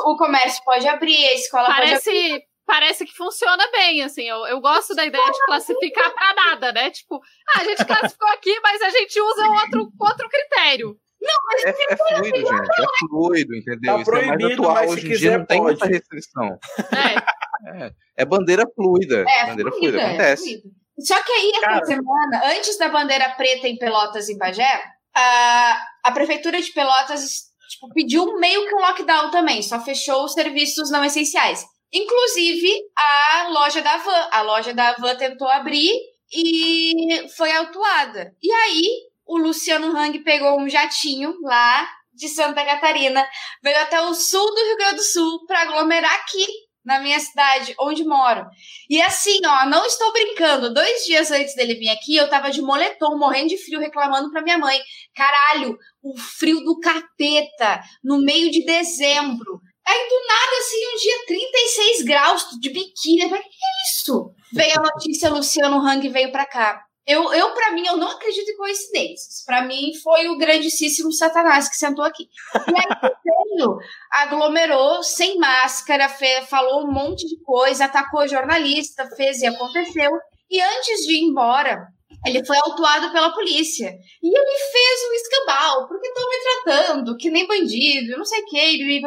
o 0.05 0.17
comércio 0.17 0.63
pode 0.63 0.87
abrir, 0.87 1.25
a 1.27 1.33
escola 1.33 1.67
Parece... 1.67 2.05
pode 2.05 2.17
abrir 2.19 2.49
parece 2.69 3.03
que 3.03 3.15
funciona 3.15 3.63
bem, 3.71 4.03
assim. 4.03 4.29
Eu, 4.29 4.45
eu 4.45 4.61
gosto 4.61 4.93
da 4.93 5.03
ideia 5.03 5.31
de 5.31 5.45
classificar 5.47 6.13
para 6.13 6.35
nada, 6.35 6.71
né? 6.71 6.91
Tipo, 6.91 7.19
ah, 7.49 7.61
a 7.61 7.63
gente 7.63 7.83
classificou 7.83 8.29
aqui, 8.29 8.59
mas 8.61 8.79
a 8.83 8.89
gente 8.91 9.19
usa 9.19 9.47
outro, 9.47 9.91
outro 9.99 10.29
critério. 10.29 10.95
Não, 11.19 11.35
mas 11.47 11.65
é, 11.65 11.69
é 11.69 11.97
fluido, 11.97 12.37
gente. 12.37 12.81
É 12.81 13.07
fluido, 13.09 13.55
entendeu? 13.55 13.95
Tá 13.95 14.01
Isso 14.01 14.15
é 14.15 14.25
mais 14.25 14.53
atual. 14.53 14.87
Hoje 14.87 15.07
em 15.07 15.17
dia 15.17 15.37
não 15.39 15.45
tem 15.45 15.61
muita 15.61 15.85
restrição. 15.87 16.59
É. 16.93 17.85
é. 17.85 17.91
é. 18.17 18.25
bandeira 18.25 18.63
fluida. 18.73 19.25
É, 19.27 19.45
bandeira 19.47 19.71
fluida, 19.71 19.97
fluida 19.97 20.07
acontece. 20.07 20.61
Fluida. 20.61 20.79
Só 20.99 21.23
que 21.23 21.31
aí, 21.31 21.51
essa 21.55 21.85
semana, 21.85 22.41
antes 22.45 22.77
da 22.77 22.89
bandeira 22.89 23.29
preta 23.31 23.67
em 23.67 23.77
Pelotas 23.77 24.29
e 24.29 24.37
Bagé, 24.37 24.83
a, 25.15 25.81
a 26.05 26.11
prefeitura 26.11 26.61
de 26.61 26.71
Pelotas 26.71 27.48
tipo, 27.69 27.87
pediu 27.93 28.37
meio 28.39 28.67
que 28.67 28.75
um 28.75 28.79
lockdown 28.79 29.31
também, 29.31 29.61
só 29.61 29.79
fechou 29.79 30.25
os 30.25 30.33
serviços 30.33 30.91
não 30.91 31.03
essenciais. 31.05 31.63
Inclusive 31.91 32.71
a 32.95 33.47
loja 33.49 33.81
da 33.81 33.97
Van. 33.97 34.29
A 34.31 34.41
loja 34.41 34.73
da 34.73 34.93
Van 34.93 35.15
tentou 35.15 35.47
abrir 35.47 35.91
e 36.31 37.27
foi 37.35 37.51
autuada. 37.51 38.31
E 38.41 38.51
aí 38.51 38.83
o 39.25 39.37
Luciano 39.37 39.95
Hang 39.95 40.19
pegou 40.19 40.59
um 40.59 40.69
jatinho 40.69 41.33
lá 41.41 41.87
de 42.13 42.27
Santa 42.27 42.65
Catarina, 42.65 43.25
veio 43.63 43.79
até 43.79 44.01
o 44.01 44.13
sul 44.13 44.45
do 44.53 44.65
Rio 44.65 44.77
Grande 44.77 44.95
do 44.95 45.03
Sul 45.03 45.45
para 45.45 45.61
aglomerar 45.61 46.13
aqui 46.15 46.45
na 46.89 46.99
minha 46.99 47.19
cidade, 47.19 47.75
onde 47.79 48.03
moro. 48.03 48.47
E 48.89 48.99
assim, 48.99 49.39
ó, 49.45 49.67
não 49.67 49.85
estou 49.85 50.11
brincando. 50.11 50.73
Dois 50.73 51.05
dias 51.05 51.29
antes 51.29 51.53
dele 51.53 51.75
vir 51.75 51.89
aqui, 51.89 52.15
eu 52.15 52.27
tava 52.27 52.49
de 52.49 52.63
moletom, 52.63 53.15
morrendo 53.15 53.49
de 53.49 53.57
frio, 53.59 53.79
reclamando 53.79 54.31
pra 54.31 54.41
minha 54.41 54.57
mãe. 54.57 54.79
Caralho, 55.13 55.77
o 56.01 56.17
frio 56.17 56.61
do 56.61 56.79
capeta, 56.79 57.79
no 58.03 58.19
meio 58.23 58.49
de 58.49 58.65
dezembro. 58.65 59.61
Aí 59.87 60.09
do 60.09 60.27
nada, 60.27 60.57
assim, 60.57 60.87
um 60.87 60.97
dia 60.97 61.25
36 61.27 62.01
graus 62.05 62.45
de 62.59 62.69
biquíni. 62.69 63.21
Eu 63.21 63.29
falei, 63.29 63.43
que 63.43 63.49
é 63.49 63.91
isso? 63.91 64.33
Veio 64.51 64.73
a 64.79 64.81
notícia, 64.81 65.29
Luciano 65.29 65.77
Hang 65.77 66.09
veio 66.09 66.31
pra 66.31 66.47
cá. 66.47 66.81
Eu, 67.09 67.33
eu 67.33 67.55
para 67.55 67.71
mim, 67.71 67.83
eu 67.87 67.97
não 67.97 68.11
acredito 68.11 68.51
em 68.51 68.55
coincidências. 68.55 69.43
Para 69.43 69.63
mim, 69.63 69.91
foi 70.03 70.27
o 70.27 70.37
grandíssimo 70.37 71.11
Satanás 71.11 71.67
que 71.67 71.75
sentou 71.75 72.05
aqui. 72.05 72.29
E 72.67 72.77
aí 72.77 73.67
aglomerou, 74.11 75.01
sem 75.01 75.39
máscara, 75.39 76.07
fez, 76.07 76.47
falou 76.47 76.83
um 76.83 76.91
monte 76.91 77.27
de 77.27 77.41
coisa, 77.43 77.85
atacou 77.85 78.27
jornalista, 78.27 79.09
fez 79.15 79.41
e 79.41 79.47
aconteceu. 79.47 80.11
E 80.51 80.61
antes 80.61 81.07
de 81.07 81.15
ir 81.15 81.23
embora, 81.23 81.87
ele 82.27 82.45
foi 82.45 82.57
autuado 82.57 83.11
pela 83.11 83.33
polícia. 83.33 83.91
E 84.21 84.27
ele 84.27 84.59
fez 84.71 85.09
um 85.09 85.13
escambau, 85.13 85.87
porque 85.87 86.07
estão 86.07 86.29
me 86.29 86.37
tratando 86.43 87.17
que 87.17 87.31
nem 87.31 87.47
bandido, 87.47 88.19
não 88.19 88.25
sei 88.25 88.39
o 88.41 88.45
que. 88.45 89.01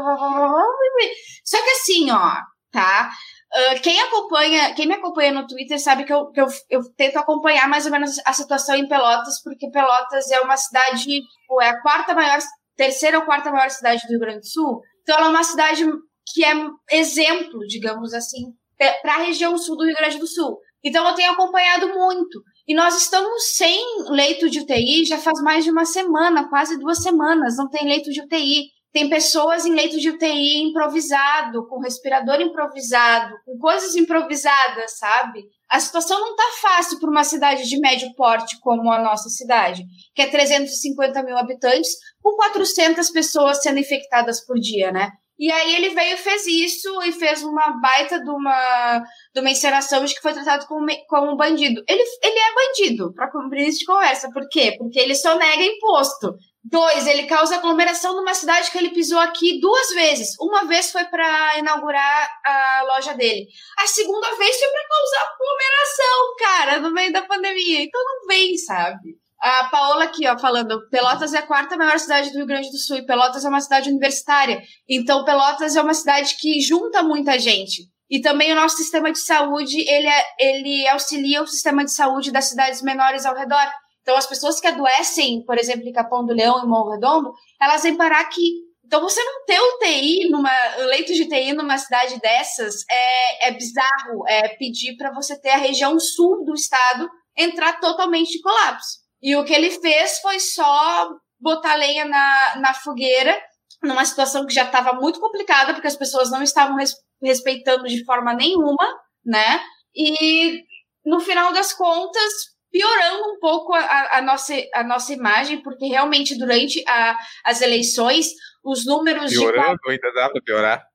Só 1.45 1.63
que 1.63 1.71
assim, 1.71 2.11
ó, 2.11 2.33
tá? 2.73 3.11
Uh, 3.55 3.81
quem 3.83 4.01
acompanha, 4.01 4.75
quem 4.75 4.87
me 4.87 4.95
acompanha 4.95 5.33
no 5.33 5.47
Twitter 5.47 5.79
sabe 5.79 6.05
que, 6.05 6.13
eu, 6.13 6.31
que 6.31 6.41
eu, 6.41 6.47
eu, 6.71 6.81
tento 6.97 7.19
acompanhar 7.19 7.69
mais 7.69 7.85
ou 7.85 7.93
menos 7.93 8.19
a 8.25 8.33
situação 8.33 8.75
em 8.75 8.89
Pelotas, 8.89 9.43
porque 9.43 9.71
Pelotas 9.71 10.31
é 10.31 10.41
uma 10.41 10.57
cidade, 10.57 11.21
ou 11.51 11.61
é 11.61 11.69
a 11.69 11.83
quarta 11.83 12.15
maior, 12.15 12.39
terceira 12.77 13.19
ou 13.19 13.27
quarta 13.27 13.51
maior 13.51 13.69
cidade 13.69 14.03
do 14.07 14.11
Rio 14.11 14.21
Grande 14.21 14.41
do 14.41 14.47
Sul. 14.47 14.81
Então 15.03 15.17
ela 15.17 15.27
é 15.27 15.31
uma 15.31 15.45
cidade 15.45 15.85
que 16.33 16.43
é 16.43 16.55
exemplo, 16.93 17.61
digamos 17.67 18.15
assim, 18.15 18.55
para 19.03 19.17
a 19.17 19.23
região 19.23 19.59
sul 19.59 19.77
do 19.77 19.85
Rio 19.85 19.97
Grande 19.97 20.19
do 20.19 20.27
Sul. 20.27 20.59
Então 20.83 21.07
eu 21.07 21.15
tenho 21.15 21.33
acompanhado 21.33 21.89
muito. 21.89 22.43
E 22.67 22.75
nós 22.75 22.97
estamos 22.97 23.55
sem 23.55 23.85
leito 24.09 24.49
de 24.49 24.61
UTI 24.61 25.05
já 25.05 25.19
faz 25.19 25.41
mais 25.43 25.65
de 25.65 25.71
uma 25.71 25.85
semana, 25.85 26.49
quase 26.49 26.79
duas 26.79 27.03
semanas, 27.03 27.57
não 27.57 27.69
tem 27.69 27.87
leito 27.87 28.11
de 28.11 28.21
UTI. 28.21 28.69
Tem 28.93 29.09
pessoas 29.09 29.64
em 29.64 29.74
leito 29.74 29.99
de 29.99 30.11
UTI 30.11 30.64
improvisado, 30.64 31.66
com 31.66 31.80
respirador 31.80 32.40
improvisado, 32.40 33.34
com 33.45 33.57
coisas 33.59 33.97
improvisadas, 33.97 34.99
sabe? 34.99 35.45
A 35.70 35.80
situação 35.80 36.20
não 36.20 36.36
tá 36.36 36.45
fácil 36.61 37.01
para 37.01 37.09
uma 37.09 37.24
cidade 37.24 37.66
de 37.66 37.80
médio 37.80 38.14
porte 38.14 38.61
como 38.61 38.93
a 38.93 39.01
nossa 39.03 39.30
cidade, 39.30 39.82
que 40.14 40.20
é 40.20 40.26
350 40.26 41.22
mil 41.22 41.38
habitantes, 41.38 41.97
com 42.22 42.36
400 42.36 43.09
pessoas 43.11 43.62
sendo 43.62 43.78
infectadas 43.78 44.45
por 44.45 44.59
dia, 44.59 44.93
né? 44.93 45.11
E 45.38 45.51
aí 45.51 45.74
ele 45.74 45.88
veio 45.88 46.14
e 46.14 46.18
fez 46.18 46.47
isso 46.47 47.03
e 47.03 47.11
fez 47.11 47.43
uma 47.43 47.80
baita 47.80 48.22
de 48.22 48.30
uma, 48.30 49.03
de 49.34 49.40
uma 49.40 49.51
encenação 49.51 50.05
de 50.05 50.14
que 50.14 50.20
foi 50.20 50.32
tratado 50.34 50.66
como, 50.66 50.86
como 51.09 51.32
um 51.32 51.36
bandido. 51.36 51.82
Ele, 51.88 52.03
ele 52.22 52.38
é 52.38 52.55
bandido, 52.55 53.12
para 53.14 53.30
cumprir 53.30 53.66
isso 53.66 53.80
de 53.80 53.86
conversa. 53.86 54.30
Por 54.30 54.47
quê? 54.49 54.76
Porque 54.78 55.01
ele 55.01 55.14
só 55.14 55.36
nega 55.36 55.64
imposto. 55.64 56.34
Dois, 56.65 57.07
ele 57.09 57.25
causa 57.25 57.57
aglomeração 57.57 58.15
numa 58.15 58.35
cidade 58.35 58.71
que 58.71 58.79
ele 58.79 58.91
pisou 58.91 59.19
aqui 59.19 59.61
duas 59.61 59.89
vezes. 59.91 60.37
Uma 60.41 60.65
vez 60.65 60.93
foi 60.93 61.05
para 61.05 61.59
inaugurar 61.59 62.31
a 62.45 62.83
loja 62.87 63.15
dele. 63.15 63.49
A 63.79 63.87
segunda 63.87 64.37
vez 64.37 64.57
foi 64.59 64.69
para 64.69 64.89
causar 64.89 65.35
aglomeração, 65.35 66.37
cara, 66.39 66.81
no 66.81 66.93
meio 66.93 67.13
da 67.13 67.23
pandemia. 67.23 67.83
Então 67.83 68.01
não 68.05 68.27
vem, 68.29 68.57
sabe? 68.57 69.23
A 69.43 69.65
Paola 69.65 70.05
aqui, 70.05 70.25
ó, 70.29 70.39
falando, 70.39 70.89
Pelotas 70.89 71.35
é 71.35 71.39
a 71.39 71.47
quarta 71.47 71.77
maior 71.77 71.99
cidade 71.99 72.31
do 72.31 72.37
Rio 72.37 72.47
Grande 72.47 72.71
do 72.71 72.79
Sul 72.79 72.99
e 72.99 73.07
Pelotas 73.07 73.45
é 73.45 73.49
uma 73.49 73.61
cidade 73.61 73.91
universitária. 73.91 74.63
Então 74.89 75.25
Pelotas 75.25 75.75
é 75.75 75.83
uma 75.83 75.95
cidade 75.95 76.37
que 76.39 76.61
junta 76.61 77.03
muita 77.03 77.37
gente. 77.41 77.91
E 78.09 78.21
também 78.21 78.53
o 78.53 78.55
nosso 78.55 78.77
sistema 78.77 79.11
de 79.11 79.19
saúde, 79.19 79.81
ele, 79.81 80.07
é, 80.07 80.25
ele 80.39 80.87
auxilia 80.87 81.43
o 81.43 81.47
sistema 81.47 81.85
de 81.85 81.91
saúde 81.91 82.31
das 82.31 82.45
cidades 82.45 82.83
menores 82.83 83.27
ao 83.27 83.35
redor. 83.35 83.67
Então, 84.03 84.17
as 84.17 84.27
pessoas 84.27 84.61
que 84.61 84.67
adoecem, 84.67 85.45
por 85.45 85.57
exemplo, 85.59 85.89
em 85.89 85.93
Capão 85.93 86.27
do 86.27 86.35
Leão 86.35 86.63
e 86.63 86.67
Morro 86.67 86.91
Redondo, 86.91 87.33
elas 87.61 87.83
vêm 87.83 87.97
parar 87.97 88.21
aqui. 88.21 88.63
Então, 88.85 89.01
você 89.01 89.23
não 89.25 89.45
ter 89.47 89.59
UTI, 89.59 90.29
numa, 90.29 90.51
leito 90.89 91.15
de 91.15 91.23
UTI 91.23 91.53
numa 91.53 91.79
cidade 91.79 92.21
dessas, 92.21 92.85
é, 92.91 93.49
é 93.49 93.51
bizarro. 93.53 94.27
É 94.29 94.49
pedir 94.57 94.97
para 94.97 95.13
você 95.15 95.41
ter 95.41 95.51
a 95.51 95.57
região 95.57 95.99
sul 95.99 96.45
do 96.45 96.53
estado 96.53 97.09
entrar 97.37 97.81
totalmente 97.81 98.37
em 98.37 98.43
colapso. 98.43 98.99
E 99.23 99.37
o 99.37 99.45
que 99.45 99.55
ele 99.55 99.70
fez 99.70 100.19
foi 100.19 100.41
só 100.41 101.09
botar 101.41 101.77
lenha 101.77 102.05
na, 102.05 102.57
na 102.57 102.74
fogueira, 102.74 103.41
numa 103.83 104.05
situação 104.05 104.47
que 104.47 104.55
já 104.55 104.65
estava 104.65 104.93
muito 104.95 105.20
complicada, 105.20 105.73
porque 105.73 105.89
as 105.89 105.97
pessoas 105.97 106.31
não 106.31 106.43
estavam 106.43 106.77
res, 106.77 106.93
respeitando 107.23 107.85
de 107.85 108.05
forma 108.05 108.35
nenhuma, 108.35 109.01
né? 109.24 109.61
E 109.95 110.62
no 111.05 111.20
final 111.20 111.53
das 111.53 111.73
contas, 111.73 112.33
piorando 112.73 113.28
um 113.31 113.39
pouco 113.39 113.74
a, 113.74 114.16
a, 114.19 114.23
nossa, 114.23 114.55
a 114.74 114.82
nossa 114.82 115.12
imagem, 115.12 115.62
porque 115.62 115.86
realmente 115.86 116.36
durante 116.36 116.82
a, 116.89 117.16
as 117.44 117.61
eleições, 117.61 118.28
os 118.65 118.86
números 118.86 119.31
piorando, 119.31 119.78
de. 119.85 119.90
ainda 119.93 120.12
dá 120.15 120.31
para 120.31 120.40
piorar. 120.43 120.86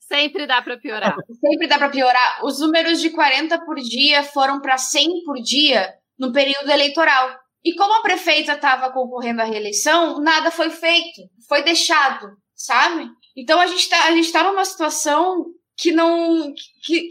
Sempre 0.00 0.46
dá 0.46 0.62
para 0.62 0.76
piorar. 0.76 1.16
Sempre 1.40 1.66
dá 1.66 1.78
para 1.78 1.88
piorar. 1.88 2.44
Os 2.44 2.60
números 2.60 3.00
de 3.00 3.10
40 3.10 3.58
por 3.64 3.76
dia 3.76 4.22
foram 4.22 4.60
para 4.60 4.78
100 4.78 5.24
por 5.24 5.36
dia 5.42 5.94
no 6.18 6.32
período 6.32 6.70
eleitoral. 6.70 7.36
E 7.64 7.74
como 7.74 7.94
a 7.94 8.02
prefeita 8.02 8.52
estava 8.52 8.92
concorrendo 8.92 9.42
à 9.42 9.44
reeleição, 9.44 10.20
nada 10.20 10.52
foi 10.52 10.70
feito, 10.70 11.22
foi 11.48 11.64
deixado, 11.64 12.28
sabe? 12.54 13.08
Então 13.36 13.60
a 13.60 13.66
gente 13.66 13.80
está 13.80 14.40
tá 14.40 14.48
numa 14.48 14.64
situação 14.64 15.46
que 15.76 15.90
não. 15.90 16.54
Que, 16.84 17.08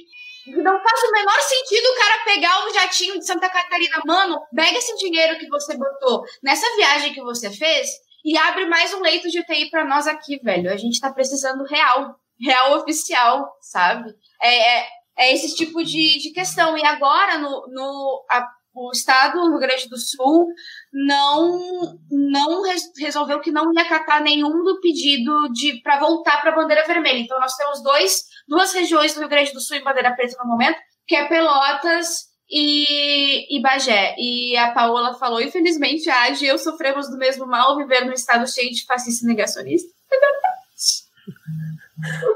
não 0.47 0.81
faz 0.81 1.03
o 1.03 1.11
menor 1.11 1.39
sentido 1.41 1.85
o 1.85 1.95
cara 1.95 2.23
pegar 2.23 2.65
o 2.65 2.73
jatinho 2.73 3.19
de 3.19 3.25
Santa 3.25 3.49
Catarina. 3.49 4.01
Mano, 4.05 4.39
pega 4.55 4.77
esse 4.77 4.95
dinheiro 4.97 5.37
que 5.39 5.47
você 5.47 5.75
botou 5.77 6.23
nessa 6.43 6.65
viagem 6.75 7.13
que 7.13 7.21
você 7.21 7.49
fez 7.49 7.87
e 8.23 8.37
abre 8.37 8.65
mais 8.65 8.93
um 8.93 9.01
leito 9.01 9.29
de 9.29 9.39
UTI 9.39 9.69
para 9.69 9.85
nós 9.85 10.07
aqui, 10.07 10.39
velho. 10.39 10.71
A 10.71 10.77
gente 10.77 10.99
tá 10.99 11.11
precisando 11.11 11.63
real, 11.63 12.15
real 12.39 12.77
oficial, 12.79 13.55
sabe? 13.61 14.13
É, 14.41 14.79
é, 14.79 14.87
é 15.17 15.33
esse 15.33 15.55
tipo 15.55 15.83
de, 15.83 16.19
de 16.19 16.31
questão. 16.31 16.77
E 16.77 16.85
agora, 16.85 17.37
no, 17.37 17.67
no 17.67 18.25
a, 18.29 18.47
o 18.75 18.91
Estado 18.91 19.41
do 19.41 19.49
Rio 19.51 19.59
Grande 19.59 19.87
do 19.87 19.97
Sul 19.97 20.47
não, 20.91 21.97
não 22.11 22.63
resolveu 22.97 23.39
que 23.39 23.51
não 23.51 23.73
ia 23.73 23.83
acatar 23.83 24.21
nenhum 24.21 24.63
do 24.63 24.79
pedido 24.81 25.49
de 25.53 25.81
para 25.81 25.99
voltar 25.99 26.41
para 26.41 26.51
a 26.51 26.55
bandeira 26.55 26.85
vermelha. 26.85 27.19
Então, 27.19 27.39
nós 27.39 27.55
temos 27.55 27.81
dois 27.81 28.23
duas 28.47 28.73
regiões 28.73 29.13
do 29.13 29.19
Rio 29.19 29.29
Grande 29.29 29.53
do 29.53 29.59
Sul 29.59 29.77
em 29.77 29.83
bandeira 29.83 30.15
preta 30.15 30.37
no 30.43 30.49
momento, 30.49 30.77
que 31.07 31.15
é 31.15 31.27
Pelotas 31.27 32.25
e, 32.49 33.57
e 33.57 33.61
Bagé. 33.61 34.15
E 34.17 34.55
a 34.57 34.71
Paola 34.71 35.13
falou: 35.15 35.41
infelizmente, 35.41 36.09
a 36.09 36.23
Age 36.23 36.45
e 36.45 36.47
eu 36.47 36.57
sofremos 36.57 37.09
do 37.09 37.17
mesmo 37.17 37.45
mal, 37.45 37.75
viver 37.77 38.05
num 38.05 38.13
estado 38.13 38.47
cheio 38.47 38.71
de 38.71 38.85
fascista 38.85 39.27
negacionista. 39.27 39.89
É 40.11 40.19
verdade. 40.19 40.55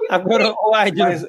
Agora, 0.10 0.53
o 0.53 0.73
Ard, 0.73 0.98
Mas... 0.98 1.26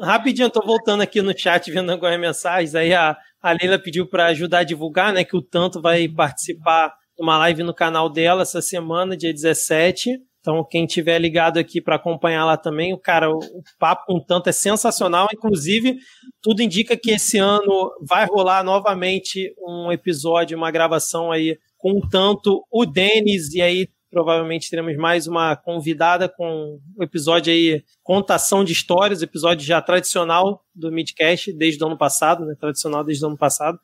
rapidinho, 0.00 0.46
eu 0.46 0.50
tô 0.50 0.64
voltando 0.64 1.02
aqui 1.02 1.20
no 1.22 1.36
chat, 1.36 1.70
vendo 1.70 1.92
agora 1.92 2.18
mensagens. 2.18 2.74
Aí 2.74 2.92
a, 2.92 3.16
a 3.40 3.52
Leila 3.52 3.78
pediu 3.78 4.08
para 4.08 4.26
ajudar 4.26 4.60
a 4.60 4.64
divulgar, 4.64 5.12
né? 5.12 5.24
Que 5.24 5.36
o 5.36 5.42
Tanto 5.42 5.80
vai 5.80 6.08
participar 6.08 6.88
de 7.16 7.22
uma 7.22 7.38
live 7.38 7.62
no 7.62 7.74
canal 7.74 8.08
dela 8.08 8.42
essa 8.42 8.62
semana, 8.62 9.16
dia 9.16 9.32
17. 9.32 10.18
Então, 10.42 10.66
quem 10.68 10.86
tiver 10.86 11.20
ligado 11.20 11.56
aqui 11.56 11.80
para 11.80 11.94
acompanhar 11.94 12.44
lá 12.44 12.56
também, 12.56 12.92
o 12.92 12.98
cara, 12.98 13.30
o, 13.30 13.38
papo 13.78 14.06
com 14.06 14.18
tanto 14.18 14.48
é 14.48 14.52
sensacional. 14.52 15.28
Inclusive, 15.32 15.98
tudo 16.42 16.62
indica 16.62 16.96
que 16.96 17.12
esse 17.12 17.38
ano 17.38 17.92
vai 18.04 18.26
rolar 18.26 18.64
novamente 18.64 19.54
um 19.56 19.92
episódio, 19.92 20.58
uma 20.58 20.72
gravação 20.72 21.30
aí 21.30 21.56
com 21.78 22.00
tanto 22.10 22.66
o 22.72 22.84
Denis, 22.84 23.54
e 23.54 23.62
aí 23.62 23.88
provavelmente 24.10 24.68
teremos 24.68 24.96
mais 24.96 25.28
uma 25.28 25.54
convidada 25.54 26.28
com 26.28 26.44
o 26.44 27.00
um 27.00 27.02
episódio 27.04 27.52
aí, 27.52 27.80
contação 28.02 28.64
de 28.64 28.72
histórias, 28.72 29.22
episódio 29.22 29.64
já 29.64 29.80
tradicional 29.80 30.64
do 30.74 30.90
Midcast, 30.90 31.52
desde 31.52 31.82
o 31.82 31.86
ano 31.86 31.96
passado, 31.96 32.44
né? 32.44 32.56
Tradicional 32.58 33.04
desde 33.04 33.24
o 33.24 33.28
ano 33.28 33.38
passado. 33.38 33.78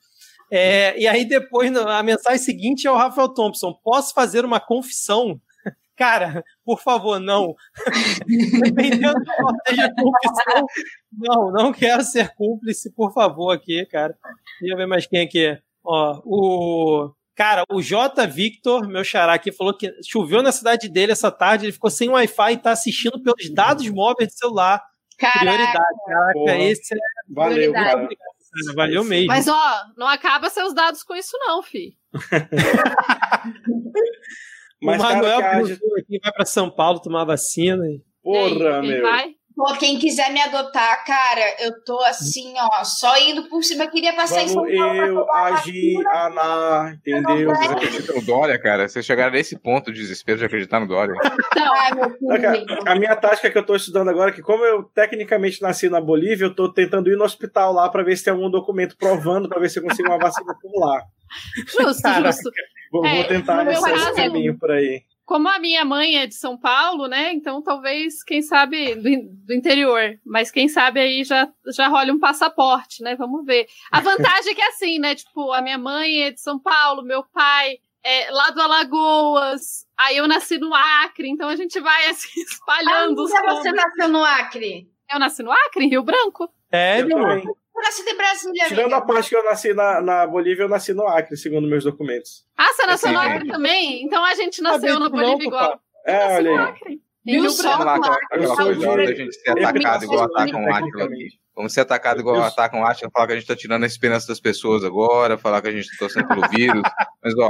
É, 0.50 0.98
e 0.98 1.06
aí 1.06 1.24
depois, 1.24 1.74
a 1.76 2.02
mensagem 2.02 2.38
seguinte 2.38 2.84
é 2.84 2.90
o 2.90 2.96
Rafael 2.96 3.28
Thompson. 3.28 3.72
Posso 3.84 4.12
fazer 4.12 4.44
uma 4.44 4.58
confissão? 4.58 5.40
Cara, 5.98 6.44
por 6.64 6.80
favor, 6.80 7.18
não. 7.18 7.56
Dependendo 8.62 9.18
de 9.18 9.36
qual 9.36 9.52
seja 9.66 9.92
confissão, 9.92 10.66
não, 11.12 11.50
não 11.50 11.72
quero 11.72 12.04
ser 12.04 12.32
cúmplice, 12.36 12.94
por 12.94 13.12
favor, 13.12 13.50
aqui, 13.50 13.84
cara. 13.86 14.16
Deixa 14.60 14.74
eu 14.74 14.76
ver 14.76 14.86
mais 14.86 15.08
quem 15.08 15.22
aqui. 15.22 15.58
Ó, 15.84 16.20
o. 16.24 17.12
Cara, 17.34 17.64
o 17.70 17.82
J. 17.82 18.26
Victor, 18.26 18.88
meu 18.88 19.04
xará 19.04 19.34
aqui, 19.34 19.52
falou 19.52 19.76
que 19.76 19.92
choveu 20.04 20.42
na 20.42 20.50
cidade 20.50 20.88
dele 20.88 21.12
essa 21.12 21.30
tarde, 21.30 21.66
ele 21.66 21.72
ficou 21.72 21.90
sem 21.90 22.08
Wi-Fi 22.08 22.52
e 22.52 22.58
tá 22.58 22.72
assistindo 22.72 23.22
pelos 23.22 23.52
dados 23.52 23.88
móveis 23.90 24.28
do 24.28 24.38
celular. 24.38 24.82
Caraca. 25.18 25.40
Prioridade. 25.40 25.98
Caraca, 26.06 26.58
esse 26.62 26.94
é. 26.94 26.98
Valeu, 27.28 27.72
cara. 27.72 28.08
Valeu 28.74 29.04
mesmo. 29.04 29.26
Mas, 29.26 29.46
ó, 29.46 29.84
não 29.96 30.08
acaba 30.08 30.50
seus 30.50 30.74
dados 30.74 31.02
com 31.02 31.14
isso, 31.14 31.36
não, 31.40 31.62
fi. 31.62 31.96
Mas, 34.80 35.00
o 35.00 35.04
Manuel 35.04 35.40
cara, 35.40 35.64
que 35.64 35.72
aqui 35.72 36.20
vai 36.22 36.32
para 36.32 36.44
São 36.44 36.70
Paulo 36.70 37.00
tomar 37.00 37.24
vacina. 37.24 37.84
Porra, 38.22 38.82
meu. 38.82 39.02
Vai? 39.02 39.38
Pô, 39.58 39.76
quem 39.76 39.98
quiser 39.98 40.32
me 40.32 40.40
adotar, 40.40 41.04
cara, 41.04 41.42
eu 41.58 41.82
tô 41.82 41.98
assim, 42.02 42.54
ó, 42.56 42.84
só 42.84 43.18
indo 43.18 43.48
por 43.48 43.64
cima. 43.64 43.82
Eu 43.82 43.90
queria 43.90 44.14
passar 44.14 44.44
Vamos 44.46 44.70
em 44.70 44.76
São 44.76 44.86
Paulo. 44.86 45.00
Eu, 45.00 45.32
Agi, 45.32 45.94
Ana, 46.14 46.92
entendeu? 46.94 47.50
Você 47.50 47.72
acredita 47.72 48.12
no 48.12 48.22
Dória, 48.22 48.56
cara? 48.56 48.88
Você 48.88 49.02
chegar 49.02 49.32
nesse 49.32 49.58
ponto 49.58 49.92
de 49.92 49.98
desespero 49.98 50.38
de 50.38 50.44
acreditar 50.44 50.78
no 50.78 50.86
Dória. 50.86 51.12
Ai, 51.56 51.92
meu 51.92 52.86
a, 52.86 52.92
a 52.92 52.94
minha 52.94 53.16
tática 53.16 53.50
que 53.50 53.58
eu 53.58 53.66
tô 53.66 53.74
estudando 53.74 54.10
agora 54.10 54.30
é 54.30 54.32
que, 54.32 54.42
como 54.42 54.64
eu 54.64 54.84
tecnicamente 54.84 55.60
nasci 55.60 55.88
na 55.88 56.00
Bolívia, 56.00 56.44
eu 56.44 56.54
tô 56.54 56.72
tentando 56.72 57.10
ir 57.10 57.16
no 57.16 57.24
hospital 57.24 57.72
lá 57.72 57.88
para 57.88 58.04
ver 58.04 58.16
se 58.16 58.22
tem 58.22 58.32
algum 58.32 58.48
documento 58.48 58.96
provando, 58.96 59.48
para 59.48 59.58
ver 59.58 59.70
se 59.70 59.80
eu 59.80 59.82
consigo 59.82 60.08
uma 60.08 60.18
vacina 60.18 60.54
por 60.62 60.70
lá. 60.78 61.02
Justo, 61.66 62.02
Caraca. 62.02 62.32
justo. 62.32 62.50
Vou, 62.90 63.04
é, 63.04 63.16
vou 63.16 63.24
tentar 63.24 63.66
esse, 63.70 63.90
esse 63.90 64.14
caminho 64.14 64.58
por 64.58 64.70
aí 64.70 65.02
como 65.28 65.46
a 65.46 65.58
minha 65.58 65.84
mãe 65.84 66.16
é 66.16 66.26
de 66.26 66.34
São 66.34 66.56
Paulo, 66.56 67.06
né? 67.06 67.34
Então 67.34 67.62
talvez, 67.62 68.24
quem 68.24 68.40
sabe, 68.40 68.94
do, 68.94 69.10
do, 69.46 69.52
interior. 69.52 70.18
Mas 70.24 70.50
quem 70.50 70.70
sabe 70.70 71.00
aí 71.00 71.22
já, 71.22 71.46
já 71.66 71.86
rola 71.86 72.10
um 72.10 72.18
passaporte, 72.18 73.02
né? 73.02 73.14
Vamos 73.14 73.44
ver. 73.44 73.66
A 73.92 74.00
vantagem 74.00 74.52
é 74.52 74.54
que 74.54 74.62
é 74.62 74.68
assim, 74.68 74.98
né? 74.98 75.14
Tipo, 75.14 75.52
a 75.52 75.60
minha 75.60 75.76
mãe 75.76 76.22
é 76.22 76.30
de 76.30 76.40
São 76.40 76.58
Paulo, 76.58 77.02
meu 77.02 77.22
pai 77.22 77.76
é 78.02 78.30
lá 78.30 78.48
do 78.48 78.62
Alagoas. 78.62 79.86
Aí 79.98 80.16
eu 80.16 80.26
nasci 80.26 80.56
no 80.56 80.72
Acre, 80.74 81.28
então 81.28 81.50
a 81.50 81.56
gente 81.56 81.78
vai 81.78 82.06
assim 82.08 82.40
espalhando 82.40 83.12
Onde 83.12 83.20
os 83.20 83.30
você 83.30 83.70
nasceu 83.70 84.08
no 84.08 84.24
Acre? 84.24 84.88
Eu 85.12 85.18
nasci 85.18 85.42
no 85.42 85.52
Acre, 85.52 85.84
em 85.84 85.90
Rio 85.90 86.02
Branco. 86.02 86.50
É, 86.72 87.02
eu 87.02 87.08
também. 87.08 87.44
Eu 87.78 87.82
nasci 87.82 88.02
em 88.02 88.16
Brasília. 88.16 88.66
Tirando 88.66 88.92
amiga. 88.92 88.96
a 88.96 89.00
parte 89.02 89.28
que 89.28 89.36
eu 89.36 89.44
nasci 89.44 89.72
na, 89.72 90.00
na 90.00 90.26
Bolívia, 90.26 90.64
eu 90.64 90.68
nasci 90.68 90.92
no 90.92 91.06
Acre, 91.06 91.36
segundo 91.36 91.68
meus 91.68 91.84
documentos. 91.84 92.44
Ah, 92.56 92.72
você 92.72 92.86
nasceu 92.86 93.12
no 93.12 93.20
Acre 93.20 93.46
também? 93.46 94.02
Então 94.02 94.24
a 94.24 94.34
gente 94.34 94.60
nasceu 94.60 94.98
na 94.98 95.08
Bolívia 95.08 95.46
igual. 95.46 95.80
É, 96.04 96.36
olha 96.36 96.50
aí. 96.50 96.58
Acre. 96.58 97.00
Rio 97.24 97.56
Branco. 97.56 98.10
Aquela 98.32 98.56
coisa 98.56 98.96
da 98.96 99.14
gente 99.14 99.32
ser 99.32 99.50
atacado 99.50 100.04
igual 100.04 100.24
atacam 100.24 100.64
o 100.64 100.74
Acre. 100.74 101.38
Vamos 101.54 101.72
ser 101.72 101.80
atacados 101.80 102.20
igual 102.20 102.40
atacam 102.42 102.80
o 102.80 102.84
Atila, 102.84 103.10
falar 103.12 103.26
que 103.26 103.32
a 103.32 103.36
gente 103.36 103.46
tá 103.46 103.56
tirando 103.56 103.82
a 103.82 103.86
esperança 103.86 104.28
das 104.28 104.40
pessoas 104.40 104.84
agora, 104.84 105.36
falar 105.36 105.60
que 105.60 105.68
a 105.68 105.72
gente 105.72 105.90
tá 105.90 105.96
torcendo 105.98 106.28
pelo 106.28 106.48
vírus. 106.48 106.82
Mas, 107.22 107.34
ó, 107.36 107.48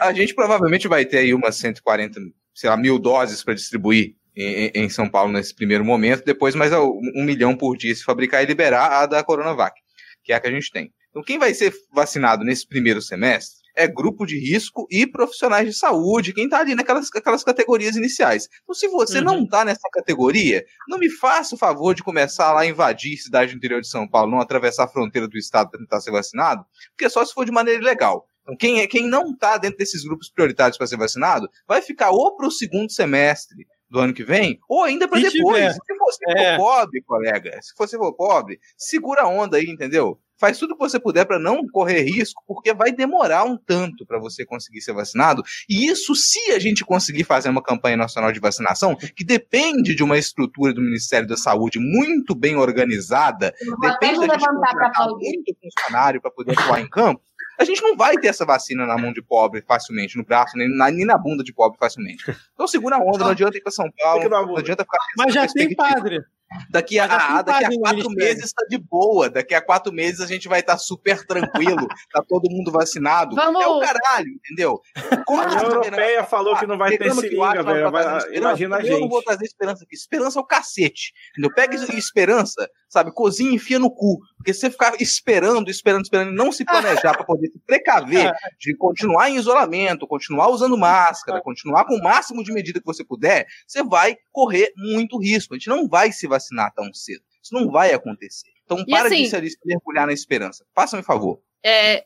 a 0.00 0.12
gente 0.12 0.34
provavelmente 0.34 0.88
vai 0.88 1.04
ter 1.04 1.18
aí 1.18 1.34
umas 1.34 1.56
140, 1.56 2.20
sei 2.54 2.70
lá, 2.70 2.76
mil 2.76 2.98
doses 2.98 3.44
para 3.44 3.54
distribuir 3.54 4.16
em, 4.36 4.70
em, 4.74 4.88
São 4.88 5.08
Paulo 5.08 5.32
nesse 5.32 5.54
primeiro 5.54 5.84
momento, 5.84 6.24
depois 6.24 6.54
mais 6.54 6.72
um 6.72 7.24
milhão 7.24 7.56
por 7.56 7.76
dia 7.76 7.94
se 7.94 8.04
fabricar 8.04 8.42
e 8.42 8.46
liberar 8.46 9.02
a 9.02 9.06
da 9.06 9.22
Coronavac, 9.22 9.78
que 10.22 10.32
é 10.32 10.36
a 10.36 10.40
que 10.40 10.48
a 10.48 10.52
gente 10.52 10.70
tem. 10.70 10.92
Então, 11.10 11.22
quem 11.22 11.38
vai 11.38 11.52
ser 11.52 11.74
vacinado 11.92 12.44
nesse 12.44 12.66
primeiro 12.66 13.02
semestre 13.02 13.60
é 13.76 13.86
grupo 13.86 14.26
de 14.26 14.38
risco 14.38 14.86
e 14.90 15.06
profissionais 15.06 15.66
de 15.66 15.74
saúde, 15.74 16.32
quem 16.32 16.44
está 16.44 16.58
ali 16.58 16.74
naquelas 16.74 17.08
aquelas 17.14 17.42
categorias 17.42 17.96
iniciais. 17.96 18.48
Então, 18.62 18.74
se 18.74 18.88
você 18.88 19.18
uhum. 19.18 19.24
não 19.24 19.42
está 19.42 19.64
nessa 19.64 19.88
categoria, 19.92 20.64
não 20.88 20.98
me 20.98 21.10
faça 21.10 21.54
o 21.54 21.58
favor 21.58 21.94
de 21.94 22.02
começar 22.02 22.52
lá 22.52 22.60
a 22.60 22.66
invadir 22.66 23.16
cidade 23.16 23.52
do 23.52 23.56
interior 23.56 23.80
de 23.80 23.88
São 23.88 24.08
Paulo, 24.08 24.30
não 24.30 24.40
atravessar 24.40 24.84
a 24.84 24.88
fronteira 24.88 25.26
do 25.26 25.38
estado 25.38 25.70
para 25.70 25.80
tentar 25.80 26.00
ser 26.00 26.10
vacinado, 26.10 26.64
porque 26.90 27.08
só 27.08 27.24
se 27.24 27.32
for 27.32 27.44
de 27.44 27.52
maneira 27.52 27.80
ilegal. 27.80 28.26
Então, 28.42 28.56
quem, 28.56 28.80
é, 28.80 28.86
quem 28.86 29.06
não 29.06 29.30
está 29.30 29.56
dentro 29.56 29.78
desses 29.78 30.02
grupos 30.04 30.30
prioritários 30.30 30.76
para 30.76 30.86
ser 30.86 30.96
vacinado, 30.96 31.48
vai 31.66 31.82
ficar 31.82 32.10
ou 32.10 32.36
para 32.36 32.46
o 32.46 32.50
segundo 32.50 32.90
semestre 32.90 33.66
do 33.90 33.98
ano 33.98 34.14
que 34.14 34.22
vem, 34.22 34.58
ou 34.68 34.84
ainda 34.84 35.08
para 35.08 35.20
depois. 35.20 35.74
Se 35.74 35.94
você 35.98 36.24
é. 36.28 36.56
for 36.56 36.64
pobre, 36.64 37.02
colega, 37.02 37.58
se 37.60 37.74
você 37.76 37.96
for 37.96 38.14
pobre, 38.14 38.60
segura 38.78 39.22
a 39.22 39.28
onda 39.28 39.56
aí, 39.56 39.66
entendeu? 39.66 40.18
Faz 40.38 40.58
tudo 40.58 40.72
o 40.72 40.74
que 40.74 40.80
você 40.82 40.98
puder 40.98 41.26
para 41.26 41.38
não 41.38 41.66
correr 41.70 42.00
risco, 42.00 42.42
porque 42.46 42.72
vai 42.72 42.90
demorar 42.90 43.44
um 43.44 43.58
tanto 43.58 44.06
para 44.06 44.18
você 44.18 44.42
conseguir 44.42 44.80
ser 44.80 44.94
vacinado. 44.94 45.42
E 45.68 45.86
isso, 45.86 46.14
se 46.14 46.52
a 46.52 46.58
gente 46.58 46.82
conseguir 46.82 47.24
fazer 47.24 47.50
uma 47.50 47.62
campanha 47.62 47.96
nacional 47.96 48.32
de 48.32 48.40
vacinação, 48.40 48.96
que 48.96 49.22
depende 49.22 49.94
de 49.94 50.02
uma 50.02 50.16
estrutura 50.16 50.72
do 50.72 50.80
Ministério 50.80 51.28
da 51.28 51.36
Saúde 51.36 51.78
muito 51.78 52.34
bem 52.34 52.56
organizada, 52.56 53.52
depende 53.82 54.26
da 54.26 54.38
gente 54.38 54.46
contratar 54.46 55.08
muito 55.10 55.54
funcionário 55.60 56.22
para 56.22 56.30
poder 56.30 56.58
atuar 56.58 56.80
em 56.80 56.88
campo, 56.88 57.20
a 57.60 57.64
gente 57.64 57.82
não 57.82 57.94
vai 57.96 58.16
ter 58.16 58.28
essa 58.28 58.46
vacina 58.46 58.86
na 58.86 58.96
mão 58.96 59.12
de 59.12 59.20
pobre 59.20 59.62
facilmente, 59.62 60.16
no 60.16 60.24
braço, 60.24 60.56
nem 60.56 60.68
na, 60.68 60.90
nem 60.90 61.04
na 61.04 61.18
bunda 61.18 61.44
de 61.44 61.52
pobre 61.52 61.78
facilmente. 61.78 62.24
Então 62.54 62.66
segura 62.66 62.96
a 62.96 62.98
onda, 62.98 63.18
não 63.18 63.30
adianta 63.30 63.58
ir 63.58 63.60
para 63.60 63.70
São 63.70 63.90
Paulo, 64.02 64.28
não 64.28 64.56
adianta 64.56 64.82
ficar. 64.82 64.98
Mas 65.16 65.34
já 65.34 65.46
tem 65.46 65.74
padre. 65.74 66.20
Daqui 66.68 66.98
a, 66.98 67.04
a 67.04 67.42
daqui 67.42 67.64
a 67.64 67.78
quatro 67.78 68.10
meses 68.10 68.46
está 68.46 68.66
de 68.68 68.76
boa. 68.76 69.30
Daqui 69.30 69.54
a 69.54 69.60
quatro 69.60 69.92
meses 69.92 70.20
a 70.20 70.26
gente 70.26 70.48
vai 70.48 70.58
estar 70.58 70.72
tá 70.72 70.78
super 70.78 71.24
tranquilo. 71.24 71.86
tá 72.12 72.24
todo 72.26 72.50
mundo 72.50 72.72
vacinado. 72.72 73.36
Vamos... 73.36 73.62
É 73.62 73.66
o 73.68 73.78
caralho, 73.78 74.28
entendeu? 74.28 74.80
Como 75.26 75.40
a 75.40 75.44
União 75.44 75.62
Europeia 75.62 76.24
falou 76.24 76.56
que 76.56 76.66
não 76.66 76.76
vai 76.76 76.98
ter 76.98 77.14
seringa, 77.14 77.62
velho. 77.62 77.88
Imagina 78.34 78.76
a 78.76 78.80
gente. 78.80 78.92
Eu 78.92 79.00
não 79.00 79.08
vou 79.08 79.22
trazer 79.22 79.44
esperança 79.44 79.84
aqui. 79.84 79.94
Esperança 79.94 80.40
é 80.40 80.42
o 80.42 80.44
cacete. 80.44 81.12
Entendeu? 81.30 81.54
Pega 81.54 81.76
esperança, 81.96 82.68
sabe? 82.90 83.10
Cozinha 83.12 83.52
e 83.52 83.54
enfia 83.54 83.78
no 83.78 83.90
cu. 83.90 84.18
Porque 84.36 84.52
se 84.52 84.60
você 84.60 84.70
ficar 84.70 85.00
esperando, 85.00 85.70
esperando, 85.70 86.04
esperando 86.04 86.32
e 86.32 86.34
não 86.34 86.52
se 86.52 86.64
planejar 86.64 87.14
para 87.14 87.24
poder 87.24 87.48
se 87.48 87.58
precaver 87.66 88.30
de 88.60 88.76
continuar 88.76 89.30
em 89.30 89.36
isolamento, 89.36 90.06
continuar 90.06 90.50
usando 90.50 90.76
máscara, 90.76 91.40
continuar 91.40 91.86
com 91.86 91.94
o 91.94 92.02
máximo 92.02 92.44
de 92.44 92.52
medida 92.52 92.80
que 92.80 92.86
você 92.86 93.04
puder, 93.04 93.46
você 93.66 93.82
vai 93.82 94.16
correr 94.30 94.72
muito 94.76 95.18
risco. 95.18 95.54
A 95.54 95.56
gente 95.56 95.68
não 95.68 95.88
vai 95.88 96.12
se 96.12 96.26
vacinar 96.26 96.50
vacinar 96.50 96.72
tão 96.74 96.92
cedo. 96.92 97.22
Isso 97.42 97.54
não 97.54 97.70
vai 97.70 97.92
acontecer. 97.92 98.50
Então, 98.64 98.84
para 98.84 99.06
assim, 99.06 99.22
de 99.22 99.50
se 99.50 99.58
mergulhar 99.64 100.06
na 100.06 100.12
esperança. 100.12 100.64
Faça-me 100.74 101.02
favor. 101.02 101.40
É, 101.64 102.02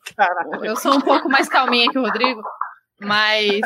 eu 0.63 0.77
sou 0.77 0.95
um 0.95 1.01
pouco 1.01 1.29
mais 1.29 1.49
calminha 1.49 1.91
que 1.91 1.99
o 1.99 2.03
Rodrigo, 2.03 2.43
mas 3.01 3.61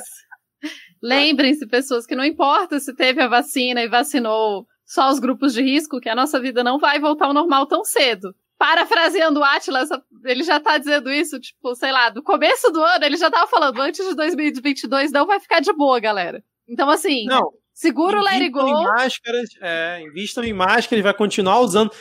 lembrem-se, 1.02 1.66
pessoas, 1.66 2.06
que 2.06 2.16
não 2.16 2.24
importa 2.24 2.78
se 2.78 2.94
teve 2.94 3.22
a 3.22 3.28
vacina 3.28 3.82
e 3.82 3.88
vacinou 3.88 4.66
só 4.89 5.10
os 5.10 5.19
grupos 5.19 5.52
de 5.52 5.62
risco, 5.62 6.01
que 6.01 6.09
a 6.09 6.15
nossa 6.15 6.40
vida 6.40 6.65
não 6.65 6.78
vai 6.78 6.98
voltar 6.98 7.27
ao 7.27 7.35
normal 7.35 7.66
tão 7.66 7.85
cedo. 7.85 8.35
Parafraseando 8.56 9.39
o 9.39 9.44
Atlas, 9.44 9.90
ele 10.24 10.43
já 10.43 10.59
tá 10.59 10.78
dizendo 10.78 11.12
isso, 11.12 11.39
tipo, 11.39 11.74
sei 11.74 11.93
lá, 11.93 12.09
do 12.09 12.23
começo 12.23 12.73
do 12.73 12.82
ano, 12.82 13.05
ele 13.05 13.19
já 13.19 13.31
tava 13.31 13.47
falando, 13.47 13.81
antes 13.82 14.05
de 14.05 14.15
2022 14.15 15.12
não 15.12 15.27
vai 15.27 15.39
ficar 15.39 15.60
de 15.60 15.73
boa, 15.74 16.01
galera. 16.01 16.43
Então, 16.66 16.89
assim, 16.89 17.27
não. 17.27 17.52
Segura 17.74 18.19
o 18.19 18.24
Let 18.24 18.40
It 18.40 18.51
Go. 18.51 18.66
Em 18.66 18.85
máscaras, 18.86 19.51
é, 19.62 20.02
invistam 20.02 20.43
em 20.43 20.52
máscaras, 20.52 21.05
vai 21.05 21.15
continuar 21.15 21.60
usando. 21.60 21.93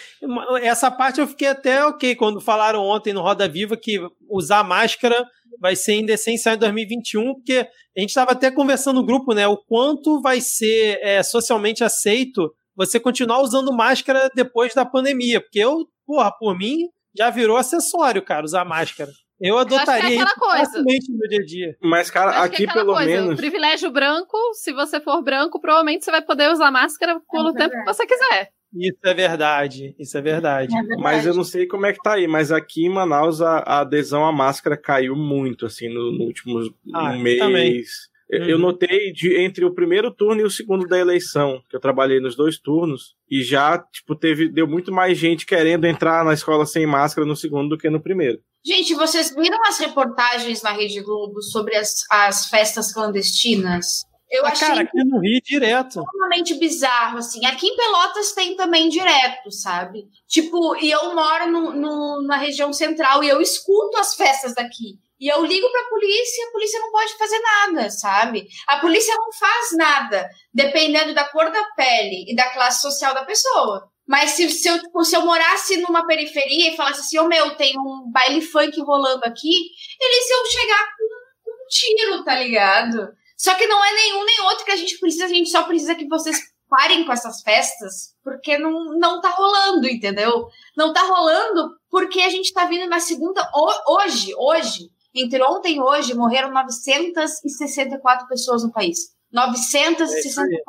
Essa 0.63 0.89
parte 0.89 1.19
eu 1.19 1.27
fiquei 1.27 1.49
até 1.49 1.85
ok 1.85 2.15
quando 2.15 2.41
falaram 2.41 2.81
ontem 2.81 3.13
no 3.13 3.21
Roda 3.21 3.47
Viva 3.47 3.77
que 3.77 3.99
usar 4.27 4.63
máscara 4.63 5.23
vai 5.59 5.75
ser 5.75 5.91
ainda 5.91 6.13
essencial 6.13 6.55
em 6.55 6.57
2021, 6.57 7.35
porque 7.35 7.67
a 7.95 7.99
gente 7.99 8.09
estava 8.09 8.31
até 8.31 8.49
conversando 8.49 9.01
no 9.01 9.05
grupo, 9.05 9.35
né? 9.35 9.47
O 9.47 9.55
quanto 9.55 10.19
vai 10.19 10.41
ser 10.41 10.97
é, 11.03 11.21
socialmente 11.21 11.83
aceito 11.83 12.51
você 12.77 12.99
continuar 12.99 13.41
usando 13.41 13.73
máscara 13.73 14.29
depois 14.35 14.73
da 14.75 14.85
pandemia. 14.85 15.41
Porque 15.41 15.59
eu, 15.59 15.89
porra, 16.05 16.31
por 16.31 16.55
mim, 16.55 16.87
já 17.17 17.31
virou 17.31 17.57
acessório, 17.57 18.21
cara, 18.21 18.45
usar 18.45 18.63
máscara. 18.63 19.11
Eu 19.39 19.57
adotaria 19.57 19.91
eu 19.91 19.95
acho 19.95 20.07
que 20.07 20.13
é 20.13 20.21
aquela 20.21 20.65
coisa. 20.65 20.79
no 20.79 21.17
meu 21.17 21.29
dia 21.29 21.39
a 21.39 21.45
dia. 21.45 21.77
Mas, 21.81 22.09
cara, 22.09 22.43
aqui 22.43 22.63
é 22.63 22.73
pelo 22.73 22.93
coisa, 22.93 23.09
menos. 23.09 23.33
O 23.33 23.37
privilégio 23.37 23.91
branco, 23.91 24.37
se 24.53 24.71
você 24.73 24.99
for 24.99 25.21
branco, 25.21 25.59
provavelmente 25.59 26.05
você 26.05 26.11
vai 26.11 26.21
poder 26.23 26.51
usar 26.51 26.71
máscara 26.71 27.19
pelo 27.31 27.53
tempo 27.53 27.71
que 27.71 27.85
você 27.85 28.05
quiser. 28.05 28.49
Isso 28.75 28.99
é 29.03 29.13
verdade, 29.13 29.95
isso 29.97 30.17
é 30.17 30.21
verdade. 30.21 30.75
É 30.75 30.79
verdade. 30.79 31.01
Mas 31.01 31.25
eu 31.25 31.33
não 31.33 31.43
sei 31.43 31.65
como 31.67 31.85
é 31.85 31.93
que 31.93 32.01
tá 32.01 32.13
aí, 32.13 32.27
mas 32.27 32.51
aqui 32.51 32.85
em 32.85 32.89
Manaus 32.89 33.41
a, 33.41 33.59
a 33.59 33.79
adesão 33.79 34.25
à 34.25 34.31
máscara 34.31 34.75
caiu 34.75 35.15
muito, 35.15 35.65
assim, 35.65 35.87
no, 35.87 36.11
no 36.11 36.25
último 36.25 36.59
Ah, 36.93 37.13
mês. 37.13 37.39
também. 37.39 37.81
Eu- 38.29 38.43
Eu 38.43 38.55
Uhum. 38.57 38.61
notei 38.63 39.11
de, 39.13 39.37
entre 39.39 39.63
o 39.63 39.73
primeiro 39.73 40.13
turno 40.13 40.41
e 40.41 40.43
o 40.43 40.49
segundo 40.51 40.85
da 40.85 40.97
eleição, 40.99 41.61
que 41.69 41.75
eu 41.75 41.79
trabalhei 41.79 42.19
nos 42.19 42.35
dois 42.35 42.59
turnos, 42.59 43.15
e 43.31 43.41
já, 43.41 43.77
tipo, 43.79 44.15
teve, 44.15 44.49
deu 44.49 44.67
muito 44.67 44.91
mais 44.91 45.17
gente 45.17 45.45
querendo 45.45 45.85
entrar 45.85 46.25
na 46.25 46.33
escola 46.33 46.65
sem 46.65 46.85
máscara 46.85 47.25
no 47.25 47.35
segundo 47.37 47.69
do 47.69 47.77
que 47.77 47.89
no 47.89 48.01
primeiro. 48.01 48.39
Gente, 48.65 48.93
vocês 48.95 49.33
viram 49.33 49.57
as 49.65 49.77
reportagens 49.79 50.61
na 50.61 50.71
Rede 50.71 50.99
Globo 51.01 51.41
sobre 51.41 51.75
as, 51.77 51.93
as 52.11 52.47
festas 52.49 52.91
clandestinas? 52.91 54.03
Eu 54.29 54.45
Ah, 54.45 54.49
achei 54.49 54.67
cara, 54.67 54.81
aqui 54.81 55.03
no 55.05 55.19
Rio 55.21 55.39
direto. 55.41 56.01
extremamente 56.01 56.55
bizarro, 56.59 57.17
assim. 57.19 57.45
Aqui 57.45 57.67
em 57.67 57.77
Pelotas 57.77 58.33
tem 58.33 58.57
também 58.57 58.89
direto, 58.89 59.49
sabe? 59.51 60.03
Tipo, 60.27 60.75
e 60.81 60.91
eu 60.91 61.15
moro 61.15 61.49
no, 61.49 61.73
no- 61.73 62.21
na 62.27 62.35
região 62.35 62.73
central 62.73 63.23
e 63.23 63.29
eu 63.29 63.39
escuto 63.39 63.97
as 63.97 64.15
festas 64.15 64.53
daqui. 64.53 64.99
E 65.19 65.27
eu 65.27 65.43
ligo 65.43 65.71
pra 65.71 65.83
polícia 65.89 66.41
e 66.43 66.47
a 66.47 66.51
polícia 66.51 66.79
não 66.79 66.91
pode 66.91 67.17
fazer 67.17 67.39
nada, 67.39 67.89
sabe? 67.89 68.47
A 68.67 68.79
polícia 68.79 69.15
não 69.15 69.31
faz 69.33 69.71
nada, 69.77 70.29
dependendo 70.53 71.13
da 71.13 71.25
cor 71.29 71.51
da 71.51 71.63
pele 71.75 72.25
e 72.27 72.35
da 72.35 72.49
classe 72.51 72.81
social 72.81 73.13
da 73.13 73.25
pessoa. 73.25 73.89
Mas 74.07 74.31
se, 74.31 74.49
se, 74.49 74.67
eu, 74.69 74.79
tipo, 74.81 75.03
se 75.03 75.15
eu 75.15 75.25
morasse 75.25 75.77
numa 75.77 76.05
periferia 76.07 76.71
e 76.71 76.75
falasse 76.77 77.01
assim, 77.01 77.19
ô 77.19 77.27
meu, 77.27 77.55
tem 77.57 77.77
um 77.77 78.09
baile 78.11 78.41
funk 78.41 78.79
rolando 78.81 79.25
aqui, 79.25 79.53
eles 79.99 80.29
iam 80.29 80.45
chegar 80.45 80.85
com, 80.95 81.07
com 81.43 81.51
um 81.51 81.67
tiro, 81.67 82.23
tá 82.23 82.35
ligado? 82.39 83.09
Só 83.37 83.53
que 83.55 83.67
não 83.67 83.83
é 83.83 83.93
nenhum 83.93 84.23
nem 84.23 84.39
outro 84.41 84.63
que 84.65 84.71
a 84.71 84.75
gente 84.77 84.97
precisa, 84.99 85.25
a 85.25 85.29
gente 85.29 85.49
só 85.49 85.63
precisa 85.63 85.93
que 85.95 86.07
vocês 86.07 86.39
parem 86.69 87.05
com 87.05 87.11
essas 87.11 87.41
festas, 87.41 88.13
porque 88.23 88.57
não, 88.57 88.71
não 88.97 89.19
tá 89.21 89.29
rolando, 89.29 89.87
entendeu? 89.89 90.47
Não 90.75 90.93
tá 90.93 91.01
rolando 91.01 91.69
porque 91.89 92.21
a 92.21 92.29
gente 92.29 92.53
tá 92.53 92.65
vindo 92.65 92.87
na 92.87 92.99
segunda. 92.99 93.41
ho- 93.53 93.93
Hoje, 93.95 94.33
hoje, 94.37 94.89
entre 95.23 95.41
ontem 95.43 95.75
e 95.77 95.81
hoje, 95.81 96.13
morreram 96.13 96.51
964 96.51 98.27
pessoas 98.27 98.63
no 98.63 98.71
país. 98.71 98.97
964. 99.31 100.61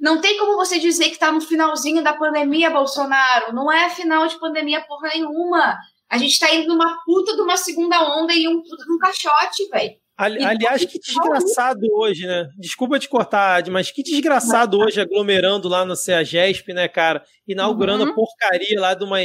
Não 0.00 0.20
tem 0.20 0.38
como 0.38 0.56
você 0.56 0.78
dizer 0.78 1.10
que 1.10 1.18
tá 1.18 1.30
no 1.30 1.40
finalzinho 1.40 2.02
da 2.02 2.12
pandemia, 2.12 2.70
Bolsonaro. 2.70 3.54
Não 3.54 3.70
é 3.72 3.88
final 3.90 4.26
de 4.26 4.38
pandemia 4.38 4.84
porra 4.86 5.08
nenhuma. 5.10 5.76
A 6.10 6.18
gente 6.18 6.38
tá 6.38 6.52
indo 6.54 6.68
numa 6.68 6.98
puta 7.04 7.34
de 7.36 7.40
uma 7.42 7.56
segunda 7.56 8.00
onda 8.18 8.32
e 8.32 8.48
um 8.48 8.62
puta 8.62 8.84
de 8.84 8.92
um 8.92 8.98
caixote, 8.98 9.68
velho. 9.70 9.92
Ali- 10.16 10.40
E- 10.40 10.44
aliás, 10.44 10.84
que 10.84 10.98
desgraçado 10.98 11.80
hoje, 11.94 12.26
né? 12.26 12.48
Desculpa 12.58 12.98
te 12.98 13.08
cortar, 13.08 13.58
Ad, 13.58 13.70
mas 13.70 13.92
que 13.92 14.02
desgraçado 14.02 14.78
hoje 14.80 15.00
aglomerando 15.00 15.68
lá 15.68 15.84
no 15.84 15.94
CEAGESP, 15.94 16.72
né, 16.72 16.88
cara? 16.88 17.22
Inaugurando 17.46 18.02
Uhum. 18.04 18.10
a 18.10 18.14
porcaria 18.14 18.80
lá 18.80 18.94
de 18.94 19.04
uma, 19.04 19.18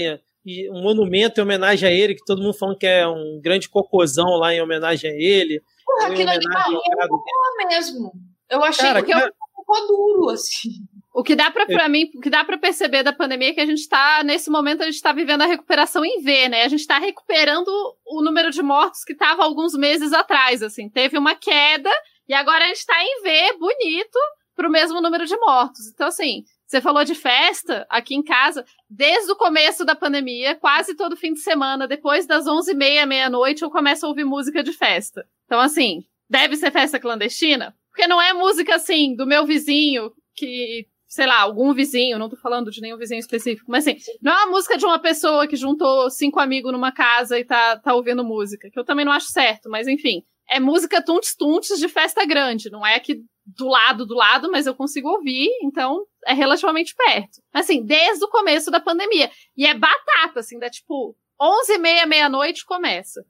e 0.46 0.70
um 0.72 0.82
monumento 0.82 1.40
em 1.40 1.44
homenagem 1.44 1.88
a 1.88 1.92
ele, 1.92 2.16
que 2.16 2.26
todo 2.26 2.42
mundo 2.42 2.54
falando 2.58 2.78
que 2.78 2.86
é 2.88 3.08
um 3.08 3.40
grande 3.42 3.70
cocôzão 3.70 4.38
lá 4.38 4.54
em 4.54 4.62
homenagem 4.62 5.10
a 5.12 5.14
ele. 5.16 5.62
Porra, 5.86 6.08
aquilo 6.08 6.30
ali 6.30 6.46
é 6.46 7.06
um 7.06 7.08
cocô 7.08 7.32
mesmo. 7.68 8.12
Eu 8.50 8.64
achei 8.64 8.86
Cara, 8.86 9.02
que 9.02 9.14
que- 9.14 9.18
eu 9.20 9.32
ficou 9.58 9.88
duro, 9.88 10.30
assim. 10.30 10.70
O 11.16 11.22
que 11.24 11.36
dá 11.36 11.52
pra, 11.52 11.66
pra 11.68 11.88
mim, 11.88 12.10
o 12.16 12.20
que 12.20 12.30
dá 12.30 12.44
pra 12.44 12.58
perceber 12.58 13.04
da 13.04 13.14
pandemia 13.14 13.50
é 13.50 13.54
que 13.54 13.62
a 13.62 13.66
gente 13.68 13.88
tá, 13.88 14.24
nesse 14.24 14.50
momento, 14.50 14.82
a 14.82 14.86
gente 14.86 15.00
tá 15.02 15.14
vivendo 15.14 15.44
a 15.44 15.46
recuperação 15.46 16.04
em 16.04 16.22
V, 16.24 16.50
né? 16.50 16.64
A 16.64 16.68
gente 16.68 16.88
tá 16.88 16.98
recuperando 16.98 17.70
o 18.06 18.24
número 18.24 18.50
de 18.50 18.64
mortos 18.64 19.04
que 19.04 19.14
tava 19.16 19.44
alguns 19.44 19.74
meses 19.76 20.12
atrás, 20.12 20.64
assim. 20.64 20.90
Teve 20.90 21.18
uma 21.18 21.36
queda 21.36 21.92
e 22.28 22.34
agora 22.34 22.66
a 22.66 22.68
gente 22.68 22.84
tá 22.86 22.96
em 23.04 23.22
V, 23.22 23.58
bonito, 23.60 24.18
pro 24.56 24.72
mesmo 24.72 25.02
número 25.02 25.26
de 25.28 25.38
mortos. 25.38 25.88
Então, 25.94 26.08
assim, 26.08 26.44
você 26.74 26.82
falou 26.82 27.04
de 27.04 27.14
festa 27.14 27.86
aqui 27.88 28.16
em 28.16 28.24
casa, 28.24 28.66
desde 28.90 29.32
o 29.32 29.36
começo 29.36 29.86
da 29.86 29.96
pandemia, 29.96 30.56
quase 30.56 30.96
todo 30.96 31.16
fim 31.16 31.34
de 31.34 31.40
semana, 31.40 31.88
depois 31.88 32.26
das 32.26 32.46
11h30, 32.46 33.06
meia-noite, 33.06 33.62
eu 33.62 33.70
começo 33.70 34.06
a 34.06 34.10
ouvir 34.10 34.24
música 34.24 34.64
de 34.64 34.74
festa. 34.74 35.24
Então, 35.46 35.60
assim, 35.60 36.04
deve 36.28 36.56
ser 36.56 36.72
festa 36.72 37.00
clandestina? 37.00 37.76
Porque 37.92 38.08
não 38.08 38.20
é 38.20 38.34
música, 38.34 38.74
assim, 38.74 39.16
do 39.16 39.28
meu 39.28 39.46
vizinho, 39.46 40.12
que, 40.36 40.88
sei 41.08 41.28
lá, 41.28 41.42
algum 41.42 41.76
vizinho, 41.76 42.18
não 42.18 42.28
tô 42.28 42.36
falando 42.38 42.72
de 42.72 42.82
nenhum 42.82 42.98
vizinho 42.98 43.20
específico, 43.20 43.70
mas 43.70 43.88
assim, 43.88 44.00
não 44.20 44.32
é 44.32 44.46
uma 44.46 44.52
música 44.52 44.76
de 44.76 44.84
uma 44.84 44.98
pessoa 44.98 45.46
que 45.46 45.56
juntou 45.56 46.10
cinco 46.10 46.40
amigos 46.40 46.72
numa 46.72 46.92
casa 46.92 47.38
e 47.38 47.46
tá, 47.46 47.78
tá 47.78 47.94
ouvindo 47.94 48.24
música, 48.24 48.68
que 48.72 48.80
eu 48.80 48.84
também 48.84 49.06
não 49.06 49.12
acho 49.12 49.28
certo, 49.28 49.70
mas 49.70 49.88
enfim. 49.88 50.24
É 50.50 50.60
música 50.60 51.04
tuntes-tuntes 51.04 51.80
de 51.80 51.88
festa 51.88 52.26
grande, 52.26 52.72
não 52.72 52.86
é 52.86 52.96
aqui 52.96 53.24
do 53.46 53.68
lado, 53.68 54.06
do 54.06 54.16
lado, 54.16 54.50
mas 54.52 54.66
eu 54.66 54.76
consigo 54.76 55.10
ouvir, 55.10 55.50
então 55.64 56.06
é 56.26 56.34
relativamente 56.34 56.96
perto. 56.96 57.42
Assim, 57.54 57.84
desde 57.84 58.24
o 58.24 58.30
começo 58.30 58.72
da 58.72 58.80
pandemia. 58.80 59.30
E 59.56 59.66
é 59.66 59.74
batata, 59.74 60.40
assim, 60.40 60.58
dá 60.58 60.70
tipo 60.70 61.16
11 61.42 61.74
e 61.74 61.78
meia, 61.78 62.06
meia-noite 62.06 62.66
começa. 62.66 63.26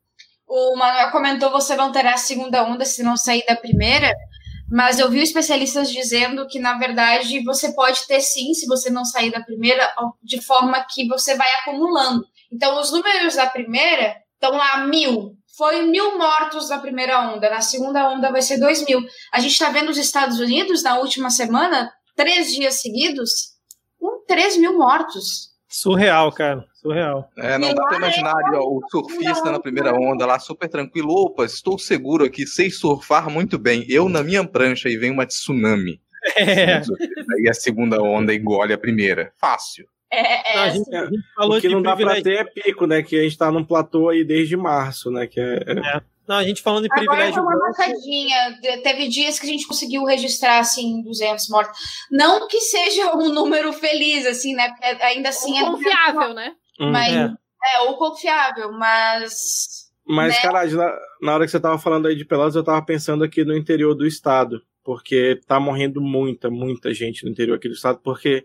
O 0.48 0.76
Manuel 0.76 1.12
comentou 1.12 1.50
você 1.50 1.76
não 1.76 1.92
terá 1.92 2.14
a 2.14 2.18
segunda 2.18 2.64
onda 2.64 2.86
se 2.86 3.02
não 3.02 3.18
sair 3.18 3.44
da 3.48 3.56
primeira, 3.56 4.14
mas 4.70 5.00
eu 5.00 5.10
vi 5.10 5.22
especialistas 5.22 5.92
dizendo 5.92 6.48
que, 6.48 6.60
na 6.60 6.78
verdade, 6.78 7.44
você 7.44 7.74
pode 7.74 8.06
ter 8.08 8.22
sim, 8.22 8.54
se 8.54 8.68
você 8.68 8.90
não 8.90 9.06
sair 9.06 9.32
da 9.32 9.42
primeira, 9.42 9.94
de 10.22 10.42
forma 10.42 10.86
que 10.90 11.08
você 11.08 11.36
vai 11.36 11.48
acumulando. 11.56 12.24
Então, 12.52 12.80
os 12.80 12.92
números 12.92 13.36
da 13.36 13.48
primeira 13.48 14.16
estão 14.34 14.58
lá 14.58 14.86
mil. 14.86 15.38
Foi 15.56 15.84
mil 15.84 16.18
mortos 16.18 16.70
na 16.70 16.80
primeira 16.80 17.30
onda, 17.30 17.48
na 17.48 17.62
segunda 17.62 18.10
onda 18.10 18.32
vai 18.32 18.42
ser 18.42 18.58
dois 18.58 18.84
mil. 18.86 19.00
A 19.32 19.40
gente 19.40 19.52
está 19.52 19.70
vendo 19.70 19.90
os 19.90 19.98
Estados 19.98 20.40
Unidos, 20.40 20.82
na 20.82 20.98
última 20.98 21.30
semana, 21.30 21.94
três 22.16 22.52
dias 22.52 22.82
seguidos, 22.82 23.54
com 24.00 24.26
três 24.26 24.58
mil 24.58 24.76
mortos. 24.78 25.54
Surreal, 25.68 26.32
cara. 26.32 26.66
Surreal. 26.74 27.30
É, 27.38 27.58
não 27.58 27.74
dá 27.74 27.84
pra 27.86 27.98
imaginar 27.98 28.36
ali, 28.36 28.56
ó, 28.56 28.62
o 28.64 28.82
surfista 28.90 29.52
na 29.52 29.60
primeira 29.60 29.94
onda 29.94 30.26
lá, 30.26 30.40
super 30.40 30.68
tranquilo. 30.68 31.14
Opa, 31.14 31.46
estou 31.46 31.78
seguro 31.78 32.26
aqui, 32.26 32.48
sei 32.48 32.72
surfar 32.72 33.30
muito 33.30 33.58
bem. 33.60 33.86
Eu 33.88 34.10
na 34.10 34.24
minha 34.24 34.48
prancha 34.48 34.90
e 34.90 34.98
vem 34.98 35.12
uma 35.12 35.26
tsunami. 35.26 36.02
É. 36.38 36.78
Aí 37.36 37.50
a 37.50 37.54
segunda 37.54 38.02
onda 38.02 38.34
engole 38.34 38.72
a 38.72 38.78
primeira. 38.78 39.34
Fácil. 39.38 39.86
É, 40.16 40.56
Não, 40.56 40.62
a, 40.62 40.68
é, 40.68 40.72
gente, 40.72 40.96
a 40.96 41.06
gente 41.06 41.34
falou 41.36 41.58
o 41.58 41.62
que 41.62 41.68
de 41.68 41.74
não 41.74 41.82
dá 41.82 41.96
privilégio. 41.96 42.24
ter 42.24 42.36
é 42.38 42.44
pico, 42.44 42.86
né? 42.86 43.02
Que 43.02 43.20
a 43.20 43.24
gente 43.24 43.38
tá 43.38 43.52
num 43.52 43.64
platô 43.64 44.10
aí 44.10 44.24
desde 44.24 44.56
março, 44.56 45.10
né? 45.10 45.26
Que 45.26 45.40
é, 45.40 46.02
Não, 46.28 46.36
a 46.36 46.44
gente 46.44 46.62
falando 46.62 46.84
de 46.84 46.90
Agora 46.92 47.08
privilégio 47.08 47.44
foi 47.44 47.54
uma. 47.56 48.60
De- 48.62 48.78
Teve 48.84 49.08
dias 49.08 49.40
que 49.40 49.46
a 49.48 49.50
gente 49.50 49.68
conseguiu 49.68 50.06
registrar, 50.06 50.60
assim, 50.60 51.02
200 51.02 51.50
mortos. 51.50 51.80
Não 52.12 52.48
que 52.48 52.60
seja 52.62 53.16
um 53.16 53.30
número 53.34 53.74
feliz, 53.74 54.26
assim, 54.26 54.54
né? 54.54 54.70
Porque 54.70 55.04
ainda 55.04 55.30
assim 55.30 55.54
Ou 55.62 55.68
é 55.68 55.72
confiável, 55.72 56.34
né? 56.34 56.54
Hum. 56.80 56.92
Mas, 56.92 57.14
É. 57.14 57.32
é. 57.76 57.80
ou 57.82 57.98
confiável, 57.98 58.72
mas... 58.72 59.84
Mas, 60.06 60.36
né? 60.36 60.42
caralho, 60.42 60.76
na, 60.78 60.98
na 61.22 61.34
hora 61.34 61.46
que 61.46 61.52
você 61.52 61.60
tava 61.60 61.80
falando 61.80 62.08
aí 62.08 62.16
de 62.16 62.26
Pelotas, 62.26 62.56
eu 62.56 62.64
tava 62.64 62.86
pensando 62.86 63.24
aqui 63.24 63.46
no 63.46 63.56
interior 63.56 63.96
do 63.96 64.06
estado. 64.06 64.62
Porque 64.84 65.40
tá 65.48 65.62
morrendo 65.62 66.02
muita, 66.02 66.50
muita 66.50 66.94
gente 66.94 67.24
no 67.24 67.32
interior 67.32 67.56
aqui 67.56 67.70
do 67.70 67.74
estado. 67.74 68.00
Porque 68.04 68.44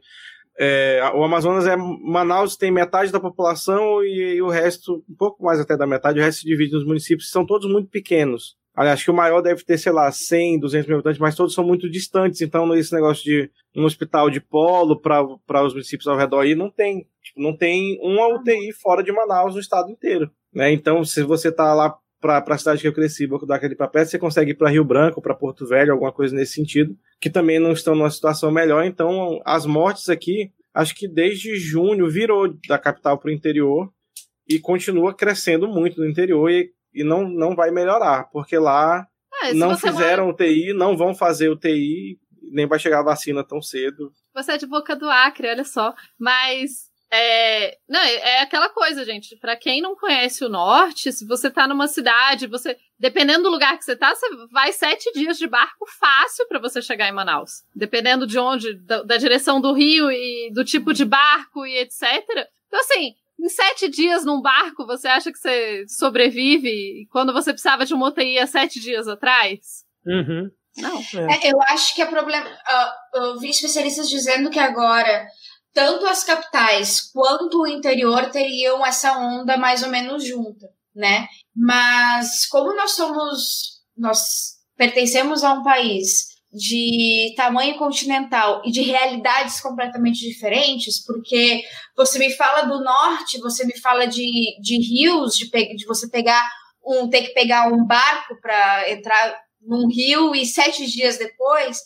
é, 0.58 1.00
o 1.14 1.22
Amazonas 1.22 1.66
é. 1.66 1.76
Manaus 1.76 2.56
tem 2.56 2.70
metade 2.70 3.12
da 3.12 3.20
população 3.20 4.02
e, 4.02 4.34
e 4.36 4.42
o 4.42 4.48
resto, 4.48 5.04
um 5.08 5.14
pouco 5.14 5.44
mais 5.44 5.60
até 5.60 5.76
da 5.76 5.86
metade, 5.86 6.18
o 6.18 6.22
resto 6.22 6.40
se 6.40 6.46
divide 6.46 6.72
nos 6.72 6.84
municípios, 6.84 7.30
são 7.30 7.46
todos 7.46 7.70
muito 7.70 7.88
pequenos. 7.88 8.56
Aliás, 8.74 8.94
acho 8.94 9.06
que 9.06 9.10
o 9.10 9.14
maior 9.14 9.40
deve 9.40 9.64
ter, 9.64 9.76
sei 9.76 9.90
lá, 9.90 10.10
100, 10.10 10.60
200 10.60 10.86
mil 10.86 10.96
habitantes, 10.98 11.20
mas 11.20 11.34
todos 11.34 11.52
são 11.52 11.64
muito 11.64 11.90
distantes. 11.90 12.40
Então, 12.40 12.72
esse 12.76 12.92
negócio 12.94 13.24
de 13.24 13.50
um 13.76 13.84
hospital 13.84 14.30
de 14.30 14.40
polo 14.40 15.00
para 15.00 15.64
os 15.64 15.72
municípios 15.72 16.06
ao 16.06 16.16
redor 16.16 16.42
aí 16.42 16.54
não 16.54 16.70
tem. 16.70 17.04
Tipo, 17.20 17.42
não 17.42 17.56
tem 17.56 17.98
uma 18.00 18.28
UTI 18.28 18.72
fora 18.72 19.02
de 19.02 19.10
Manaus 19.10 19.54
no 19.54 19.60
estado 19.60 19.90
inteiro. 19.90 20.30
Né? 20.54 20.72
Então, 20.72 21.04
se 21.04 21.24
você 21.24 21.50
tá 21.50 21.74
lá 21.74 21.96
para 22.20 22.42
a 22.46 22.58
cidade 22.58 22.80
que 22.82 22.88
eu 22.88 22.92
cresci, 22.92 23.26
Boca 23.26 23.46
do 23.46 23.52
Acre 23.52 23.74
para 23.76 23.88
perto, 23.88 24.08
você 24.10 24.18
consegue 24.18 24.50
ir 24.50 24.54
para 24.54 24.70
Rio 24.70 24.84
Branco, 24.84 25.22
para 25.22 25.34
Porto 25.34 25.66
Velho, 25.66 25.92
alguma 25.92 26.12
coisa 26.12 26.34
nesse 26.34 26.54
sentido, 26.54 26.96
que 27.20 27.30
também 27.30 27.58
não 27.58 27.72
estão 27.72 27.94
numa 27.94 28.10
situação 28.10 28.50
melhor. 28.50 28.84
Então, 28.84 29.40
as 29.44 29.64
mortes 29.66 30.08
aqui, 30.08 30.50
acho 30.74 30.94
que 30.94 31.06
desde 31.08 31.56
junho 31.56 32.08
virou 32.10 32.52
da 32.68 32.78
capital 32.78 33.18
para 33.18 33.28
o 33.28 33.32
interior 33.32 33.90
e 34.48 34.58
continua 34.58 35.14
crescendo 35.14 35.68
muito 35.68 36.00
no 36.00 36.08
interior 36.08 36.50
e, 36.50 36.70
e 36.94 37.04
não, 37.04 37.28
não 37.28 37.54
vai 37.54 37.70
melhorar, 37.70 38.24
porque 38.32 38.58
lá 38.58 39.06
Ah, 39.42 39.48
se 39.48 39.54
não 39.54 39.76
fizeram 39.76 40.24
mora- 40.26 40.34
UTI, 40.34 40.72
não 40.74 40.96
vão 40.96 41.14
fazer 41.14 41.48
UTI, 41.50 42.18
nem 42.50 42.66
vai 42.66 42.78
chegar 42.78 43.00
a 43.00 43.04
vacina 43.04 43.44
tão 43.44 43.60
cedo. 43.60 44.10
Você 44.34 44.52
é 44.52 44.56
de 44.58 44.66
boca 44.66 44.96
do 44.96 45.08
Acre, 45.08 45.48
olha 45.50 45.64
só. 45.64 45.94
Mas. 46.18 46.87
É, 47.10 47.78
não, 47.88 48.00
é 48.00 48.14
é 48.16 48.42
aquela 48.42 48.68
coisa, 48.68 49.04
gente. 49.04 49.36
Pra 49.36 49.56
quem 49.56 49.80
não 49.80 49.96
conhece 49.96 50.44
o 50.44 50.48
norte, 50.48 51.10
se 51.10 51.26
você 51.26 51.50
tá 51.50 51.66
numa 51.66 51.88
cidade, 51.88 52.46
você. 52.46 52.76
Dependendo 52.98 53.44
do 53.44 53.50
lugar 53.50 53.78
que 53.78 53.84
você 53.84 53.96
tá, 53.96 54.14
você 54.14 54.26
vai 54.50 54.72
sete 54.72 55.10
dias 55.12 55.38
de 55.38 55.46
barco 55.46 55.86
fácil 55.98 56.46
pra 56.48 56.58
você 56.58 56.82
chegar 56.82 57.08
em 57.08 57.12
Manaus. 57.12 57.62
Dependendo 57.74 58.26
de 58.26 58.38
onde, 58.38 58.74
da, 58.74 59.02
da 59.02 59.16
direção 59.16 59.60
do 59.60 59.72
rio 59.72 60.10
e 60.10 60.50
do 60.52 60.64
tipo 60.64 60.92
de 60.92 61.04
barco 61.04 61.64
e 61.64 61.78
etc. 61.78 62.02
Então, 62.66 62.80
assim, 62.80 63.14
Em 63.40 63.48
sete 63.48 63.88
dias 63.88 64.24
num 64.24 64.42
barco, 64.42 64.84
você 64.84 65.06
acha 65.06 65.30
que 65.30 65.38
você 65.38 65.84
sobrevive 65.86 67.06
quando 67.12 67.32
você 67.32 67.52
precisava 67.52 67.86
de 67.86 67.94
uma 67.94 68.08
UTI 68.08 68.38
há 68.40 68.46
sete 68.48 68.80
dias 68.80 69.06
atrás? 69.06 69.84
Uhum. 70.04 70.50
Não. 70.76 70.98
É, 71.30 71.52
eu 71.52 71.62
acho 71.68 71.94
que 71.94 72.02
é 72.02 72.06
problema. 72.06 72.48
Uh, 72.48 73.18
eu 73.18 73.38
vi 73.38 73.50
especialistas 73.50 74.08
dizendo 74.10 74.50
que 74.50 74.58
agora 74.58 75.26
tanto 75.78 76.06
as 76.06 76.24
capitais 76.24 77.02
quanto 77.12 77.60
o 77.60 77.66
interior 77.68 78.30
teriam 78.30 78.84
essa 78.84 79.16
onda 79.16 79.56
mais 79.56 79.80
ou 79.84 79.88
menos 79.88 80.26
junta, 80.26 80.68
né? 80.92 81.28
Mas 81.54 82.46
como 82.46 82.74
nós 82.74 82.96
somos, 82.96 83.78
nós 83.96 84.56
pertencemos 84.76 85.44
a 85.44 85.52
um 85.52 85.62
país 85.62 86.26
de 86.52 87.32
tamanho 87.36 87.78
continental 87.78 88.60
e 88.64 88.72
de 88.72 88.82
realidades 88.82 89.60
completamente 89.60 90.18
diferentes, 90.18 91.00
porque 91.06 91.62
você 91.96 92.18
me 92.18 92.32
fala 92.32 92.62
do 92.62 92.82
norte, 92.82 93.38
você 93.38 93.64
me 93.64 93.78
fala 93.78 94.06
de, 94.06 94.60
de 94.60 94.80
rios, 94.80 95.36
de, 95.36 95.48
de 95.48 95.86
você 95.86 96.10
pegar 96.10 96.44
um, 96.84 97.08
ter 97.08 97.22
que 97.22 97.34
pegar 97.34 97.72
um 97.72 97.86
barco 97.86 98.34
para 98.40 98.90
entrar 98.90 99.40
num 99.62 99.86
rio 99.86 100.34
e 100.34 100.44
sete 100.44 100.86
dias 100.86 101.18
depois. 101.18 101.78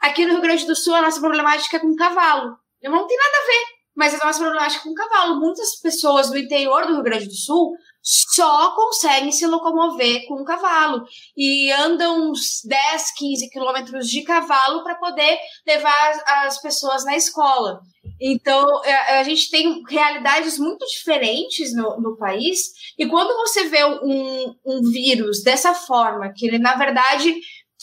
Aqui 0.00 0.24
no 0.24 0.34
Rio 0.34 0.42
Grande 0.42 0.66
do 0.66 0.76
Sul, 0.76 0.94
a 0.94 1.02
nossa 1.02 1.18
problemática 1.18 1.78
é 1.78 1.80
com 1.80 1.96
cavalo. 1.96 2.56
Não 2.82 3.06
tem 3.06 3.16
nada 3.16 3.36
a 3.36 3.46
ver, 3.46 3.64
mas 3.94 4.14
a 4.14 4.24
nossa 4.24 4.38
problemática 4.38 4.80
é 4.80 4.84
com 4.84 4.94
cavalo. 4.94 5.40
Muitas 5.40 5.76
pessoas 5.80 6.30
do 6.30 6.38
interior 6.38 6.86
do 6.86 6.94
Rio 6.94 7.02
Grande 7.02 7.26
do 7.26 7.34
Sul 7.34 7.72
só 8.02 8.74
conseguem 8.74 9.30
se 9.30 9.46
locomover 9.46 10.26
com 10.26 10.40
um 10.40 10.44
cavalo 10.44 11.04
e 11.36 11.70
andam 11.70 12.30
uns 12.30 12.62
10, 12.64 13.14
15 13.14 13.50
quilômetros 13.50 14.08
de 14.08 14.22
cavalo 14.22 14.82
para 14.82 14.94
poder 14.94 15.38
levar 15.66 16.22
as 16.46 16.60
pessoas 16.62 17.04
na 17.04 17.14
escola. 17.14 17.80
Então, 18.18 18.84
é, 18.84 19.18
a 19.18 19.22
gente 19.22 19.50
tem 19.50 19.82
realidades 19.88 20.58
muito 20.58 20.86
diferentes 20.86 21.74
no, 21.74 22.00
no 22.00 22.16
país, 22.16 22.58
e 22.98 23.06
quando 23.06 23.34
você 23.36 23.64
vê 23.64 23.84
um, 23.84 24.54
um 24.64 24.90
vírus 24.90 25.42
dessa 25.42 25.74
forma, 25.74 26.32
que 26.34 26.46
ele, 26.46 26.58
na 26.58 26.74
verdade, 26.74 27.34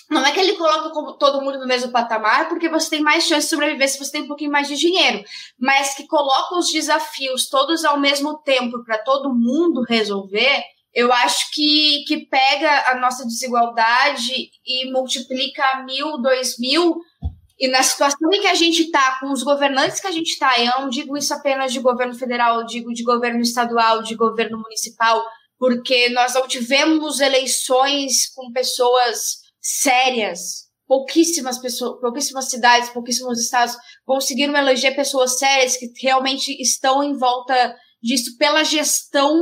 não 0.10 0.26
é 0.26 0.32
que 0.32 0.40
ele 0.40 0.54
coloca 0.54 0.90
todo 1.18 1.42
mundo 1.42 1.60
no 1.60 1.68
mesmo 1.68 1.92
patamar, 1.92 2.48
porque 2.48 2.70
você 2.70 2.92
tem 2.92 3.02
mais 3.02 3.26
chance 3.26 3.46
de 3.46 3.50
sobreviver 3.50 3.90
se 3.90 4.00
você 4.00 4.14
tem 4.14 4.24
um 4.24 4.28
pouquinho 4.28 4.52
mais 4.52 4.68
de 4.68 4.76
dinheiro, 4.76 5.24
mas 5.60 5.96
que 5.96 6.08
coloca 6.08 6.56
os 6.58 6.72
desafios 6.72 7.50
todos 7.50 7.84
ao 7.84 8.00
mesmo 8.00 8.38
tempo 8.40 8.84
para 8.86 8.98
todo 9.00 9.34
mundo 9.34 9.84
resolver, 9.88 10.64
eu 10.94 11.12
acho 11.12 11.52
que, 11.52 12.06
que 12.08 12.26
pega 12.26 12.92
a 12.92 12.96
nossa 12.96 13.26
desigualdade 13.26 14.50
e 14.66 14.90
multiplica 14.92 15.64
a 15.74 15.84
mil, 15.84 16.18
dois 16.18 16.58
mil, 16.58 16.98
e 17.60 17.68
na 17.68 17.84
situação 17.84 18.32
em 18.32 18.40
que 18.40 18.48
a 18.48 18.54
gente 18.54 18.84
está, 18.84 19.20
com 19.20 19.32
os 19.32 19.44
governantes 19.44 20.00
que 20.00 20.08
a 20.08 20.12
gente 20.12 20.30
está, 20.30 20.54
eu 20.58 20.82
não 20.82 20.90
digo 20.90 21.18
isso 21.18 21.34
apenas 21.34 21.74
de 21.74 21.80
governo 21.80 22.16
federal, 22.16 22.60
eu 22.60 22.66
digo 22.66 22.94
de 22.94 23.04
governo 23.04 23.42
estadual, 23.42 24.04
de 24.04 24.16
governo 24.16 24.60
municipal, 24.60 25.24
porque 25.60 26.10
nós 26.10 26.36
não 26.36 26.48
tivemos 26.48 27.20
eleições 27.20 28.32
com 28.34 28.52
pessoas 28.52 29.47
sérias. 29.68 30.68
Pouquíssimas 30.88 31.58
pessoas, 31.58 32.00
pouquíssimas 32.00 32.50
cidades, 32.50 32.90
pouquíssimos 32.92 33.42
estados 33.42 33.76
conseguiram 34.06 34.56
eleger 34.56 34.96
pessoas 34.96 35.38
sérias 35.38 35.76
que 35.76 35.92
realmente 36.02 36.50
estão 36.62 37.04
em 37.04 37.18
volta 37.18 37.76
disso 38.02 38.38
pela 38.38 38.64
gestão, 38.64 39.36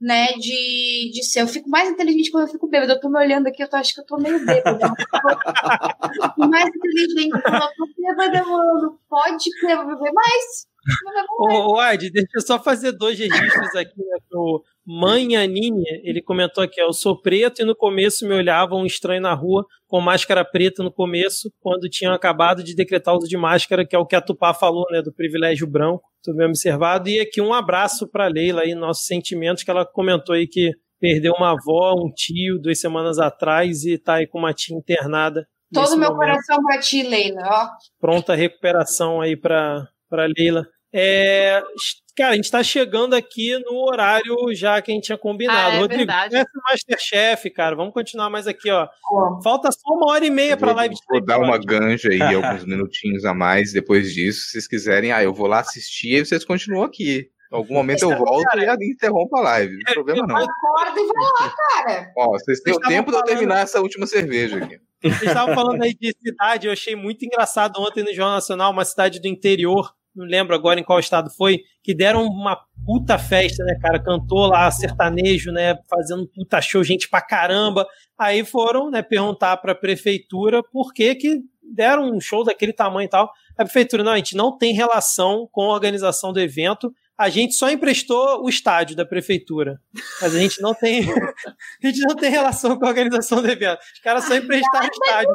né, 0.00 0.28
de, 0.38 1.10
de 1.12 1.22
ser. 1.22 1.42
Eu 1.42 1.48
fico 1.48 1.68
mais 1.68 1.90
inteligente 1.90 2.30
quando 2.30 2.46
eu 2.46 2.52
fico 2.52 2.68
bêbada. 2.68 2.94
Eu 2.94 3.00
tô 3.00 3.10
me 3.10 3.18
olhando 3.18 3.46
aqui, 3.46 3.62
eu 3.62 3.68
tô, 3.68 3.76
acho 3.76 3.92
que 3.92 4.00
eu 4.00 4.06
tô 4.06 4.16
meio 4.16 4.38
bêbada. 4.46 4.78
mais 6.38 6.68
inteligente 6.68 7.42
quando 7.42 7.62
eu 7.62 7.68
tô 7.76 7.86
bêbada, 7.98 8.44
mano. 8.46 8.98
Pode 9.06 9.50
beber 9.60 10.12
mais. 10.14 10.66
Ô, 11.38 11.82
Ed, 11.82 12.10
deixa 12.10 12.28
eu 12.34 12.40
só 12.40 12.62
fazer 12.62 12.92
dois 12.92 13.18
registros 13.18 13.74
aqui, 13.74 13.98
né, 13.98 14.18
pro 14.28 14.62
Manhanini, 14.86 15.84
ele 16.04 16.22
comentou 16.22 16.62
aqui, 16.62 16.80
eu 16.80 16.92
sou 16.92 17.20
preto 17.20 17.60
e 17.60 17.64
no 17.64 17.74
começo 17.74 18.26
me 18.26 18.34
olhava 18.34 18.74
um 18.74 18.86
estranho 18.86 19.20
na 19.20 19.34
rua 19.34 19.66
com 19.86 20.00
máscara 20.00 20.44
preta 20.44 20.82
no 20.82 20.92
começo, 20.92 21.50
quando 21.60 21.88
tinham 21.88 22.14
acabado 22.14 22.62
de 22.62 22.74
decretar 22.74 23.14
o 23.14 23.18
uso 23.18 23.28
de 23.28 23.36
máscara, 23.36 23.86
que 23.86 23.96
é 23.96 23.98
o 23.98 24.06
que 24.06 24.16
a 24.16 24.20
Tupá 24.20 24.54
falou, 24.54 24.86
né, 24.90 25.02
do 25.02 25.12
privilégio 25.12 25.66
branco, 25.66 26.04
tudo 26.22 26.36
bem 26.36 26.46
observado, 26.46 27.08
e 27.08 27.20
aqui 27.20 27.40
um 27.40 27.52
abraço 27.52 28.08
para 28.08 28.28
Leila 28.28 28.62
aí, 28.62 28.74
nossos 28.74 29.06
sentimentos, 29.06 29.62
que 29.62 29.70
ela 29.70 29.84
comentou 29.84 30.34
aí 30.34 30.46
que 30.46 30.72
perdeu 31.00 31.34
uma 31.34 31.52
avó, 31.52 31.94
um 31.94 32.10
tio, 32.12 32.58
duas 32.58 32.80
semanas 32.80 33.18
atrás 33.18 33.84
e 33.84 33.98
tá 33.98 34.14
aí 34.14 34.26
com 34.26 34.38
uma 34.38 34.52
tia 34.52 34.76
internada. 34.76 35.46
Todo 35.72 35.96
meu 35.96 36.10
momento. 36.10 36.16
coração 36.16 36.62
pra 36.62 36.78
ti, 36.78 37.02
Leila, 37.02 37.42
ó. 37.44 37.68
Pronta 38.00 38.34
recuperação 38.34 39.20
aí 39.20 39.36
pra, 39.36 39.86
pra 40.08 40.26
Leila. 40.26 40.66
É, 40.98 41.62
cara, 42.16 42.32
a 42.32 42.36
gente 42.36 42.46
está 42.46 42.62
chegando 42.62 43.14
aqui 43.14 43.58
no 43.58 43.86
horário 43.86 44.34
já 44.54 44.80
que 44.80 44.90
a 44.90 44.94
gente 44.94 45.04
tinha 45.04 45.18
combinado. 45.18 45.72
Ah, 45.72 45.74
é 45.74 45.78
Rodrigo, 45.78 46.10
conhece 46.10 46.50
o 46.56 46.70
Masterchef, 46.70 47.50
cara. 47.50 47.76
Vamos 47.76 47.92
continuar 47.92 48.30
mais 48.30 48.46
aqui, 48.46 48.70
ó. 48.70 48.88
Falta 49.44 49.70
só 49.70 49.94
uma 49.94 50.12
hora 50.12 50.24
e 50.24 50.30
meia 50.30 50.56
para 50.56 50.70
a 50.70 50.74
live. 50.74 50.94
Vou 51.10 51.22
dar 51.22 51.38
uma 51.38 51.58
ganja 51.58 52.08
aí, 52.08 52.22
alguns 52.22 52.64
minutinhos 52.64 53.26
a 53.26 53.34
mais 53.34 53.74
depois 53.74 54.10
disso. 54.14 54.44
Se 54.44 54.52
vocês 54.52 54.66
quiserem, 54.68 55.12
ah, 55.12 55.22
eu 55.22 55.34
vou 55.34 55.46
lá 55.46 55.60
assistir 55.60 56.14
e 56.14 56.24
vocês 56.24 56.46
continuam 56.46 56.84
aqui. 56.84 57.28
Em 57.52 57.56
algum 57.56 57.74
momento 57.74 58.02
eu 58.02 58.16
volto 58.16 58.42
cara, 58.44 58.76
e 58.80 58.90
interrompo 58.90 59.36
a 59.36 59.42
live. 59.42 59.74
Não 59.74 59.84
tem 59.84 59.94
problema 59.94 60.26
não. 60.26 60.36
Acorda 60.36 60.98
e 60.98 61.06
vai 61.06 61.24
lá, 61.40 61.54
cara. 61.54 62.12
Ó, 62.16 62.30
vocês 62.30 62.60
têm 62.60 62.72
o 62.72 62.80
tempo 62.80 63.10
falando... 63.10 63.24
de 63.26 63.30
eu 63.30 63.36
terminar 63.36 63.60
essa 63.60 63.82
última 63.82 64.06
cerveja 64.06 64.64
aqui. 64.64 64.80
Vocês 65.02 65.22
estavam 65.22 65.54
falando 65.54 65.82
aí 65.82 65.94
de 65.94 66.16
cidade, 66.24 66.66
eu 66.66 66.72
achei 66.72 66.96
muito 66.96 67.24
engraçado 67.24 67.78
ontem 67.78 68.02
no 68.02 68.14
Jornal 68.14 68.36
Nacional, 68.36 68.72
uma 68.72 68.84
cidade 68.84 69.20
do 69.20 69.28
interior 69.28 69.92
não 70.16 70.24
lembro 70.24 70.54
agora 70.54 70.80
em 70.80 70.84
qual 70.84 70.98
estado 70.98 71.30
foi, 71.30 71.60
que 71.82 71.94
deram 71.94 72.24
uma 72.24 72.58
puta 72.84 73.18
festa, 73.18 73.62
né, 73.64 73.78
cara? 73.80 74.02
Cantou 74.02 74.46
lá 74.46 74.70
sertanejo, 74.70 75.52
né? 75.52 75.76
Fazendo 75.88 76.26
puta 76.26 76.60
show, 76.60 76.82
gente 76.82 77.08
pra 77.08 77.20
caramba. 77.20 77.86
Aí 78.18 78.44
foram, 78.44 78.90
né, 78.90 79.02
perguntar 79.02 79.56
pra 79.58 79.74
prefeitura 79.74 80.62
por 80.72 80.92
que 80.92 81.14
que 81.14 81.40
deram 81.62 82.10
um 82.10 82.20
show 82.20 82.44
daquele 82.44 82.72
tamanho 82.72 83.06
e 83.06 83.10
tal. 83.10 83.30
A 83.58 83.64
prefeitura, 83.64 84.02
não, 84.02 84.12
a 84.12 84.16
gente 84.16 84.36
não 84.36 84.56
tem 84.56 84.72
relação 84.72 85.48
com 85.52 85.62
a 85.62 85.74
organização 85.74 86.32
do 86.32 86.40
evento, 86.40 86.92
a 87.18 87.28
gente 87.28 87.54
só 87.54 87.70
emprestou 87.70 88.44
o 88.44 88.48
estádio 88.48 88.94
da 88.94 89.06
prefeitura. 89.06 89.80
Mas 90.20 90.34
a 90.34 90.38
gente 90.38 90.60
não 90.60 90.74
tem. 90.74 91.00
a 91.82 91.86
gente 91.86 92.00
não 92.00 92.14
tem 92.14 92.30
relação 92.30 92.78
com 92.78 92.84
a 92.84 92.88
organização 92.88 93.40
do 93.40 93.50
evento. 93.50 93.78
Os 93.94 94.00
caras 94.00 94.24
só 94.24 94.34
emprestaram 94.34 94.86
o 94.86 94.90
estádio. 94.90 95.34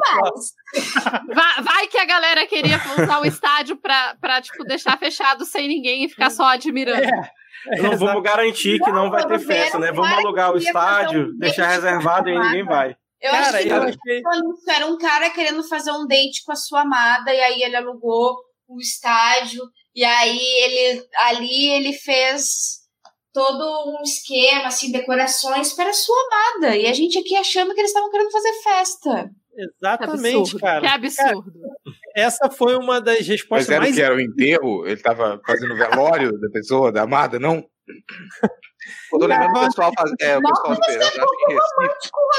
Vai, 1.34 1.62
vai, 1.62 1.86
que 1.88 1.98
a 1.98 2.04
galera 2.04 2.46
queria 2.46 2.80
usar 2.98 3.20
o 3.20 3.26
estádio 3.26 3.76
pra, 3.76 4.16
pra 4.20 4.40
tipo, 4.40 4.64
deixar 4.64 4.96
fechado 4.98 5.44
sem 5.44 5.66
ninguém 5.66 6.04
e 6.04 6.08
ficar 6.08 6.30
só 6.30 6.44
admirando. 6.44 7.02
É. 7.02 7.30
É, 7.68 7.80
não 7.80 7.96
vamos 7.96 8.22
garantir 8.22 8.78
que 8.80 8.90
não, 8.90 9.04
não 9.04 9.10
vai 9.10 9.26
ter 9.26 9.38
festa, 9.38 9.78
né? 9.78 9.92
Vamos 9.92 10.10
alugar 10.10 10.52
o 10.52 10.56
estádio, 10.56 11.28
um 11.28 11.38
deixar 11.38 11.68
reservado 11.68 12.28
e 12.28 12.38
ninguém 12.38 12.64
vai. 12.64 12.96
Eu 13.20 13.30
cara, 13.30 13.58
acho 13.58 13.62
que 13.62 13.68
eu 13.68 13.82
achei... 13.82 14.22
era 14.68 14.86
um 14.86 14.98
cara 14.98 15.30
querendo 15.30 15.62
fazer 15.68 15.92
um 15.92 16.06
date 16.06 16.42
com 16.44 16.50
a 16.50 16.56
sua 16.56 16.80
amada, 16.80 17.32
e 17.32 17.40
aí 17.40 17.62
ele 17.62 17.76
alugou 17.76 18.36
o 18.66 18.80
estádio 18.80 19.62
e 19.94 20.04
aí 20.04 20.38
ele 20.38 21.06
ali 21.14 21.70
ele 21.70 21.92
fez 21.92 22.82
todo 23.32 23.98
um 23.98 24.02
esquema, 24.02 24.66
assim, 24.66 24.92
decorações 24.92 25.72
para 25.72 25.90
a 25.90 25.94
sua 25.94 26.16
amada. 26.26 26.76
E 26.76 26.86
a 26.86 26.92
gente 26.92 27.18
aqui 27.18 27.34
achando 27.34 27.74
que 27.74 27.80
eles 27.80 27.90
estavam 27.90 28.10
querendo 28.10 28.30
fazer 28.30 28.52
festa. 28.62 29.30
Exatamente, 29.56 30.52
que 30.52 30.60
cara. 30.60 30.80
Que 30.80 30.86
absurdo. 30.86 31.52
Cara, 31.52 31.72
essa 32.14 32.50
foi 32.50 32.76
uma 32.76 33.00
das 33.00 33.26
respostas 33.26 33.68
Mas 33.68 33.70
era 33.70 33.80
mais... 33.80 33.94
que 33.94 34.02
era 34.02 34.14
o 34.14 34.20
enterro? 34.20 34.84
Ele 34.84 34.94
estava 34.94 35.40
fazendo 35.46 35.76
velório 35.76 36.38
da 36.38 36.50
pessoa, 36.50 36.92
da 36.92 37.02
amada, 37.02 37.38
não? 37.38 37.64
Eu 39.12 39.18
tô 39.18 39.26
lembrando 39.26 39.56
o 39.56 39.66
pessoal 39.66 39.92
faz... 39.96 40.10
é, 40.20 40.38
o 40.38 40.42
pessoal 40.42 40.72
esperando, 40.72 41.26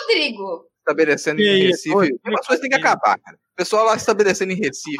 Rodrigo. 0.01 0.67
Estabelecendo 0.79 1.41
em 1.41 1.67
Recife. 1.67 2.19
As 2.25 2.47
coisas 2.47 2.61
têm 2.61 2.69
que 2.69 2.75
acabar, 2.75 3.17
cara. 3.19 3.37
Pessoal 3.55 3.85
lá 3.85 3.95
estabelecendo 3.95 4.51
em 4.51 4.55
Recife 4.55 4.97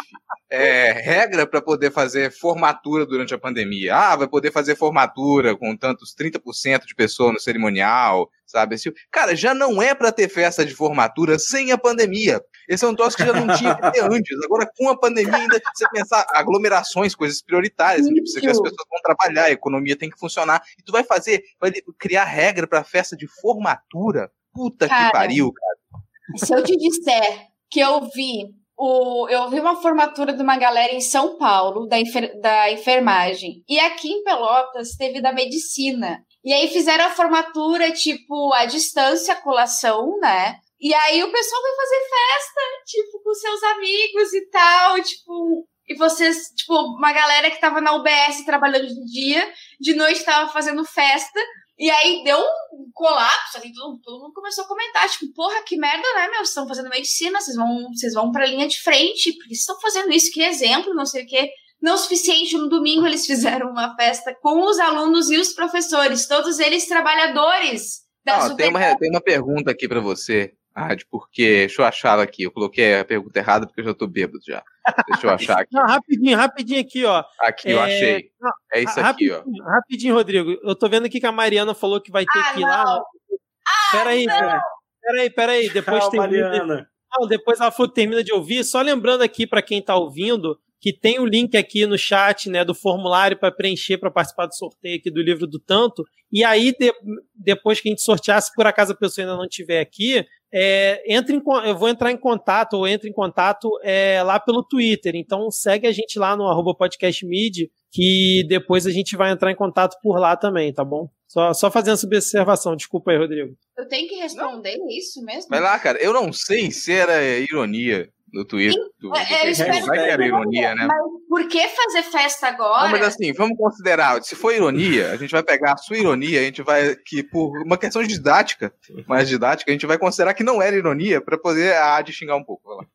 é, 0.53 0.91
regra 0.91 1.47
para 1.47 1.59
poder 1.59 1.91
fazer 1.91 2.31
formatura 2.31 3.07
durante 3.07 3.33
a 3.33 3.39
pandemia. 3.39 3.95
Ah, 3.95 4.15
vai 4.15 4.27
poder 4.27 4.51
fazer 4.51 4.75
formatura 4.75 5.57
com 5.57 5.75
tantos 5.75 6.13
30% 6.15 6.85
de 6.85 6.93
pessoas 6.93 7.33
no 7.33 7.39
cerimonial, 7.39 8.29
sabe? 8.45 8.75
Cara, 9.11 9.35
já 9.35 9.55
não 9.55 9.81
é 9.81 9.95
para 9.95 10.11
ter 10.11 10.29
festa 10.29 10.63
de 10.63 10.75
formatura 10.75 11.39
sem 11.39 11.71
a 11.71 11.77
pandemia. 11.77 12.39
Esse 12.69 12.85
é 12.85 12.87
um 12.87 12.93
troço 12.93 13.17
que 13.17 13.25
já 13.25 13.33
não 13.33 13.55
tinha 13.57 13.73
que 13.73 13.91
ter 13.91 14.03
antes. 14.03 14.43
Agora, 14.45 14.69
com 14.77 14.89
a 14.89 14.99
pandemia, 14.99 15.37
ainda 15.37 15.59
você 15.73 15.89
pensar 15.89 16.23
aglomerações, 16.29 17.15
coisas 17.15 17.41
prioritárias. 17.41 18.05
Tipo, 18.05 18.39
quer 18.39 18.51
as 18.51 18.61
pessoas 18.61 18.87
vão 18.89 19.01
trabalhar, 19.01 19.45
a 19.45 19.51
economia 19.51 19.95
tem 19.95 20.09
que 20.11 20.19
funcionar. 20.19 20.61
E 20.77 20.83
tu 20.83 20.91
vai 20.91 21.03
fazer, 21.03 21.41
vai 21.59 21.71
criar 21.97 22.25
regra 22.25 22.67
para 22.67 22.83
festa 22.83 23.17
de 23.17 23.27
formatura. 23.27 24.31
Puta 24.53 24.87
cara, 24.87 25.05
que 25.07 25.11
pariu, 25.13 25.51
cara. 25.51 26.03
Se 26.37 26.53
eu 26.53 26.63
te 26.63 26.77
disser 26.77 27.52
que 27.73 27.79
eu 27.79 28.01
vi 28.13 28.53
o, 28.77 29.27
eu 29.29 29.49
vi 29.49 29.59
uma 29.59 29.81
formatura 29.81 30.33
de 30.33 30.41
uma 30.41 30.57
galera 30.57 30.93
em 30.93 31.01
São 31.01 31.37
Paulo, 31.37 31.87
da, 31.87 31.99
enfer, 31.99 32.39
da 32.39 32.71
enfermagem. 32.71 33.63
E 33.67 33.79
aqui 33.79 34.11
em 34.11 34.23
Pelotas 34.23 34.95
teve 34.95 35.21
da 35.21 35.33
medicina. 35.33 36.23
E 36.43 36.53
aí 36.53 36.67
fizeram 36.67 37.05
a 37.05 37.09
formatura, 37.09 37.91
tipo, 37.91 38.53
à 38.53 38.65
distância, 38.65 39.35
colação, 39.37 40.19
né? 40.19 40.55
E 40.79 40.93
aí 40.93 41.23
o 41.23 41.31
pessoal 41.31 41.61
foi 41.61 41.71
fazer 41.75 42.01
festa, 42.09 42.61
tipo, 42.85 43.23
com 43.23 43.33
seus 43.33 43.63
amigos 43.63 44.33
e 44.33 44.49
tal, 44.49 45.01
tipo, 45.01 45.67
e 45.87 45.95
vocês, 45.95 46.49
tipo, 46.55 46.73
uma 46.73 47.11
galera 47.13 47.49
que 47.49 47.59
tava 47.59 47.81
na 47.81 47.93
UBS 47.95 48.45
trabalhando 48.45 48.87
de 48.87 49.05
dia, 49.05 49.53
de 49.79 49.93
noite 49.95 50.23
tava 50.23 50.51
fazendo 50.51 50.83
festa, 50.85 51.39
e 51.83 51.91
aí 51.91 52.23
deu 52.23 52.39
um 52.39 52.89
colapso, 52.93 53.57
assim, 53.57 53.73
todo, 53.73 53.99
todo 53.99 54.21
mundo 54.21 54.33
começou 54.33 54.63
a 54.63 54.67
comentar, 54.69 55.09
tipo, 55.09 55.33
porra, 55.33 55.61
que 55.63 55.75
merda, 55.75 56.07
né, 56.15 56.29
meu? 56.29 56.37
Vocês 56.37 56.47
estão 56.47 56.65
fazendo 56.65 56.87
medicina, 56.87 57.41
vocês 57.41 57.57
vão, 57.57 57.89
vocês 57.93 58.13
vão 58.13 58.31
pra 58.31 58.45
linha 58.45 58.69
de 58.69 58.79
frente, 58.81 59.33
porque 59.33 59.49
vocês 59.49 59.59
estão 59.59 59.77
fazendo 59.81 60.09
isso, 60.13 60.31
que 60.31 60.41
exemplo, 60.41 60.93
não 60.93 61.05
sei 61.05 61.23
o 61.23 61.27
quê. 61.27 61.51
Não 61.81 61.95
o 61.95 61.97
suficiente, 61.97 62.55
no 62.55 62.69
domingo 62.69 63.05
eles 63.05 63.25
fizeram 63.25 63.69
uma 63.69 63.93
festa 63.97 64.33
com 64.41 64.61
os 64.63 64.79
alunos 64.79 65.29
e 65.29 65.35
os 65.35 65.51
professores, 65.51 66.25
todos 66.25 66.57
eles 66.57 66.87
trabalhadores 66.87 68.03
da 68.23 68.45
ah, 68.45 68.55
tem, 68.55 68.69
uma, 68.69 68.95
tem 68.95 69.09
uma 69.09 69.21
pergunta 69.21 69.69
aqui 69.69 69.85
para 69.85 69.99
você, 69.99 70.53
Rádio, 70.75 71.05
porque 71.09 71.43
deixa 71.43 71.81
eu 71.81 71.85
achar 71.85 72.19
aqui, 72.19 72.43
eu 72.43 72.51
coloquei 72.51 72.99
a 72.99 73.05
pergunta 73.05 73.37
errada 73.37 73.67
porque 73.67 73.81
eu 73.81 73.85
já 73.85 73.93
tô 73.93 74.07
bêbado 74.07 74.39
já. 74.43 74.63
Deixa 75.07 75.27
eu 75.27 75.29
achar 75.31 75.59
aqui. 75.61 75.69
Não, 75.71 75.85
rapidinho, 75.85 76.35
rapidinho 76.35 76.81
aqui, 76.81 77.05
ó. 77.05 77.23
Aqui, 77.41 77.69
é... 77.69 77.73
eu 77.73 77.81
achei. 77.81 78.31
É 78.73 78.81
isso 78.81 78.99
aqui, 78.99 79.31
ó. 79.31 79.43
Rapidinho, 79.63 80.15
Rodrigo. 80.15 80.57
Eu 80.63 80.75
tô 80.75 80.89
vendo 80.89 81.05
aqui 81.05 81.19
que 81.19 81.27
a 81.27 81.31
Mariana 81.31 81.75
falou 81.75 82.01
que 82.01 82.11
vai 82.11 82.25
ter 82.25 82.39
ah, 82.39 82.53
que 82.53 82.59
ir 82.59 82.63
não. 82.63 82.69
lá. 82.69 82.83
Ah, 82.83 83.91
peraí, 83.91 84.25
peraí, 84.25 84.59
peraí, 85.01 85.29
peraí. 85.29 85.69
Depois 85.69 86.07
tem. 86.09 86.19
Mariana. 86.19 86.89
Não, 87.15 87.27
depois 87.27 87.59
ela 87.59 87.71
falou 87.71 87.91
termina 87.91 88.23
de 88.23 88.33
ouvir. 88.33 88.63
Só 88.63 88.81
lembrando 88.81 89.21
aqui 89.21 89.45
para 89.45 89.61
quem 89.61 89.79
tá 89.79 89.95
ouvindo, 89.95 90.59
que 90.83 90.91
tem 90.91 91.17
o 91.17 91.25
link 91.25 91.55
aqui 91.55 91.87
no 91.87 91.97
chat, 91.97 92.49
né, 92.49 92.65
do 92.65 92.75
formulário 92.75 93.39
para 93.39 93.49
preencher 93.49 93.97
para 93.97 94.11
participar 94.11 94.47
do 94.47 94.53
sorteio 94.53 94.97
aqui 94.97 95.09
do 95.09 95.21
livro 95.21 95.47
do 95.47 95.57
Tanto. 95.57 96.03
E 96.29 96.43
aí, 96.43 96.75
de, 96.77 96.93
depois 97.33 97.79
que 97.79 97.87
a 97.87 97.91
gente 97.91 98.01
sortear, 98.01 98.41
se 98.41 98.53
por 98.53 98.67
acaso 98.67 98.91
a 98.91 98.95
pessoa 98.95 99.23
ainda 99.23 99.37
não 99.37 99.45
estiver 99.45 99.79
aqui, 99.79 100.25
é, 100.53 101.01
entre 101.07 101.37
em, 101.37 101.41
eu 101.65 101.77
vou 101.77 101.87
entrar 101.87 102.11
em 102.11 102.17
contato 102.17 102.73
ou 102.73 102.85
entre 102.85 103.09
em 103.09 103.13
contato 103.13 103.69
é, 103.81 104.21
lá 104.23 104.37
pelo 104.41 104.61
Twitter. 104.61 105.15
Então 105.15 105.49
segue 105.49 105.87
a 105.87 105.91
gente 105.93 106.19
lá 106.19 106.35
no 106.35 106.49
arroba 106.49 106.75
podcastmid, 106.75 107.71
que 107.89 108.43
depois 108.49 108.85
a 108.85 108.91
gente 108.91 109.15
vai 109.15 109.31
entrar 109.31 109.53
em 109.53 109.55
contato 109.55 109.97
por 110.03 110.19
lá 110.19 110.35
também, 110.35 110.73
tá 110.73 110.83
bom? 110.83 111.07
Só, 111.29 111.53
só 111.53 111.71
fazendo 111.71 111.93
essa 111.93 112.05
observação. 112.05 112.75
Desculpa 112.75 113.11
aí, 113.11 113.17
Rodrigo. 113.17 113.55
Eu 113.77 113.87
tenho 113.87 114.05
que 114.09 114.15
responder 114.15 114.77
não. 114.77 114.89
isso 114.89 115.23
mesmo? 115.23 115.49
Vai 115.49 115.61
lá, 115.61 115.79
cara. 115.79 115.97
Eu 116.03 116.11
não 116.11 116.33
sei 116.33 116.71
se 116.71 116.91
era 116.91 117.23
ironia 117.39 118.11
no 118.33 118.43
Twitter. 118.43 118.81
Do, 118.99 119.15
é, 119.15 119.51
do 119.51 119.85
vai 119.85 119.97
que 119.97 120.11
era 120.11 120.25
ironia, 120.25 120.73
né? 120.73 120.87
Mas 120.87 120.97
por 121.29 121.47
que 121.47 121.67
fazer 121.67 122.03
festa 122.03 122.47
agora? 122.47 122.85
Não, 122.85 122.91
mas 122.91 123.03
assim, 123.03 123.31
vamos 123.31 123.57
considerar, 123.57 124.21
se 124.23 124.35
for 124.35 124.53
ironia, 124.53 125.11
a 125.11 125.17
gente 125.17 125.31
vai 125.31 125.43
pegar 125.43 125.73
a 125.73 125.77
sua 125.77 125.97
ironia, 125.97 126.39
a 126.39 126.43
gente 126.43 126.63
vai, 126.63 126.95
que 126.95 127.23
por 127.23 127.61
uma 127.63 127.77
questão 127.77 128.03
didática, 128.03 128.73
mais 129.07 129.29
didática, 129.29 129.69
a 129.69 129.73
gente 129.73 129.85
vai 129.85 129.97
considerar 129.97 130.33
que 130.33 130.43
não 130.43 130.61
era 130.61 130.75
ironia 130.75 131.21
para 131.21 131.37
poder 131.37 131.75
a 131.75 131.95
Adi 131.95 132.11
xingar 132.11 132.35
um 132.35 132.43
pouco. 132.43 132.67
Vai 132.67 132.77
lá. 132.77 132.85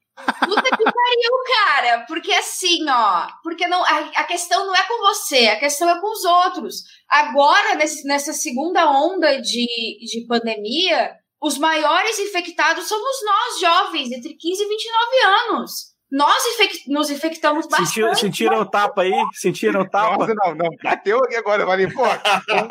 Puta 0.41 0.63
que 0.63 0.85
pariu, 0.85 1.33
cara. 1.47 2.05
Porque 2.09 2.33
assim, 2.33 2.85
ó. 2.89 3.29
Porque 3.43 3.69
não, 3.69 3.85
a, 3.85 3.99
a, 4.17 4.25
questão 4.25 4.67
não 4.67 4.75
é 4.75 4.83
com 4.83 4.99
você, 4.99 5.47
a 5.47 5.59
questão 5.61 5.89
é 5.89 6.01
com 6.01 6.13
os 6.13 6.25
outros. 6.25 6.83
Agora, 7.09 7.77
nesse, 7.77 8.05
nessa 8.05 8.33
segunda 8.33 8.91
onda 8.91 9.41
de, 9.41 9.67
de 10.01 10.27
pandemia, 10.27 11.13
os 11.41 11.59
maiores 11.59 12.19
infectados 12.19 12.89
somos 12.89 13.17
nós, 13.25 13.61
jovens, 13.61 14.11
entre 14.13 14.35
15 14.35 14.63
e 14.63 14.69
29 14.69 15.17
anos. 15.53 15.99
Nós 16.11 16.43
infect 16.47 16.91
nos 16.91 17.11
infectamos 17.11 17.67
bastante. 17.67 17.89
Sentiram, 17.89 18.15
sentiram 18.15 18.61
o 18.63 18.67
tapa 18.67 19.03
aí? 19.03 19.13
Sentiram 19.35 19.83
o 19.83 19.91
tapa? 19.91 20.17
Nossa, 20.17 20.35
não, 20.35 20.55
não. 20.55 20.69
Bateu 20.83 21.19
aqui 21.19 21.37
agora. 21.37 21.63
Eu 21.63 21.67
falei, 21.67 21.87
pô, 21.87 22.07
eu 22.07 22.57
não 22.57 22.67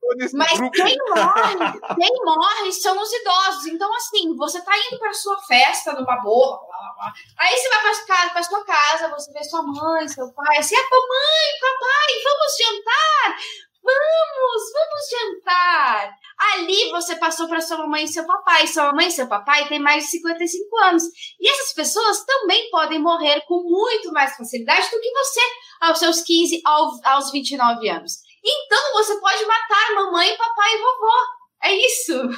tô 0.00 0.14
nesse 0.16 0.34
Mas 0.34 0.56
grupo. 0.56 0.72
quem 0.72 0.96
morre, 1.10 1.80
quem 2.00 2.24
morre 2.24 2.72
são 2.72 2.98
os 2.98 3.12
idosos. 3.12 3.66
Então, 3.66 3.94
assim, 3.94 4.34
você 4.36 4.62
tá 4.62 4.72
indo 4.88 4.98
pra 4.98 5.12
sua 5.12 5.38
festa 5.42 5.92
numa 5.92 6.16
boa, 6.22 6.60
blá, 6.66 6.78
blá, 6.78 6.94
blá. 6.94 7.12
Aí 7.40 7.56
você 7.58 7.68
vai 7.68 7.80
pra, 7.80 8.06
casa, 8.06 8.30
pra 8.30 8.42
sua 8.42 8.64
casa, 8.64 9.08
você 9.10 9.32
vê 9.32 9.44
sua 9.44 9.62
mãe, 9.62 10.08
seu 10.08 10.32
pai, 10.32 10.56
assim, 10.56 10.74
ah, 10.74 10.80
mãe, 10.80 11.60
papai, 11.60 12.22
vamos 12.24 12.56
jantar. 12.56 13.62
Vamos, 13.84 14.62
vamos 14.72 15.40
jantar. 15.40 16.14
Ali 16.54 16.90
você 16.90 17.16
passou 17.16 17.48
para 17.48 17.60
sua 17.60 17.78
mamãe 17.78 18.04
e 18.04 18.08
seu 18.08 18.24
papai. 18.24 18.66
Sua 18.66 18.86
mamãe 18.86 19.08
e 19.08 19.10
seu 19.10 19.26
papai 19.26 19.66
têm 19.68 19.80
mais 19.80 20.04
de 20.04 20.10
55 20.10 20.76
anos. 20.84 21.02
E 21.40 21.48
essas 21.48 21.72
pessoas 21.74 22.24
também 22.24 22.70
podem 22.70 23.00
morrer 23.00 23.42
com 23.46 23.62
muito 23.62 24.12
mais 24.12 24.36
facilidade 24.36 24.90
do 24.90 25.00
que 25.00 25.12
você 25.12 25.40
aos 25.80 25.98
seus 25.98 26.20
15 26.22 26.62
aos 27.04 27.32
29 27.32 27.88
anos. 27.88 28.18
Então 28.44 28.92
você 28.94 29.20
pode 29.20 29.44
matar 29.46 29.94
mamãe, 29.94 30.36
papai 30.36 30.74
e 30.74 30.78
vovó. 30.78 31.42
É 31.64 31.74
isso. 31.74 32.30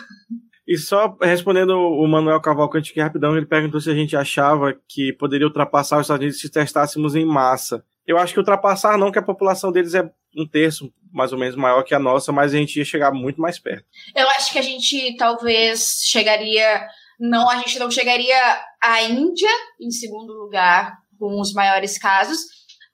E 0.67 0.79
só 0.79 1.15
respondendo 1.21 1.73
o 1.73 2.07
Manuel 2.07 2.41
Cavalcante 2.41 2.91
aqui 2.91 3.01
rapidão, 3.01 3.37
ele 3.37 3.45
perguntou 3.45 3.81
se 3.81 3.91
a 3.91 3.95
gente 3.95 4.17
achava 4.17 4.75
que 4.89 5.13
poderia 5.13 5.47
ultrapassar 5.47 5.97
os 5.97 6.03
Estados 6.03 6.23
Unidos 6.23 6.41
se 6.41 6.51
testássemos 6.51 7.15
em 7.15 7.25
massa. 7.25 7.85
Eu 8.07 8.19
acho 8.19 8.33
que 8.33 8.39
ultrapassar 8.39 8.97
não, 8.97 9.13
que 9.13 9.19
a 9.19 9.23
população 9.23 9.71
deles 9.71 9.95
é 9.95 10.11
um 10.37 10.47
terço, 10.47 10.93
mais 11.13 11.33
ou 11.33 11.39
menos, 11.39 11.57
maior 11.57 11.83
que 11.83 11.95
a 11.95 11.99
nossa, 11.99 12.33
mas 12.33 12.53
a 12.53 12.57
gente 12.57 12.77
ia 12.77 12.85
chegar 12.85 13.13
muito 13.13 13.41
mais 13.41 13.59
perto. 13.59 13.87
Eu 14.15 14.29
acho 14.31 14.53
que 14.53 14.59
a 14.59 14.63
gente 14.63 15.17
talvez 15.17 16.01
chegaria. 16.05 16.87
Não, 17.19 17.49
a 17.49 17.57
gente 17.59 17.79
não 17.79 17.91
chegaria 17.91 18.37
à 18.83 19.03
Índia 19.03 19.51
em 19.81 19.91
segundo 19.91 20.33
lugar, 20.33 20.93
com 21.19 21.41
os 21.41 21.53
maiores 21.53 21.97
casos, 21.97 22.41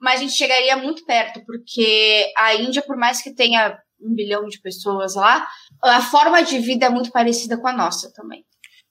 mas 0.01 0.21
a 0.21 0.23
gente 0.23 0.35
chegaria 0.35 0.77
muito 0.77 1.05
perto, 1.05 1.43
porque 1.47 2.31
a 2.37 2.55
Índia, 2.55 2.83
por 2.83 2.97
mais 2.97 3.23
que 3.23 3.35
tenha 3.35 3.79
um 4.01 4.15
bilhão 4.15 4.47
de 4.47 4.61
pessoas 4.61 5.15
lá, 5.15 5.47
a 5.83 6.01
forma 6.01 6.43
de 6.43 6.59
vida 6.59 6.87
é 6.87 6.91
muito 6.91 7.11
parecida 7.11 7.59
com 7.59 7.69
a 7.69 7.73
nossa 7.73 8.13
também. 8.13 8.45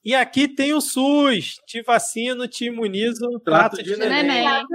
E 0.04 0.14
aqui 0.14 0.48
tem 0.48 0.72
o 0.72 0.80
SUS. 0.80 1.56
Te 1.66 1.82
vacino, 1.82 2.48
te 2.48 2.66
imunizo, 2.66 3.28
trato, 3.44 3.76
trato 3.76 3.82
de, 3.82 3.94
de 3.94 3.96
neném. 3.96 4.24
neném. 4.24 4.66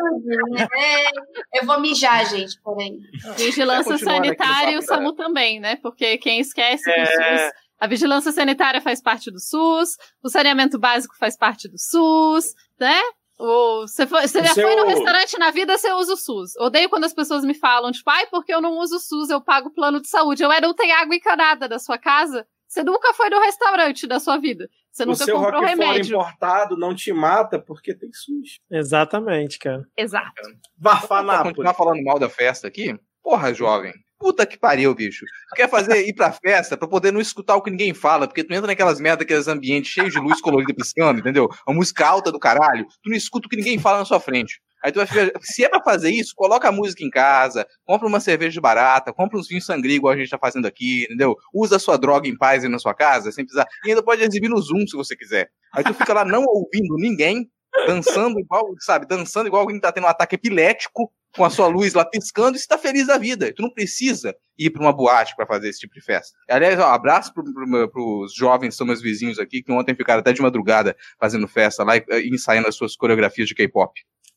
Eu 1.53 1.65
vou 1.65 1.79
mijar, 1.79 2.25
gente, 2.29 2.59
porém. 2.61 2.99
Vigilância 3.35 3.97
sanitária 3.97 4.71
e 4.71 4.77
o 4.77 4.81
SAMU 4.81 5.13
também, 5.13 5.59
né? 5.59 5.77
Porque 5.77 6.17
quem 6.17 6.39
esquece 6.39 6.89
é... 6.89 7.05
SUS... 7.05 7.65
A 7.77 7.87
vigilância 7.87 8.31
sanitária 8.31 8.79
faz 8.79 9.01
parte 9.01 9.29
do 9.29 9.39
SUS, 9.39 9.97
o 10.23 10.29
saneamento 10.29 10.79
básico 10.79 11.15
faz 11.17 11.37
parte 11.37 11.67
do 11.67 11.77
SUS, 11.77 12.53
né? 12.79 13.01
Você, 13.37 14.07
foi, 14.07 14.25
você 14.25 14.41
já 14.41 14.53
seu... 14.53 14.65
foi 14.65 14.77
no 14.77 14.85
restaurante 14.87 15.37
na 15.37 15.51
vida, 15.51 15.77
você 15.77 15.91
usa 15.91 16.13
o 16.13 16.17
SUS. 16.17 16.55
Odeio 16.57 16.89
quando 16.89 17.03
as 17.03 17.13
pessoas 17.13 17.43
me 17.43 17.53
falam, 17.53 17.91
tipo, 17.91 18.09
ai, 18.09 18.27
porque 18.27 18.53
eu 18.53 18.61
não 18.61 18.77
uso 18.77 18.95
o 18.95 18.99
SUS, 18.99 19.29
eu 19.29 19.41
pago 19.41 19.73
plano 19.73 20.01
de 20.01 20.07
saúde. 20.07 20.41
Eu 20.41 20.51
era, 20.51 20.65
não 20.65 20.73
tem 20.73 20.93
água 20.93 21.15
encanada 21.15 21.67
da 21.67 21.77
sua 21.77 21.97
casa? 21.97 22.47
Você 22.65 22.81
nunca 22.81 23.13
foi 23.13 23.29
no 23.29 23.39
restaurante 23.39 24.07
da 24.07 24.19
sua 24.19 24.37
vida. 24.37 24.69
Você 24.95 25.03
o 25.03 25.07
nunca 25.07 25.25
seu 25.25 25.35
comprou 25.35 25.61
remédio. 25.61 26.15
importado 26.15 26.77
não 26.77 26.95
te 26.95 27.11
mata 27.11 27.59
porque 27.59 27.93
tem 27.93 28.09
SUS. 28.13 28.61
Exatamente, 28.71 29.59
cara. 29.59 29.85
Exato. 29.97 30.41
Bafanápolis. 30.77 31.49
continuar 31.57 31.73
falando 31.73 32.01
mal 32.01 32.17
da 32.17 32.29
festa 32.29 32.65
aqui? 32.65 32.97
Porra, 33.21 33.53
jovem. 33.53 33.93
Puta 34.17 34.45
que 34.45 34.57
pariu, 34.57 34.95
bicho. 34.95 35.25
Tu 35.49 35.55
quer 35.55 35.69
fazer 35.69 36.07
ir 36.07 36.13
pra 36.13 36.31
festa 36.31 36.77
pra 36.77 36.87
poder 36.87 37.11
não 37.11 37.19
escutar 37.19 37.55
o 37.55 37.61
que 37.61 37.69
ninguém 37.69 37.93
fala, 37.93 38.27
porque 38.27 38.43
tu 38.43 38.53
entra 38.53 38.67
naquelas 38.67 38.99
merda, 38.99 39.23
aqueles 39.23 39.47
ambientes 39.47 39.91
cheios 39.91 40.13
de 40.13 40.19
luz 40.19 40.39
colorida 40.39 40.73
piscando, 40.73 41.19
entendeu? 41.19 41.49
Uma 41.67 41.75
música 41.75 42.07
alta 42.07 42.31
do 42.31 42.39
caralho, 42.39 42.85
tu 43.03 43.09
não 43.09 43.17
escuta 43.17 43.47
o 43.47 43.49
que 43.49 43.57
ninguém 43.57 43.77
fala 43.77 43.99
na 43.99 44.05
sua 44.05 44.19
frente. 44.19 44.61
Aí 44.83 44.91
tu 44.91 44.97
vai 44.97 45.07
ficar, 45.07 45.31
se 45.41 45.65
é 45.65 45.69
pra 45.69 45.81
fazer 45.81 46.11
isso, 46.11 46.33
coloca 46.35 46.69
a 46.69 46.71
música 46.71 47.03
em 47.03 47.09
casa, 47.09 47.65
compra 47.83 48.07
uma 48.07 48.19
cerveja 48.19 48.61
barata, 48.61 49.11
compra 49.11 49.37
uns 49.37 49.47
vinhos 49.47 49.65
sangria 49.65 49.95
igual 49.95 50.13
a 50.13 50.17
gente 50.17 50.29
tá 50.29 50.37
fazendo 50.37 50.67
aqui, 50.67 51.05
entendeu? 51.05 51.35
Usa 51.53 51.77
a 51.77 51.79
sua 51.79 51.97
droga 51.97 52.27
em 52.27 52.37
paz 52.37 52.63
aí 52.63 52.69
na 52.69 52.77
sua 52.77 52.93
casa, 52.93 53.31
sem 53.31 53.43
precisar. 53.43 53.67
E 53.83 53.89
ainda 53.89 54.03
pode 54.03 54.21
exibir 54.21 54.47
no 54.47 54.61
Zoom 54.61 54.85
se 54.87 54.95
você 54.95 55.15
quiser. 55.15 55.49
Aí 55.73 55.83
tu 55.83 55.93
fica 55.93 56.13
lá 56.13 56.23
não 56.23 56.43
ouvindo 56.45 56.95
ninguém, 56.97 57.49
dançando 57.87 58.39
igual, 58.39 58.63
sabe, 58.79 59.07
dançando 59.07 59.47
igual 59.47 59.63
alguém 59.63 59.79
tá 59.79 59.91
tendo 59.91 60.05
um 60.05 60.09
ataque 60.09 60.35
epilético, 60.35 61.11
com 61.35 61.43
a 61.43 61.49
sua 61.49 61.67
luz 61.67 61.93
lá 61.93 62.05
piscando 62.05 62.55
e 62.55 62.59
está 62.59 62.77
feliz 62.77 63.07
da 63.07 63.17
vida. 63.17 63.53
Tu 63.53 63.61
não 63.61 63.69
precisa 63.69 64.35
ir 64.57 64.69
para 64.69 64.81
uma 64.81 64.93
boate 64.93 65.35
para 65.35 65.45
fazer 65.45 65.69
esse 65.69 65.79
tipo 65.79 65.93
de 65.93 66.01
festa. 66.01 66.37
Aliás, 66.49 66.79
um 66.79 66.83
abraço 66.83 67.33
para 67.33 67.43
pro, 67.87 68.23
os 68.23 68.33
jovens 68.33 68.75
são 68.75 68.87
meus 68.87 69.01
vizinhos 69.01 69.39
aqui, 69.39 69.61
que 69.61 69.71
ontem 69.71 69.95
ficaram 69.95 70.19
até 70.19 70.31
de 70.33 70.41
madrugada 70.41 70.95
fazendo 71.19 71.47
festa 71.47 71.83
lá 71.83 71.97
e, 71.97 72.03
e 72.09 72.29
ensaiando 72.33 72.67
as 72.67 72.75
suas 72.75 72.95
coreografias 72.95 73.47
de 73.47 73.55
K-pop. 73.55 73.93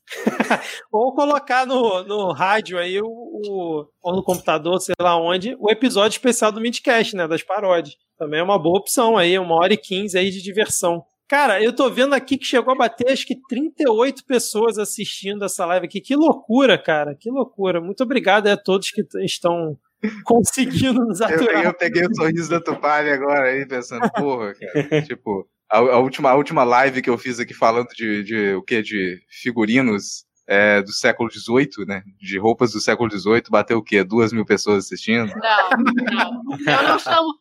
ou 0.91 1.13
colocar 1.13 1.65
no, 1.65 2.03
no 2.03 2.31
rádio 2.31 2.79
aí, 2.79 2.99
o, 2.99 3.07
o, 3.07 3.85
ou 4.01 4.15
no 4.15 4.23
computador, 4.23 4.79
sei 4.79 4.95
lá 4.99 5.15
onde, 5.15 5.55
o 5.59 5.69
episódio 5.69 6.15
especial 6.15 6.51
do 6.51 6.61
Midcast, 6.61 7.15
né? 7.15 7.27
Das 7.27 7.43
paródias. 7.43 7.95
Também 8.17 8.39
é 8.39 8.43
uma 8.43 8.59
boa 8.59 8.79
opção 8.79 9.17
aí, 9.17 9.37
uma 9.37 9.55
hora 9.55 9.73
e 9.73 9.77
quinze 9.77 10.17
aí 10.17 10.29
de 10.29 10.41
diversão. 10.41 11.03
Cara, 11.29 11.61
eu 11.63 11.71
tô 11.71 11.91
vendo 11.91 12.15
aqui 12.15 12.39
que 12.39 12.45
chegou 12.45 12.73
a 12.73 12.75
bater 12.75 13.11
acho 13.11 13.27
que 13.27 13.39
38 13.47 14.25
pessoas 14.25 14.79
assistindo 14.79 15.45
essa 15.45 15.63
live 15.63 15.85
aqui. 15.85 16.01
Que 16.01 16.15
loucura, 16.15 16.75
cara. 16.75 17.13
Que 17.13 17.29
loucura. 17.29 17.79
Muito 17.79 18.01
obrigado 18.01 18.47
a 18.47 18.57
todos 18.57 18.89
que 18.89 19.05
estão 19.23 19.77
conseguindo 20.25 21.05
nos 21.05 21.21
aturar. 21.21 21.63
Eu, 21.63 21.69
eu 21.69 21.73
peguei 21.75 22.03
o 22.03 22.15
sorriso 22.15 22.49
da 22.49 22.59
Tupari 22.59 23.11
agora 23.11 23.49
aí, 23.49 23.63
pensando, 23.67 24.09
porra, 24.11 24.55
cara. 24.55 25.03
tipo, 25.03 25.47
a, 25.71 25.77
a, 25.77 25.99
última, 25.99 26.31
a 26.31 26.35
última 26.35 26.63
live 26.63 26.99
que 26.99 27.09
eu 27.11 27.17
fiz 27.17 27.39
aqui 27.39 27.53
falando 27.53 27.89
de, 27.89 28.23
de 28.23 28.55
o 28.55 28.63
que? 28.63 28.81
De 28.81 29.21
figurinos 29.29 30.25
é, 30.47 30.81
do 30.81 30.91
século 30.91 31.29
XVIII, 31.31 31.85
né? 31.85 32.01
De 32.19 32.39
roupas 32.39 32.71
do 32.71 32.81
século 32.81 33.07
XVIII, 33.07 33.43
bateu 33.51 33.77
o 33.77 33.83
quê? 33.83 34.03
Duas 34.03 34.33
mil 34.33 34.45
pessoas 34.45 34.85
assistindo? 34.85 35.31
Não, 35.35 35.69
não. 36.11 36.41
Eu 36.65 36.89
não, 36.89 36.97
chamo, 36.97 37.35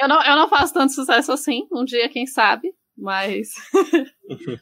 eu 0.00 0.08
não, 0.08 0.24
eu 0.24 0.34
não 0.34 0.48
faço 0.48 0.72
tanto 0.72 0.94
sucesso 0.94 1.30
assim. 1.30 1.66
Um 1.70 1.84
dia, 1.84 2.08
quem 2.08 2.26
sabe. 2.26 2.72
Mas. 2.96 3.48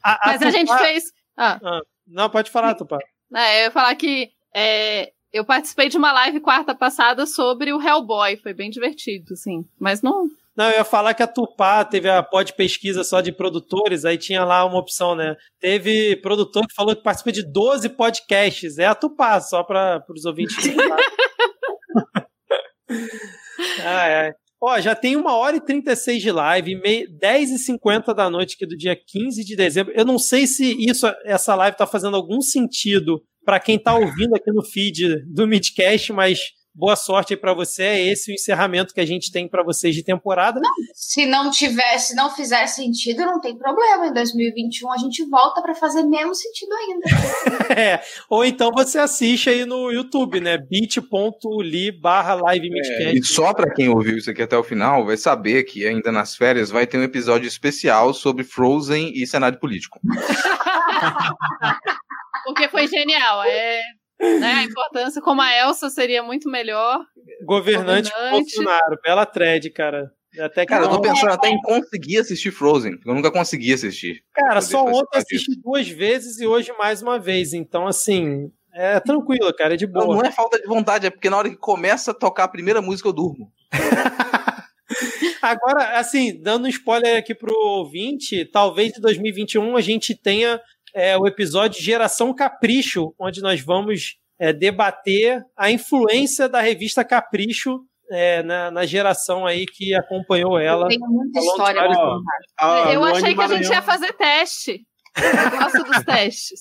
a, 0.02 0.12
a 0.12 0.32
mas 0.32 0.42
a 0.42 0.50
gente 0.50 0.76
fez. 0.78 1.04
Ah. 1.36 1.60
Ah, 1.62 1.80
não, 2.06 2.30
pode 2.30 2.50
falar, 2.50 2.74
Tupá. 2.74 2.98
É, 3.34 3.60
eu 3.60 3.64
ia 3.64 3.70
falar 3.70 3.94
que 3.94 4.30
é, 4.54 5.12
eu 5.32 5.44
participei 5.44 5.88
de 5.88 5.96
uma 5.96 6.12
live 6.12 6.40
quarta 6.40 6.74
passada 6.74 7.26
sobre 7.26 7.72
o 7.72 7.80
Hellboy, 7.80 8.36
foi 8.36 8.52
bem 8.52 8.70
divertido, 8.70 9.32
assim. 9.32 9.64
Mas 9.80 10.02
não. 10.02 10.28
Não, 10.54 10.66
eu 10.66 10.76
ia 10.76 10.84
falar 10.84 11.14
que 11.14 11.22
a 11.22 11.26
Tupá 11.26 11.82
teve 11.82 12.10
a 12.10 12.22
pod 12.22 12.52
pesquisa 12.52 13.02
só 13.02 13.22
de 13.22 13.32
produtores, 13.32 14.04
aí 14.04 14.18
tinha 14.18 14.44
lá 14.44 14.62
uma 14.66 14.78
opção, 14.78 15.14
né? 15.14 15.34
Teve 15.59 16.16
produtor 16.16 16.66
que 16.66 16.74
falou 16.74 16.94
que 16.94 17.02
participa 17.02 17.32
de 17.32 17.42
12 17.42 17.88
podcasts. 17.88 18.76
É 18.76 18.84
a 18.84 18.94
Tupá, 18.94 19.40
só 19.40 19.62
para 19.62 20.04
os 20.10 20.26
ouvintes. 20.26 20.59
ah, 23.82 24.06
é. 24.06 24.34
Ó, 24.64 24.80
já 24.80 24.94
tem 24.94 25.16
uma 25.16 25.36
hora 25.36 25.56
e 25.56 25.60
36 25.60 26.22
de 26.22 26.30
live, 26.30 26.80
10 27.18 27.51
e 27.51 27.59
50 27.59 28.14
da 28.14 28.30
noite 28.30 28.55
aqui 28.55 28.64
do 28.64 28.76
dia 28.76 28.94
15 28.94 29.44
de 29.44 29.56
dezembro. 29.56 29.93
Eu 29.97 30.05
não 30.05 30.20
sei 30.20 30.47
se 30.47 30.76
isso, 30.89 31.05
essa 31.24 31.56
live 31.56 31.76
tá 31.76 31.84
fazendo 31.84 32.16
algum 32.16 32.40
sentido 32.40 33.20
para 33.44 33.59
quem 33.59 33.76
tá 33.76 33.93
ouvindo 33.93 34.36
aqui 34.36 34.52
no 34.52 34.64
feed 34.64 35.24
do 35.26 35.48
Midcast, 35.48 36.12
mas 36.12 36.39
boa 36.74 36.97
sorte 36.97 37.35
aí 37.35 37.36
para 37.36 37.55
você. 37.55 37.82
É 37.82 38.07
esse 38.07 38.31
o 38.31 38.35
encerramento 38.35 38.94
que 38.94 39.01
a 39.01 39.07
gente 39.07 39.31
tem 39.31 39.49
para 39.49 39.62
vocês 39.62 39.94
de 39.94 40.03
temporada. 40.03 40.61
Não, 40.61 40.70
se 40.94 41.27
não 41.27 41.51
tiver, 41.51 41.99
se 41.99 42.15
não 42.15 42.31
fizer 42.31 42.66
sentido, 42.66 43.24
não 43.24 43.40
tem 43.40 43.57
problema. 43.57 44.07
Em 44.07 44.12
2021 44.12 44.93
a 44.93 44.99
gente 44.99 45.24
volta 45.28 45.62
para 45.62 45.74
fazer 45.74 46.03
menos 46.03 46.40
sentido 46.40 46.73
ainda. 46.73 47.07
é, 47.81 48.03
ou 48.28 48.44
então 48.44 48.70
você 48.73 48.99
assiste 48.99 49.51
aí 49.51 49.65
no 49.65 49.90
YouTube, 49.90 50.40
né? 50.40 50.59
bit.ly 50.59 51.93
barra 51.93 52.35
live 52.35 52.70
é, 52.73 53.15
E 53.15 53.24
só 53.24 53.53
para 53.53 53.73
quem 53.73 53.89
ouviu 53.89 54.16
isso 54.16 54.31
aqui 54.31 54.43
até 54.43 54.57
o 54.57 54.65
final, 54.65 55.05
vai 55.05 55.16
saber 55.16 55.65
que 55.65 55.86
ainda 55.86 56.11
nas 56.11 56.36
férias 56.36 56.70
vai 56.70 56.86
ter 56.86 56.99
um 56.99 57.03
episódio 57.03 57.47
especial 57.47 58.15
sobre 58.15 58.44
Frozen 58.44 59.12
e 59.15 59.27
cenário 59.27 59.59
político. 59.59 60.01
Porque 62.44 62.69
foi 62.69 62.89
genial. 62.89 63.44
É 63.44 63.81
né? 64.20 64.52
A 64.52 64.62
importância, 64.62 65.20
como 65.20 65.40
a 65.40 65.52
Elsa 65.55 65.90
seria 65.90 66.22
muito 66.22 66.48
melhor. 66.48 67.01
Governante, 67.44 68.10
governante. 68.10 68.56
Bolsonaro, 68.56 68.98
bela 69.02 69.26
thread, 69.26 69.70
cara. 69.70 70.10
Até 70.40 70.64
cara, 70.64 70.84
eu 70.84 70.90
tô 70.90 71.01
pensando 71.01 71.32
até 71.32 71.48
em 71.48 71.60
conseguir 71.60 72.18
assistir 72.18 72.51
Frozen, 72.51 72.98
eu 73.05 73.14
nunca 73.14 73.30
consegui 73.30 73.74
assistir. 73.74 74.24
Cara, 74.32 74.62
só 74.62 74.82
ontem 74.82 75.18
assisti 75.18 75.60
duas 75.62 75.86
vezes 75.89 76.40
e 76.40 76.47
hoje 76.47 76.72
mais 76.78 77.02
uma 77.02 77.18
vez, 77.18 77.52
então 77.52 77.86
assim, 77.86 78.51
é 78.72 78.98
tranquilo, 78.98 79.52
cara, 79.55 79.74
é 79.74 79.76
de 79.76 79.86
boa. 79.86 80.06
Não, 80.06 80.14
não 80.14 80.22
é 80.22 80.30
falta 80.30 80.59
de 80.59 80.66
vontade, 80.66 81.06
é 81.06 81.10
porque 81.10 81.28
na 81.28 81.36
hora 81.36 81.51
que 81.51 81.56
começa 81.56 82.12
a 82.12 82.14
tocar 82.14 82.44
a 82.44 82.48
primeira 82.48 82.80
música 82.80 83.09
eu 83.09 83.12
durmo. 83.12 83.52
Agora, 85.43 85.98
assim, 85.98 86.40
dando 86.40 86.64
um 86.64 86.68
spoiler 86.68 87.18
aqui 87.18 87.34
pro 87.34 87.52
ouvinte, 87.55 88.44
talvez 88.47 88.97
em 88.97 89.01
2021 89.01 89.76
a 89.76 89.80
gente 89.80 90.14
tenha 90.14 90.60
é 90.94 91.16
o 91.16 91.27
episódio 91.27 91.82
Geração 91.82 92.35
Capricho, 92.35 93.14
onde 93.19 93.40
nós 93.40 93.60
vamos 93.60 94.16
é, 94.39 94.52
debater 94.52 95.44
a 95.56 95.70
influência 95.70 96.48
da 96.48 96.60
revista 96.60 97.05
Capricho 97.05 97.81
é, 98.10 98.43
na, 98.43 98.70
na, 98.70 98.85
geração 98.85 99.47
aí 99.47 99.64
que 99.64 99.94
acompanhou 99.94 100.59
ela. 100.59 100.89
Tem 100.89 100.98
muita 100.98 101.40
história 101.40 101.82
pra 101.82 101.97
contar. 101.97 102.93
Eu 102.93 103.05
achei 103.05 103.35
que 103.35 103.40
a 103.40 103.48
gente 103.48 103.69
ia 103.69 103.82
fazer 103.82 104.12
teste. 104.14 104.86
Eu 105.16 105.51
gosto 105.59 105.85
dos 105.85 106.02
testes. 106.05 106.60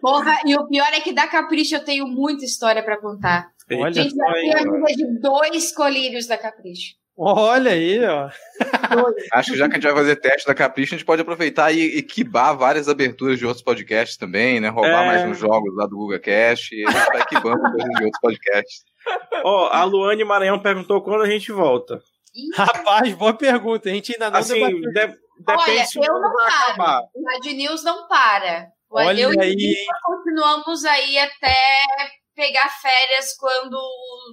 Porra, 0.00 0.38
e 0.44 0.54
o 0.56 0.66
pior 0.68 0.88
é 0.92 1.00
que 1.00 1.12
da 1.12 1.26
Capricho 1.26 1.76
eu 1.76 1.84
tenho 1.84 2.06
muita 2.06 2.44
história 2.44 2.82
para 2.82 3.00
contar. 3.00 3.50
Olha, 3.70 3.92
gente 3.92 4.14
já 4.14 4.32
tem 4.32 4.96
de 4.96 5.20
dois 5.20 5.74
colírios 5.74 6.26
da 6.26 6.38
Capricho. 6.38 6.94
Olha 7.20 7.72
aí, 7.72 7.98
ó. 8.04 8.30
Acho 9.34 9.50
que 9.50 9.58
já 9.58 9.68
que 9.68 9.72
a 9.72 9.74
gente 9.74 9.92
vai 9.92 9.94
fazer 9.94 10.16
teste 10.16 10.46
da 10.46 10.54
Capricho, 10.54 10.94
a 10.94 10.96
gente 10.96 11.04
pode 11.04 11.20
aproveitar 11.20 11.72
e 11.72 11.98
equibar 11.98 12.56
várias 12.56 12.88
aberturas 12.88 13.40
de 13.40 13.44
outros 13.44 13.64
podcasts 13.64 14.16
também, 14.16 14.60
né? 14.60 14.68
Roubar 14.68 15.02
é... 15.02 15.06
mais 15.06 15.24
uns 15.24 15.36
jogos 15.36 15.74
lá 15.74 15.84
do 15.86 15.96
Google 15.96 16.20
e 16.24 16.30
a 16.30 16.54
gente 16.54 16.84
tá 16.84 17.18
equibando 17.18 17.60
coisas 17.72 17.90
de 17.90 18.04
outros 18.04 18.20
podcasts. 18.22 18.84
Ó, 19.42 19.64
oh, 19.64 19.68
a 19.72 19.82
Luane 19.82 20.22
Maranhão 20.22 20.60
perguntou 20.60 21.02
quando 21.02 21.22
a 21.22 21.28
gente 21.28 21.50
volta. 21.50 22.00
Rapaz, 22.54 23.12
boa 23.14 23.34
pergunta. 23.34 23.88
A 23.88 23.92
gente 23.92 24.12
ainda 24.12 24.30
não 24.30 24.38
assim, 24.38 24.64
de, 24.64 24.80
depende 24.92 25.18
Olha, 25.48 26.06
eu 26.06 26.20
não 26.20 26.32
paro. 26.76 27.06
O 27.16 27.22
Mad 27.22 27.44
News 27.46 27.82
não 27.82 28.06
para. 28.06 28.68
Olha 28.90 29.20
eu 29.22 29.30
aí. 29.40 29.56
e 29.58 29.86
continuamos 30.04 30.84
aí 30.84 31.18
até 31.18 31.56
pegar 32.36 32.68
férias 32.80 33.34
quando 33.36 33.76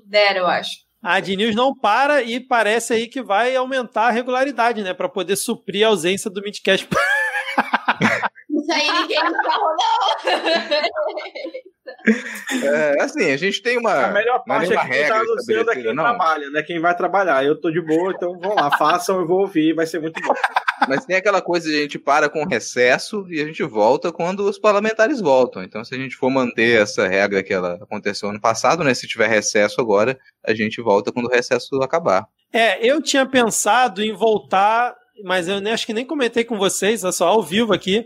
der, 0.05 0.37
eu 0.37 0.45
acho 0.45 0.84
a 1.05 1.17
Ad 1.17 1.53
não 1.53 1.75
para 1.75 2.23
e 2.23 2.39
parece 2.39 2.93
aí 2.93 3.07
que 3.07 3.21
vai 3.21 3.55
aumentar 3.55 4.07
a 4.07 4.11
regularidade, 4.11 4.81
né? 4.81 4.91
Para 4.91 5.07
poder 5.07 5.35
suprir 5.35 5.85
a 5.85 5.89
ausência 5.89 6.31
do 6.31 6.41
Midcast. 6.41 6.87
Isso 8.65 8.73
aí 8.73 9.01
ninguém 9.01 9.19
falou, 9.19 9.75
não. 9.77 10.65
É, 12.63 13.01
assim, 13.01 13.31
a 13.31 13.37
gente 13.37 13.61
tem 13.61 13.77
uma. 13.77 14.05
A 14.05 14.11
melhor 14.11 14.41
é 14.43 14.47
parte 14.47 14.73
é 14.73 14.77
que 14.77 14.89
quem 14.89 15.07
tá 15.07 15.19
anunciando 15.19 15.71
é 15.71 15.75
quem 15.75 15.93
não. 15.93 16.03
trabalha, 16.03 16.49
né? 16.49 16.63
Quem 16.63 16.79
vai 16.79 16.95
trabalhar. 16.95 17.45
Eu 17.45 17.59
tô 17.59 17.69
de 17.69 17.79
boa, 17.79 18.11
então 18.11 18.39
vão 18.39 18.55
lá, 18.55 18.75
façam, 18.75 19.19
eu 19.19 19.27
vou 19.27 19.41
ouvir, 19.41 19.75
vai 19.75 19.85
ser 19.85 19.99
muito 20.01 20.19
bom. 20.21 20.33
Mas 20.87 21.05
tem 21.05 21.15
aquela 21.15 21.41
coisa 21.41 21.69
de 21.69 21.75
a 21.75 21.81
gente 21.81 21.99
para 21.99 22.27
com 22.27 22.43
recesso 22.45 23.25
e 23.29 23.39
a 23.39 23.45
gente 23.45 23.63
volta 23.63 24.11
quando 24.11 24.41
os 24.41 24.57
parlamentares 24.57 25.21
voltam. 25.21 25.63
Então, 25.63 25.83
se 25.83 25.93
a 25.93 25.97
gente 25.97 26.15
for 26.15 26.29
manter 26.31 26.81
essa 26.81 27.07
regra 27.07 27.43
que 27.43 27.53
ela 27.53 27.75
aconteceu 27.75 28.29
ano 28.29 28.41
passado, 28.41 28.83
né? 28.83 28.93
Se 28.93 29.07
tiver 29.07 29.27
recesso 29.27 29.79
agora, 29.79 30.17
a 30.43 30.53
gente 30.55 30.81
volta 30.81 31.11
quando 31.11 31.27
o 31.27 31.31
recesso 31.31 31.81
acabar. 31.83 32.25
É, 32.51 32.83
eu 32.85 33.01
tinha 33.01 33.25
pensado 33.25 34.01
em 34.01 34.13
voltar, 34.13 34.95
mas 35.23 35.47
eu 35.47 35.57
acho 35.71 35.85
que 35.85 35.93
nem 35.93 36.05
comentei 36.05 36.43
com 36.43 36.57
vocês, 36.57 37.03
é 37.03 37.11
só 37.11 37.27
ao 37.27 37.43
vivo 37.43 37.73
aqui. 37.73 38.05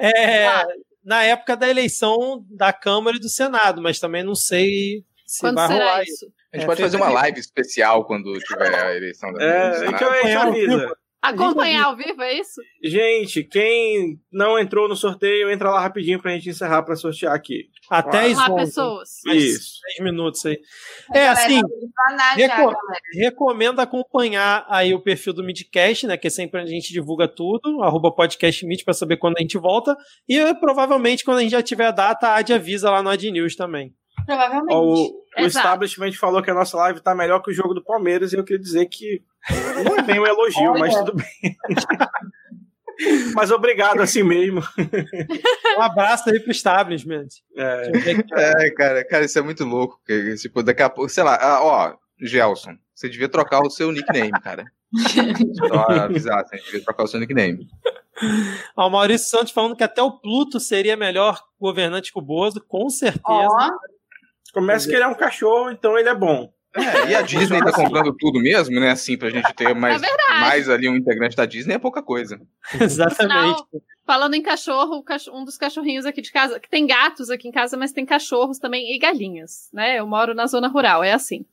É, 0.00 0.46
ah. 0.46 0.66
Na 1.04 1.24
época 1.24 1.56
da 1.56 1.68
eleição 1.68 2.44
da 2.50 2.72
Câmara 2.72 3.16
e 3.16 3.20
do 3.20 3.28
Senado, 3.28 3.80
mas 3.82 3.98
também 3.98 4.22
não 4.22 4.34
sei 4.34 5.04
se 5.26 5.40
Quando 5.40 5.56
vai 5.56 5.68
rolar 5.68 6.02
isso. 6.02 6.26
A 6.52 6.56
gente 6.56 6.64
é, 6.64 6.66
pode 6.66 6.82
fazer 6.82 6.96
uma 6.96 7.08
live 7.08 7.38
especial 7.38 8.04
quando 8.04 8.32
tiver 8.40 8.74
a 8.74 8.96
eleição 8.96 9.32
da 9.32 9.42
é, 9.42 9.72
Senado. 9.74 10.04
A 10.04 10.22
gente 10.22 10.36
avisa. 10.36 10.92
Acompanhar 11.22 11.84
ao 11.84 11.96
vivo, 11.96 12.22
é 12.22 12.38
isso? 12.38 12.62
Gente, 12.82 13.44
quem 13.44 14.18
não 14.32 14.58
entrou 14.58 14.88
no 14.88 14.96
sorteio, 14.96 15.50
entra 15.50 15.70
lá 15.70 15.78
rapidinho 15.78 16.20
pra 16.20 16.32
gente 16.32 16.48
encerrar 16.48 16.82
pra 16.82 16.96
sortear 16.96 17.34
aqui. 17.34 17.68
Até 17.90 18.30
as 18.30 18.48
pessoas. 18.54 19.10
Isso. 19.26 19.80
10 19.98 20.10
minutos 20.10 20.46
aí. 20.46 20.58
É, 21.12 21.28
assim, 21.28 21.60
reco 22.36 22.72
recomendo 23.14 23.80
acompanhar 23.80 24.64
aí 24.68 24.94
o 24.94 25.00
perfil 25.00 25.34
do 25.34 25.44
Midcast, 25.44 26.06
né, 26.06 26.16
que 26.16 26.28
é 26.28 26.30
sempre 26.30 26.60
onde 26.60 26.70
a 26.70 26.74
gente 26.74 26.92
divulga 26.92 27.28
tudo, 27.28 27.82
arroba 27.82 28.10
podcastmid 28.10 28.82
pra 28.84 28.94
saber 28.94 29.18
quando 29.18 29.36
a 29.36 29.42
gente 29.42 29.58
volta, 29.58 29.94
e 30.28 30.54
provavelmente 30.54 31.24
quando 31.24 31.38
a 31.38 31.42
gente 31.42 31.52
já 31.52 31.62
tiver 31.62 31.86
a 31.86 31.90
data, 31.90 32.28
a 32.28 32.36
Ad 32.36 32.52
avisa 32.52 32.90
lá 32.90 33.02
no 33.02 33.10
Ad 33.10 33.30
News 33.30 33.56
também. 33.56 33.94
Provavelmente. 34.24 34.74
O, 34.74 35.19
o 35.38 35.42
establishment 35.42 36.12
falou 36.12 36.42
que 36.42 36.50
a 36.50 36.54
nossa 36.54 36.76
live 36.76 37.00
tá 37.00 37.14
melhor 37.14 37.40
que 37.40 37.50
o 37.50 37.54
jogo 37.54 37.74
do 37.74 37.84
Palmeiras, 37.84 38.32
e 38.32 38.36
eu 38.36 38.44
queria 38.44 38.62
dizer 38.62 38.86
que 38.86 39.22
não 39.84 39.96
é 39.98 40.02
bem 40.02 40.20
um 40.20 40.26
elogio, 40.26 40.72
mas 40.78 40.94
tudo 40.94 41.14
bem. 41.14 41.56
Mas 43.34 43.50
obrigado 43.50 44.00
assim 44.00 44.22
mesmo. 44.22 44.62
Um 45.78 45.80
abraço 45.80 46.28
aí 46.28 46.38
pro 46.38 46.50
establishment. 46.50 47.28
É. 47.56 47.92
é, 48.34 48.70
cara, 48.72 49.04
cara, 49.04 49.24
isso 49.24 49.38
é 49.38 49.42
muito 49.42 49.64
louco. 49.64 49.98
Tipo, 50.38 50.62
daqui 50.62 50.82
a 50.82 50.90
pouco, 50.90 51.10
sei 51.10 51.24
lá, 51.24 51.38
ah, 51.40 51.64
ó, 51.64 51.96
Gelson, 52.20 52.76
você 52.94 53.08
devia 53.08 53.28
trocar 53.28 53.60
o 53.62 53.70
seu 53.70 53.90
nickname, 53.90 54.32
cara. 54.42 54.64
Só 55.56 55.80
avisar, 55.88 56.44
você 56.44 56.56
devia 56.58 56.84
trocar 56.84 57.04
o 57.04 57.06
seu 57.06 57.20
nickname. 57.20 57.66
Ó, 58.76 58.86
o 58.86 58.90
Maurício 58.90 59.30
Santos 59.30 59.52
falando 59.52 59.76
que 59.76 59.84
até 59.84 60.02
o 60.02 60.18
Pluto 60.20 60.60
seria 60.60 60.96
melhor 60.96 61.40
governante 61.58 62.12
que 62.12 62.18
o 62.18 62.22
Bozo, 62.22 62.60
com 62.60 62.90
certeza. 62.90 63.22
Oh. 63.24 63.99
Começa 64.52 64.88
que 64.88 64.94
ele 64.94 65.04
é 65.04 65.06
um 65.06 65.14
cachorro, 65.14 65.70
então 65.70 65.98
ele 65.98 66.08
é 66.08 66.14
bom. 66.14 66.52
É, 66.74 67.10
e 67.10 67.14
a 67.16 67.22
Disney 67.22 67.58
tá 67.58 67.72
comprando 67.72 68.14
tudo 68.16 68.40
mesmo, 68.40 68.78
né? 68.78 68.90
Assim, 68.90 69.18
pra 69.18 69.28
gente 69.28 69.52
ter 69.54 69.74
mais, 69.74 70.00
é 70.00 70.08
mais 70.40 70.68
ali 70.68 70.88
um 70.88 70.94
integrante 70.94 71.34
da 71.34 71.44
Disney 71.44 71.74
é 71.74 71.78
pouca 71.78 72.00
coisa. 72.00 72.40
Exatamente. 72.80 73.64
falando 74.06 74.34
em 74.34 74.42
cachorro, 74.42 75.04
um 75.32 75.44
dos 75.44 75.56
cachorrinhos 75.56 76.06
aqui 76.06 76.22
de 76.22 76.30
casa, 76.30 76.60
que 76.60 76.68
tem 76.68 76.86
gatos 76.86 77.28
aqui 77.28 77.48
em 77.48 77.52
casa, 77.52 77.76
mas 77.76 77.92
tem 77.92 78.06
cachorros 78.06 78.58
também 78.58 78.94
e 78.94 78.98
galinhas, 78.98 79.68
né? 79.72 79.98
Eu 79.98 80.06
moro 80.06 80.32
na 80.32 80.46
zona 80.46 80.68
rural, 80.68 81.02
é 81.02 81.12
assim. 81.12 81.44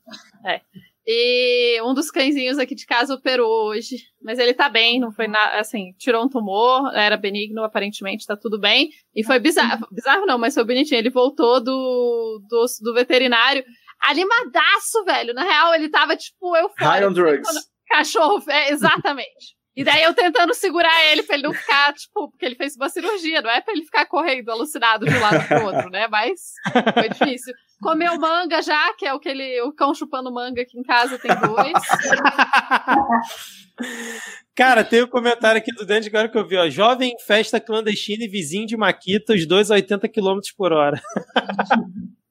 É. 0.44 0.60
E 1.10 1.80
um 1.80 1.94
dos 1.94 2.10
cãezinhos 2.10 2.58
aqui 2.58 2.74
de 2.74 2.84
casa 2.84 3.14
operou 3.14 3.68
hoje, 3.68 3.96
mas 4.20 4.38
ele 4.38 4.52
tá 4.52 4.68
bem, 4.68 5.00
não 5.00 5.10
foi 5.10 5.26
nada, 5.26 5.58
assim, 5.58 5.94
tirou 5.96 6.22
um 6.22 6.28
tumor, 6.28 6.94
era 6.94 7.16
benigno, 7.16 7.64
aparentemente, 7.64 8.26
tá 8.26 8.36
tudo 8.36 8.60
bem. 8.60 8.90
E 9.14 9.24
foi 9.24 9.38
bizarro, 9.38 9.88
bizarro 9.90 10.26
não, 10.26 10.36
mas 10.36 10.52
foi 10.52 10.64
bonitinho. 10.64 10.98
Ele 10.98 11.08
voltou 11.08 11.64
do, 11.64 12.42
do, 12.46 12.66
do 12.82 12.92
veterinário 12.92 13.64
animadaço, 14.02 15.02
velho. 15.06 15.32
Na 15.32 15.44
real, 15.44 15.74
ele 15.74 15.88
tava, 15.88 16.14
tipo, 16.14 16.54
eu 16.54 16.70
High 16.78 17.06
on 17.06 17.12
drugs. 17.14 17.48
Cachorro, 17.88 18.44
é, 18.50 18.70
exatamente. 18.70 19.56
E 19.74 19.84
daí 19.84 20.02
eu 20.02 20.12
tentando 20.12 20.52
segurar 20.52 21.06
ele 21.06 21.22
pra 21.22 21.36
ele 21.36 21.44
não 21.44 21.54
ficar, 21.54 21.94
tipo, 21.94 22.28
porque 22.30 22.44
ele 22.44 22.54
fez 22.54 22.76
uma 22.76 22.90
cirurgia, 22.90 23.40
não 23.40 23.48
é 23.48 23.62
pra 23.62 23.72
ele 23.72 23.84
ficar 23.84 24.04
correndo 24.04 24.50
alucinado 24.50 25.06
de 25.06 25.14
um 25.14 25.20
lado 25.20 25.48
pro 25.48 25.64
outro, 25.64 25.88
né? 25.88 26.06
Mas 26.06 26.52
foi 26.92 27.08
difícil. 27.08 27.54
Comeu 27.80 28.18
manga 28.18 28.60
já, 28.60 28.92
que 28.94 29.06
é 29.06 29.14
o 29.14 29.20
que 29.20 29.28
ele, 29.28 29.60
o 29.62 29.72
cão 29.72 29.94
chupando 29.94 30.32
manga 30.32 30.62
aqui 30.62 30.78
em 30.78 30.82
casa 30.82 31.18
tem 31.18 31.30
dois. 31.40 31.72
Cara, 34.54 34.82
tem 34.82 35.04
um 35.04 35.06
comentário 35.06 35.60
aqui 35.60 35.72
do 35.72 35.86
Dante 35.86 36.08
agora 36.08 36.28
que 36.28 36.36
eu 36.36 36.46
vi, 36.46 36.56
ó. 36.56 36.68
Jovem 36.68 37.14
festa 37.24 37.60
clandestina 37.60 38.24
e 38.24 38.28
vizinho 38.28 38.66
de 38.66 38.76
Maquita, 38.76 39.32
os 39.32 39.46
dois 39.46 39.70
a 39.70 39.74
80 39.74 40.08
km 40.08 40.40
por 40.56 40.72
hora. 40.72 41.00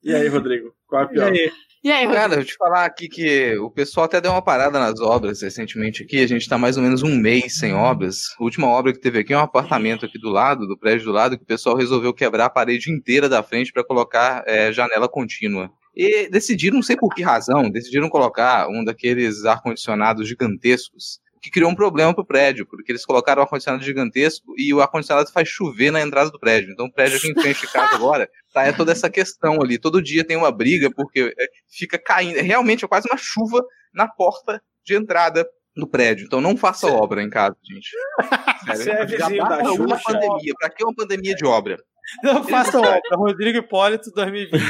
E 0.02 0.14
aí, 0.14 0.28
Rodrigo? 0.28 0.74
Qual 0.86 1.02
é 1.02 1.04
a 1.04 1.08
pior? 1.08 1.34
E 1.34 1.40
aí? 1.40 1.52
E 1.82 1.92
aí, 1.92 2.08
Cara, 2.08 2.34
eu 2.34 2.44
te 2.44 2.56
falar 2.56 2.84
aqui 2.84 3.08
que 3.08 3.56
o 3.58 3.70
pessoal 3.70 4.06
até 4.06 4.20
deu 4.20 4.32
uma 4.32 4.42
parada 4.42 4.80
nas 4.80 5.00
obras 5.00 5.42
recentemente 5.42 6.02
aqui. 6.02 6.18
A 6.18 6.26
gente 6.26 6.48
tá 6.48 6.58
mais 6.58 6.76
ou 6.76 6.82
menos 6.82 7.04
um 7.04 7.14
mês 7.16 7.56
sem 7.56 7.72
obras. 7.72 8.18
A 8.38 8.42
última 8.42 8.66
obra 8.66 8.92
que 8.92 9.00
teve 9.00 9.20
aqui 9.20 9.32
é 9.32 9.38
um 9.38 9.42
apartamento 9.42 10.04
aqui 10.04 10.18
do 10.18 10.28
lado, 10.28 10.66
do 10.66 10.76
prédio 10.76 11.06
do 11.06 11.12
lado, 11.12 11.36
que 11.36 11.44
o 11.44 11.46
pessoal 11.46 11.76
resolveu 11.76 12.12
quebrar 12.12 12.46
a 12.46 12.50
parede 12.50 12.90
inteira 12.90 13.28
da 13.28 13.44
frente 13.44 13.72
para 13.72 13.84
colocar 13.84 14.42
é, 14.46 14.72
janela 14.72 15.08
contínua. 15.08 15.70
E 15.94 16.28
decidiram, 16.28 16.76
não 16.76 16.82
sei 16.82 16.96
por 16.96 17.14
que 17.14 17.22
razão, 17.22 17.70
decidiram 17.70 18.08
colocar 18.08 18.68
um 18.68 18.84
daqueles 18.84 19.44
ar-condicionados 19.44 20.28
gigantescos 20.28 21.20
que 21.40 21.50
criou 21.50 21.70
um 21.70 21.74
problema 21.74 22.14
pro 22.14 22.24
prédio, 22.24 22.66
porque 22.66 22.92
eles 22.92 23.04
colocaram 23.04 23.40
um 23.40 23.44
ar-condicionado 23.44 23.82
gigantesco 23.84 24.52
e 24.56 24.72
o 24.74 24.80
ar-condicionado 24.80 25.30
faz 25.32 25.48
chover 25.48 25.90
na 25.90 26.00
entrada 26.00 26.30
do 26.30 26.38
prédio. 26.38 26.72
Então 26.72 26.86
o 26.86 26.92
prédio 26.92 27.18
aqui 27.18 27.30
em 27.30 27.34
frente 27.40 27.60
de 27.60 27.72
casa 27.72 27.94
agora 27.94 28.28
tá 28.52 28.64
é 28.64 28.72
toda 28.72 28.92
essa 28.92 29.08
questão 29.10 29.60
ali. 29.62 29.78
Todo 29.78 30.02
dia 30.02 30.24
tem 30.24 30.36
uma 30.36 30.50
briga 30.50 30.90
porque 30.90 31.32
é, 31.38 31.46
fica 31.70 31.98
caindo, 31.98 32.40
realmente 32.40 32.84
é 32.84 32.88
quase 32.88 33.08
uma 33.10 33.16
chuva 33.18 33.62
na 33.94 34.08
porta 34.08 34.62
de 34.84 34.94
entrada 34.94 35.48
do 35.76 35.86
prédio. 35.86 36.24
Então 36.26 36.40
não 36.40 36.56
faça 36.56 36.86
Cê- 36.88 36.92
obra 36.92 37.22
em 37.22 37.30
casa, 37.30 37.56
gente. 37.62 37.90
Você 38.66 38.90
é 38.90 39.06
vizinho 39.06 39.38
da 39.44 39.48
basta 39.62 39.72
uma 39.72 39.96
Xuxa. 39.96 40.12
pandemia. 40.12 40.52
Pra 40.58 40.68
que 40.70 40.84
uma 40.84 40.94
pandemia 40.94 41.34
de 41.34 41.46
obra? 41.46 41.76
Não 42.22 42.42
façam 42.44 42.80
obra. 42.80 43.00
Rodrigo 43.14 43.58
Hipólito 43.58 44.10
2020. 44.12 44.62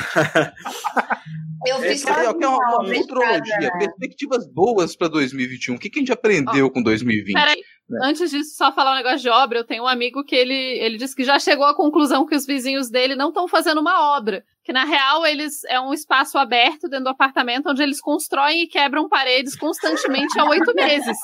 Eu 1.66 1.80
fiz 1.80 2.04
ó, 2.04 2.34
que 2.34 2.44
é 2.44 2.48
uma, 2.48 2.78
uma 2.78 2.94
futurologia, 2.94 3.58
né? 3.58 3.70
perspectivas 3.78 4.46
boas 4.46 4.94
pra 4.94 5.08
2021. 5.08 5.74
O 5.74 5.78
que, 5.78 5.90
que 5.90 5.98
a 5.98 6.02
gente 6.02 6.12
aprendeu 6.12 6.70
com 6.70 6.82
2020? 6.82 7.34
Peraí, 7.34 7.60
antes 8.02 8.30
disso, 8.30 8.56
só 8.56 8.72
falar 8.72 8.92
um 8.92 8.96
negócio 8.96 9.18
de 9.18 9.28
obra, 9.28 9.58
eu 9.58 9.64
tenho 9.64 9.82
um 9.82 9.88
amigo 9.88 10.24
que 10.24 10.36
ele, 10.36 10.54
ele 10.54 10.96
disse 10.96 11.16
que 11.16 11.24
já 11.24 11.38
chegou 11.38 11.64
à 11.64 11.74
conclusão 11.74 12.26
que 12.26 12.36
os 12.36 12.46
vizinhos 12.46 12.90
dele 12.90 13.16
não 13.16 13.28
estão 13.28 13.48
fazendo 13.48 13.80
uma 13.80 14.16
obra. 14.16 14.44
Que 14.68 14.72
na 14.74 14.84
real 14.84 15.24
eles 15.24 15.64
é 15.64 15.80
um 15.80 15.94
espaço 15.94 16.36
aberto 16.36 16.90
dentro 16.90 17.04
do 17.04 17.08
apartamento 17.08 17.70
onde 17.70 17.82
eles 17.82 18.02
constroem 18.02 18.64
e 18.64 18.66
quebram 18.66 19.08
paredes 19.08 19.56
constantemente 19.56 20.38
há 20.38 20.44
oito 20.44 20.74
meses. 20.74 21.16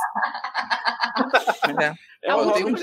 É. 1.78 1.92
É 2.22 2.34
um 2.34 2.48
Ó, 2.48 2.52
tem, 2.52 2.64
um 2.64 2.72
de 2.72 2.82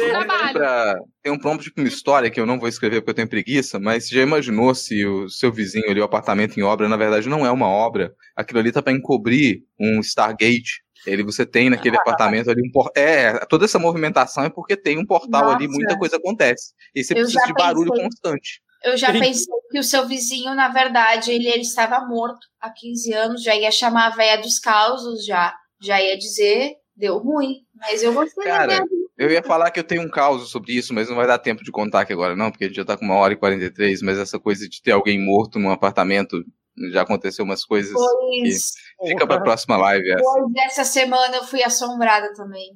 pra, 0.54 1.00
tem 1.24 1.34
um 1.34 1.40
prompt 1.40 1.74
uma 1.76 1.88
história 1.88 2.30
que 2.30 2.40
eu 2.40 2.46
não 2.46 2.60
vou 2.60 2.70
escrever 2.70 3.02
porque 3.02 3.10
eu 3.10 3.16
tenho 3.16 3.28
preguiça, 3.28 3.80
mas 3.80 4.08
você 4.08 4.14
já 4.14 4.22
imaginou 4.22 4.76
se 4.76 5.04
o 5.04 5.28
seu 5.30 5.52
vizinho 5.52 5.90
ali, 5.90 6.00
o 6.00 6.04
apartamento 6.04 6.60
em 6.60 6.62
obra, 6.62 6.88
na 6.88 6.96
verdade 6.96 7.28
não 7.28 7.44
é 7.44 7.50
uma 7.50 7.68
obra? 7.68 8.14
Aquilo 8.36 8.60
ali 8.60 8.72
tá 8.72 8.84
pra 8.84 8.94
encobrir 8.94 9.64
um 9.80 10.00
Stargate. 10.02 10.84
Ele, 11.08 11.24
você 11.24 11.44
tem 11.44 11.72
naquele 11.72 11.98
apartamento 11.98 12.52
ali 12.52 12.62
um 12.62 12.70
por... 12.72 12.92
É, 12.96 13.44
toda 13.48 13.66
essa 13.66 13.80
movimentação 13.80 14.44
é 14.44 14.50
porque 14.52 14.78
tem 14.78 15.00
um 15.00 15.08
portal 15.08 15.50
ali, 15.50 15.66
Nossa. 15.66 15.80
muita 15.80 15.98
coisa 15.98 16.18
acontece. 16.18 16.76
E 16.94 17.04
você 17.04 17.14
Eu 17.14 17.24
precisa 17.24 17.48
de 17.48 17.54
barulho 17.54 17.90
pensei. 17.90 18.06
constante. 18.06 18.62
Eu 18.84 18.98
já 18.98 19.12
pensei 19.12 19.54
que 19.70 19.80
o 19.80 19.84
seu 19.84 20.08
vizinho, 20.08 20.56
na 20.56 20.68
verdade, 20.70 21.32
ele, 21.32 21.48
ele 21.48 21.62
estava 21.62 22.06
morto 22.06 22.48
há 22.60 22.70
15 22.70 23.14
anos, 23.14 23.44
já 23.44 23.56
ia 23.56 23.72
chamar 23.72 24.08
a 24.08 24.16
véia 24.16 24.38
dos 24.38 24.60
causos, 24.60 25.26
já, 25.26 25.56
já 25.82 26.02
ia 26.02 26.18
dizer, 26.18 26.74
deu 26.96 27.18
ruim. 27.18 27.58
Mas 27.76 28.02
eu 28.02 28.14
gostei 28.14 28.44
Cara, 28.44 28.80
da 28.80 28.86
Eu 29.18 29.30
ia 29.30 29.44
falar 29.44 29.70
que 29.72 29.80
eu 29.80 29.84
tenho 29.84 30.02
um 30.02 30.10
caos 30.10 30.50
sobre 30.50 30.74
isso, 30.74 30.94
mas 30.94 31.10
não 31.10 31.16
vai 31.16 31.28
dar 31.28 31.38
tempo 31.38 31.64
de 31.64 31.72
contar 31.72 32.02
aqui 32.02 32.14
agora, 32.14 32.36
não, 32.36 32.50
porque 32.50 32.66
a 32.66 32.68
gente 32.68 32.78
já 32.78 32.86
tá 32.86 32.98
com 32.98 33.06
uma 33.06 33.16
hora 33.16 33.34
e 33.34 33.38
43, 33.38 34.02
mas 34.02 34.18
essa 34.18 34.40
coisa 34.40 34.68
de 34.68 34.82
ter 34.82 34.92
alguém 34.92 35.24
morto 35.24 35.60
num 35.60 35.72
apartamento, 35.72 36.44
já 36.92 37.02
aconteceu 37.02 37.46
umas 37.46 37.64
coisas. 37.64 37.94
Pois, 37.94 38.72
Fica 39.08 39.28
pra 39.28 39.42
próxima 39.42 39.78
live 39.78 40.10
essa. 40.12 40.24
pois 40.24 40.54
essa 40.66 40.84
semana 40.84 41.38
eu 41.38 41.44
fui 41.44 41.64
assombrada 41.64 42.34
também. 42.34 42.72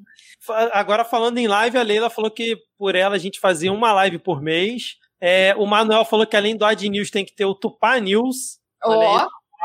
Agora, 0.72 1.04
falando 1.04 1.40
em 1.40 1.48
live, 1.48 1.78
a 1.78 1.84
Leila 1.84 2.10
falou 2.10 2.30
que 2.30 2.56
por 2.78 2.94
ela 2.94 3.16
a 3.16 3.20
gente 3.20 3.40
fazia 3.40 3.72
uma 3.72 3.92
live 3.94 4.20
por 4.20 4.42
mês. 4.42 4.98
É, 5.28 5.56
o 5.58 5.66
Manuel 5.66 6.06
falou 6.06 6.28
que 6.28 6.36
além 6.36 6.56
do 6.56 6.64
Ad 6.64 6.88
News 6.88 7.10
tem 7.10 7.26
que 7.26 7.34
ter 7.34 7.46
o 7.46 7.56
Tupá 7.56 8.00
News. 8.00 8.60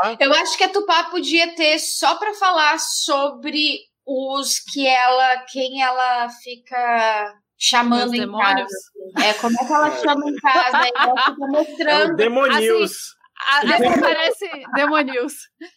Aí. 0.03 0.17
eu 0.19 0.33
acho 0.33 0.57
que 0.57 0.65
a 0.65 0.71
Tupá 0.71 1.05
podia 1.11 1.55
ter 1.55 1.79
só 1.79 2.15
pra 2.15 2.33
falar 2.33 2.79
sobre 2.79 3.79
os 4.07 4.59
que 4.59 4.87
ela, 4.87 5.45
quem 5.53 5.83
ela 5.83 6.31
fica 6.43 7.35
chamando 7.59 8.15
em 8.15 8.21
demônios? 8.21 8.73
casa. 9.15 9.29
É, 9.29 9.35
como 9.35 9.61
é 9.61 9.67
que 9.67 9.73
ela 9.73 9.97
chama 9.99 10.31
em 10.31 10.37
casa? 10.37 10.79
Aí 10.79 10.93
ela 10.97 11.17
fica 11.17 11.45
É 11.45 11.49
mostrando. 11.49 12.17
Demonius. 12.17 12.93
Ah, 13.47 13.59
Assim 13.59 14.01
parece 14.01 14.51
Demonius. 14.75 15.35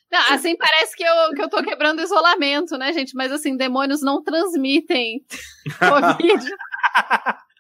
Não, 0.09 0.33
assim 0.33 0.55
parece 0.55 0.95
que 0.95 1.03
eu, 1.03 1.33
que 1.35 1.41
eu 1.41 1.49
tô 1.49 1.61
quebrando 1.61 2.01
isolamento, 2.01 2.77
né, 2.77 2.93
gente? 2.93 3.13
Mas 3.15 3.33
assim, 3.33 3.57
demônios 3.57 4.01
não 4.01 4.23
transmitem 4.23 5.25
Covid. 5.77 6.45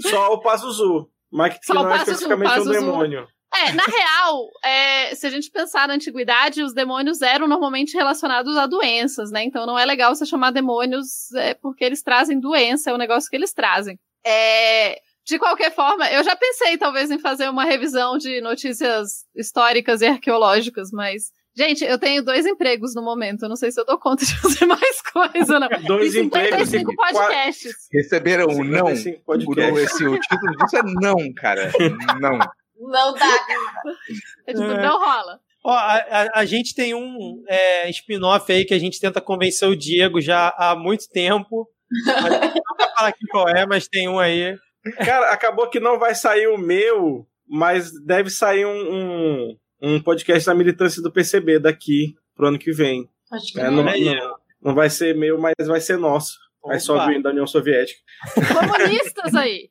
Só 0.00 0.32
o 0.32 0.40
Pazuzu. 0.40 1.08
Mas 1.30 1.58
que 1.58 1.72
o 1.72 1.74
não 1.74 1.82
é 1.82 1.98
Pazuzu, 1.98 2.10
especificamente 2.10 2.50
um 2.50 2.54
Pazuzu. 2.54 2.72
demônio. 2.72 3.28
É, 3.52 3.72
na 3.72 3.82
real, 3.82 4.48
é, 4.64 5.14
se 5.14 5.26
a 5.26 5.30
gente 5.30 5.50
pensar 5.50 5.88
na 5.88 5.94
antiguidade, 5.94 6.62
os 6.62 6.72
demônios 6.72 7.20
eram 7.20 7.48
normalmente 7.48 7.96
relacionados 7.96 8.56
a 8.56 8.66
doenças, 8.66 9.32
né? 9.32 9.42
Então 9.42 9.66
não 9.66 9.76
é 9.76 9.84
legal 9.84 10.14
você 10.14 10.24
chamar 10.24 10.52
demônios 10.52 11.32
é, 11.34 11.54
porque 11.54 11.84
eles 11.84 12.00
trazem 12.00 12.38
doença, 12.38 12.90
é 12.90 12.94
o 12.94 12.98
negócio 12.98 13.28
que 13.28 13.34
eles 13.34 13.52
trazem. 13.52 13.98
É, 14.24 15.00
de 15.26 15.38
qualquer 15.38 15.74
forma, 15.74 16.08
eu 16.10 16.22
já 16.22 16.36
pensei 16.36 16.78
talvez 16.78 17.10
em 17.10 17.18
fazer 17.18 17.48
uma 17.48 17.64
revisão 17.64 18.16
de 18.18 18.40
notícias 18.40 19.24
históricas 19.34 20.00
e 20.00 20.06
arqueológicas, 20.06 20.90
mas. 20.92 21.32
Gente, 21.56 21.84
eu 21.84 21.98
tenho 21.98 22.24
dois 22.24 22.46
empregos 22.46 22.94
no 22.94 23.02
momento. 23.02 23.42
Eu 23.44 23.48
não 23.48 23.56
sei 23.56 23.70
se 23.72 23.80
eu 23.80 23.84
dou 23.84 23.98
conta 23.98 24.24
de 24.24 24.34
fazer 24.40 24.64
mais 24.66 25.02
coisa, 25.02 25.58
não. 25.58 25.68
Dois 25.84 26.14
e 26.14 26.20
empregos 26.20 26.60
e 26.72 26.78
55 26.78 26.94
podcasts. 26.96 27.72
Receberam 27.92 28.46
um 28.46 28.64
não. 28.64 28.94
55 28.94 29.24
Por 29.24 29.36
podcasts. 29.56 29.94
esse, 29.94 30.06
o 30.06 30.18
título 30.20 30.56
disso 30.56 30.76
é 30.76 30.82
não, 30.84 31.16
cara. 31.34 31.72
Não. 32.20 32.38
Não 32.78 33.12
dá. 33.14 33.38
É 34.46 34.52
tipo, 34.52 34.64
É. 34.64 34.82
não 34.82 34.98
rola. 34.98 35.40
Ó, 35.62 35.70
a, 35.72 35.96
a- 35.96 36.30
a 36.36 36.44
gente 36.46 36.74
tem 36.74 36.94
um 36.94 37.42
é, 37.48 37.90
spin-off 37.90 38.50
aí 38.50 38.64
que 38.64 38.72
a 38.72 38.78
gente 38.78 38.98
tenta 38.98 39.20
convencer 39.20 39.68
o 39.68 39.76
Diego 39.76 40.20
já 40.20 40.54
há 40.56 40.74
muito 40.74 41.06
tempo. 41.08 41.68
Mas 42.06 42.32
não 42.32 42.76
vai 42.78 42.88
falar 42.96 43.08
aqui 43.08 43.26
qual 43.30 43.48
é, 43.48 43.66
mas 43.66 43.86
tem 43.88 44.08
um 44.08 44.18
aí. 44.18 44.56
Cara, 45.04 45.30
acabou 45.32 45.68
que 45.68 45.78
não 45.80 45.98
vai 45.98 46.14
sair 46.14 46.46
o 46.46 46.56
meu, 46.56 47.26
mas 47.46 47.90
deve 48.06 48.30
sair 48.30 48.64
um, 48.64 48.70
um, 48.94 49.56
um 49.82 50.00
podcast 50.00 50.46
da 50.46 50.54
militância 50.54 51.02
do 51.02 51.10
PCB 51.12 51.58
daqui 51.58 52.14
pro 52.34 52.48
ano 52.48 52.58
que 52.58 52.72
vem. 52.72 53.08
Acho 53.32 53.52
que 53.52 53.60
É, 53.60 53.64
não. 53.70 53.82
não, 53.82 53.88
Aí. 53.88 54.14
não, 54.62 54.74
vai 54.74 54.90
ser 54.90 55.14
meu, 55.16 55.38
mas 55.38 55.54
vai 55.66 55.80
ser 55.80 55.96
nosso. 55.96 56.38
Vai 56.64 56.78
só 56.78 57.06
vir 57.06 57.22
da 57.22 57.30
União 57.30 57.46
Soviética. 57.46 57.98
Comunistas 58.34 59.34
aí. 59.34 59.68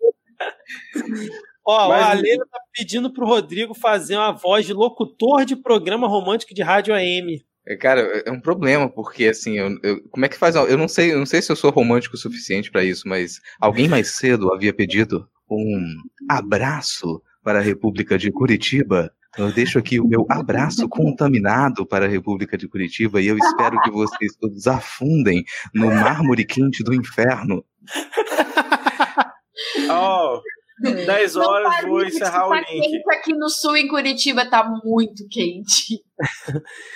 Ó, 1.66 1.90
Mas- 1.90 2.04
a 2.04 2.14
Leila 2.14 2.46
tá 2.50 2.60
pedindo 2.76 3.14
pro 3.14 3.28
Rodrigo 3.28 3.74
fazer 3.76 4.16
uma 4.16 4.32
voz 4.32 4.66
de 4.66 4.74
locutor 4.74 5.46
de 5.46 5.56
programa 5.56 6.08
romântico 6.08 6.54
de 6.54 6.64
rádio 6.64 6.94
AM. 6.96 7.44
É, 7.68 7.76
Cara, 7.76 8.02
é 8.26 8.32
um 8.32 8.40
problema, 8.42 8.90
porque 8.90 9.26
assim, 9.28 9.60
eu, 9.60 9.70
eu- 9.84 10.02
como 10.10 10.26
é 10.26 10.30
que 10.30 10.38
faz? 10.38 10.56
Eu 10.56 10.78
não 10.78 10.88
sei, 10.88 11.14
eu 11.14 11.20
não 11.20 11.26
sei 11.26 11.42
se 11.42 11.52
eu 11.52 11.56
sou 11.56 11.70
romântico 11.70 12.16
o 12.16 12.20
suficiente 12.20 12.72
pra 12.72 12.84
isso, 12.84 13.08
mas 13.08 13.40
alguém 13.60 13.88
mais 13.88 14.16
cedo 14.16 14.52
havia 14.52 14.74
pedido 14.74 15.28
um 15.52 15.96
abraço 16.28 17.22
para 17.44 17.60
a 17.60 17.62
República 17.64 18.18
de 18.18 18.32
Curitiba. 18.32 19.14
Eu 19.38 19.52
deixo 19.54 19.78
aqui 19.80 20.00
o 20.00 20.08
meu 20.08 20.26
abraço 20.30 20.88
contaminado 20.90 21.86
para 21.86 22.06
a 22.06 22.10
República 22.10 22.58
de 22.58 22.68
Curitiba 22.68 23.22
e 23.22 23.28
eu 23.28 23.38
espero 23.38 23.80
que 23.82 23.92
vocês 23.92 24.36
todos 24.40 24.68
afundem 24.68 25.44
no 25.74 25.88
mármore 25.88 26.46
quente 26.46 26.84
do 26.84 26.94
inferno. 26.94 27.64
Ó, 29.90 30.42
10 30.82 31.36
Não 31.36 31.46
horas 31.46 31.82
vou 31.86 32.04
encerrar 32.06 32.48
o 32.48 32.50
tá 32.50 32.56
link. 32.62 32.82
quente 32.82 33.04
aqui 33.14 33.34
no 33.34 33.50
sul, 33.50 33.76
em 33.76 33.88
Curitiba, 33.88 34.50
tá 34.50 34.64
muito 34.84 35.28
quente. 35.30 36.02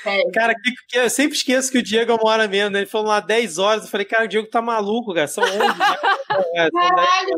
É. 0.06 0.22
Cara, 0.34 0.54
que, 0.56 0.72
que 0.90 0.98
eu 0.98 1.10
sempre 1.10 1.38
esqueço 1.38 1.72
que 1.72 1.78
o 1.78 1.84
Diego 1.84 2.12
é 2.12 2.16
uma 2.16 2.30
hora 2.30 2.48
menos, 2.48 2.72
né? 2.72 2.80
Ele 2.80 2.86
falou 2.90 3.08
lá 3.08 3.20
10 3.20 3.58
horas. 3.58 3.84
Eu 3.84 3.90
falei, 3.90 4.06
cara, 4.06 4.26
o 4.26 4.28
Diego 4.28 4.50
tá 4.50 4.62
maluco, 4.62 5.14
cara. 5.14 5.28
São 5.28 5.44
11. 5.44 5.58
né? 5.58 5.66
É, 6.56 6.68
são 6.70 6.82
10. 6.82 6.90
Caralho, 6.90 7.38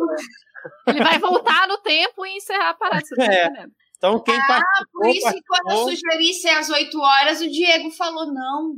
Ele 0.88 1.04
vai 1.04 1.20
voltar 1.20 1.68
no 1.68 1.78
tempo 1.80 2.26
e 2.26 2.38
encerrar 2.38 2.70
a 2.70 2.74
parada. 2.76 3.02
Você 3.06 3.16
tá 3.16 3.24
É. 3.26 3.46
entendendo? 3.48 3.72
Então, 4.10 4.20
quem 4.24 4.38
participou, 4.48 5.02
por 5.02 5.08
isso 5.10 5.32
que 5.34 5.42
quando 5.48 5.72
eu 5.72 5.78
sugeri 5.90 6.34
ser 6.34 6.50
às 6.50 6.70
8 6.70 7.00
horas, 7.00 7.42
o 7.42 7.50
Diego 7.50 7.90
falou 7.92 8.26
não. 8.34 8.74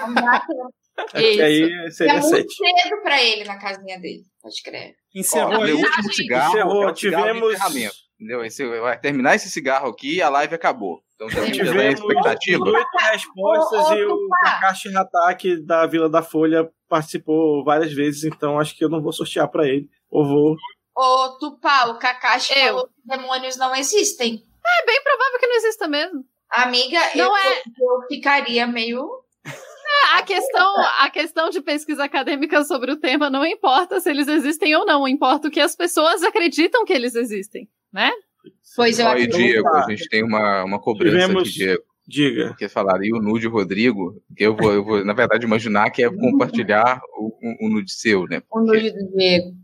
Não 0.00 0.14
dá 0.14 0.40
tempo. 0.40 0.74
É 1.14 1.20
que 1.20 1.40
aí 1.40 1.72
É 1.86 1.90
seria 1.90 2.14
muito 2.14 2.28
7. 2.28 2.46
cedo 2.54 3.02
pra 3.02 3.22
ele 3.22 3.44
na 3.44 3.56
casinha 3.58 3.98
dele. 4.00 4.22
Pode 4.42 4.62
crer. 4.64 4.94
encerrou 5.14 5.58
Ó, 5.60 5.62
aí. 5.62 5.72
último 5.72 6.12
cigarro 6.12 6.46
é 6.46 6.60
Encerrou, 6.60 6.72
o 6.90 6.96
cigarro 6.96 7.24
de 7.26 7.32
tivemos- 7.34 7.98
entendeu? 8.20 8.44
Esse, 8.44 8.66
vai 8.80 8.98
terminar 8.98 9.36
esse 9.36 9.48
cigarro 9.48 9.88
aqui 9.90 10.20
a 10.20 10.28
live 10.28 10.54
acabou. 10.54 11.00
Então 11.14 11.28
já, 11.30 11.40
já 11.42 11.46
em 11.48 11.52
Tivemos 11.52 12.00
expectativa. 12.00 12.64
oito 12.64 12.88
respostas 13.12 13.80
Ô, 13.86 13.90
ô, 13.90 13.94
e 13.94 14.04
o. 14.06 14.28
Kakashi 14.44 14.96
Hatake 14.96 15.64
da 15.64 15.86
Vila 15.86 16.08
da 16.08 16.22
Folha 16.22 16.68
participou 16.88 17.62
várias 17.64 17.92
vezes, 17.92 18.24
então 18.24 18.58
acho 18.58 18.74
que 18.76 18.84
eu 18.84 18.88
não 18.88 19.00
vou 19.02 19.12
sortear 19.12 19.48
pra 19.48 19.66
ele. 19.68 19.88
Ou 20.10 20.24
vou. 20.26 20.56
Ô, 21.00 21.38
Tupá, 21.38 21.86
o 21.90 21.98
Kakashi 21.98 22.58
Eu. 22.58 22.66
falou 22.66 22.88
que 22.88 22.92
demônios 23.16 23.56
não 23.56 23.74
existem. 23.76 24.42
É 24.80 24.86
bem 24.86 25.00
provável 25.02 25.38
que 25.38 25.46
não 25.46 25.56
exista 25.56 25.86
mesmo. 25.86 26.24
Amiga, 26.50 26.98
Não 27.14 27.26
eu, 27.26 27.36
é- 27.36 27.62
eu 27.80 28.06
ficaria 28.08 28.66
meio. 28.66 29.08
A 30.16 30.22
questão, 30.22 30.74
a 31.00 31.08
questão 31.10 31.50
de 31.50 31.60
pesquisa 31.60 32.04
acadêmica 32.04 32.62
sobre 32.64 32.90
o 32.90 32.96
tema 32.96 33.30
não 33.30 33.44
importa 33.46 34.00
se 34.00 34.10
eles 34.10 34.26
existem 34.28 34.74
ou 34.76 34.84
não, 34.84 35.06
importa 35.08 35.48
o 35.48 35.50
que 35.50 35.60
as 35.60 35.74
pessoas 35.76 36.22
acreditam 36.22 36.84
que 36.84 36.92
eles 36.92 37.14
existem, 37.14 37.68
né? 37.92 38.10
Pois 38.76 38.98
eu 38.98 39.06
e 39.06 39.08
acredito. 39.08 39.36
Diego, 39.36 39.68
a 39.68 39.88
gente 39.90 40.08
tem 40.08 40.22
uma, 40.24 40.64
uma 40.64 40.80
cobrança 40.80 41.12
Tivemos- 41.16 41.42
aqui, 41.48 41.52
Diego. 41.58 41.82
Diga. 42.06 42.54
Que 42.58 42.68
falar, 42.68 43.02
e 43.04 43.12
o 43.12 43.20
nude 43.20 43.46
Rodrigo, 43.46 44.22
eu 44.36 44.56
vou, 44.56 44.72
eu 44.72 44.82
vou, 44.84 45.04
na 45.04 45.12
verdade, 45.12 45.44
imaginar 45.44 45.90
que 45.90 46.02
é 46.02 46.10
compartilhar 46.10 47.00
o, 47.18 47.26
o, 47.26 47.66
o 47.66 47.68
nude 47.68 47.92
seu, 47.92 48.24
né? 48.26 48.42
O 48.50 48.60
nude 48.60 48.90
do 48.90 49.10
Diego. 49.14 49.54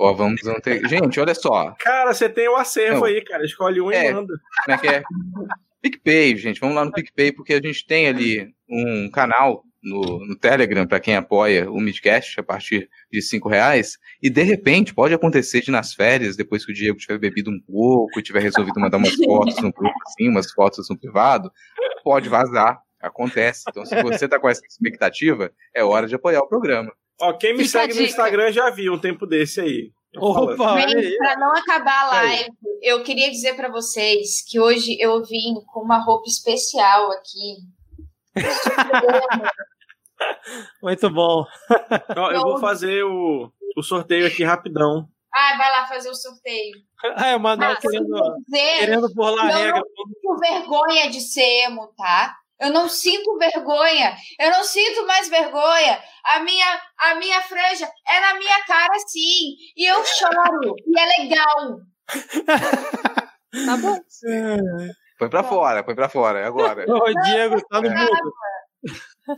Ó, 0.00 0.14
vamos 0.14 0.40
ter... 0.62 0.88
Gente, 0.88 1.20
olha 1.20 1.34
só, 1.34 1.74
Cara, 1.78 2.14
você 2.14 2.26
tem 2.26 2.48
o 2.48 2.56
acervo 2.56 3.00
Não. 3.00 3.04
aí, 3.04 3.22
cara. 3.22 3.44
Escolhe 3.44 3.82
um 3.82 3.92
É. 3.92 4.08
e 4.08 4.14
manda. 4.14 4.34
como 4.64 4.74
é 4.74 4.78
que 4.78 4.88
é? 4.88 5.02
PicPay, 5.82 6.36
gente, 6.36 6.58
vamos 6.58 6.74
lá 6.74 6.84
no 6.86 6.92
PicPay, 6.92 7.32
porque 7.32 7.52
a 7.52 7.60
gente 7.60 7.86
tem 7.86 8.08
ali 8.08 8.50
um 8.68 9.10
canal 9.10 9.62
no, 9.82 10.26
no 10.26 10.36
Telegram 10.38 10.86
para 10.86 11.00
quem 11.00 11.16
apoia 11.16 11.70
o 11.70 11.78
Midcast 11.78 12.40
a 12.40 12.42
partir 12.42 12.88
de 13.12 13.20
cinco 13.20 13.48
reais. 13.48 13.98
E 14.22 14.30
de 14.30 14.42
repente 14.42 14.94
pode 14.94 15.12
acontecer 15.12 15.60
de 15.60 15.70
nas 15.70 15.92
férias, 15.92 16.34
depois 16.34 16.64
que 16.64 16.72
o 16.72 16.74
Diego 16.74 16.98
tiver 16.98 17.18
bebido 17.18 17.50
um 17.50 17.60
pouco 17.60 18.18
e 18.18 18.22
tiver 18.22 18.40
resolvido 18.40 18.80
mandar 18.80 18.96
umas 18.96 19.14
fotos 19.14 19.56
no 19.56 19.70
grupo, 19.70 19.94
assim, 20.06 20.28
umas 20.28 20.50
fotos 20.50 20.88
no 20.88 20.98
privado, 20.98 21.50
pode 22.02 22.28
vazar. 22.28 22.78
Acontece. 23.02 23.64
Então, 23.68 23.86
se 23.86 24.02
você 24.02 24.28
tá 24.28 24.38
com 24.38 24.46
essa 24.48 24.60
expectativa, 24.66 25.50
é 25.74 25.82
hora 25.82 26.06
de 26.06 26.14
apoiar 26.14 26.40
o 26.40 26.48
programa. 26.48 26.92
Ó, 27.20 27.32
quem 27.34 27.52
me 27.56 27.64
Fica 27.64 27.80
a 27.80 27.82
segue 27.82 27.94
no. 27.94 28.02
Instagram 28.02 28.52
já 28.52 28.70
viu 28.70 28.94
um 28.94 28.98
tempo 28.98 29.26
desse 29.26 29.60
aí. 29.60 29.92
Opa. 30.16 30.80
Gente, 30.88 31.16
pra 31.18 31.36
não 31.38 31.52
acabar 31.52 32.06
a 32.06 32.20
Aí. 32.20 32.26
live, 32.28 32.50
eu 32.82 33.02
queria 33.04 33.30
dizer 33.30 33.54
pra 33.54 33.68
vocês 33.70 34.42
que 34.48 34.58
hoje 34.58 34.96
eu 34.98 35.22
vim 35.24 35.54
com 35.72 35.80
uma 35.80 35.98
roupa 36.02 36.28
especial 36.28 37.12
aqui. 37.12 37.58
Muito 40.82 41.08
bom. 41.10 41.44
Ó, 42.16 42.30
eu 42.32 42.40
vou 42.42 42.58
fazer 42.58 43.02
o, 43.04 43.50
o 43.76 43.82
sorteio 43.82 44.26
aqui 44.26 44.44
rapidão. 44.44 45.08
Ah, 45.32 45.56
vai 45.56 45.70
lá 45.70 45.86
fazer 45.86 46.10
o 46.10 46.14
sorteio. 46.14 46.72
Ah, 47.16 47.28
é 47.30 47.36
o 47.36 47.40
Manuel 47.40 47.72
Ah, 47.72 47.76
querendo, 47.76 48.06
dizer, 48.48 48.78
querendo 48.80 49.14
burlar 49.14 49.46
a 49.46 49.52
Não, 49.52 49.58
regra. 49.58 49.82
sinto 49.96 50.38
vergonha 50.40 51.10
de 51.10 51.20
ser 51.20 51.64
emo, 51.66 51.86
tá? 51.96 52.34
Eu 52.60 52.70
não 52.72 52.88
sinto 52.88 53.38
vergonha. 53.38 54.14
Eu 54.38 54.50
não 54.50 54.62
sinto 54.64 55.06
mais 55.06 55.28
vergonha. 55.28 55.98
A 56.26 56.40
minha, 56.40 56.80
a 56.98 57.14
minha 57.14 57.40
franja 57.42 57.88
é 58.08 58.20
na 58.20 58.34
minha 58.38 58.62
cara, 58.64 58.98
sim. 59.06 59.54
E 59.76 59.90
eu 59.90 60.04
choro. 60.04 60.74
E 60.86 61.00
é 61.00 61.22
legal. 61.22 61.78
Tá 63.66 63.76
bom. 63.78 63.96
Põe 65.18 65.28
pra 65.28 65.42
fora, 65.44 65.84
põe 65.84 65.94
pra 65.94 66.08
fora, 66.08 66.38
é 66.40 66.44
agora. 66.46 66.82
Ô, 66.88 67.04
Diego, 67.24 67.60
tá 67.68 67.80
no 67.82 67.88
É. 67.88 67.94
mundo. 67.94 68.32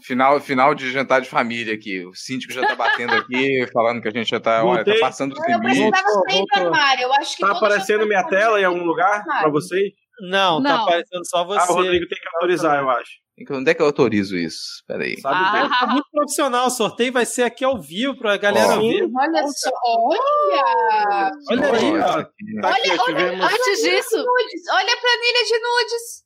Final, 0.04 0.38
final 0.40 0.74
de 0.76 0.92
jantar 0.92 1.20
de 1.20 1.28
família 1.28 1.74
aqui. 1.74 2.04
O 2.06 2.14
síndico 2.14 2.52
já 2.52 2.64
tá 2.64 2.76
batendo 2.76 3.14
aqui, 3.14 3.66
falando 3.72 4.00
que 4.00 4.06
a 4.06 4.12
gente 4.12 4.28
já 4.28 4.38
tá, 4.38 4.64
olha, 4.64 4.84
tá 4.84 4.92
passando 5.00 5.34
dos 5.34 5.44
Eu 5.44 5.58
limites. 5.58 5.90
do 5.90 5.90
voltou. 6.32 6.46
armário. 6.66 7.02
Eu 7.02 7.12
acho 7.14 7.36
que 7.36 7.42
Tá 7.44 7.50
aparecendo 7.50 8.02
as 8.02 8.06
minha 8.06 8.22
tela 8.28 8.60
em 8.60 8.64
algum 8.64 8.84
lugar 8.84 9.20
armário. 9.22 9.50
vocês? 9.50 9.92
Não, 10.22 10.62
tá 10.62 10.68
Não. 10.68 10.82
aparecendo 10.84 11.26
só 11.26 11.38
Ah, 11.38 11.42
o 11.42 11.46
você. 11.46 11.72
Rodrigo 11.72 12.06
tem 12.06 12.18
que 12.18 12.28
autorizar, 12.34 12.78
eu 12.80 12.88
acho. 12.90 13.10
Onde 13.50 13.70
é 13.70 13.74
que 13.74 13.82
eu 13.82 13.86
autorizo 13.86 14.36
isso? 14.36 14.84
Peraí. 14.86 15.20
Sabe 15.20 15.34
Ah. 15.36 15.68
Tá 15.80 15.86
muito 15.88 16.06
profissional. 16.12 16.66
O 16.68 16.70
sorteio 16.70 17.12
vai 17.12 17.26
ser 17.26 17.42
aqui 17.42 17.64
ao 17.64 17.80
vivo 17.80 18.16
pra 18.16 18.36
galera 18.36 18.74
Ó. 18.76 18.80
ver. 18.80 19.08
Olha 19.12 19.48
só. 19.48 19.70
Olha! 19.84 21.30
Olha 21.50 21.72
aí, 21.72 21.90
Olha 21.90 22.04
ó. 22.06 22.60
Tá 22.62 22.70
aqui, 22.70 22.98
tivemos... 23.04 23.44
Antes 23.44 23.82
disso, 23.82 24.16
Nudes. 24.16 24.62
Olha 24.70 24.92
a 24.92 25.00
planilha 25.00 25.44
de 25.46 25.58
nudes. 25.58 26.22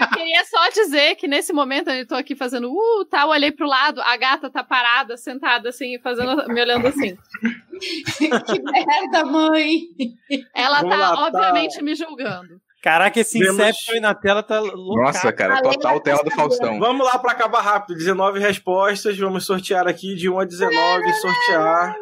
eu 0.00 0.08
queria 0.16 0.44
só 0.44 0.68
dizer 0.70 1.14
que 1.16 1.26
nesse 1.26 1.52
momento 1.52 1.90
eu 1.90 2.06
tô 2.06 2.14
aqui 2.14 2.36
fazendo 2.36 2.72
uh, 2.72 3.04
tá, 3.04 3.22
eu 3.22 3.28
olhei 3.28 3.52
pro 3.52 3.66
lado, 3.68 4.00
a 4.02 4.16
gata 4.16 4.50
tá 4.50 4.64
parada, 4.64 5.16
sentada 5.16 5.68
assim, 5.68 5.98
fazendo, 6.00 6.44
me 6.48 6.60
olhando 6.60 6.86
assim. 6.88 7.16
que 8.18 8.62
merda, 8.62 9.24
mãe. 9.24 9.80
Ela 10.54 10.82
Vamos 10.82 10.96
tá, 10.96 11.10
lá, 11.10 11.16
tá. 11.16 11.26
obviamente, 11.26 11.82
me 11.82 11.94
julgando. 11.94 12.60
Caraca, 12.82 13.18
esse 13.18 13.38
Tivemos- 13.38 13.58
Inception 13.60 13.94
aí 13.94 14.00
na 14.00 14.14
tela 14.14 14.42
tá 14.42 14.60
louco. 14.60 15.00
Nossa, 15.02 15.32
cara, 15.32 15.60
total 15.62 16.00
tela 16.00 16.22
do 16.22 16.30
Faustão. 16.30 16.78
Vamos 16.78 17.04
lá 17.06 17.18
pra 17.18 17.32
acabar 17.32 17.60
rápido. 17.60 17.96
19 17.96 18.38
respostas. 18.38 19.18
Vamos 19.18 19.44
sortear 19.44 19.88
aqui 19.88 20.14
de 20.14 20.28
1 20.30 20.38
a 20.38 20.44
19. 20.44 21.12
Sortear. 21.14 21.96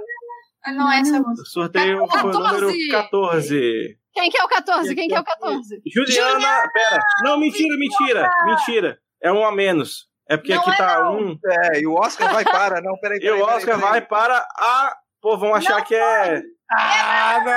Ah, 0.65 0.73
Não 0.73 0.91
é 0.93 1.01
essa 1.01 1.19
música. 1.21 1.43
O 1.43 1.47
sorteio 1.47 2.07
foi 2.09 2.21
o 2.21 2.33
número 2.33 2.67
14. 2.69 2.89
14. 2.91 3.99
Quem 4.13 4.31
que 4.31 4.39
é 4.39 4.43
o 4.45 4.49
14? 4.49 4.95
Quem 4.95 5.09
que 5.09 5.15
é 5.15 5.21
o 5.21 5.25
14? 5.25 5.81
Juliana, 5.95 6.69
pera. 6.73 6.99
Não, 7.23 7.39
mentira, 7.39 7.77
mentira. 7.79 8.31
Mentira. 8.47 8.99
É 9.23 9.33
um 9.33 9.45
a 9.47 9.53
menos. 9.53 10.07
É 10.29 10.37
porque 10.37 10.55
Não 10.55 10.61
aqui 10.63 10.71
é 10.71 10.75
tá 10.77 11.05
não. 11.05 11.19
um. 11.19 11.39
É, 11.47 11.81
e 11.81 11.87
o 11.87 11.95
Oscar 11.95 12.33
vai 12.33 12.45
para, 12.45 12.81
não, 12.83 12.99
peraí, 12.99 13.19
E 13.19 13.21
peraí. 13.21 13.41
o 13.41 13.45
peraí, 13.45 13.57
Oscar 13.59 13.77
peraí. 13.79 13.91
vai 13.93 14.01
para 14.03 14.37
a. 14.39 14.97
Pô, 15.23 15.39
vão 15.39 15.55
achar 15.55 15.83
que 15.85 15.95
é. 15.95 16.43
Ah, 16.71 17.41
não! 17.45 17.53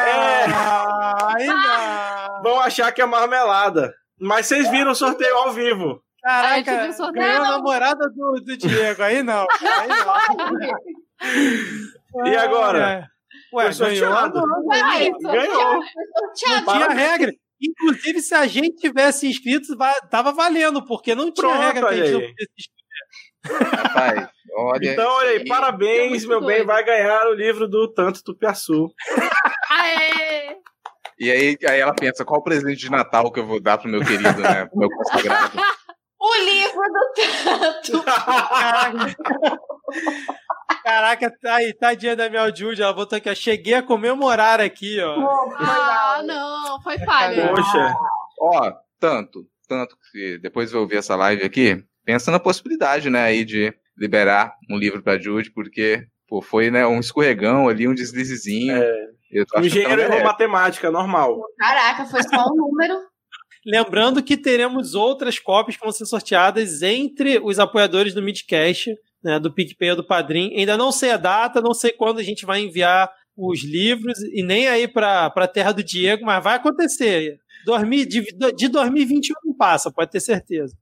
É. 1.39 2.41
Vão 2.43 2.59
achar 2.59 2.91
que 2.91 3.01
é 3.01 3.05
marmelada. 3.05 3.93
Mas 4.19 4.45
vocês 4.47 4.69
viram 4.69 4.91
o 4.91 4.95
sorteio 4.95 5.35
ao 5.37 5.51
vivo. 5.51 6.01
A 6.25 6.55
gente 6.57 6.65
Caraca, 6.65 6.89
o 6.89 6.93
sorteio. 6.93 7.25
ganhou 7.25 7.43
a 7.45 7.49
namorada 7.51 8.09
do, 8.09 8.41
do 8.45 8.57
Diego. 8.57 9.01
Aí 9.03 9.23
não. 9.23 9.45
Aí 9.79 9.87
não. 9.87 10.69
E 12.25 12.35
agora? 12.37 13.07
Ué, 13.53 13.71
Foi 13.73 13.87
ganhou. 13.99 14.11
Ganhou. 15.21 15.73
Não 15.75 16.33
tinha 16.33 16.89
regra. 16.89 17.31
Inclusive, 17.61 18.21
se 18.21 18.33
a 18.33 18.47
gente 18.47 18.77
tivesse 18.77 19.27
inscrito, 19.27 19.75
va- 19.77 19.93
tava 20.09 20.31
valendo, 20.31 20.85
porque 20.85 21.13
não 21.13 21.31
tinha 21.31 21.49
Pronto, 21.49 21.61
regra 21.61 21.87
que 21.89 21.93
a 21.93 21.97
gente 22.05 22.11
não 22.13 22.19
podia 22.21 22.47
se 22.47 22.69
inscrever. 23.51 23.79
Rapaz, 23.83 24.29
olha. 24.55 24.91
Então, 24.91 25.11
olha 25.11 25.29
aí, 25.31 25.47
parabéns, 25.47 26.25
meu 26.25 26.43
bem. 26.43 26.65
Vai 26.65 26.83
ganhar 26.83 27.27
o 27.27 27.33
livro 27.33 27.67
do 27.67 27.91
Tanto 27.91 28.23
Tupiaçu. 28.23 28.91
Aê! 29.71 30.57
E 31.19 31.29
aí, 31.29 31.57
aí 31.67 31.79
ela 31.79 31.93
pensa, 31.93 32.23
qual 32.23 32.39
o 32.39 32.43
presente 32.43 32.77
de 32.77 32.89
Natal 32.89 33.31
que 33.31 33.39
eu 33.39 33.45
vou 33.45 33.59
dar 33.59 33.77
pro 33.77 33.89
meu 33.89 33.99
querido, 33.99 34.41
né? 34.41 34.65
Pro 34.65 34.79
meu 34.79 34.89
consagrado. 34.89 35.57
o 36.19 36.35
livro 36.35 36.81
do 36.81 37.13
tanto. 37.43 38.03
Caraca. 38.03 39.15
Caraca, 40.83 41.37
tá 41.41 41.55
aí, 41.55 41.73
tadinha 41.73 42.15
da 42.15 42.29
Mel 42.29 42.55
Jude, 42.55 42.81
ela 42.81 42.93
botou 42.93 43.17
aqui, 43.17 43.29
ó. 43.29 43.35
Cheguei 43.35 43.73
a 43.73 43.83
comemorar 43.83 44.61
aqui, 44.61 44.99
ó. 45.01 45.15
Ah, 45.57 46.21
não, 46.23 46.81
foi 46.81 46.97
falha. 46.99 47.49
Poxa. 47.49 47.95
Ó, 48.39 48.71
tanto, 48.99 49.45
tanto 49.67 49.97
que 50.11 50.37
depois 50.39 50.71
eu 50.71 50.81
ouvir 50.81 50.97
essa 50.97 51.15
live 51.15 51.43
aqui, 51.43 51.83
pensa 52.05 52.31
na 52.31 52.39
possibilidade, 52.39 53.09
né, 53.09 53.23
aí 53.23 53.43
de 53.43 53.73
liberar 53.99 54.53
um 54.69 54.77
livro 54.77 55.03
pra 55.03 55.19
Jude, 55.19 55.51
porque, 55.51 56.05
pô, 56.27 56.41
foi, 56.41 56.71
né, 56.71 56.87
um 56.87 56.99
escorregão 56.99 57.67
ali, 57.67 57.87
um 57.87 57.93
deslizezinho. 57.93 58.75
É. 58.75 59.07
Eu 59.31 59.45
tô 59.45 59.57
achando 59.57 59.71
que 59.71 59.79
Engenheiro 59.79 60.01
errou 60.01 60.23
matemática, 60.23 60.89
normal. 60.89 61.39
Caraca, 61.57 62.05
foi 62.05 62.23
só 62.23 62.45
um 62.51 62.55
número. 62.55 62.97
Lembrando 63.65 64.23
que 64.23 64.37
teremos 64.37 64.95
outras 64.95 65.37
cópias 65.37 65.75
que 65.75 65.83
vão 65.83 65.91
ser 65.91 66.05
sorteadas 66.05 66.81
entre 66.81 67.39
os 67.39 67.59
apoiadores 67.59 68.13
do 68.13 68.23
Midcast, 68.23 68.95
né, 69.21 69.37
do 69.39 69.53
PicPay 69.53 69.91
ou 69.91 69.95
do 69.97 70.07
Padrim. 70.07 70.55
Ainda 70.57 70.77
não 70.77 70.91
sei 70.91 71.11
a 71.11 71.17
data, 71.17 71.61
não 71.61 71.73
sei 71.73 71.91
quando 71.91 72.19
a 72.19 72.23
gente 72.23 72.45
vai 72.45 72.61
enviar 72.61 73.11
os 73.35 73.63
livros 73.63 74.17
e 74.33 74.41
nem 74.41 74.67
aí 74.67 74.87
para 74.87 75.25
a 75.27 75.47
terra 75.47 75.73
do 75.73 75.83
Diego, 75.83 76.25
mas 76.25 76.43
vai 76.43 76.55
acontecer. 76.55 77.37
Dormi- 77.65 78.05
de, 78.05 78.21
de 78.55 78.67
2021 78.69 79.35
não 79.45 79.55
passa, 79.55 79.91
pode 79.91 80.09
ter 80.09 80.21
certeza. 80.21 80.73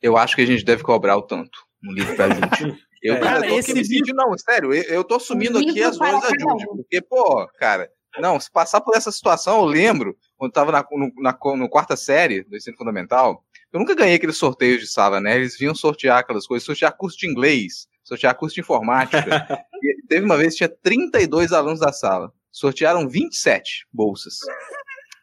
Eu 0.00 0.16
acho 0.16 0.36
que 0.36 0.42
a 0.42 0.46
gente 0.46 0.64
deve 0.64 0.82
cobrar 0.82 1.16
o 1.16 1.22
tanto 1.22 1.58
um 1.88 1.92
livro 1.92 2.16
pra 2.16 2.28
Jude. 2.28 2.84
Eu, 3.04 3.16
É. 3.16 3.20
cara, 3.20 3.34
Cara, 3.34 3.46
eu 3.46 3.50
tô 3.50 3.58
esse 3.58 3.84
sentindo, 3.84 4.14
não, 4.14 4.38
sério, 4.38 4.72
eu, 4.72 4.82
eu 4.84 5.04
tô 5.04 5.16
assumindo 5.16 5.58
Um 5.58 5.60
aqui 5.60 5.82
as 5.82 5.98
dores 5.98 6.22
da 6.22 6.28
para 6.28 6.66
porque, 6.68 7.02
pô, 7.02 7.46
cara, 7.58 7.90
não, 8.18 8.40
se 8.40 8.50
passar 8.50 8.80
por 8.80 8.96
essa 8.96 9.12
situação, 9.12 9.58
eu 9.58 9.66
lembro, 9.66 10.16
quando 10.38 10.48
eu 10.48 10.54
tava 10.54 10.72
na, 10.72 10.82
no, 10.90 11.12
na, 11.18 11.38
no 11.54 11.68
quarta 11.68 11.96
série 11.96 12.44
do 12.44 12.56
ensino 12.56 12.78
fundamental, 12.78 13.44
eu 13.70 13.78
nunca 13.78 13.94
ganhei 13.94 14.14
aqueles 14.14 14.38
sorteios 14.38 14.80
de 14.80 14.86
sala, 14.86 15.20
né? 15.20 15.36
Eles 15.36 15.58
vinham 15.58 15.74
sortear 15.74 16.20
aquelas 16.20 16.46
coisas, 16.46 16.64
sortear 16.64 16.96
curso 16.96 17.18
de 17.18 17.28
inglês, 17.28 17.86
sortear 18.04 18.34
curso 18.36 18.54
de 18.54 18.62
informática. 18.62 19.18
e 19.82 20.06
teve 20.08 20.24
uma 20.24 20.38
vez 20.38 20.54
que 20.54 20.58
tinha 20.58 20.68
32 20.82 21.52
alunos 21.52 21.80
da 21.80 21.92
sala. 21.92 22.32
Sortearam 22.50 23.06
27 23.08 23.86
bolsas. 23.92 24.38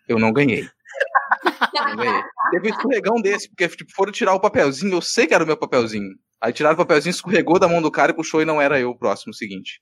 Eu 0.08 0.20
não 0.20 0.34
ganhei. 0.34 0.68
Teve 2.52 2.68
um 2.68 2.72
escorregão 2.72 3.16
desse, 3.22 3.50
porque 3.50 3.68
tipo, 3.70 3.92
foram 3.96 4.12
tirar 4.12 4.34
o 4.34 4.40
papelzinho, 4.40 4.94
eu 4.94 5.02
sei 5.02 5.28
que 5.28 5.34
era 5.34 5.44
o 5.44 5.48
meu 5.48 5.58
papelzinho. 5.58 6.10
Aí 6.42 6.52
tiraram 6.52 6.74
o 6.74 6.78
papelzinho, 6.78 7.12
escorregou 7.12 7.60
da 7.60 7.68
mão 7.68 7.82
do 7.82 7.92
cara 7.92 8.12
e 8.12 8.16
puxou 8.16 8.42
e 8.42 8.46
não 8.46 8.60
era 8.60 8.80
eu 8.80 8.90
o 8.90 8.98
próximo 8.98 9.34
seguinte. 9.34 9.80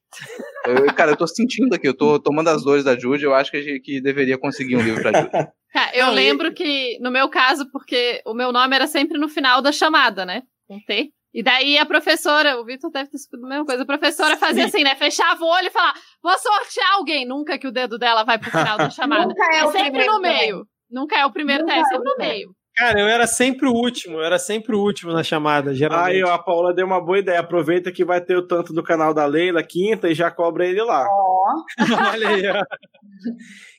Eu- 0.66 0.94
cara, 0.94 1.12
eu 1.12 1.16
tô 1.18 1.26
sentindo 1.26 1.74
aqui, 1.74 1.88
eu 1.88 1.96
tô 1.96 2.20
tomando 2.20 2.50
as 2.50 2.64
dores 2.64 2.84
da 2.84 2.98
Jude, 3.00 3.24
eu 3.24 3.34
acho 3.34 3.50
que 3.50 3.58
a 3.58 3.62
gente 3.62 3.80
que 3.80 4.02
deveria 4.02 4.38
conseguir 4.38 4.76
um 4.76 4.82
livro 4.82 5.02
pra 5.02 5.18
Jude. 5.22 5.32
Tá, 5.32 5.92
eu 5.94 6.10
lembro 6.12 6.54
que, 6.54 6.98
no 7.00 7.12
meu 7.12 7.30
caso, 7.30 7.70
porque 7.72 8.22
o 8.26 8.34
meu 8.34 8.52
nome 8.52 8.76
era 8.76 8.88
sempre 8.88 9.18
no 9.18 9.30
final 9.30 9.62
da 9.62 9.72
chamada, 9.72 10.26
né? 10.26 10.42
Com 10.68 10.80
T. 10.82 11.12
E 11.32 11.44
daí 11.44 11.78
a 11.78 11.86
professora, 11.86 12.60
o 12.60 12.66
Vitor 12.66 12.90
deve 12.92 13.12
ter 13.12 13.20
sido 13.20 13.46
a 13.46 13.48
mesma 13.50 13.66
coisa, 13.66 13.84
a 13.84 13.86
professora 13.86 14.36
fazia 14.36 14.66
assim, 14.66 14.84
né? 14.84 14.96
Fechava 14.96 15.42
o 15.44 15.48
olho 15.48 15.68
e 15.68 15.72
falava, 15.72 15.94
vou 16.24 16.36
sortear 16.40 16.94
alguém. 16.96 17.24
Nunca 17.26 17.58
que 17.60 17.68
o 17.68 17.72
dedo 17.72 18.00
dela 18.00 18.24
vai 18.24 18.40
pro 18.40 18.50
final 18.50 18.78
da 18.80 18.90
chamada. 18.90 19.28
Nunca 19.28 19.46
é, 19.54 19.60
É 19.60 19.66
o 19.66 19.72
sempre 19.72 20.06
no 20.08 20.20
meio. 20.20 20.66
Nunca 20.90 21.18
é 21.18 21.26
o 21.26 21.32
primeiro 21.32 21.66
teste, 21.66 21.94
é 21.94 21.98
é 21.98 22.00
no 22.00 22.16
meio. 22.18 22.50
Cara, 22.76 23.00
eu 23.02 23.08
era 23.08 23.28
sempre 23.28 23.68
o 23.68 23.74
último, 23.74 24.18
eu 24.20 24.24
era 24.24 24.40
sempre 24.40 24.74
o 24.74 24.80
último 24.80 25.12
na 25.12 25.22
chamada, 25.22 25.74
geralmente. 25.74 26.16
Aí, 26.16 26.24
ó, 26.24 26.32
a 26.34 26.40
Paula 26.40 26.74
deu 26.74 26.86
uma 26.86 27.04
boa 27.04 27.20
ideia. 27.20 27.40
Aproveita 27.42 27.92
que 27.92 28.06
vai 28.06 28.22
ter 28.22 28.38
o 28.38 28.48
tanto 28.48 28.72
do 28.72 28.82
canal 28.82 29.14
da 29.14 29.26
Leila, 29.26 29.62
quinta, 29.62 30.08
e 30.10 30.16
já 30.16 30.32
cobra 30.32 30.66
ele 30.66 30.82
lá. 30.82 31.06
Ó, 31.06 31.64
Olha 32.14 32.30
aí, 32.30 32.48
ó. 32.48 32.64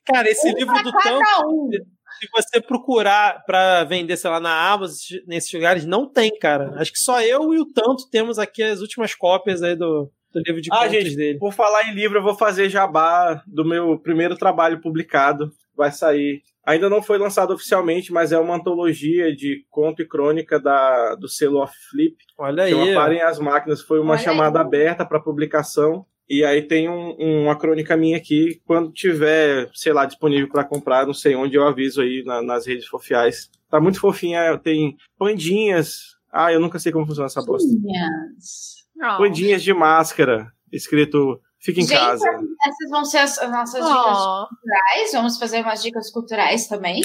Cara, 0.05 0.29
esse 0.29 0.51
um 0.53 0.55
livro 0.55 0.75
do 0.83 0.93
tanto, 0.93 1.47
um. 1.49 1.71
se 1.71 2.29
você 2.35 2.61
procurar 2.61 3.43
pra 3.45 3.85
vender, 3.85 4.17
sei 4.17 4.31
lá, 4.31 4.39
na 4.41 4.71
Amazon, 4.71 5.19
nesses 5.27 5.53
lugares, 5.53 5.85
não 5.87 6.07
tem, 6.07 6.37
cara. 6.39 6.75
Acho 6.77 6.93
que 6.93 6.99
só 6.99 7.23
eu 7.23 7.55
e 7.55 7.59
o 7.59 7.67
tanto 7.73 8.09
temos 8.11 8.39
aqui 8.39 8.63
as 8.63 8.81
últimas 8.81 9.15
cópias 9.15 9.63
aí 9.63 9.75
do, 9.77 10.11
do 10.33 10.43
livro 10.47 10.61
de 10.61 10.69
Ah, 10.73 10.81
contos 10.81 10.91
gente, 10.93 11.17
dele. 11.17 11.39
por 11.39 11.53
falar 11.53 11.85
em 11.89 11.95
livro, 11.95 12.19
eu 12.19 12.23
vou 12.23 12.35
fazer 12.35 12.69
jabá 12.69 13.43
do 13.47 13.65
meu 13.65 13.99
primeiro 13.99 14.37
trabalho 14.37 14.81
publicado. 14.81 15.51
Vai 15.75 15.91
sair. 15.93 16.43
Ainda 16.67 16.89
não 16.91 17.01
foi 17.03 17.17
lançado 17.19 17.53
oficialmente, 17.55 18.13
mas 18.13 18.33
é 18.33 18.39
uma 18.39 18.57
antologia 18.57 19.35
de 19.35 19.65
conto 19.71 20.03
e 20.03 20.07
crônica 20.09 20.61
da, 20.61 21.15
do 21.15 21.29
selo 21.29 21.59
Off 21.59 21.75
Flip. 21.91 22.17
Olha 22.39 22.65
aí. 22.65 22.95
Parem 22.95 23.23
as 23.23 23.39
Máquinas. 23.39 23.81
Foi 23.81 23.99
uma 23.99 24.13
Olha 24.13 24.23
chamada 24.23 24.61
aí. 24.61 24.65
aberta 24.67 25.05
para 25.07 25.19
publicação. 25.21 26.05
E 26.29 26.45
aí 26.45 26.63
tem 26.63 26.89
um- 26.89 27.17
uma 27.19 27.59
crônica 27.59 27.97
minha 27.97 28.17
aqui. 28.17 28.61
Quando 28.65 28.93
tiver, 28.93 29.69
sei 29.75 29.93
lá, 29.93 30.05
disponível 30.07 30.49
para 30.49 30.63
comprar, 30.63 31.07
não 31.07 31.15
sei 31.15 31.35
onde, 31.35 31.57
eu 31.57 31.67
aviso 31.67 32.01
aí 32.03 32.23
na- 32.25 32.41
nas 32.43 32.67
redes 32.67 32.87
sociais. 32.87 33.51
Tá 33.69 33.81
muito 33.81 33.99
fofinha. 33.99 34.57
Tem 34.59 34.97
pandinhas. 35.19 36.17
Ah, 36.33 36.53
eu 36.53 36.61
nunca 36.61 36.79
sei 36.79 36.93
como 36.93 37.07
funciona 37.07 37.27
essa 37.27 37.43
bosta. 37.43 37.69
Oh. 39.03 39.19
Pandinhas 39.19 39.63
de 39.63 39.73
máscara. 39.73 40.47
Escrito 40.71 41.41
Fica 41.63 41.81
em 41.81 41.87
Gente, 41.87 41.99
casa. 41.99 42.27
Essas 42.29 42.91
vão 42.91 43.05
ser 43.05 43.19
as, 43.19 43.39
as 43.39 43.51
nossas 43.51 43.85
dicas 43.85 44.17
Oh. 44.17 44.47
culturais. 44.49 45.13
Vamos 45.13 45.39
fazer 45.39 45.61
umas 45.63 45.83
dicas 45.83 46.11
culturais 46.11 46.67
também. 46.67 47.03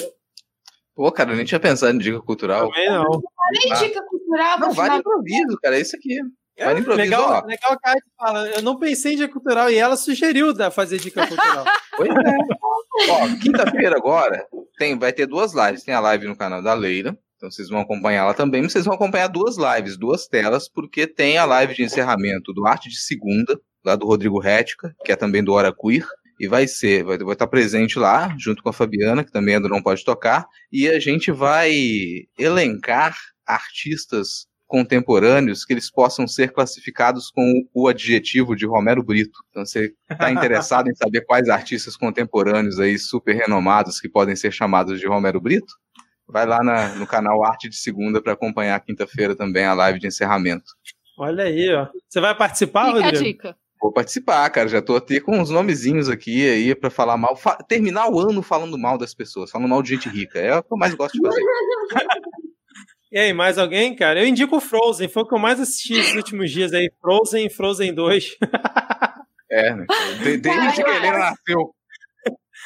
Pô, 0.96 1.12
cara, 1.12 1.32
eu 1.32 1.36
nem 1.36 1.46
tinha 1.46 1.60
pensado 1.60 1.94
em 1.94 2.00
dica 2.00 2.22
cultural. 2.22 2.70
Também 2.70 2.90
não. 2.90 3.04
Além 3.04 3.72
Ah. 3.72 3.76
dica 3.76 4.02
cultural, 4.08 4.60
Não, 4.60 4.72
vale 4.72 4.90
final- 4.90 5.00
improviso, 5.00 5.58
cara. 5.62 5.78
É 5.78 5.82
isso 5.82 5.96
aqui. 5.96 6.18
É, 6.58 6.64
Vale 6.66 6.80
improviso, 6.80 7.04
Legal, 7.04 7.30
ó. 7.30 7.46
legal 7.46 7.58
que 7.58 7.66
a 7.68 7.78
Kátia 7.80 8.02
fala. 8.18 8.48
Eu 8.48 8.62
não 8.62 8.80
pensei 8.80 9.14
em 9.14 9.18
dica 9.18 9.34
cultural 9.34 9.70
e 9.70 9.76
ela 9.76 9.98
sugeriu 9.98 10.54
da 10.54 10.72
fazer 10.72 11.00
dica 11.00 11.28
cultural. 11.28 11.66
Pois 11.98 12.10
é. 12.10 13.12
Ó, 13.12 13.28
quinta-feira 13.42 13.96
agora 13.98 14.46
tem, 14.78 14.98
vai 14.98 15.12
ter 15.14 15.26
duas 15.26 15.54
lives. 15.54 15.84
Tem 15.84 15.94
a 15.94 16.00
live 16.00 16.28
no 16.28 16.36
canal 16.36 16.62
da 16.62 16.74
Leila. 16.74 17.18
Então 17.38 17.52
vocês 17.52 17.68
vão 17.70 17.80
acompanhar 17.82 18.24
ela 18.24 18.34
também, 18.34 18.62
mas 18.62 18.72
vocês 18.72 18.86
vão 18.86 18.94
acompanhar 18.96 19.28
duas 19.28 19.58
lives, 19.58 19.98
duas 19.98 20.28
telas, 20.28 20.68
porque 20.70 21.06
tem 21.08 21.38
a 21.38 21.44
live 21.46 21.74
de 21.74 21.84
encerramento 21.84 22.54
do 22.54 22.66
Arte 22.66 22.88
de 22.90 22.98
Segunda, 22.98 23.60
lá 23.86 23.96
do 23.96 24.06
Rodrigo 24.06 24.40
Rética, 24.40 24.96
que 25.06 25.12
é 25.12 25.16
também 25.16 25.44
do 25.44 25.54
Hora 25.54 25.74
Queer. 25.74 26.06
E 26.38 26.48
vai 26.50 26.68
ser, 26.68 27.04
vai, 27.06 27.18
vai 27.18 27.32
estar 27.34 27.48
presente 27.48 27.98
lá, 27.98 28.36
junto 28.38 28.62
com 28.62 28.68
a 28.68 28.74
Fabiana, 28.74 29.24
que 29.24 29.32
também 29.32 29.56
ainda 29.56 29.70
não 29.70 29.82
pode 29.82 30.04
tocar. 30.04 30.46
E 30.70 30.90
a 30.90 31.00
gente 31.00 31.32
vai 31.32 31.72
elencar 32.38 33.16
artistas 33.46 34.48
contemporâneos 34.68 35.64
que 35.64 35.74
eles 35.74 35.90
possam 35.92 36.28
ser 36.28 36.52
classificados 36.52 37.30
com 37.30 37.66
o 37.74 37.88
adjetivo 37.88 38.56
de 38.56 38.66
Romero 38.66 39.02
Brito. 39.04 39.40
Então, 39.50 39.66
você 39.66 39.94
está 40.10 40.32
interessado 40.32 40.90
em 40.92 40.96
saber 40.96 41.22
quais 41.22 41.48
artistas 41.50 41.96
contemporâneos 41.96 42.80
aí 42.80 42.98
super 42.98 43.34
renomados 43.36 44.00
que 44.02 44.10
podem 44.10 44.36
ser 44.36 44.52
chamados 44.52 45.00
de 45.00 45.08
Romero 45.08 45.40
Brito? 45.40 45.74
Vai 46.28 46.46
lá 46.46 46.64
na- 46.64 46.96
no 46.96 47.06
canal 47.06 47.46
Arte 47.46 47.70
de 47.70 47.76
Segunda 47.78 48.22
para 48.22 48.34
acompanhar 48.34 48.80
quinta-feira 48.82 49.36
também 49.36 49.64
a 49.66 49.74
live 49.74 50.00
de 50.00 50.08
encerramento. 50.08 50.66
Olha 51.18 51.44
aí, 51.46 51.72
ó. 51.74 51.88
Você 52.10 52.20
vai 52.20 52.36
participar, 52.36 52.88
Fica 52.88 53.00
a 53.00 53.04
Rodrigo? 53.04 53.24
dica. 53.24 53.56
Vou 53.86 53.92
participar, 53.94 54.50
cara. 54.50 54.68
Já 54.68 54.82
tô 54.82 54.96
até 54.96 55.20
com 55.20 55.38
uns 55.40 55.52
nomezinhos 55.52 56.10
aqui 56.10 56.50
aí 56.50 56.74
para 56.74 56.90
falar 56.90 57.18
mal. 57.18 57.36
Fa- 57.36 57.58
terminar 57.68 58.10
o 58.10 58.20
ano 58.20 58.42
falando 58.42 58.80
mal 58.80 58.98
das 58.98 59.14
pessoas, 59.14 59.52
falando 59.52 59.70
mal 59.70 59.84
de 59.84 59.90
gente 59.90 60.10
rica. 60.10 60.40
É 60.40 60.58
o 60.58 60.64
que 60.64 60.74
eu 60.74 60.78
mais 60.78 60.96
gosto 60.96 61.14
de 61.14 61.22
fazer. 61.22 61.42
E 63.12 63.18
aí, 63.18 63.32
mais 63.32 63.58
alguém, 63.58 63.96
cara? 63.96 64.20
Eu 64.20 64.28
indico 64.28 64.58
o 64.58 64.60
Frozen, 64.60 65.08
foi 65.08 65.24
o 65.24 65.28
que 65.28 65.34
eu 65.36 65.40
mais 65.40 65.58
assisti 65.60 65.94
esses 65.94 66.16
últimos 66.16 66.52
dias 66.52 66.74
aí. 66.74 66.92
Frozen 67.00 67.46
e 67.46 67.50
Frozen 67.50 67.94
2. 67.94 68.36
É, 69.50 69.74
né? 69.76 69.86
De- 70.24 70.38
Desde 70.38 70.84
que 70.84 70.90
ele 70.90 71.12
nasceu. 71.12 71.76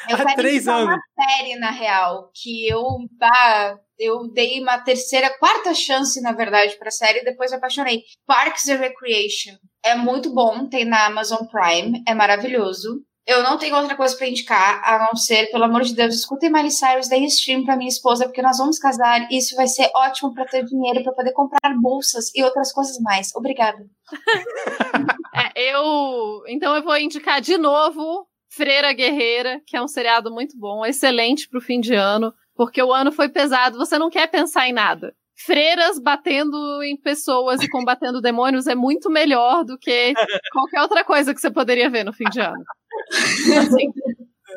Eu 0.08 0.16
Há 0.16 0.24
quero 0.24 0.34
três 0.36 0.66
anos. 0.66 0.86
uma 0.94 1.00
série, 1.28 1.56
na 1.56 1.70
real, 1.70 2.32
que 2.34 2.66
eu, 2.66 2.82
ah, 3.22 3.76
eu 4.00 4.26
dei 4.32 4.60
uma 4.60 4.78
terceira, 4.78 5.30
quarta 5.38 5.74
chance, 5.74 6.20
na 6.22 6.32
verdade, 6.32 6.76
pra 6.78 6.90
série 6.90 7.20
e 7.20 7.24
depois 7.24 7.50
me 7.50 7.58
apaixonei. 7.58 8.02
Parks 8.26 8.68
and 8.68 8.76
Recreation. 8.76 9.56
É 9.84 9.94
muito 9.94 10.32
bom, 10.34 10.66
tem 10.68 10.84
na 10.84 11.06
Amazon 11.06 11.46
Prime, 11.46 12.02
é 12.08 12.14
maravilhoso. 12.14 13.02
Eu 13.26 13.42
não 13.42 13.58
tenho 13.58 13.76
outra 13.76 13.94
coisa 13.94 14.16
pra 14.16 14.26
indicar, 14.26 14.82
a 14.82 15.06
não 15.06 15.14
ser, 15.14 15.50
pelo 15.50 15.64
amor 15.64 15.82
de 15.82 15.94
Deus, 15.94 16.14
escutem 16.14 16.50
Miley 16.50 16.70
Cyrus, 16.70 17.08
deem 17.08 17.26
stream 17.26 17.64
pra 17.64 17.76
minha 17.76 17.88
esposa, 17.88 18.24
porque 18.24 18.42
nós 18.42 18.58
vamos 18.58 18.78
casar 18.78 19.30
e 19.30 19.36
isso 19.36 19.54
vai 19.54 19.68
ser 19.68 19.88
ótimo 19.94 20.34
pra 20.34 20.46
ter 20.46 20.64
dinheiro 20.64 21.02
pra 21.04 21.12
poder 21.12 21.32
comprar 21.32 21.74
bolsas 21.80 22.34
e 22.34 22.42
outras 22.42 22.72
coisas 22.72 22.98
mais. 23.00 23.34
Obrigada. 23.34 23.84
É, 25.32 25.70
eu. 25.70 26.42
Então 26.48 26.74
eu 26.74 26.82
vou 26.82 26.96
indicar 26.98 27.40
de 27.40 27.56
novo 27.56 28.26
Freira 28.50 28.92
Guerreira, 28.92 29.62
que 29.64 29.76
é 29.76 29.82
um 29.82 29.86
seriado 29.86 30.30
muito 30.30 30.58
bom, 30.58 30.84
excelente 30.84 31.48
pro 31.48 31.60
fim 31.60 31.80
de 31.80 31.94
ano, 31.94 32.34
porque 32.60 32.82
o 32.82 32.92
ano 32.92 33.10
foi 33.10 33.26
pesado, 33.26 33.78
você 33.78 33.98
não 33.98 34.10
quer 34.10 34.26
pensar 34.26 34.68
em 34.68 34.72
nada. 34.74 35.14
Freiras 35.34 35.98
batendo 35.98 36.82
em 36.82 36.94
pessoas 36.94 37.62
e 37.62 37.70
combatendo 37.70 38.20
demônios 38.20 38.66
é 38.66 38.74
muito 38.74 39.08
melhor 39.08 39.64
do 39.64 39.78
que 39.78 40.12
qualquer 40.52 40.82
outra 40.82 41.02
coisa 41.02 41.32
que 41.32 41.40
você 41.40 41.50
poderia 41.50 41.88
ver 41.88 42.04
no 42.04 42.12
fim 42.12 42.24
de 42.24 42.38
ano. 42.38 42.62
Assim, 43.58 43.90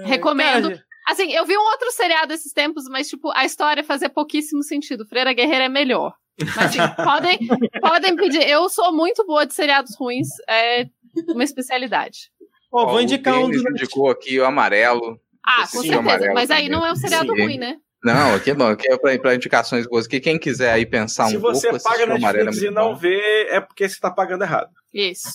recomendo. 0.01 0.71
Cara, 0.71 0.83
Assim, 1.07 1.31
eu 1.31 1.45
vi 1.45 1.57
um 1.57 1.61
outro 1.61 1.89
seriado 1.91 2.33
esses 2.33 2.51
tempos, 2.51 2.89
mas, 2.89 3.07
tipo, 3.07 3.31
a 3.31 3.45
história 3.45 3.85
fazia 3.85 4.09
pouquíssimo 4.09 4.63
sentido. 4.63 5.05
Freira 5.05 5.31
Guerreira 5.31 5.65
é 5.65 5.69
melhor. 5.69 6.13
Mas, 6.57 6.57
assim, 6.57 6.79
podem, 7.05 7.39
podem 7.79 8.15
pedir. 8.17 8.45
Eu 8.49 8.67
sou 8.67 8.93
muito 8.93 9.25
boa 9.25 9.45
de 9.45 9.53
seriados 9.53 9.95
ruins, 9.97 10.27
é 10.49 10.87
uma 11.29 11.43
especialidade. 11.45 12.31
Pô, 12.69 12.85
vou 12.85 12.95
o 12.95 13.01
indicar 13.01 13.37
um 13.39 13.49
Denis 13.49 13.63
dos. 13.63 13.71
indicou 13.71 14.09
aqui 14.09 14.39
o 14.39 14.45
amarelo. 14.45 15.17
Ah, 15.45 15.61
com 15.61 15.81
certeza. 15.81 15.99
amarelo 15.99 16.33
Mas 16.33 16.49
aí 16.49 16.65
também. 16.65 16.71
não 16.71 16.85
é 16.85 16.91
um 16.91 16.95
seriado 16.95 17.33
Sim. 17.33 17.43
ruim, 17.43 17.57
né? 17.57 17.77
Não, 18.03 18.35
aqui 18.35 18.51
é 18.51 18.53
bom, 18.53 18.67
aqui 18.67 18.87
é 18.91 19.17
pra 19.17 19.33
indicações 19.35 19.87
boas. 19.87 20.05
Que 20.07 20.19
quem 20.19 20.37
quiser 20.37 20.71
aí 20.73 20.85
pensar 20.85 21.27
Se 21.29 21.37
um 21.37 21.39
você 21.39 21.69
pouco, 21.69 21.83
paga 21.83 21.95
assistir 21.95 22.11
o 22.11 22.15
amarelo 22.17 22.41
é 22.41 22.45
Netflix 22.45 22.71
e 22.71 22.75
não 22.75 22.89
bom. 22.93 22.95
vê, 22.99 23.47
é 23.49 23.61
porque 23.61 23.87
você 23.87 23.99
tá 23.99 24.11
pagando 24.11 24.43
errado. 24.43 24.69
Isso. 24.93 25.29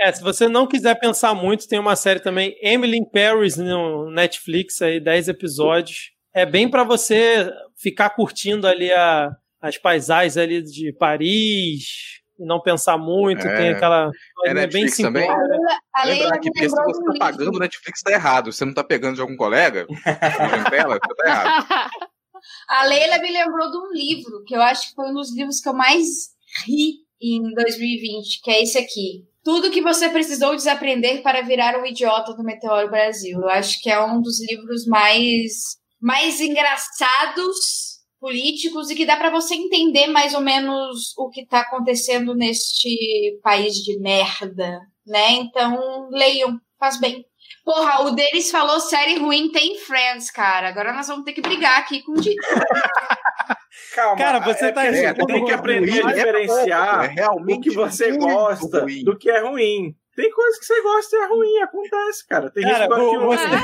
É, 0.00 0.12
se 0.12 0.22
você 0.22 0.48
não 0.48 0.66
quiser 0.66 0.94
pensar 1.00 1.34
muito, 1.34 1.66
tem 1.66 1.78
uma 1.78 1.96
série 1.96 2.20
também, 2.20 2.54
Emily 2.60 2.98
in 2.98 3.08
Paris, 3.10 3.56
no 3.56 4.10
Netflix, 4.10 4.82
aí, 4.82 5.00
10 5.00 5.28
episódios. 5.28 6.10
É 6.34 6.44
bem 6.44 6.68
pra 6.68 6.84
você 6.84 7.50
ficar 7.80 8.10
curtindo 8.10 8.66
ali 8.66 8.92
a- 8.92 9.30
as 9.62 9.78
paisagens 9.78 10.36
ali 10.36 10.62
de 10.62 10.92
Paris 10.98 11.84
e 12.38 12.44
não 12.44 12.60
pensar 12.60 12.98
muito. 12.98 13.46
É. 13.46 13.56
Tem 13.56 13.68
aquela. 13.70 14.10
É 14.44 14.66
bem 14.66 14.86
também? 14.90 15.22
simplória. 15.22 15.58
A 15.94 16.04
Leila 16.04 16.24
Lembrar 16.24 16.30
me 16.30 16.36
aqui, 16.38 16.50
porque 16.50 16.68
se 16.68 16.76
lembrou 16.76 16.94
você 16.94 17.02
de 17.02 17.04
um 17.04 17.04
tá 17.04 17.12
livro. 17.12 17.38
pagando, 17.38 17.56
o 17.56 17.60
Netflix 17.60 18.02
tá 18.02 18.12
errado. 18.12 18.52
Você 18.52 18.64
não 18.64 18.74
tá 18.74 18.84
pegando 18.84 19.14
de 19.14 19.20
algum 19.20 19.36
colega, 19.36 19.86
tá 20.04 20.76
errado. 20.76 21.00
A 22.68 22.84
Leila 22.84 23.18
me 23.18 23.32
lembrou 23.32 23.70
de 23.70 23.78
um 23.78 23.92
livro, 23.92 24.44
que 24.44 24.54
eu 24.54 24.62
acho 24.62 24.88
que 24.88 24.94
foi 24.94 25.10
um 25.10 25.14
dos 25.14 25.34
livros 25.34 25.60
que 25.60 25.68
eu 25.68 25.74
mais 25.74 26.06
ri 26.66 26.98
em 27.20 27.42
2020, 27.54 28.42
que 28.42 28.50
é 28.50 28.62
esse 28.62 28.78
aqui. 28.78 29.24
Tudo 29.42 29.70
que 29.70 29.80
você 29.80 30.08
precisou 30.08 30.54
desaprender 30.54 31.22
para 31.22 31.40
virar 31.42 31.80
um 31.80 31.86
idiota 31.86 32.34
do 32.34 32.44
Meteoro 32.44 32.90
Brasil. 32.90 33.40
Eu 33.40 33.48
acho 33.48 33.80
que 33.80 33.90
é 33.90 34.00
um 34.00 34.20
dos 34.20 34.40
livros 34.48 34.86
mais, 34.86 35.76
mais 36.00 36.40
engraçados 36.40 37.95
políticos 38.20 38.90
e 38.90 38.94
que 38.94 39.06
dá 39.06 39.16
para 39.16 39.30
você 39.30 39.54
entender 39.54 40.06
mais 40.08 40.34
ou 40.34 40.40
menos 40.40 41.12
o 41.16 41.28
que 41.28 41.46
tá 41.46 41.60
acontecendo 41.60 42.34
neste 42.34 43.38
país 43.42 43.74
de 43.74 43.98
merda, 43.98 44.80
né? 45.06 45.32
Então, 45.32 46.08
leiam, 46.10 46.58
faz 46.78 46.98
bem. 46.98 47.24
Porra, 47.64 48.02
o 48.06 48.10
deles 48.12 48.50
falou 48.50 48.78
série 48.80 49.18
ruim 49.18 49.50
tem 49.50 49.76
Friends, 49.78 50.30
cara. 50.30 50.68
Agora 50.68 50.92
nós 50.92 51.06
vamos 51.08 51.24
ter 51.24 51.32
que 51.32 51.40
brigar 51.40 51.78
aqui 51.80 52.02
com 52.02 52.12
o 52.12 52.20
Didi. 52.20 52.36
Calma, 53.94 54.16
Cara, 54.16 54.38
você 54.40 54.66
é 54.66 54.72
tá 54.72 54.84
É, 54.86 55.12
tem 55.12 55.26
que 55.26 55.32
ruim, 55.32 55.50
aprender 55.52 56.06
a 56.06 56.10
é 56.10 56.14
diferenciar 56.14 57.04
é 57.04 57.08
realmente 57.08 57.58
o 57.58 57.72
que 57.72 57.76
você 57.76 58.16
gosta 58.16 58.82
ruim. 58.82 59.04
do 59.04 59.16
que 59.16 59.30
é 59.30 59.40
ruim. 59.40 59.94
Tem 60.14 60.30
coisa 60.30 60.58
que 60.58 60.64
você 60.64 60.82
gosta 60.82 61.16
e 61.16 61.18
é 61.18 61.26
ruim, 61.26 61.58
acontece, 61.58 62.26
cara. 62.26 62.50
Tem 62.50 62.62
Cara, 62.62 62.84
gente 62.86 63.10
que 63.10 63.18
gosta 63.18 63.48
de 63.48 63.56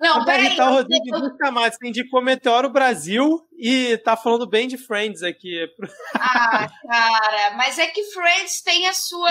Não, 0.00 0.14
Pra 0.16 0.24
peraí. 0.24 0.46
irritar 0.46 0.66
o 0.66 0.70
eu- 0.70 0.74
Rodrigo, 0.76 1.18
nunca 1.18 1.50
mais. 1.50 1.74
Você 1.76 1.86
indicou 1.88 2.22
Meteoro 2.22 2.70
Brasil 2.70 3.46
e 3.58 3.98
tá 3.98 4.16
falando 4.16 4.48
bem 4.48 4.66
de 4.66 4.78
Friends 4.78 5.22
aqui. 5.22 5.66
Ah, 6.14 6.66
cara, 6.88 7.56
mas 7.56 7.78
é 7.78 7.86
que 7.86 8.02
Friends 8.12 8.62
tem 8.62 8.88
a 8.88 8.94
sua. 8.94 9.28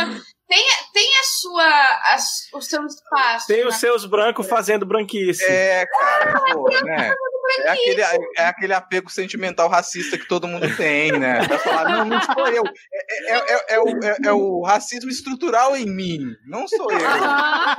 Tem, 0.48 0.64
a- 0.72 0.92
tem 0.94 1.20
a 1.20 1.24
sua. 1.24 2.14
as- 2.14 2.48
o 2.54 2.62
seu 2.62 2.86
espaço. 2.86 3.48
Tem 3.48 3.64
na- 3.64 3.70
os 3.70 3.76
seus 3.78 4.06
brancos 4.06 4.48
fazendo 4.48 4.86
branquice. 4.86 5.44
É, 5.44 5.86
cara, 5.88 6.40
pô, 6.54 6.70
né? 6.86 7.14
É 7.58 7.70
aquele, 7.70 8.02
é 8.38 8.46
aquele 8.46 8.74
apego 8.74 9.10
sentimental 9.10 9.70
racista 9.70 10.18
que 10.18 10.28
todo 10.28 10.48
mundo 10.48 10.68
tem, 10.76 11.12
né? 11.12 11.42
Vai 11.42 11.58
falar, 11.58 11.90
não, 11.90 12.06
não 12.06 12.22
sou 12.22 12.48
eu. 12.48 12.64
É, 12.94 13.34
é, 13.34 13.54
é, 13.54 13.66
é, 13.76 13.80
o, 13.80 14.04
é, 14.04 14.18
é 14.26 14.34
o 14.34 14.62
racismo 14.64 15.10
estrutural 15.10 15.76
em 15.76 15.86
mim, 15.86 16.20
não 16.48 16.68
sou 16.68 16.92
eu. 16.92 17.00
Ai, 17.08 17.76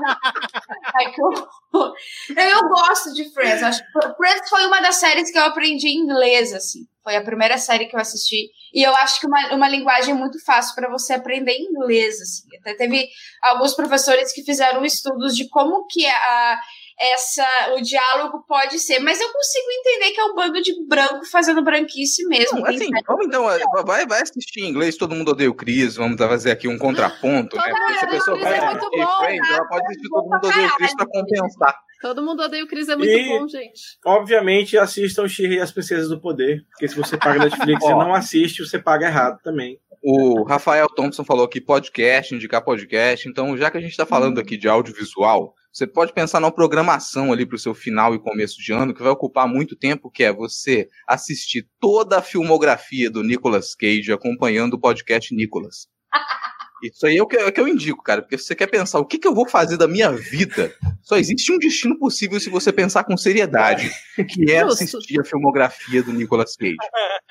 que 1.15 1.23
horror. 1.23 1.95
eu, 2.37 2.43
eu 2.43 2.69
gosto 2.69 3.15
de 3.15 3.33
Friends. 3.33 3.63
Acho 3.63 3.83
que 3.83 4.17
Friends 4.17 4.49
foi 4.49 4.67
uma 4.67 4.81
das 4.81 4.97
séries 4.97 5.31
que 5.31 5.39
eu 5.39 5.45
aprendi 5.45 5.89
inglês, 5.89 6.53
assim. 6.53 6.81
Foi 7.03 7.17
a 7.17 7.25
primeira 7.25 7.57
série 7.57 7.87
que 7.87 7.97
eu 7.97 8.01
assisti. 8.01 8.51
E 8.75 8.83
eu 8.83 8.95
acho 8.97 9.21
que 9.21 9.27
uma, 9.27 9.55
uma 9.55 9.69
linguagem 9.69 10.15
muito 10.15 10.43
fácil 10.45 10.75
para 10.75 10.91
você 10.91 11.15
aprender 11.15 11.57
inglês, 11.59 12.21
assim. 12.21 12.43
Até 12.61 12.75
teve 12.75 13.09
alguns 13.43 13.75
professores 13.75 14.33
que 14.33 14.45
fizeram 14.45 14.85
estudos 14.85 15.35
de 15.35 15.49
como 15.49 15.87
que 15.87 16.07
a, 16.07 16.61
essa 17.01 17.47
o 17.77 17.81
diálogo 17.81 18.45
pode 18.47 18.79
ser, 18.79 18.99
mas 18.99 19.19
eu 19.21 19.33
consigo 19.33 19.67
entender 19.71 20.11
que 20.13 20.21
é 20.21 20.25
um 20.25 20.35
bando 20.35 20.61
de 20.61 20.73
branco 20.87 21.25
fazendo 21.31 21.65
branquice 21.65 22.27
mesmo. 22.27 22.61
Não, 22.61 22.67
assim, 22.67 22.91
vamos 23.07 23.27
então, 23.27 23.45
vai, 23.85 24.07
vai 24.07 24.21
assistir 24.21 24.61
em 24.61 24.69
inglês, 24.69 24.97
todo 24.97 25.15
mundo 25.15 25.31
odeia 25.31 25.51
o 25.51 25.55
Chris, 25.55 25.97
vamos 25.97 26.19
fazer 26.19 26.51
aqui 26.51 26.69
um 26.69 26.79
contraponto, 26.79 27.57
né? 27.57 27.63
Porque 27.71 27.99
se 27.99 28.05
a 28.05 28.09
pessoa 28.09 28.39
vai 28.39 28.55
é 28.55 28.59
assistir 28.59 29.07
Friends, 29.19 29.51
ela 29.51 29.69
pode 29.69 29.85
assistir 29.87 30.09
todo 30.11 30.25
mundo 30.25 30.47
odeia 30.47 30.67
o 30.67 30.77
Chris 30.77 30.95
pra 30.95 31.07
compensar. 31.07 31.75
Todo 32.01 32.23
mundo 32.23 32.43
odeia 32.43 32.65
o 32.65 32.67
Chris, 32.67 32.89
é 32.89 32.97
muito 32.97 33.11
E, 33.11 33.29
bom, 33.29 33.47
gente. 33.47 33.99
Obviamente, 34.07 34.79
assistam 34.79 35.29
Shirley 35.29 35.59
e 35.59 35.61
as 35.61 35.71
Princesas 35.71 36.09
do 36.09 36.21
Poder. 36.21 36.65
Porque 36.71 36.89
se 36.89 36.97
você 36.97 37.17
paga 37.19 37.41
Netflix 37.41 37.85
e 37.85 37.89
não 37.91 38.15
assiste, 38.15 38.65
você 38.65 38.79
paga 38.79 39.07
errado 39.07 39.39
também. 39.43 39.79
O 40.03 40.45
Rafael 40.45 40.89
Thompson 40.89 41.23
falou 41.25 41.45
aqui 41.45 41.61
podcast, 41.61 42.35
indicar 42.35 42.65
podcast. 42.65 43.29
Então, 43.29 43.55
já 43.57 43.71
que 43.71 43.77
a 43.77 43.81
gente 43.81 43.91
está 43.91 44.07
falando 44.07 44.41
aqui 44.41 44.57
de 44.57 44.67
audiovisual, 44.67 45.55
você 45.73 45.87
pode 45.87 46.13
pensar 46.13 46.41
numa 46.41 46.53
programação 46.53 47.33
ali 47.33 47.47
para 47.47 47.57
o 47.57 47.59
seu 47.59 47.75
final 47.75 48.15
e 48.15 48.19
começo 48.19 48.61
de 48.61 48.73
ano 48.73 48.93
que 48.93 49.03
vai 49.03 49.13
ocupar 49.13 49.47
muito 49.47 49.77
tempo, 49.77 50.11
que 50.11 50.25
é 50.25 50.33
você 50.33 50.89
assistir 51.07 51.69
toda 51.79 52.19
a 52.19 52.23
filmografia 52.23 53.11
do 53.11 53.23
Nicolas 53.23 53.75
Cage 53.75 54.13
acompanhando 54.13 54.75
o 54.75 54.81
podcast 54.81 55.35
Nicolas. 55.35 55.87
Isso 56.83 57.07
aí 57.07 57.19
é 57.19 57.23
o 57.23 57.27
que, 57.27 57.37
é 57.37 57.47
o 57.47 57.53
que 57.53 57.61
eu 57.61 57.69
indico, 57.69 58.03
cara, 58.03 58.23
porque 58.23 58.39
se 58.39 58.45
você 58.45 58.57
quer 58.57 58.67
pensar 58.67 58.99
o 58.99 59.05
que, 59.05 59.19
que 59.19 59.29
eu 59.29 59.35
vou 59.35 59.47
fazer 59.47 59.77
da 59.77 59.87
minha 59.87 60.11
vida, 60.11 60.75
só 61.03 61.19
existe 61.19 61.53
um 61.53 61.59
destino 61.59 61.99
possível 61.99 62.41
se 62.41 62.49
você 62.49 62.73
pensar 62.73 63.05
com 63.05 63.17
seriedade, 63.19 63.91
que 64.27 64.51
é 64.51 64.63
assistir 64.63 65.21
a 65.21 65.25
filmografia 65.25 66.03
do 66.03 66.13
Nicolas 66.13 66.57
Cage, 66.57 66.77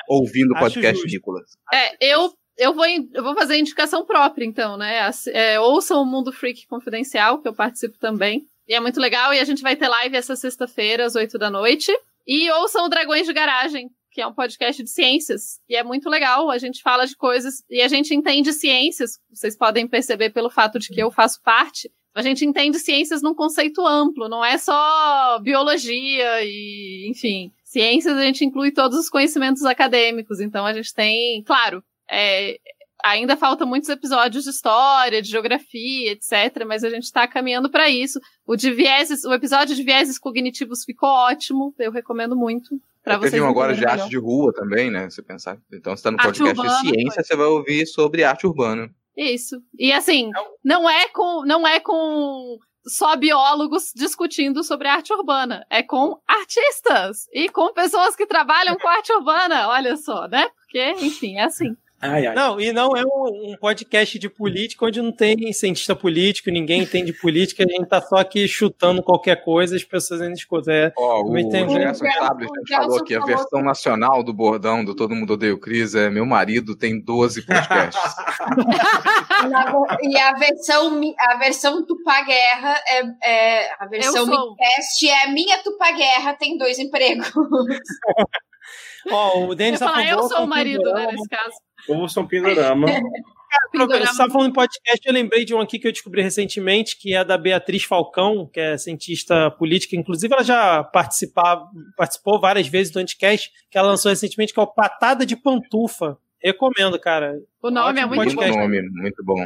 ouvindo 0.08 0.52
o 0.52 0.60
podcast 0.60 1.02
justo. 1.02 1.12
Nicolas. 1.12 1.58
É, 1.74 2.14
eu, 2.14 2.32
eu, 2.60 2.74
vou, 2.74 2.86
eu 2.86 3.24
vou 3.24 3.34
fazer 3.34 3.58
indicação 3.58 4.06
própria, 4.06 4.46
então, 4.46 4.78
né? 4.78 5.10
É, 5.28 5.60
ouçam 5.60 6.02
o 6.02 6.06
Mundo 6.06 6.32
Freak 6.32 6.68
Confidencial, 6.68 7.40
que 7.40 7.48
eu 7.48 7.54
participo 7.54 7.98
também. 7.98 8.46
E 8.68 8.76
é 8.76 8.80
muito 8.80 9.00
legal. 9.00 9.34
E 9.34 9.40
a 9.40 9.44
gente 9.46 9.62
vai 9.62 9.76
ter 9.76 9.88
live 9.88 10.16
essa 10.16 10.36
sexta-feira, 10.36 11.06
às 11.06 11.16
8 11.16 11.38
da 11.38 11.50
noite. 11.50 11.92
E 12.28 12.52
ouçam 12.52 12.86
o 12.86 12.90
Dragões 12.90 13.26
de 13.26 13.34
Garagem, 13.34 13.90
que 14.12 14.22
é 14.22 14.28
um 14.28 14.34
podcast 14.34 14.84
de 14.84 14.90
ciências. 14.90 15.60
E 15.70 15.76
é 15.76 15.84
muito 15.84 16.10
legal. 16.10 16.52
A 16.52 16.58
gente 16.58 16.82
fala 16.82 17.08
de 17.08 17.16
coisas 17.16 17.64
e 17.70 17.82
a 17.82 17.88
gente 17.88 18.14
entende 18.14 18.52
ciências. 18.52 19.18
Vocês 19.34 19.58
podem 19.58 19.88
perceber 19.88 20.32
pelo 20.32 20.50
fato 20.50 20.78
de 20.78 20.90
que 20.90 21.02
eu 21.02 21.10
faço 21.10 21.42
parte. 21.42 21.90
A 22.14 22.22
gente 22.22 22.46
entende 22.46 22.78
ciências 22.78 23.22
num 23.22 23.34
conceito 23.34 23.86
amplo, 23.86 24.28
não 24.28 24.44
é 24.44 24.58
só 24.58 25.40
biologia 25.40 26.44
e, 26.44 27.08
enfim. 27.10 27.52
Ciências 27.64 28.18
a 28.18 28.24
gente 28.24 28.44
inclui 28.44 28.72
todos 28.72 28.98
os 28.98 29.10
conhecimentos 29.10 29.64
acadêmicos. 29.64 30.42
Então 30.42 30.66
a 30.66 30.74
gente 30.74 30.94
tem, 30.94 31.42
claro, 31.44 31.82
é, 32.12 32.58
ainda 33.04 33.38
falta 33.38 33.66
muitos 33.66 33.90
episódios 33.90 34.44
de 34.44 34.50
história, 34.50 35.22
de 35.22 35.30
geografia, 35.30 36.12
etc. 36.12 36.66
Mas 36.68 36.84
a 36.84 36.90
gente 36.90 37.04
está 37.04 37.28
caminhando 37.28 37.70
para 37.70 37.90
isso. 37.90 38.20
O 38.46 38.56
de 38.56 38.72
vieses, 38.72 39.24
o 39.24 39.34
episódio 39.34 39.76
de 39.76 39.84
vieses 39.84 40.20
cognitivos 40.20 40.84
ficou 40.84 41.10
ótimo. 41.10 41.74
Eu 41.80 41.92
recomendo 41.92 42.36
muito. 42.36 42.80
Pra 43.04 43.18
vocês 43.18 43.32
Teve 43.32 43.44
um 43.44 43.50
agora 43.50 43.74
de 43.74 43.86
arte 43.86 44.10
de 44.10 44.18
rua 44.18 44.52
também, 44.54 44.92
né? 44.92 45.10
Você 45.10 45.22
pensar. 45.22 45.58
Então, 45.74 45.96
você 45.96 46.04
tá 46.04 46.12
no 46.12 46.18
Arte 46.20 46.40
podcast 46.40 46.60
urbana, 46.60 46.82
de 46.82 46.90
ciência, 46.90 47.24
você 47.24 47.36
vai 47.36 47.46
ouvir 47.46 47.86
sobre 47.88 48.24
arte 48.24 48.46
urbana. 48.46 48.90
Isso. 49.16 49.62
E 49.78 49.92
assim, 49.92 50.32
não 50.64 50.90
é 50.90 51.08
com 51.10 51.44
não 51.46 51.68
é 51.68 51.80
com 51.80 52.58
só 52.86 53.16
biólogos 53.16 53.92
discutindo 53.96 54.64
sobre 54.64 54.88
arte 54.88 55.14
urbana, 55.14 55.66
é 55.70 55.84
com 55.84 56.20
artistas 56.28 57.28
e 57.34 57.50
com 57.50 57.74
pessoas 57.74 58.16
que 58.16 58.26
trabalham 58.26 58.78
com 58.78 58.88
arte 58.88 59.12
urbana, 59.14 59.68
olha 59.70 59.96
só, 59.98 60.28
né? 60.28 60.48
Porque, 60.56 61.06
enfim, 61.06 61.38
é 61.38 61.44
assim. 61.44 61.76
Ai, 62.02 62.28
ai. 62.28 62.36
Não, 62.36 62.60
e 62.62 62.72
não 62.72 62.96
é 62.96 63.04
um, 63.04 63.52
um 63.52 63.58
podcast 63.60 64.18
de 64.18 64.30
política 64.30 64.86
onde 64.86 65.02
não 65.02 65.12
tem 65.12 65.52
cientista 65.52 65.94
político, 65.96 66.50
ninguém 66.50 66.84
entende 66.84 67.12
política, 67.12 67.64
a 67.64 67.68
gente 67.68 67.88
tá 67.88 68.02
só 68.02 68.18
aqui 68.18 68.48
chutando 68.48 69.04
qualquer 69.04 69.44
coisa, 69.44 69.76
as 69.76 69.84
pessoas 69.84 70.22
ainda 70.22 70.34
escutam. 70.34 70.74
É, 70.74 70.92
Também 70.92 71.46
o 71.46 71.50
tem- 71.50 71.70
Gerson 71.70 72.06
O 72.06 72.20
Tablet 72.20 72.52
o 72.52 72.68
falou 72.74 72.98
aqui, 73.00 73.16
a 73.16 73.26
versão 73.26 73.62
nacional 73.62 74.24
do 74.24 74.34
bordão 74.34 74.86
do 74.86 74.96
Todo 74.96 75.14
Mundo 75.14 75.34
Odeia 75.34 75.54
o 75.54 75.60
Cris 75.60 75.94
é 75.94 76.10
meu 76.10 76.26
marido 76.26 76.76
tem 76.76 77.02
12 77.04 77.46
podcasts. 77.46 78.00
E 80.02 80.18
a 80.18 80.34
versão, 80.34 81.02
a 81.18 81.38
versão 81.38 81.86
Tupá 81.86 82.22
Guerra 82.24 82.82
é, 82.88 83.02
é 83.30 83.70
a 83.80 83.86
versão. 83.88 84.26
Midcast 84.26 85.10
é 85.10 85.28
minha 85.32 85.58
Tupá 85.64 85.92
Guerra 85.92 86.34
tem 86.34 86.58
dois 86.58 86.80
empregos. 86.80 87.32
Ó, 89.12 89.40
o 89.46 89.52
Eu 89.52 89.56
Denis 89.56 89.80
ia 89.82 89.88
falar, 89.88 90.08
eu 90.08 90.24
sou 90.24 90.44
o 90.44 90.48
marido, 90.48 90.84
né, 90.94 91.08
nesse 91.12 91.28
caso. 91.30 91.56
Ouçam 91.88 92.28
Pindorama. 92.28 92.88
Pindorama. 93.72 94.06
Você 94.06 94.12
estava 94.12 94.32
falando 94.32 94.50
de 94.50 94.54
podcast, 94.54 95.08
eu 95.08 95.14
lembrei 95.14 95.46
de 95.46 95.54
um 95.54 95.60
aqui 95.60 95.80
que 95.80 95.88
eu 95.88 95.92
descobri 95.92 96.22
recentemente, 96.22 96.98
que 96.98 97.16
é 97.16 97.24
da 97.24 97.38
Beatriz 97.38 97.84
Falcão, 97.84 98.50
que 98.52 98.60
é 98.60 98.78
cientista 98.78 99.50
política. 99.52 99.96
Inclusive, 99.96 100.34
ela 100.34 100.44
já 100.44 100.84
participava, 100.84 101.68
participou 101.98 102.40
várias 102.40 102.68
vezes 102.68 102.92
do 102.92 103.00
Anticast, 103.00 103.52
que 103.70 103.78
ela 103.78 103.90
lançou 103.90 104.10
recentemente, 104.10 104.54
que 104.54 104.60
é 104.60 104.64
o 104.64 104.68
Patada 104.68 105.26
de 105.26 105.36
Pantufa. 105.36 106.18
Recomendo, 106.42 106.98
cara. 107.00 107.38
O 107.62 107.70
nome 107.70 108.00
é 108.00 108.06
Ótimo 108.06 108.16
muito 108.16 108.18
muito 108.18 108.36
bom. 108.36 108.42
podcast. 108.42 108.62
nome, 108.62 108.82
muito 109.02 109.24
bom. 109.26 109.46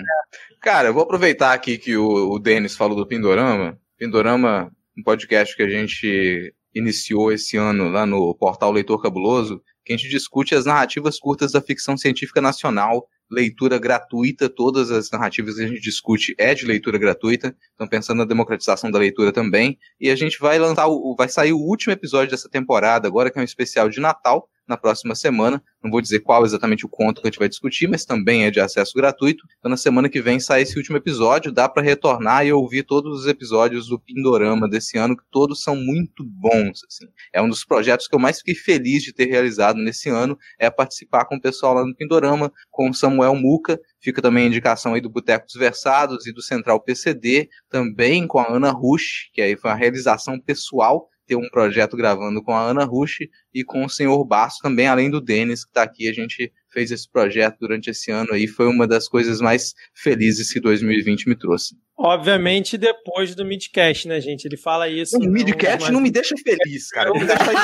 Cara, 0.61 0.89
eu 0.89 0.93
vou 0.93 1.03
aproveitar 1.03 1.53
aqui 1.53 1.77
que 1.77 1.97
o, 1.97 2.33
o 2.33 2.39
Denis 2.39 2.75
falou 2.75 2.95
do 2.95 3.07
Pindorama. 3.07 3.79
Pindorama, 3.97 4.71
um 4.97 5.01
podcast 5.01 5.55
que 5.55 5.63
a 5.63 5.69
gente 5.69 6.53
iniciou 6.73 7.31
esse 7.31 7.57
ano 7.57 7.89
lá 7.89 8.05
no 8.05 8.35
portal 8.35 8.71
Leitor 8.71 9.01
Cabuloso, 9.01 9.61
que 9.83 9.93
a 9.93 9.97
gente 9.97 10.09
discute 10.09 10.55
as 10.55 10.65
narrativas 10.65 11.19
curtas 11.19 11.51
da 11.51 11.61
ficção 11.61 11.97
científica 11.97 12.41
nacional, 12.41 13.07
leitura 13.29 13.77
gratuita, 13.77 14.47
todas 14.49 14.91
as 14.91 15.09
narrativas 15.09 15.55
que 15.55 15.63
a 15.63 15.67
gente 15.67 15.81
discute 15.81 16.35
é 16.37 16.53
de 16.53 16.65
leitura 16.65 16.97
gratuita, 16.97 17.55
então 17.73 17.87
pensando 17.87 18.19
na 18.19 18.25
democratização 18.25 18.91
da 18.91 18.99
leitura 18.99 19.31
também, 19.31 19.77
e 19.99 20.09
a 20.09 20.15
gente 20.15 20.39
vai 20.39 20.59
lançar, 20.59 20.87
o, 20.87 21.15
vai 21.17 21.27
sair 21.27 21.53
o 21.53 21.59
último 21.59 21.93
episódio 21.93 22.31
dessa 22.31 22.49
temporada 22.49 23.07
agora, 23.07 23.31
que 23.31 23.37
é 23.37 23.41
um 23.41 23.45
especial 23.45 23.89
de 23.89 23.99
Natal, 23.99 24.47
na 24.67 24.77
próxima 24.77 25.15
semana, 25.15 25.61
não 25.83 25.91
vou 25.91 26.01
dizer 26.01 26.21
qual 26.21 26.45
exatamente 26.45 26.85
o 26.85 26.89
conto 26.89 27.21
que 27.21 27.27
a 27.27 27.29
gente 27.29 27.39
vai 27.39 27.49
discutir, 27.49 27.87
mas 27.87 28.05
também 28.05 28.45
é 28.45 28.51
de 28.51 28.59
acesso 28.59 28.93
gratuito. 28.95 29.45
Então, 29.59 29.69
na 29.69 29.77
semana 29.77 30.07
que 30.07 30.21
vem 30.21 30.39
sai 30.39 30.61
esse 30.61 30.77
último 30.77 30.97
episódio, 30.97 31.51
dá 31.51 31.67
para 31.67 31.83
retornar 31.83 32.45
e 32.45 32.53
ouvir 32.53 32.83
todos 32.83 33.21
os 33.21 33.27
episódios 33.27 33.87
do 33.87 33.99
Pindorama 33.99 34.69
desse 34.69 34.97
ano, 34.97 35.17
que 35.17 35.23
todos 35.29 35.61
são 35.61 35.75
muito 35.75 36.23
bons. 36.23 36.81
Assim. 36.87 37.05
É 37.33 37.41
um 37.41 37.49
dos 37.49 37.65
projetos 37.65 38.07
que 38.07 38.15
eu 38.15 38.19
mais 38.19 38.37
fiquei 38.37 38.55
feliz 38.55 39.03
de 39.03 39.13
ter 39.13 39.25
realizado 39.25 39.77
nesse 39.77 40.09
ano, 40.09 40.37
é 40.57 40.69
participar 40.69 41.25
com 41.25 41.35
o 41.35 41.41
pessoal 41.41 41.73
lá 41.73 41.85
no 41.85 41.95
Pindorama, 41.95 42.51
com 42.71 42.93
Samuel 42.93 43.35
Muca. 43.35 43.79
Fica 43.99 44.21
também 44.21 44.45
a 44.45 44.47
indicação 44.47 44.93
aí 44.93 45.01
do 45.01 45.09
Boteco 45.09 45.45
dos 45.45 45.55
Versados 45.55 46.25
e 46.25 46.33
do 46.33 46.41
Central 46.41 46.79
PCD, 46.79 47.49
também 47.69 48.25
com 48.27 48.39
a 48.39 48.49
Ana 48.49 48.71
Rush, 48.71 49.29
que 49.33 49.41
aí 49.41 49.55
foi 49.57 49.71
uma 49.71 49.77
realização 49.77 50.39
pessoal 50.39 51.09
ter 51.25 51.35
um 51.35 51.47
projeto 51.49 51.95
gravando 51.95 52.41
com 52.43 52.51
a 52.53 52.61
Ana 52.61 52.83
Rush 52.83 53.19
e 53.53 53.63
com 53.63 53.85
o 53.85 53.89
senhor 53.89 54.23
Basso 54.25 54.59
também, 54.61 54.87
além 54.87 55.09
do 55.09 55.21
Denis, 55.21 55.63
que 55.63 55.69
está 55.69 55.83
aqui. 55.83 56.09
A 56.09 56.13
gente 56.13 56.51
fez 56.71 56.91
esse 56.91 57.09
projeto 57.09 57.57
durante 57.59 57.89
esse 57.89 58.11
ano 58.11 58.33
aí. 58.33 58.47
Foi 58.47 58.67
uma 58.67 58.87
das 58.87 59.07
coisas 59.07 59.39
mais 59.39 59.73
felizes 59.95 60.51
que 60.51 60.59
2020 60.59 61.29
me 61.29 61.35
trouxe. 61.35 61.75
Obviamente, 61.95 62.75
depois 62.77 63.35
do 63.35 63.45
Midcast, 63.45 64.07
né, 64.07 64.19
gente? 64.19 64.45
Ele 64.45 64.57
fala 64.57 64.89
isso. 64.89 65.15
O 65.15 65.19
não- 65.19 65.31
Midcast 65.31 65.83
mas- 65.83 65.91
não 65.93 66.01
me 66.01 66.09
deixa 66.09 66.33
feliz, 66.43 66.89
cara. 66.89 67.09
Não, 67.09 67.19
me 67.19 67.25
deixa 67.25 67.43
feliz. 67.45 67.61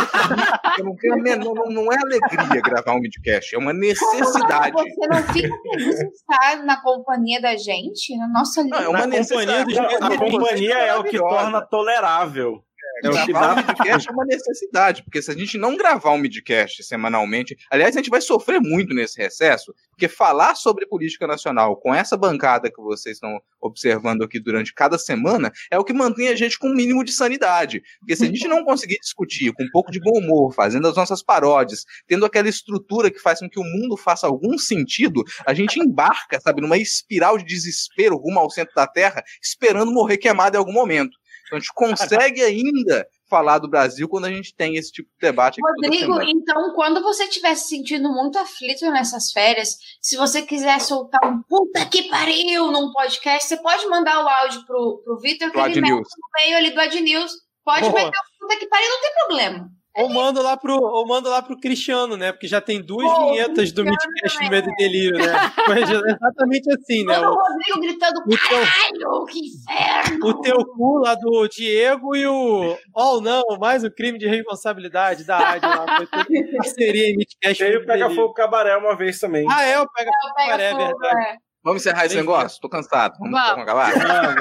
Eu 0.77 0.85
não, 0.85 0.95
tenho 0.95 1.17
menor- 1.17 1.55
não, 1.55 1.65
não 1.83 1.91
é 1.91 1.97
alegria 1.97 2.61
gravar 2.61 2.93
um 2.95 2.99
Midcast, 2.99 3.55
é 3.55 3.57
uma 3.57 3.73
necessidade. 3.73 4.71
Você 4.71 5.07
não 5.07 5.23
fica 5.33 5.49
feliz 5.63 5.95
de 5.97 6.05
estar 6.05 6.63
na 6.63 6.79
companhia 6.81 7.41
da 7.41 7.57
gente? 7.57 8.15
Na 8.15 8.27
nossa 8.29 8.63
Não, 8.63 8.77
é 8.77 8.87
uma 8.87 9.07
Na 9.07 9.17
companhia 9.17 9.65
necessidade. 9.65 9.73
dos 9.73 9.77
A 10.01 10.17
companhia 10.17 10.77
é 10.77 10.95
o 10.95 11.03
que 11.03 11.17
torna 11.17 11.61
tolerável. 11.61 12.63
É 13.03 13.09
o 13.09 13.25
que 13.25 13.31
gravar 13.31 13.55
dá. 13.55 13.67
midcast 13.67 14.09
é 14.09 14.11
uma 14.11 14.25
necessidade, 14.25 15.03
porque 15.03 15.21
se 15.21 15.31
a 15.31 15.33
gente 15.33 15.57
não 15.57 15.75
gravar 15.75 16.11
um 16.11 16.17
midcast 16.17 16.83
semanalmente, 16.83 17.57
aliás, 17.71 17.95
a 17.95 17.99
gente 17.99 18.09
vai 18.09 18.21
sofrer 18.21 18.59
muito 18.59 18.93
nesse 18.93 19.21
recesso, 19.21 19.73
porque 19.91 20.07
falar 20.07 20.55
sobre 20.55 20.85
política 20.85 21.27
nacional 21.27 21.77
com 21.77 21.93
essa 21.93 22.17
bancada 22.17 22.71
que 22.71 22.81
vocês 22.81 23.17
estão 23.17 23.39
observando 23.61 24.23
aqui 24.23 24.39
durante 24.39 24.73
cada 24.73 24.97
semana 24.97 25.51
é 25.71 25.77
o 25.77 25.83
que 25.83 25.93
mantém 25.93 26.29
a 26.29 26.35
gente 26.35 26.57
com 26.57 26.69
um 26.69 26.75
mínimo 26.75 27.03
de 27.03 27.11
sanidade. 27.11 27.81
Porque 27.99 28.15
se 28.15 28.23
a 28.23 28.27
gente 28.27 28.47
não 28.47 28.63
conseguir 28.63 28.97
discutir 28.99 29.53
com 29.53 29.63
um 29.63 29.69
pouco 29.71 29.91
de 29.91 29.99
bom 29.99 30.17
humor, 30.19 30.53
fazendo 30.53 30.87
as 30.87 30.95
nossas 30.95 31.21
paródias, 31.21 31.83
tendo 32.07 32.25
aquela 32.25 32.49
estrutura 32.49 33.11
que 33.11 33.19
faz 33.19 33.39
com 33.39 33.49
que 33.49 33.59
o 33.59 33.63
mundo 33.63 33.97
faça 33.97 34.27
algum 34.27 34.57
sentido, 34.57 35.23
a 35.45 35.53
gente 35.53 35.79
embarca, 35.79 36.39
sabe, 36.39 36.61
numa 36.61 36.77
espiral 36.77 37.37
de 37.37 37.45
desespero 37.45 38.17
rumo 38.17 38.39
ao 38.39 38.49
centro 38.49 38.73
da 38.75 38.87
Terra, 38.87 39.23
esperando 39.41 39.91
morrer 39.91 40.17
queimado 40.17 40.55
em 40.55 40.59
algum 40.59 40.73
momento. 40.73 41.17
Então 41.49 41.57
a 41.57 41.59
gente 41.59 41.73
consegue 41.73 42.43
ainda 42.43 43.07
falar 43.27 43.57
do 43.57 43.67
Brasil 43.67 44.07
quando 44.07 44.25
a 44.25 44.31
gente 44.31 44.53
tem 44.53 44.75
esse 44.75 44.91
tipo 44.91 45.09
de 45.09 45.27
debate. 45.27 45.59
Rodrigo, 45.59 46.21
então, 46.21 46.73
quando 46.75 47.01
você 47.01 47.23
estiver 47.23 47.55
se 47.55 47.69
sentindo 47.69 48.07
muito 48.09 48.37
aflito 48.37 48.89
nessas 48.91 49.31
férias, 49.31 49.77
se 49.99 50.15
você 50.15 50.43
quiser 50.43 50.79
soltar 50.79 51.21
um 51.25 51.41
puta 51.41 51.85
que 51.87 52.03
pariu 52.03 52.71
num 52.71 52.91
podcast, 52.91 53.47
você 53.47 53.57
pode 53.57 53.85
mandar 53.87 54.23
o 54.23 54.27
áudio 54.27 54.63
pro, 54.65 55.01
pro 55.03 55.19
Vitor, 55.19 55.51
que 55.51 55.59
ele 55.59 55.81
mete 55.81 55.91
no 55.91 56.29
meio 56.39 56.57
ali 56.57 56.71
do 56.71 56.79
Ad 56.79 57.01
News. 57.01 57.31
Pode 57.65 57.81
Boa. 57.81 57.93
meter 57.93 58.17
o 58.17 58.39
puta 58.39 58.59
que 58.59 58.67
pariu, 58.67 58.89
não 58.89 59.01
tem 59.01 59.13
problema. 59.13 59.78
Ou 59.99 60.09
mando 60.09 60.41
lá 60.41 60.55
pro, 60.55 60.75
ou 60.75 61.05
mando 61.05 61.29
lá 61.29 61.41
pro 61.41 61.59
Cristiano, 61.59 62.15
né? 62.15 62.31
Porque 62.31 62.47
já 62.47 62.61
tem 62.61 62.81
duas 62.81 63.05
oh, 63.05 63.31
vinhetas 63.31 63.71
do 63.73 63.83
Midcast 63.83 64.43
no 64.43 64.49
Medo 64.49 64.69
e 64.69 64.75
Delírio, 64.75 65.17
né? 65.17 65.33
Mas 65.67 65.89
é 65.89 65.93
exatamente 65.93 66.73
assim, 66.73 67.03
né? 67.05 67.19
O, 67.19 67.31
o 67.31 67.35
Rodrigo 67.35 67.81
gritando, 67.81 68.21
caralho, 68.47 69.25
que 69.25 69.39
inferno! 69.39 70.25
O 70.25 70.41
teu 70.41 70.65
cu 70.65 70.99
lá 70.99 71.15
do 71.15 71.47
Diego 71.49 72.15
e 72.15 72.25
o 72.25 72.77
Oh 72.95 73.19
não, 73.19 73.43
mais 73.59 73.83
um 73.83 73.89
crime 73.89 74.17
de 74.17 74.27
responsabilidade 74.27 75.25
da 75.25 75.37
rádio 75.37 75.67
lá. 75.67 75.97
Foi 75.97 76.07
tudo 76.07 76.57
parceria 76.57 77.09
em 77.09 77.17
Midcast. 77.17 77.61
E 77.61 77.77
o 77.77 77.85
Pega 77.85 78.09
Fogo 78.09 78.33
Cabaré 78.33 78.77
uma 78.77 78.95
vez 78.95 79.19
também. 79.19 79.45
Ah, 79.49 79.63
é, 79.63 79.79
o 79.79 79.87
Pega 79.89 80.11
Fogo 80.21 80.33
Cabaré, 80.35 80.63
é 80.63 80.75
verdade. 80.75 81.27
É. 81.27 81.48
Vamos 81.63 81.81
encerrar 81.81 82.05
esse 82.05 82.15
negócio? 82.15 82.59
Tô 82.61 82.69
cansado. 82.69 83.17
Vamos, 83.19 83.37
vamos 83.37 83.63
acabar? 83.63 83.91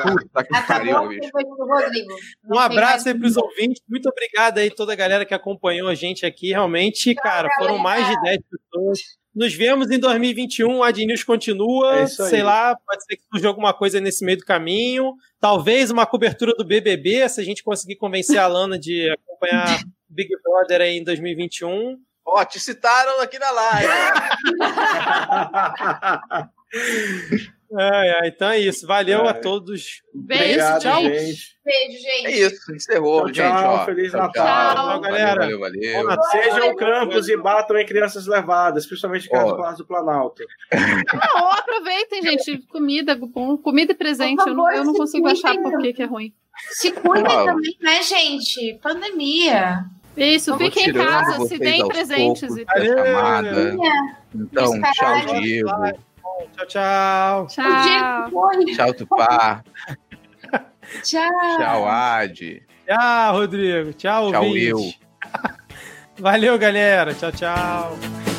Puta 0.03 0.45
que 0.45 0.66
pariu, 0.66 1.09
bicho. 1.09 1.31
Um 2.45 2.59
abraço 2.59 3.09
aí 3.09 3.19
pros 3.19 3.36
ouvintes. 3.36 3.82
Muito 3.89 4.09
obrigado 4.09 4.59
aí 4.59 4.70
toda 4.70 4.93
a 4.93 4.97
galera 4.97 5.24
que 5.27 5.35
acompanhou 5.35 5.89
a 5.89 5.95
gente 5.95 6.24
aqui. 6.24 6.51
Realmente, 6.51 7.15
cara, 7.16 7.49
foram 7.59 7.77
mais 7.77 8.07
de 8.07 8.20
10 8.23 8.39
pessoas. 8.51 9.01
Nos 9.35 9.53
vemos 9.55 9.90
em 9.90 9.99
2021. 9.99 10.82
A 10.82 10.93
News 10.93 11.24
continua. 11.24 12.01
É 12.01 12.07
sei 12.07 12.43
lá, 12.43 12.77
pode 12.86 13.05
ser 13.05 13.16
que 13.16 13.23
surja 13.32 13.49
alguma 13.49 13.74
coisa 13.74 14.01
nesse 14.01 14.24
meio 14.24 14.39
do 14.39 14.45
caminho. 14.45 15.12
Talvez 15.40 15.90
uma 15.90 16.07
cobertura 16.07 16.55
do 16.55 16.65
BBB, 16.65 17.28
se 17.28 17.40
a 17.40 17.45
gente 17.45 17.65
conseguir 17.65 17.97
convencer 17.97 18.39
a 18.39 18.47
Lana 18.47 18.78
de 18.78 19.11
acompanhar 19.11 19.65
Big 20.09 20.28
Brother 20.43 20.81
aí 20.82 20.99
em 20.99 21.05
2021. 21.05 21.99
Ó, 22.24 22.45
te 22.45 22.61
citaram 22.61 23.20
aqui 23.20 23.39
na 23.39 23.51
live. 23.51 23.89
Ai, 27.77 28.09
ai, 28.09 28.28
então 28.28 28.49
é 28.49 28.59
isso. 28.61 28.86
Valeu 28.86 29.28
a 29.28 29.35
todos. 29.35 30.03
Beijo, 30.15 30.78
tchau. 30.81 31.03
Gente. 31.03 31.59
Beijo, 31.62 31.99
gente. 31.99 32.27
É 32.27 32.31
isso, 32.31 32.74
encerrou, 32.74 33.31
tchau, 33.31 33.35
gente. 33.35 33.61
Tchau, 33.61 33.74
ó. 33.74 33.85
Feliz 33.85 34.11
tchau, 34.11 34.20
Natal. 34.23 34.47
Tchau, 34.47 34.74
tchau 34.74 35.01
galera. 35.03 35.40
Valeu, 35.40 35.61
valeu. 35.61 36.05
valeu. 36.05 36.23
Sejam 36.31 36.77
campos 36.77 37.28
e 37.28 37.36
batam 37.36 37.77
em 37.77 37.85
crianças 37.85 38.27
levadas, 38.27 38.86
principalmente 38.86 39.28
caso 39.28 39.51
do 39.51 39.57
Palácio 39.57 39.78
do 39.78 39.86
Planalto. 39.86 40.43
Não, 40.73 41.53
aproveitem, 41.53 42.23
gente. 42.23 42.59
Comida, 42.69 43.19
comida 43.62 43.93
e 43.93 43.95
presente. 43.95 44.39
Favor, 44.39 44.51
eu 44.51 44.55
não, 44.57 44.73
eu 44.73 44.85
não 44.85 44.95
consigo 44.95 45.28
achar 45.28 45.55
por 45.59 45.78
que, 45.78 45.93
que 45.93 46.03
é 46.03 46.07
ruim. 46.07 46.32
Se 46.70 46.90
cuidem 46.90 47.24
também, 47.24 47.77
né, 47.82 48.03
gente? 48.03 48.78
Pandemia. 48.82 49.85
Isso, 50.16 50.57
fiquem 50.57 50.89
em 50.89 50.93
casa, 50.95 51.47
se 51.47 51.59
deem 51.59 51.86
presentes. 51.86 52.57
e 52.57 52.65
chamada. 52.65 53.77
Então, 54.35 54.81
tchau, 54.81 55.40
Diego. 55.40 55.70
Tchau, 56.56 56.66
tchau. 56.66 57.47
Tchau. 57.47 58.31
Tchau, 58.74 58.93
Tupá. 58.94 59.62
Tchau. 61.02 61.59
Tchau, 61.59 61.86
Ad. 61.86 62.62
Tchau, 62.86 63.39
Rodrigo. 63.39 63.93
Tchau, 63.93 64.31
Tchau, 64.32 64.56
eu. 64.56 64.93
Valeu, 66.19 66.59
galera. 66.59 67.15
Tchau, 67.15 67.32
tchau. 67.32 68.38